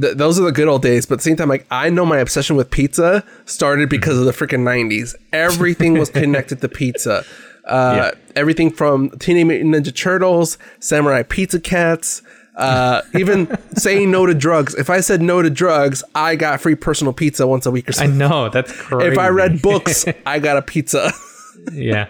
th- 0.00 0.16
those 0.16 0.40
are 0.40 0.44
the 0.44 0.52
good 0.52 0.66
old 0.68 0.82
days. 0.82 1.06
But 1.06 1.14
at 1.14 1.18
the 1.18 1.22
same 1.24 1.36
time, 1.36 1.48
like 1.48 1.66
I 1.70 1.88
know 1.90 2.04
my 2.04 2.18
obsession 2.18 2.56
with 2.56 2.70
pizza 2.70 3.24
started 3.44 3.88
because 3.88 4.18
of 4.18 4.24
the 4.24 4.32
freaking 4.32 4.60
'90s. 4.64 5.14
Everything 5.32 5.98
was 5.98 6.10
connected 6.22 6.60
to 6.62 6.68
pizza. 6.68 7.24
Uh, 7.64 8.10
Everything 8.34 8.70
from 8.70 9.10
Teenage 9.18 9.46
Mutant 9.46 9.74
Ninja 9.74 9.94
Turtles, 9.94 10.58
Samurai 10.80 11.22
Pizza 11.22 11.60
Cats. 11.60 12.22
Uh, 12.56 13.02
even 13.14 13.48
saying 13.76 14.10
no 14.10 14.26
to 14.26 14.34
drugs. 14.34 14.74
If 14.74 14.90
I 14.90 15.00
said 15.00 15.22
no 15.22 15.40
to 15.40 15.48
drugs, 15.50 16.02
I 16.14 16.36
got 16.36 16.60
free 16.60 16.74
personal 16.74 17.12
pizza 17.12 17.46
once 17.46 17.64
a 17.66 17.70
week 17.70 17.88
or 17.88 17.92
something. 17.92 18.14
I 18.20 18.28
know 18.28 18.48
that's 18.50 18.72
crazy. 18.72 19.12
If 19.12 19.18
I 19.18 19.28
read 19.28 19.62
books, 19.62 20.04
I 20.26 20.38
got 20.40 20.56
a 20.56 20.62
pizza. 20.62 21.12
yeah, 21.72 22.06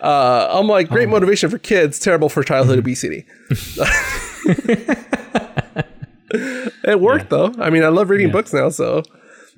Uh, 0.00 0.48
I'm 0.50 0.66
like, 0.66 0.88
great 0.88 1.08
motivation 1.08 1.48
for 1.50 1.58
kids, 1.58 1.98
terrible 1.98 2.28
for 2.28 2.42
childhood 2.42 2.78
obesity. 2.78 3.24
it 6.30 7.00
worked 7.00 7.30
though. 7.30 7.52
I 7.58 7.70
mean, 7.70 7.84
I 7.84 7.88
love 7.88 8.10
reading 8.10 8.30
books 8.30 8.52
now, 8.52 8.68
so, 8.70 9.02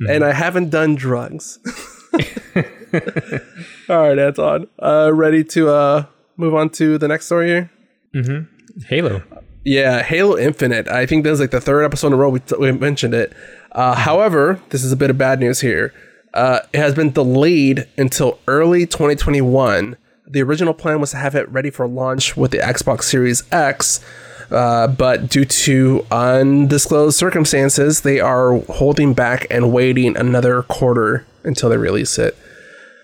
and 0.09 0.25
I 0.25 0.33
haven't 0.33 0.71
done 0.71 0.95
drugs. 0.95 1.59
All 3.89 4.09
right, 4.09 4.19
Anton. 4.19 4.67
Uh, 4.81 5.11
ready 5.12 5.45
to 5.45 5.69
uh, 5.71 6.05
move 6.37 6.55
on 6.55 6.71
to 6.71 6.99
the 6.99 7.09
next 7.09 7.27
story 7.27 7.47
here? 7.49 7.71
mhm 8.15 8.49
Halo. 8.89 9.23
Yeah, 9.65 10.03
Halo 10.03 10.37
Infinite. 10.37 10.89
I 10.89 11.07
think 11.07 11.25
this 11.25 11.35
is 11.35 11.41
like 11.41 11.51
the 11.51 11.61
third 11.61 11.85
episode 11.85 12.09
in 12.09 12.12
a 12.12 12.17
row 12.17 12.29
we, 12.29 12.41
t- 12.41 12.55
we 12.59 12.71
mentioned 12.73 13.15
it. 13.15 13.33
Uh, 13.73 13.95
however, 13.95 14.61
this 14.71 14.85
is 14.85 14.93
a 14.93 14.97
bit 14.97 15.11
of 15.11 15.17
bad 15.19 15.41
news 15.41 15.61
here. 15.61 15.93
Uh, 16.35 16.61
it 16.73 16.79
has 16.79 16.95
been 16.95 17.11
delayed 17.12 17.89
until 17.97 18.39
early 18.47 18.87
2021. 18.87 19.97
The 20.27 20.43
original 20.43 20.75
plan 20.75 21.01
was 21.01 21.12
to 21.12 21.17
have 21.17 21.35
it 21.35 21.49
ready 21.51 21.71
for 21.71 21.87
launch 21.87 22.37
with 22.37 22.51
the 22.51 22.59
Xbox 22.59 23.05
Series 23.05 23.43
X, 23.53 24.05
uh, 24.51 24.89
but 24.89 25.29
due 25.31 25.45
to 25.45 26.05
undisclosed 26.11 27.17
circumstances, 27.17 28.03
they 28.03 28.21
are 28.21 28.59
holding 28.62 29.15
back 29.15 29.47
and 29.51 29.73
waiting 29.73 30.17
another 30.17 30.62
quarter 30.62 31.25
until 31.43 31.71
they 31.71 31.77
release 31.77 32.19
it. 32.19 32.37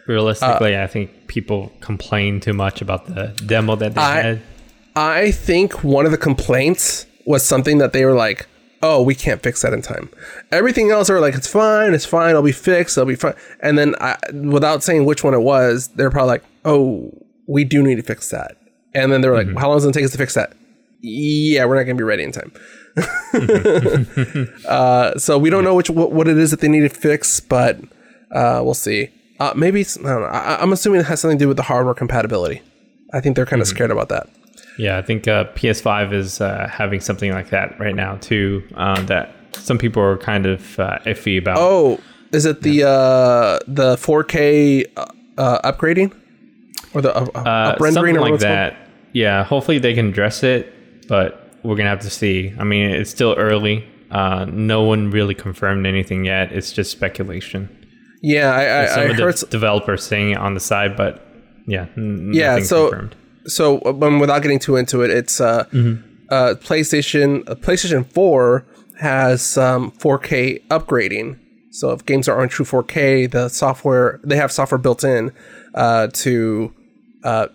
Realistically, 0.06 0.76
I 0.76 0.86
think 0.88 1.28
people 1.28 1.72
complain 1.80 2.40
too 2.40 2.52
much 2.52 2.82
about 2.82 3.06
the 3.06 3.28
demo 3.46 3.76
that 3.76 3.94
they 3.94 4.00
I- 4.00 4.20
had. 4.22 4.40
I 4.96 5.30
think 5.30 5.84
one 5.84 6.04
of 6.04 6.12
the 6.12 6.18
complaints 6.18 7.06
was 7.26 7.44
something 7.44 7.78
that 7.78 7.92
they 7.92 8.04
were 8.04 8.14
like, 8.14 8.46
"Oh, 8.82 9.02
we 9.02 9.14
can't 9.14 9.42
fix 9.42 9.62
that 9.62 9.72
in 9.72 9.82
time." 9.82 10.10
Everything 10.50 10.90
else, 10.90 11.08
they 11.08 11.14
were 11.14 11.20
like, 11.20 11.34
"It's 11.34 11.46
fine, 11.46 11.94
it's 11.94 12.06
fine, 12.06 12.30
it'll 12.30 12.42
be 12.42 12.52
fixed, 12.52 12.96
it'll 12.96 13.06
be 13.06 13.14
fine." 13.14 13.34
And 13.60 13.78
then, 13.78 13.94
I, 14.00 14.16
without 14.32 14.82
saying 14.82 15.04
which 15.04 15.22
one 15.22 15.34
it 15.34 15.42
was, 15.42 15.88
they're 15.88 16.10
probably 16.10 16.28
like, 16.28 16.44
"Oh, 16.64 17.12
we 17.46 17.64
do 17.64 17.82
need 17.82 17.96
to 17.96 18.02
fix 18.02 18.30
that." 18.30 18.56
And 18.94 19.12
then 19.12 19.20
they're 19.20 19.34
like, 19.34 19.46
"How 19.58 19.68
long 19.68 19.76
does 19.76 19.84
it 19.84 19.86
going 19.86 19.92
to 19.92 19.98
take 19.98 20.04
us 20.06 20.12
to 20.12 20.18
fix 20.18 20.34
that?" 20.34 20.54
Yeah, 21.02 21.64
we're 21.64 21.76
not 21.76 21.84
gonna 21.84 21.94
be 21.94 22.04
ready 22.04 22.24
in 22.24 22.32
time. 22.32 22.52
uh, 24.68 25.16
so 25.16 25.38
we 25.38 25.48
don't 25.48 25.64
know 25.64 25.74
which 25.74 25.88
what, 25.88 26.12
what 26.12 26.28
it 26.28 26.36
is 26.36 26.50
that 26.50 26.60
they 26.60 26.68
need 26.68 26.80
to 26.80 26.88
fix, 26.88 27.40
but 27.40 27.80
uh, 28.32 28.60
we'll 28.62 28.74
see. 28.74 29.10
Uh, 29.38 29.52
maybe 29.56 29.80
I 29.80 29.84
don't 30.02 30.04
know. 30.04 30.26
I, 30.26 30.60
I'm 30.60 30.72
assuming 30.72 31.00
it 31.00 31.06
has 31.06 31.20
something 31.20 31.38
to 31.38 31.44
do 31.44 31.48
with 31.48 31.56
the 31.56 31.62
hardware 31.62 31.94
compatibility. 31.94 32.62
I 33.12 33.20
think 33.20 33.36
they're 33.36 33.46
kind 33.46 33.62
of 33.62 33.68
scared 33.68 33.90
about 33.90 34.10
that. 34.10 34.28
Yeah, 34.80 34.98
I 34.98 35.02
think 35.02 35.28
uh, 35.28 35.44
PS5 35.54 36.12
is 36.12 36.40
uh, 36.40 36.66
having 36.72 37.00
something 37.00 37.32
like 37.32 37.50
that 37.50 37.78
right 37.78 37.94
now 37.94 38.16
too. 38.16 38.62
Um, 38.74 39.06
that 39.06 39.34
some 39.56 39.76
people 39.78 40.02
are 40.02 40.16
kind 40.16 40.46
of 40.46 40.78
uh, 40.80 40.98
iffy 41.06 41.38
about. 41.38 41.58
Oh, 41.58 42.00
is 42.32 42.46
it 42.46 42.62
the 42.62 42.84
uh, 42.88 43.58
the 43.66 43.96
4K 43.96 44.86
uh, 44.96 45.06
uh, 45.36 45.72
upgrading 45.72 46.16
or 46.94 47.02
the 47.02 47.14
uh, 47.14 47.26
uh, 47.34 47.38
up 47.74 47.80
rendering 47.80 48.14
something 48.14 48.16
or 48.16 48.20
like 48.20 48.28
it 48.28 48.30
called? 48.30 48.40
that. 48.42 48.76
Yeah, 49.12 49.44
hopefully 49.44 49.78
they 49.78 49.92
can 49.94 50.08
address 50.08 50.42
it, 50.42 50.72
but 51.08 51.52
we're 51.62 51.76
gonna 51.76 51.88
have 51.90 52.00
to 52.00 52.10
see. 52.10 52.54
I 52.58 52.64
mean, 52.64 52.90
it's 52.90 53.10
still 53.10 53.34
early. 53.36 53.84
Uh, 54.10 54.46
no 54.50 54.82
one 54.82 55.10
really 55.10 55.34
confirmed 55.34 55.84
anything 55.86 56.24
yet. 56.24 56.52
It's 56.52 56.72
just 56.72 56.90
speculation. 56.90 57.68
Yeah, 58.22 58.50
I, 58.52 58.82
I, 58.82 58.86
Some 58.86 59.00
I 59.00 59.02
of 59.04 59.16
the 59.16 59.22
heard. 59.24 59.34
s- 59.34 59.44
developers 59.44 60.02
saying 60.04 60.30
it 60.32 60.36
on 60.38 60.54
the 60.54 60.60
side, 60.60 60.96
but 60.96 61.26
yeah, 61.66 61.86
n- 61.96 62.30
Yeah, 62.32 62.50
nothing 62.50 62.64
so 62.64 62.88
confirmed. 62.90 63.16
So, 63.46 63.80
um, 63.84 64.18
without 64.20 64.42
getting 64.42 64.58
too 64.58 64.76
into 64.76 65.02
it, 65.02 65.10
it's 65.10 65.40
uh, 65.40 65.64
Mm-hmm. 65.72 66.02
uh, 66.30 66.54
PlayStation. 66.60 67.48
Uh, 67.48 67.54
PlayStation 67.54 68.04
Four 68.06 68.64
has 69.00 69.42
some 69.42 69.92
4K 69.92 70.66
upgrading. 70.68 71.38
So, 71.70 71.90
if 71.92 72.04
games 72.04 72.28
are 72.28 72.40
on 72.40 72.48
true 72.48 72.64
4K, 72.66 73.30
the 73.30 73.48
software 73.48 74.20
they 74.24 74.36
have 74.36 74.52
software 74.52 74.78
built 74.78 75.04
in 75.04 75.32
uh, 75.74 76.08
to 76.14 76.74
uh, 77.24 77.46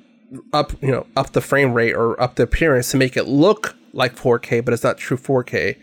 up 0.53 0.73
you 0.81 0.91
know 0.91 1.05
up 1.15 1.31
the 1.33 1.41
frame 1.41 1.73
rate 1.73 1.93
or 1.93 2.19
up 2.21 2.35
the 2.35 2.43
appearance 2.43 2.91
to 2.91 2.97
make 2.97 3.15
it 3.15 3.25
look 3.27 3.75
like 3.93 4.15
4K, 4.15 4.63
but 4.65 4.73
it's 4.73 4.83
not 4.83 4.97
true 4.97 5.17
4K. 5.17 5.77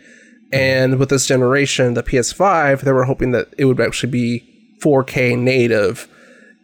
And 0.51 0.99
with 0.99 1.09
this 1.09 1.25
generation, 1.25 1.95
the 1.95 2.03
PS5, 2.03 2.81
they 2.81 2.91
were 2.91 3.05
hoping 3.05 3.31
that 3.31 3.47
it 3.57 3.65
would 3.65 3.81
actually 3.81 4.11
be 4.11 4.77
4K 4.83 5.35
native. 5.39 6.07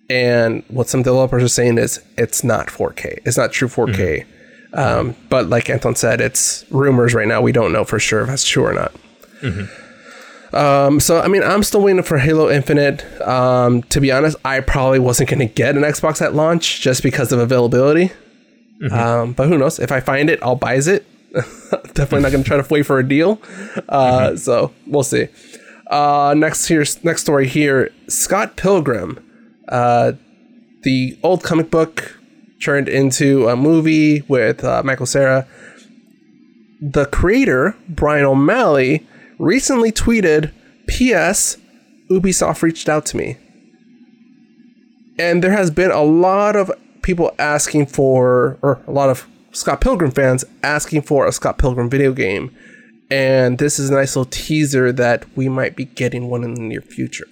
And 0.10 0.64
what 0.70 0.90
some 0.90 1.04
developers 1.04 1.44
are 1.44 1.48
saying 1.48 1.78
is 1.78 2.02
it's 2.18 2.44
not 2.44 2.68
4K. 2.68 3.20
It's 3.26 3.38
not 3.38 3.52
true 3.52 3.68
4K. 3.68 4.26
Um, 4.74 5.16
but 5.30 5.48
like 5.50 5.70
Anton 5.70 5.96
said, 5.96 6.20
it's 6.22 6.66
rumors 6.72 7.14
right 7.14 7.28
now. 7.28 7.42
We 7.42 7.52
don't 7.52 7.72
know 7.72 7.84
for 7.84 8.00
sure 8.00 8.22
if 8.22 8.28
that's 8.28 8.46
true 8.48 8.66
or 8.66 8.74
not. 8.74 8.92
Um, 10.52 11.00
so 11.00 11.20
I 11.22 11.28
mean, 11.28 11.44
I'm 11.44 11.62
still 11.64 11.82
waiting 11.82 12.02
for 12.04 12.18
Halo 12.18 12.50
Infinite. 12.50 13.04
Um, 13.22 13.84
to 13.84 14.02
be 14.02 14.12
honest, 14.12 14.36
I 14.44 14.62
probably 14.62 14.98
wasn't 15.00 15.30
going 15.30 15.40
to 15.48 15.54
get 15.54 15.76
an 15.78 15.84
Xbox 15.84 16.22
at 16.22 16.34
launch 16.34 16.82
just 16.82 17.04
because 17.04 17.32
of 17.32 17.40
availability. 17.40 18.12
Um, 18.92 19.34
but 19.34 19.48
who 19.48 19.58
knows? 19.58 19.78
If 19.78 19.92
I 19.92 20.00
find 20.00 20.30
it, 20.30 20.40
I'll 20.42 20.56
buy 20.56 20.76
it. 20.76 21.06
Definitely 21.34 22.22
not 22.22 22.32
going 22.32 22.44
to 22.44 22.48
try 22.48 22.58
to 22.60 22.66
wait 22.74 22.84
for 22.84 22.98
a 22.98 23.08
deal. 23.08 23.40
Uh, 23.88 24.36
So 24.36 24.72
we'll 24.88 25.04
see. 25.04 25.28
Uh, 25.88 26.34
next 26.38 26.68
here's 26.68 27.04
next 27.04 27.22
story 27.22 27.48
here. 27.48 27.92
Scott 28.08 28.56
Pilgrim, 28.56 29.20
uh, 29.70 30.14
the 30.84 31.18
old 31.24 31.44
comic 31.44 31.72
book 31.72 32.20
turned 32.64 32.90
into 32.90 33.48
a 33.48 33.56
movie 33.56 34.22
with 34.22 34.64
uh, 34.64 34.84
Michael 34.84 35.06
Cera. 35.06 35.48
The 36.82 37.06
creator 37.06 37.76
Bryan 37.88 38.26
O'Malley 38.26 39.08
recently 39.38 39.92
tweeted, 39.92 40.52
"P.S. 40.88 41.58
Ubisoft 42.10 42.62
reached 42.62 42.90
out 42.90 43.06
to 43.08 43.18
me." 43.18 43.38
And 45.18 45.44
there 45.44 45.52
has 45.52 45.70
been 45.70 45.92
a 45.92 46.04
lot 46.04 46.56
of 46.56 46.72
people 47.02 47.34
asking 47.38 47.88
for, 47.88 48.58
or 48.62 48.82
a 48.88 48.92
lot 48.92 49.10
of 49.10 49.28
Scott 49.52 49.82
Pilgrim 49.82 50.12
fans 50.12 50.46
asking 50.64 51.02
for 51.02 51.28
a 51.28 51.32
Scott 51.32 51.58
Pilgrim 51.58 51.90
video 51.90 52.14
game. 52.14 52.56
And 53.12 53.58
this 53.58 53.80
is 53.80 53.90
a 53.90 53.94
nice 53.94 54.16
little 54.16 54.32
teaser 54.32 54.92
that 54.94 55.26
we 55.36 55.50
might 55.50 55.76
be 55.76 55.86
getting 55.86 56.30
one 56.30 56.44
in 56.44 56.54
the 56.54 56.62
near 56.62 56.82
future. 56.82 57.26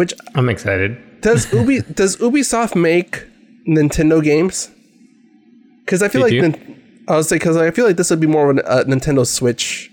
Which 0.00 0.12
I'm 0.34 0.48
excited. 0.48 0.90
does 1.22 1.42
Ubi 1.58 1.80
does 2.00 2.16
Ubisoft 2.18 2.74
make 2.90 3.12
Nintendo 3.66 4.22
games? 4.22 4.70
Because 5.84 6.02
I 6.02 6.08
feel 6.08 6.20
like 6.22 6.32
do. 6.32 6.52
I 7.08 7.16
was 7.16 7.30
like, 7.30 7.40
because 7.40 7.56
I 7.56 7.70
feel 7.70 7.86
like 7.86 7.96
this 7.96 8.10
would 8.10 8.20
be 8.20 8.26
more 8.26 8.50
of 8.50 8.58
a 8.58 8.84
Nintendo 8.84 9.24
Switch 9.26 9.90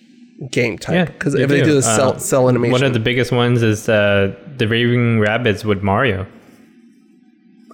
game 0.51 0.78
type. 0.78 0.95
Yeah, 0.95 1.06
Because 1.06 1.36
if 1.36 1.47
they 1.49 1.62
do 1.62 1.76
the 1.76 1.82
cel 1.84 2.14
Uh, 2.14 2.18
cel 2.18 2.49
animation, 2.49 2.72
One 2.74 2.84
of 2.84 2.93
the 2.93 2.99
biggest 2.99 3.32
ones 3.32 3.62
is 3.62 3.88
uh, 3.88 4.34
the 4.58 4.68
Raving 4.68 5.20
Rabbids 5.20 5.64
with 5.64 5.84
Mario. 5.84 6.26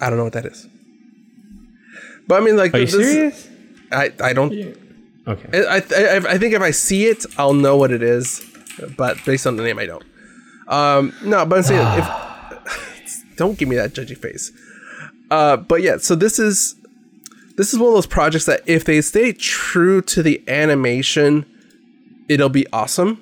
I 0.01 0.09
don't 0.09 0.17
know 0.17 0.25
what 0.25 0.34
that 0.34 0.45
is. 0.45 0.67
But 2.27 2.41
I 2.41 2.45
mean, 2.45 2.57
like, 2.57 2.73
Are 2.73 2.80
you 2.80 2.86
this- 2.86 3.11
serious? 3.11 3.47
I 3.91 4.11
I 4.21 4.34
don't. 4.34 4.53
Okay. 5.34 5.47
I, 5.67 5.77
I 5.77 6.15
I 6.34 6.38
think 6.38 6.53
if 6.53 6.61
I 6.61 6.71
see 6.71 7.01
it, 7.07 7.25
I'll 7.39 7.55
know 7.65 7.75
what 7.82 7.91
it 7.91 8.03
is. 8.03 8.41
But 8.97 9.17
based 9.25 9.47
on 9.47 9.55
the 9.57 9.63
name, 9.63 9.80
I 9.80 9.88
don't. 9.88 10.03
Um, 10.70 11.13
no, 11.24 11.45
but 11.45 11.57
I'm 11.57 11.63
saying 11.63 11.99
if 11.99 12.07
don't 13.36 13.57
give 13.57 13.67
me 13.67 13.76
that 13.76 13.93
judgy 13.93 14.17
face. 14.17 14.51
Uh, 15.32 15.57
but 15.57 15.82
yeah, 15.82 15.97
so 15.97 16.15
this 16.15 16.39
is 16.39 16.76
this 17.57 17.74
is 17.74 17.80
one 17.80 17.89
of 17.89 17.93
those 17.95 18.07
projects 18.07 18.45
that 18.45 18.61
if 18.65 18.86
they 18.86 19.01
stay 19.01 19.34
true 19.34 20.01
to 20.03 20.24
the 20.24 20.41
animation, 20.47 21.45
it'll 22.28 22.49
be 22.49 22.65
awesome. 22.72 23.22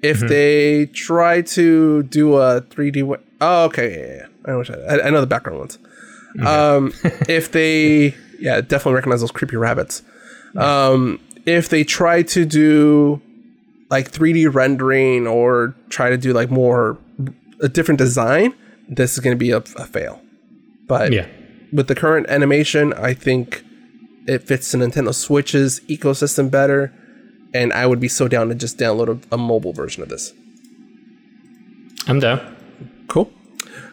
If 0.00 0.20
they 0.20 0.86
try 0.86 1.42
to 1.42 2.04
do 2.04 2.36
a 2.36 2.60
3D, 2.62 3.02
wa- 3.02 3.16
oh 3.40 3.64
okay, 3.64 3.90
yeah, 3.90 4.06
yeah, 4.06 4.16
yeah. 4.16 4.26
I 4.44 4.50
know, 4.50 4.86
I, 4.88 5.08
I 5.08 5.10
know 5.10 5.20
the 5.20 5.26
background 5.26 5.58
ones. 5.58 5.78
Um, 6.46 6.92
if 7.28 7.50
they, 7.50 8.14
yeah, 8.38 8.60
definitely 8.60 8.94
recognize 8.94 9.20
those 9.20 9.32
creepy 9.32 9.56
rabbits. 9.56 10.02
Um, 10.56 11.20
if 11.46 11.68
they 11.68 11.82
try 11.84 12.22
to 12.22 12.44
do 12.44 13.20
like 13.90 14.12
3D 14.12 14.54
rendering 14.54 15.26
or 15.26 15.74
try 15.98 16.08
to 16.10 16.16
do 16.16 16.32
like 16.40 16.50
more 16.62 16.96
a 17.60 17.68
different 17.68 17.98
design, 17.98 18.54
this 18.88 19.10
is 19.14 19.18
going 19.24 19.36
to 19.36 19.42
be 19.46 19.50
a, 19.50 19.58
a 19.84 19.86
fail. 19.96 20.14
But 20.86 21.12
Yeah. 21.12 21.26
with 21.72 21.86
the 21.88 21.94
current 21.94 22.26
animation, 22.36 22.92
I 22.94 23.12
think 23.14 23.64
it 24.26 24.40
fits 24.48 24.70
the 24.72 24.78
Nintendo 24.78 25.12
Switch's 25.12 25.80
ecosystem 25.88 26.50
better. 26.50 26.92
And 27.54 27.72
I 27.72 27.84
would 27.86 27.98
be 27.98 28.08
so 28.08 28.28
down 28.28 28.48
to 28.50 28.54
just 28.54 28.78
download 28.78 29.08
a, 29.14 29.34
a 29.34 29.38
mobile 29.38 29.72
version 29.72 30.02
of 30.04 30.08
this. 30.10 30.32
I'm 32.06 32.20
down. 32.20 32.38
Cool. 33.08 33.30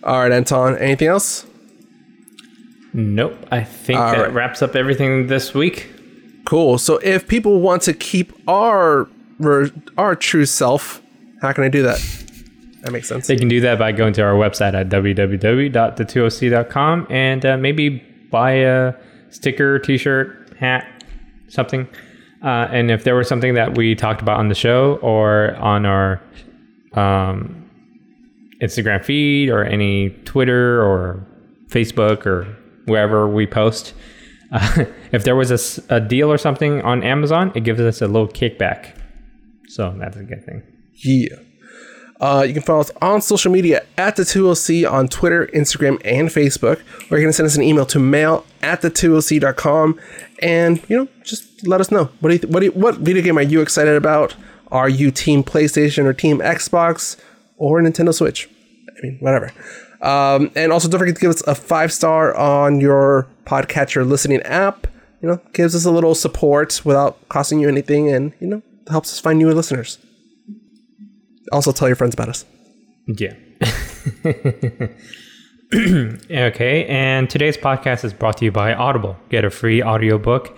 All 0.03 0.19
right, 0.21 0.31
Anton. 0.31 0.77
Anything 0.77 1.07
else? 1.07 1.45
Nope. 2.93 3.35
I 3.51 3.63
think 3.63 3.99
All 3.99 4.11
that 4.11 4.21
right. 4.21 4.33
wraps 4.33 4.61
up 4.61 4.75
everything 4.75 5.27
this 5.27 5.53
week. 5.53 5.89
Cool. 6.45 6.77
So 6.77 6.97
if 6.97 7.27
people 7.27 7.59
want 7.61 7.81
to 7.83 7.93
keep 7.93 8.31
our 8.47 9.07
our 9.97 10.15
true 10.15 10.45
self, 10.45 11.01
how 11.45 11.53
can 11.53 11.63
I 11.63 11.69
do 11.69 11.83
that? 11.83 12.03
That 12.81 12.91
makes 12.91 13.07
sense. 13.07 13.27
They 13.27 13.37
can 13.37 13.47
do 13.47 13.61
that 13.61 13.79
by 13.79 13.91
going 13.91 14.13
to 14.13 14.21
our 14.21 14.33
website 14.33 14.73
at 14.73 14.89
www.the2oc.com 14.89 17.07
and 17.09 17.45
uh, 17.45 17.57
maybe 17.57 18.03
buy 18.29 18.51
a 18.51 18.93
sticker, 19.29 19.79
t-shirt, 19.79 20.55
hat, 20.59 21.03
something. 21.47 21.87
Uh, 22.43 22.67
and 22.71 22.91
if 22.91 23.03
there 23.03 23.15
was 23.15 23.27
something 23.27 23.55
that 23.55 23.75
we 23.75 23.95
talked 23.95 24.21
about 24.21 24.39
on 24.39 24.49
the 24.49 24.55
show 24.55 24.99
or 25.01 25.55
on 25.55 25.85
our 25.85 26.21
um, 26.93 27.65
Instagram 28.61 29.03
feed 29.03 29.49
or 29.49 29.63
any 29.63 30.09
Twitter 30.25 30.83
or 30.83 31.25
Facebook 31.69 32.25
or 32.25 32.45
wherever 32.85 33.27
we 33.27 33.45
post. 33.45 33.93
Uh, 34.51 34.85
if 35.11 35.23
there 35.23 35.35
was 35.35 35.79
a 35.89 35.99
deal 35.99 36.31
or 36.31 36.37
something 36.37 36.81
on 36.81 37.03
Amazon, 37.03 37.51
it 37.55 37.63
gives 37.63 37.79
us 37.79 38.01
a 38.01 38.07
little 38.07 38.27
kickback. 38.27 38.97
So 39.67 39.95
that's 39.97 40.17
a 40.17 40.23
good 40.23 40.45
thing. 40.45 40.63
Yeah. 40.95 41.37
Uh, 42.19 42.45
you 42.47 42.53
can 42.53 42.63
follow 42.63 42.79
us 42.79 42.91
on 43.01 43.21
social 43.21 43.51
media 43.51 43.85
at 43.97 44.15
the 44.15 44.23
2OC 44.23 44.89
on 44.89 45.07
Twitter, 45.07 45.47
Instagram, 45.47 46.01
and 46.05 46.29
Facebook. 46.29 46.81
Or 47.11 47.17
you 47.17 47.25
can 47.25 47.33
send 47.33 47.45
us 47.45 47.57
an 47.57 47.63
email 47.63 47.85
to 47.87 47.99
mail 47.99 48.45
at 48.61 48.81
the 48.81 48.89
2OC.com 48.89 49.99
and, 50.41 50.81
you 50.87 50.97
know, 50.97 51.07
just 51.23 51.67
let 51.67 51.81
us 51.81 51.91
know. 51.91 52.05
What 52.21 52.29
do 52.29 52.33
you, 52.35 52.39
th- 52.39 52.53
what 52.53 52.59
do 52.61 52.65
you, 52.67 52.71
what 52.71 52.95
video 52.97 53.21
game 53.21 53.37
are 53.37 53.41
you 53.41 53.61
excited 53.61 53.95
about? 53.95 54.35
Are 54.71 54.89
you 54.89 55.11
team 55.11 55.43
PlayStation 55.43 56.05
or 56.05 56.13
team 56.13 56.39
Xbox 56.39 57.17
or 57.57 57.81
Nintendo 57.81 58.13
Switch? 58.13 58.49
I 58.89 59.01
mean, 59.01 59.17
whatever. 59.19 59.51
Um, 60.01 60.51
and 60.55 60.71
also 60.71 60.87
don't 60.87 60.99
forget 60.99 61.15
to 61.15 61.21
give 61.21 61.31
us 61.31 61.41
a 61.47 61.55
five 61.55 61.91
star 61.91 62.35
on 62.35 62.79
your 62.79 63.27
podcatcher 63.45 64.07
listening 64.07 64.41
app. 64.43 64.87
You 65.21 65.29
know, 65.29 65.41
gives 65.53 65.75
us 65.75 65.85
a 65.85 65.91
little 65.91 66.15
support 66.15 66.81
without 66.85 67.27
costing 67.29 67.59
you 67.59 67.67
anything 67.67 68.09
and, 68.09 68.33
you 68.39 68.47
know, 68.47 68.61
helps 68.89 69.11
us 69.11 69.19
find 69.19 69.39
new 69.39 69.51
listeners. 69.51 69.97
Also, 71.51 71.71
tell 71.71 71.87
your 71.87 71.95
friends 71.95 72.13
about 72.13 72.29
us. 72.29 72.45
Yeah. 73.07 73.33
okay, 76.31 76.85
and 76.87 77.29
today's 77.29 77.57
podcast 77.57 78.03
is 78.03 78.13
brought 78.13 78.37
to 78.37 78.45
you 78.45 78.51
by 78.51 78.73
Audible. 78.73 79.17
Get 79.29 79.45
a 79.45 79.49
free 79.49 79.83
audiobook 79.83 80.57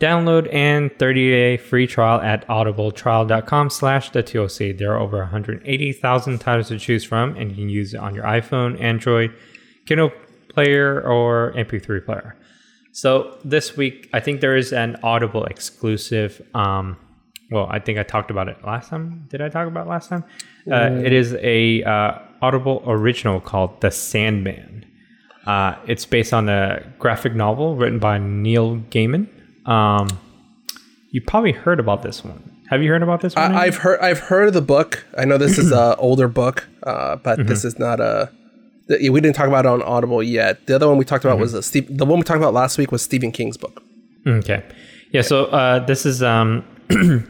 download 0.00 0.52
and 0.52 0.90
30-day 0.90 1.56
free 1.56 1.86
trial 1.86 2.20
at 2.20 2.46
audibletrial.com 2.48 3.70
slash 3.70 4.10
the 4.10 4.22
TOC. 4.22 4.76
There 4.76 4.92
are 4.92 4.98
over 4.98 5.18
180,000 5.18 6.38
titles 6.38 6.68
to 6.68 6.78
choose 6.78 7.04
from, 7.04 7.36
and 7.36 7.50
you 7.50 7.56
can 7.56 7.68
use 7.68 7.94
it 7.94 8.00
on 8.00 8.14
your 8.14 8.24
iPhone, 8.24 8.80
Android, 8.80 9.32
Kindle 9.86 10.12
player, 10.48 11.00
or 11.00 11.52
MP3 11.56 12.04
player. 12.04 12.36
So 12.92 13.38
this 13.44 13.76
week, 13.76 14.08
I 14.12 14.20
think 14.20 14.40
there 14.40 14.56
is 14.56 14.72
an 14.72 14.96
Audible 15.02 15.44
exclusive 15.46 16.40
um, 16.54 16.96
well, 17.50 17.66
I 17.70 17.78
think 17.78 17.98
I 17.98 18.02
talked 18.02 18.30
about 18.30 18.48
it 18.48 18.56
last 18.64 18.88
time. 18.90 19.26
Did 19.30 19.40
I 19.40 19.48
talk 19.48 19.66
about 19.68 19.86
it 19.86 19.90
last 19.90 20.08
time? 20.08 20.24
Uh, 20.70 20.90
it 21.04 21.12
is 21.12 21.34
a 21.40 21.82
uh, 21.84 22.18
Audible 22.42 22.82
original 22.86 23.40
called 23.40 23.80
The 23.80 23.90
Sandman. 23.90 24.84
Uh, 25.46 25.76
it's 25.86 26.06
based 26.06 26.32
on 26.32 26.48
a 26.48 26.82
graphic 26.98 27.34
novel 27.34 27.76
written 27.76 27.98
by 27.98 28.18
Neil 28.18 28.76
Gaiman. 28.90 29.28
Um, 29.68 30.08
you 31.10 31.20
probably 31.20 31.52
heard 31.52 31.78
about 31.80 32.02
this 32.02 32.24
one. 32.24 32.50
Have 32.70 32.82
you 32.82 32.88
heard 32.90 33.02
about 33.02 33.20
this 33.20 33.34
one? 33.36 33.54
I, 33.54 33.64
I've 33.66 33.76
heard 33.76 34.00
I've 34.00 34.18
heard 34.20 34.48
of 34.48 34.54
the 34.54 34.62
book. 34.62 35.04
I 35.18 35.26
know 35.26 35.36
this 35.36 35.58
is 35.58 35.70
an 35.70 35.94
older 35.98 36.28
book, 36.28 36.66
uh, 36.82 37.16
but 37.16 37.46
this 37.46 37.64
is 37.64 37.78
not 37.78 38.00
a. 38.00 38.30
the- 38.88 39.10
We 39.10 39.20
didn't 39.20 39.36
talk 39.36 39.48
about 39.48 39.66
it 39.66 39.68
on 39.68 39.82
Audible 39.82 40.22
yet. 40.22 40.66
The 40.66 40.74
other 40.74 40.88
one 40.88 40.96
we 40.96 41.04
talked 41.04 41.24
about 41.26 41.38
was 41.38 41.52
a 41.52 41.62
Steve, 41.62 41.86
the 41.96 42.06
one 42.06 42.18
we 42.20 42.24
talked 42.24 42.38
about 42.38 42.54
last 42.54 42.78
week 42.78 42.90
was 42.90 43.02
Stephen 43.02 43.32
King's 43.32 43.58
book. 43.58 43.82
Okay. 44.26 44.62
Yeah. 45.12 45.20
So 45.22 45.44
uh, 45.46 45.80
this 45.84 46.06
is 46.06 46.22
um, 46.22 46.64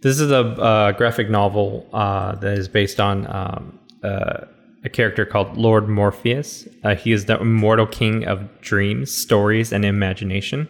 this 0.00 0.20
is 0.20 0.30
a 0.30 0.94
graphic 0.96 1.28
novel 1.28 1.86
uh, 1.92 2.34
that 2.36 2.56
is 2.56 2.68
based 2.68 3.00
on 3.00 3.26
um, 3.34 3.78
uh, 4.04 4.44
a 4.84 4.88
character 4.88 5.26
called 5.26 5.56
Lord 5.56 5.88
Morpheus. 5.88 6.68
Uh, 6.84 6.94
he 6.94 7.10
is 7.10 7.24
the 7.24 7.40
immortal 7.40 7.86
king 7.86 8.24
of 8.24 8.60
dreams, 8.60 9.12
stories, 9.12 9.72
and 9.72 9.84
imagination. 9.84 10.68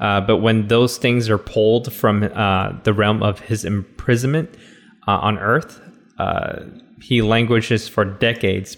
Uh, 0.00 0.20
but 0.20 0.38
when 0.38 0.66
those 0.68 0.98
things 0.98 1.28
are 1.28 1.38
pulled 1.38 1.92
from 1.92 2.24
uh, 2.24 2.72
the 2.82 2.92
realm 2.92 3.22
of 3.22 3.40
his 3.40 3.64
imprisonment 3.64 4.52
on 5.06 5.38
Earth, 5.38 5.80
he 7.02 7.22
languishes 7.22 7.88
for 7.88 8.04
decades 8.04 8.76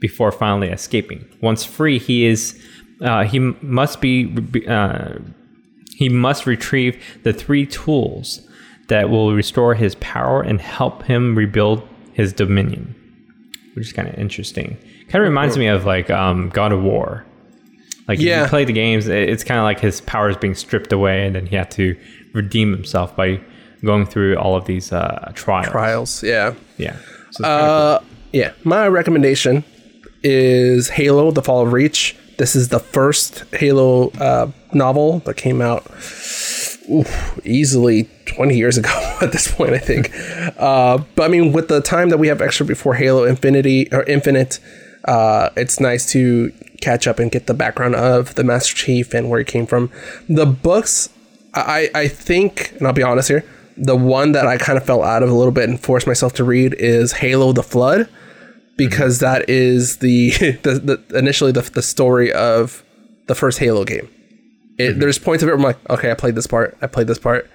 before 0.00 0.32
finally 0.32 0.68
escaping. 0.68 1.24
Once 1.40 1.64
free, 1.64 1.98
he 1.98 2.26
is 2.26 2.62
he 3.26 3.38
must 3.38 4.00
be 4.00 4.34
he 5.96 6.08
must 6.08 6.46
retrieve 6.46 7.02
the 7.22 7.32
three 7.32 7.66
tools 7.66 8.46
that 8.88 9.10
will 9.10 9.32
restore 9.34 9.74
his 9.74 9.94
power 9.96 10.42
and 10.42 10.60
help 10.60 11.02
him 11.04 11.34
rebuild 11.34 11.86
his 12.12 12.32
dominion, 12.32 12.94
which 13.74 13.86
is 13.86 13.92
kind 13.92 14.08
of 14.08 14.14
interesting. 14.14 14.76
Kind 15.08 15.24
of 15.24 15.28
reminds 15.28 15.58
me 15.58 15.66
of 15.66 15.84
like 15.84 16.10
um, 16.10 16.50
God 16.50 16.72
of 16.72 16.82
War. 16.82 17.24
Like 18.06 18.18
if 18.18 18.24
you 18.24 18.46
play 18.48 18.64
the 18.64 18.72
games, 18.72 19.08
it's 19.08 19.44
kind 19.44 19.58
of 19.58 19.64
like 19.64 19.80
his 19.80 20.00
powers 20.02 20.36
being 20.36 20.54
stripped 20.54 20.92
away, 20.92 21.26
and 21.26 21.34
then 21.34 21.46
he 21.46 21.56
had 21.56 21.70
to 21.72 21.96
redeem 22.34 22.72
himself 22.72 23.16
by 23.16 23.40
going 23.82 24.06
through 24.06 24.36
all 24.36 24.56
of 24.56 24.66
these 24.66 24.92
uh, 24.92 25.32
trials. 25.34 25.68
Trials, 25.68 26.22
yeah. 26.22 26.54
Yeah. 26.76 26.96
So 27.30 27.44
kinda 27.44 27.58
cool. 27.58 27.70
Uh, 27.70 28.00
yeah. 28.32 28.52
My 28.64 28.88
recommendation 28.88 29.64
is 30.22 30.90
Halo: 30.90 31.30
The 31.30 31.42
Fall 31.42 31.66
of 31.66 31.72
Reach. 31.72 32.16
This 32.36 32.56
is 32.56 32.68
the 32.68 32.80
first 32.80 33.44
Halo 33.54 34.10
uh, 34.10 34.50
novel 34.72 35.20
that 35.20 35.36
came 35.36 35.62
out 35.62 35.84
oof, 36.90 37.40
easily 37.44 38.08
20 38.26 38.56
years 38.56 38.76
ago 38.78 38.90
at 39.20 39.32
this 39.32 39.52
point, 39.52 39.72
I 39.72 39.78
think. 39.78 40.12
Uh, 40.54 41.02
but 41.14 41.24
I 41.24 41.28
mean, 41.28 41.52
with 41.52 41.68
the 41.68 41.80
time 41.80 42.10
that 42.10 42.18
we 42.18 42.28
have 42.28 42.40
extra 42.40 42.64
before 42.64 42.94
Halo 42.94 43.24
Infinity 43.24 43.92
or 43.92 44.02
Infinite, 44.04 44.60
uh, 45.04 45.50
it's 45.56 45.80
nice 45.80 46.10
to 46.12 46.52
catch 46.80 47.06
up 47.06 47.18
and 47.18 47.30
get 47.30 47.46
the 47.46 47.54
background 47.54 47.94
of 47.96 48.34
the 48.34 48.44
Master 48.44 48.74
Chief 48.74 49.12
and 49.14 49.28
where 49.28 49.40
he 49.40 49.44
came 49.44 49.66
from. 49.66 49.90
The 50.28 50.46
books, 50.46 51.08
I, 51.54 51.90
I 51.94 52.08
think, 52.08 52.72
and 52.78 52.86
I'll 52.86 52.92
be 52.92 53.02
honest 53.02 53.28
here, 53.28 53.44
the 53.76 53.96
one 53.96 54.32
that 54.32 54.46
I 54.46 54.58
kind 54.58 54.78
of 54.78 54.84
fell 54.84 55.02
out 55.02 55.22
of 55.22 55.30
a 55.30 55.34
little 55.34 55.52
bit 55.52 55.68
and 55.68 55.80
forced 55.80 56.06
myself 56.06 56.34
to 56.34 56.44
read 56.44 56.74
is 56.74 57.12
Halo: 57.12 57.52
The 57.52 57.62
Flood, 57.62 58.08
because 58.76 59.18
that 59.18 59.48
is 59.48 59.98
the, 59.98 60.30
the, 60.62 61.00
the 61.08 61.18
initially 61.18 61.52
the, 61.52 61.62
the 61.62 61.82
story 61.82 62.32
of 62.32 62.84
the 63.26 63.34
first 63.34 63.58
Halo 63.58 63.84
game. 63.84 64.08
It, 64.78 64.98
There's 64.98 65.18
points 65.18 65.42
of 65.42 65.48
it 65.48 65.52
where 65.52 65.58
I'm 65.58 65.62
like, 65.62 65.90
okay, 65.90 66.10
I 66.10 66.14
played 66.14 66.34
this 66.34 66.46
part, 66.46 66.76
I 66.82 66.86
played 66.86 67.06
this 67.06 67.18
part, 67.18 67.48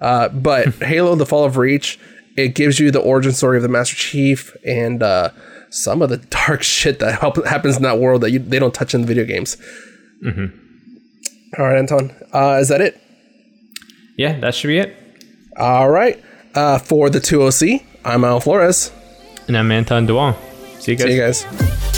uh, 0.00 0.28
but 0.28 0.74
Halo: 0.82 1.14
The 1.14 1.26
Fall 1.26 1.44
of 1.44 1.56
Reach, 1.56 1.98
it 2.36 2.54
gives 2.54 2.78
you 2.78 2.90
the 2.90 3.00
origin 3.00 3.32
story 3.32 3.56
of 3.56 3.62
the 3.62 3.68
Master 3.68 3.96
Chief 3.96 4.54
and 4.66 5.02
uh, 5.02 5.30
some 5.70 6.02
of 6.02 6.10
the 6.10 6.16
dark 6.46 6.62
shit 6.62 6.98
that 6.98 7.20
help, 7.20 7.44
happens 7.46 7.76
in 7.76 7.82
that 7.82 7.98
world 7.98 8.22
that 8.22 8.30
you, 8.30 8.38
they 8.38 8.58
don't 8.58 8.74
touch 8.74 8.94
in 8.94 9.00
the 9.02 9.06
video 9.06 9.24
games. 9.24 9.56
All 11.58 11.64
right, 11.64 11.78
Anton, 11.78 12.14
uh, 12.34 12.58
is 12.60 12.68
that 12.68 12.80
it? 12.80 13.00
yeah, 14.16 14.38
that 14.40 14.54
should 14.54 14.68
be 14.68 14.78
it. 14.78 14.96
All 15.56 15.88
right. 15.88 16.22
Uh, 16.54 16.78
for 16.78 17.10
the 17.10 17.18
2OC, 17.18 17.84
I'm 18.04 18.24
Al 18.24 18.40
Flores. 18.40 18.90
And 19.46 19.56
I'm 19.56 19.70
Anton 19.70 20.06
Duong. 20.06 20.34
See 20.80 20.92
you 20.92 20.98
guys. 20.98 21.06
See 21.06 21.14
you 21.14 21.20
guys. 21.20 21.95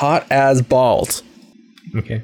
Hot 0.00 0.26
as 0.30 0.62
balls. 0.62 1.22
Okay. 1.94 2.22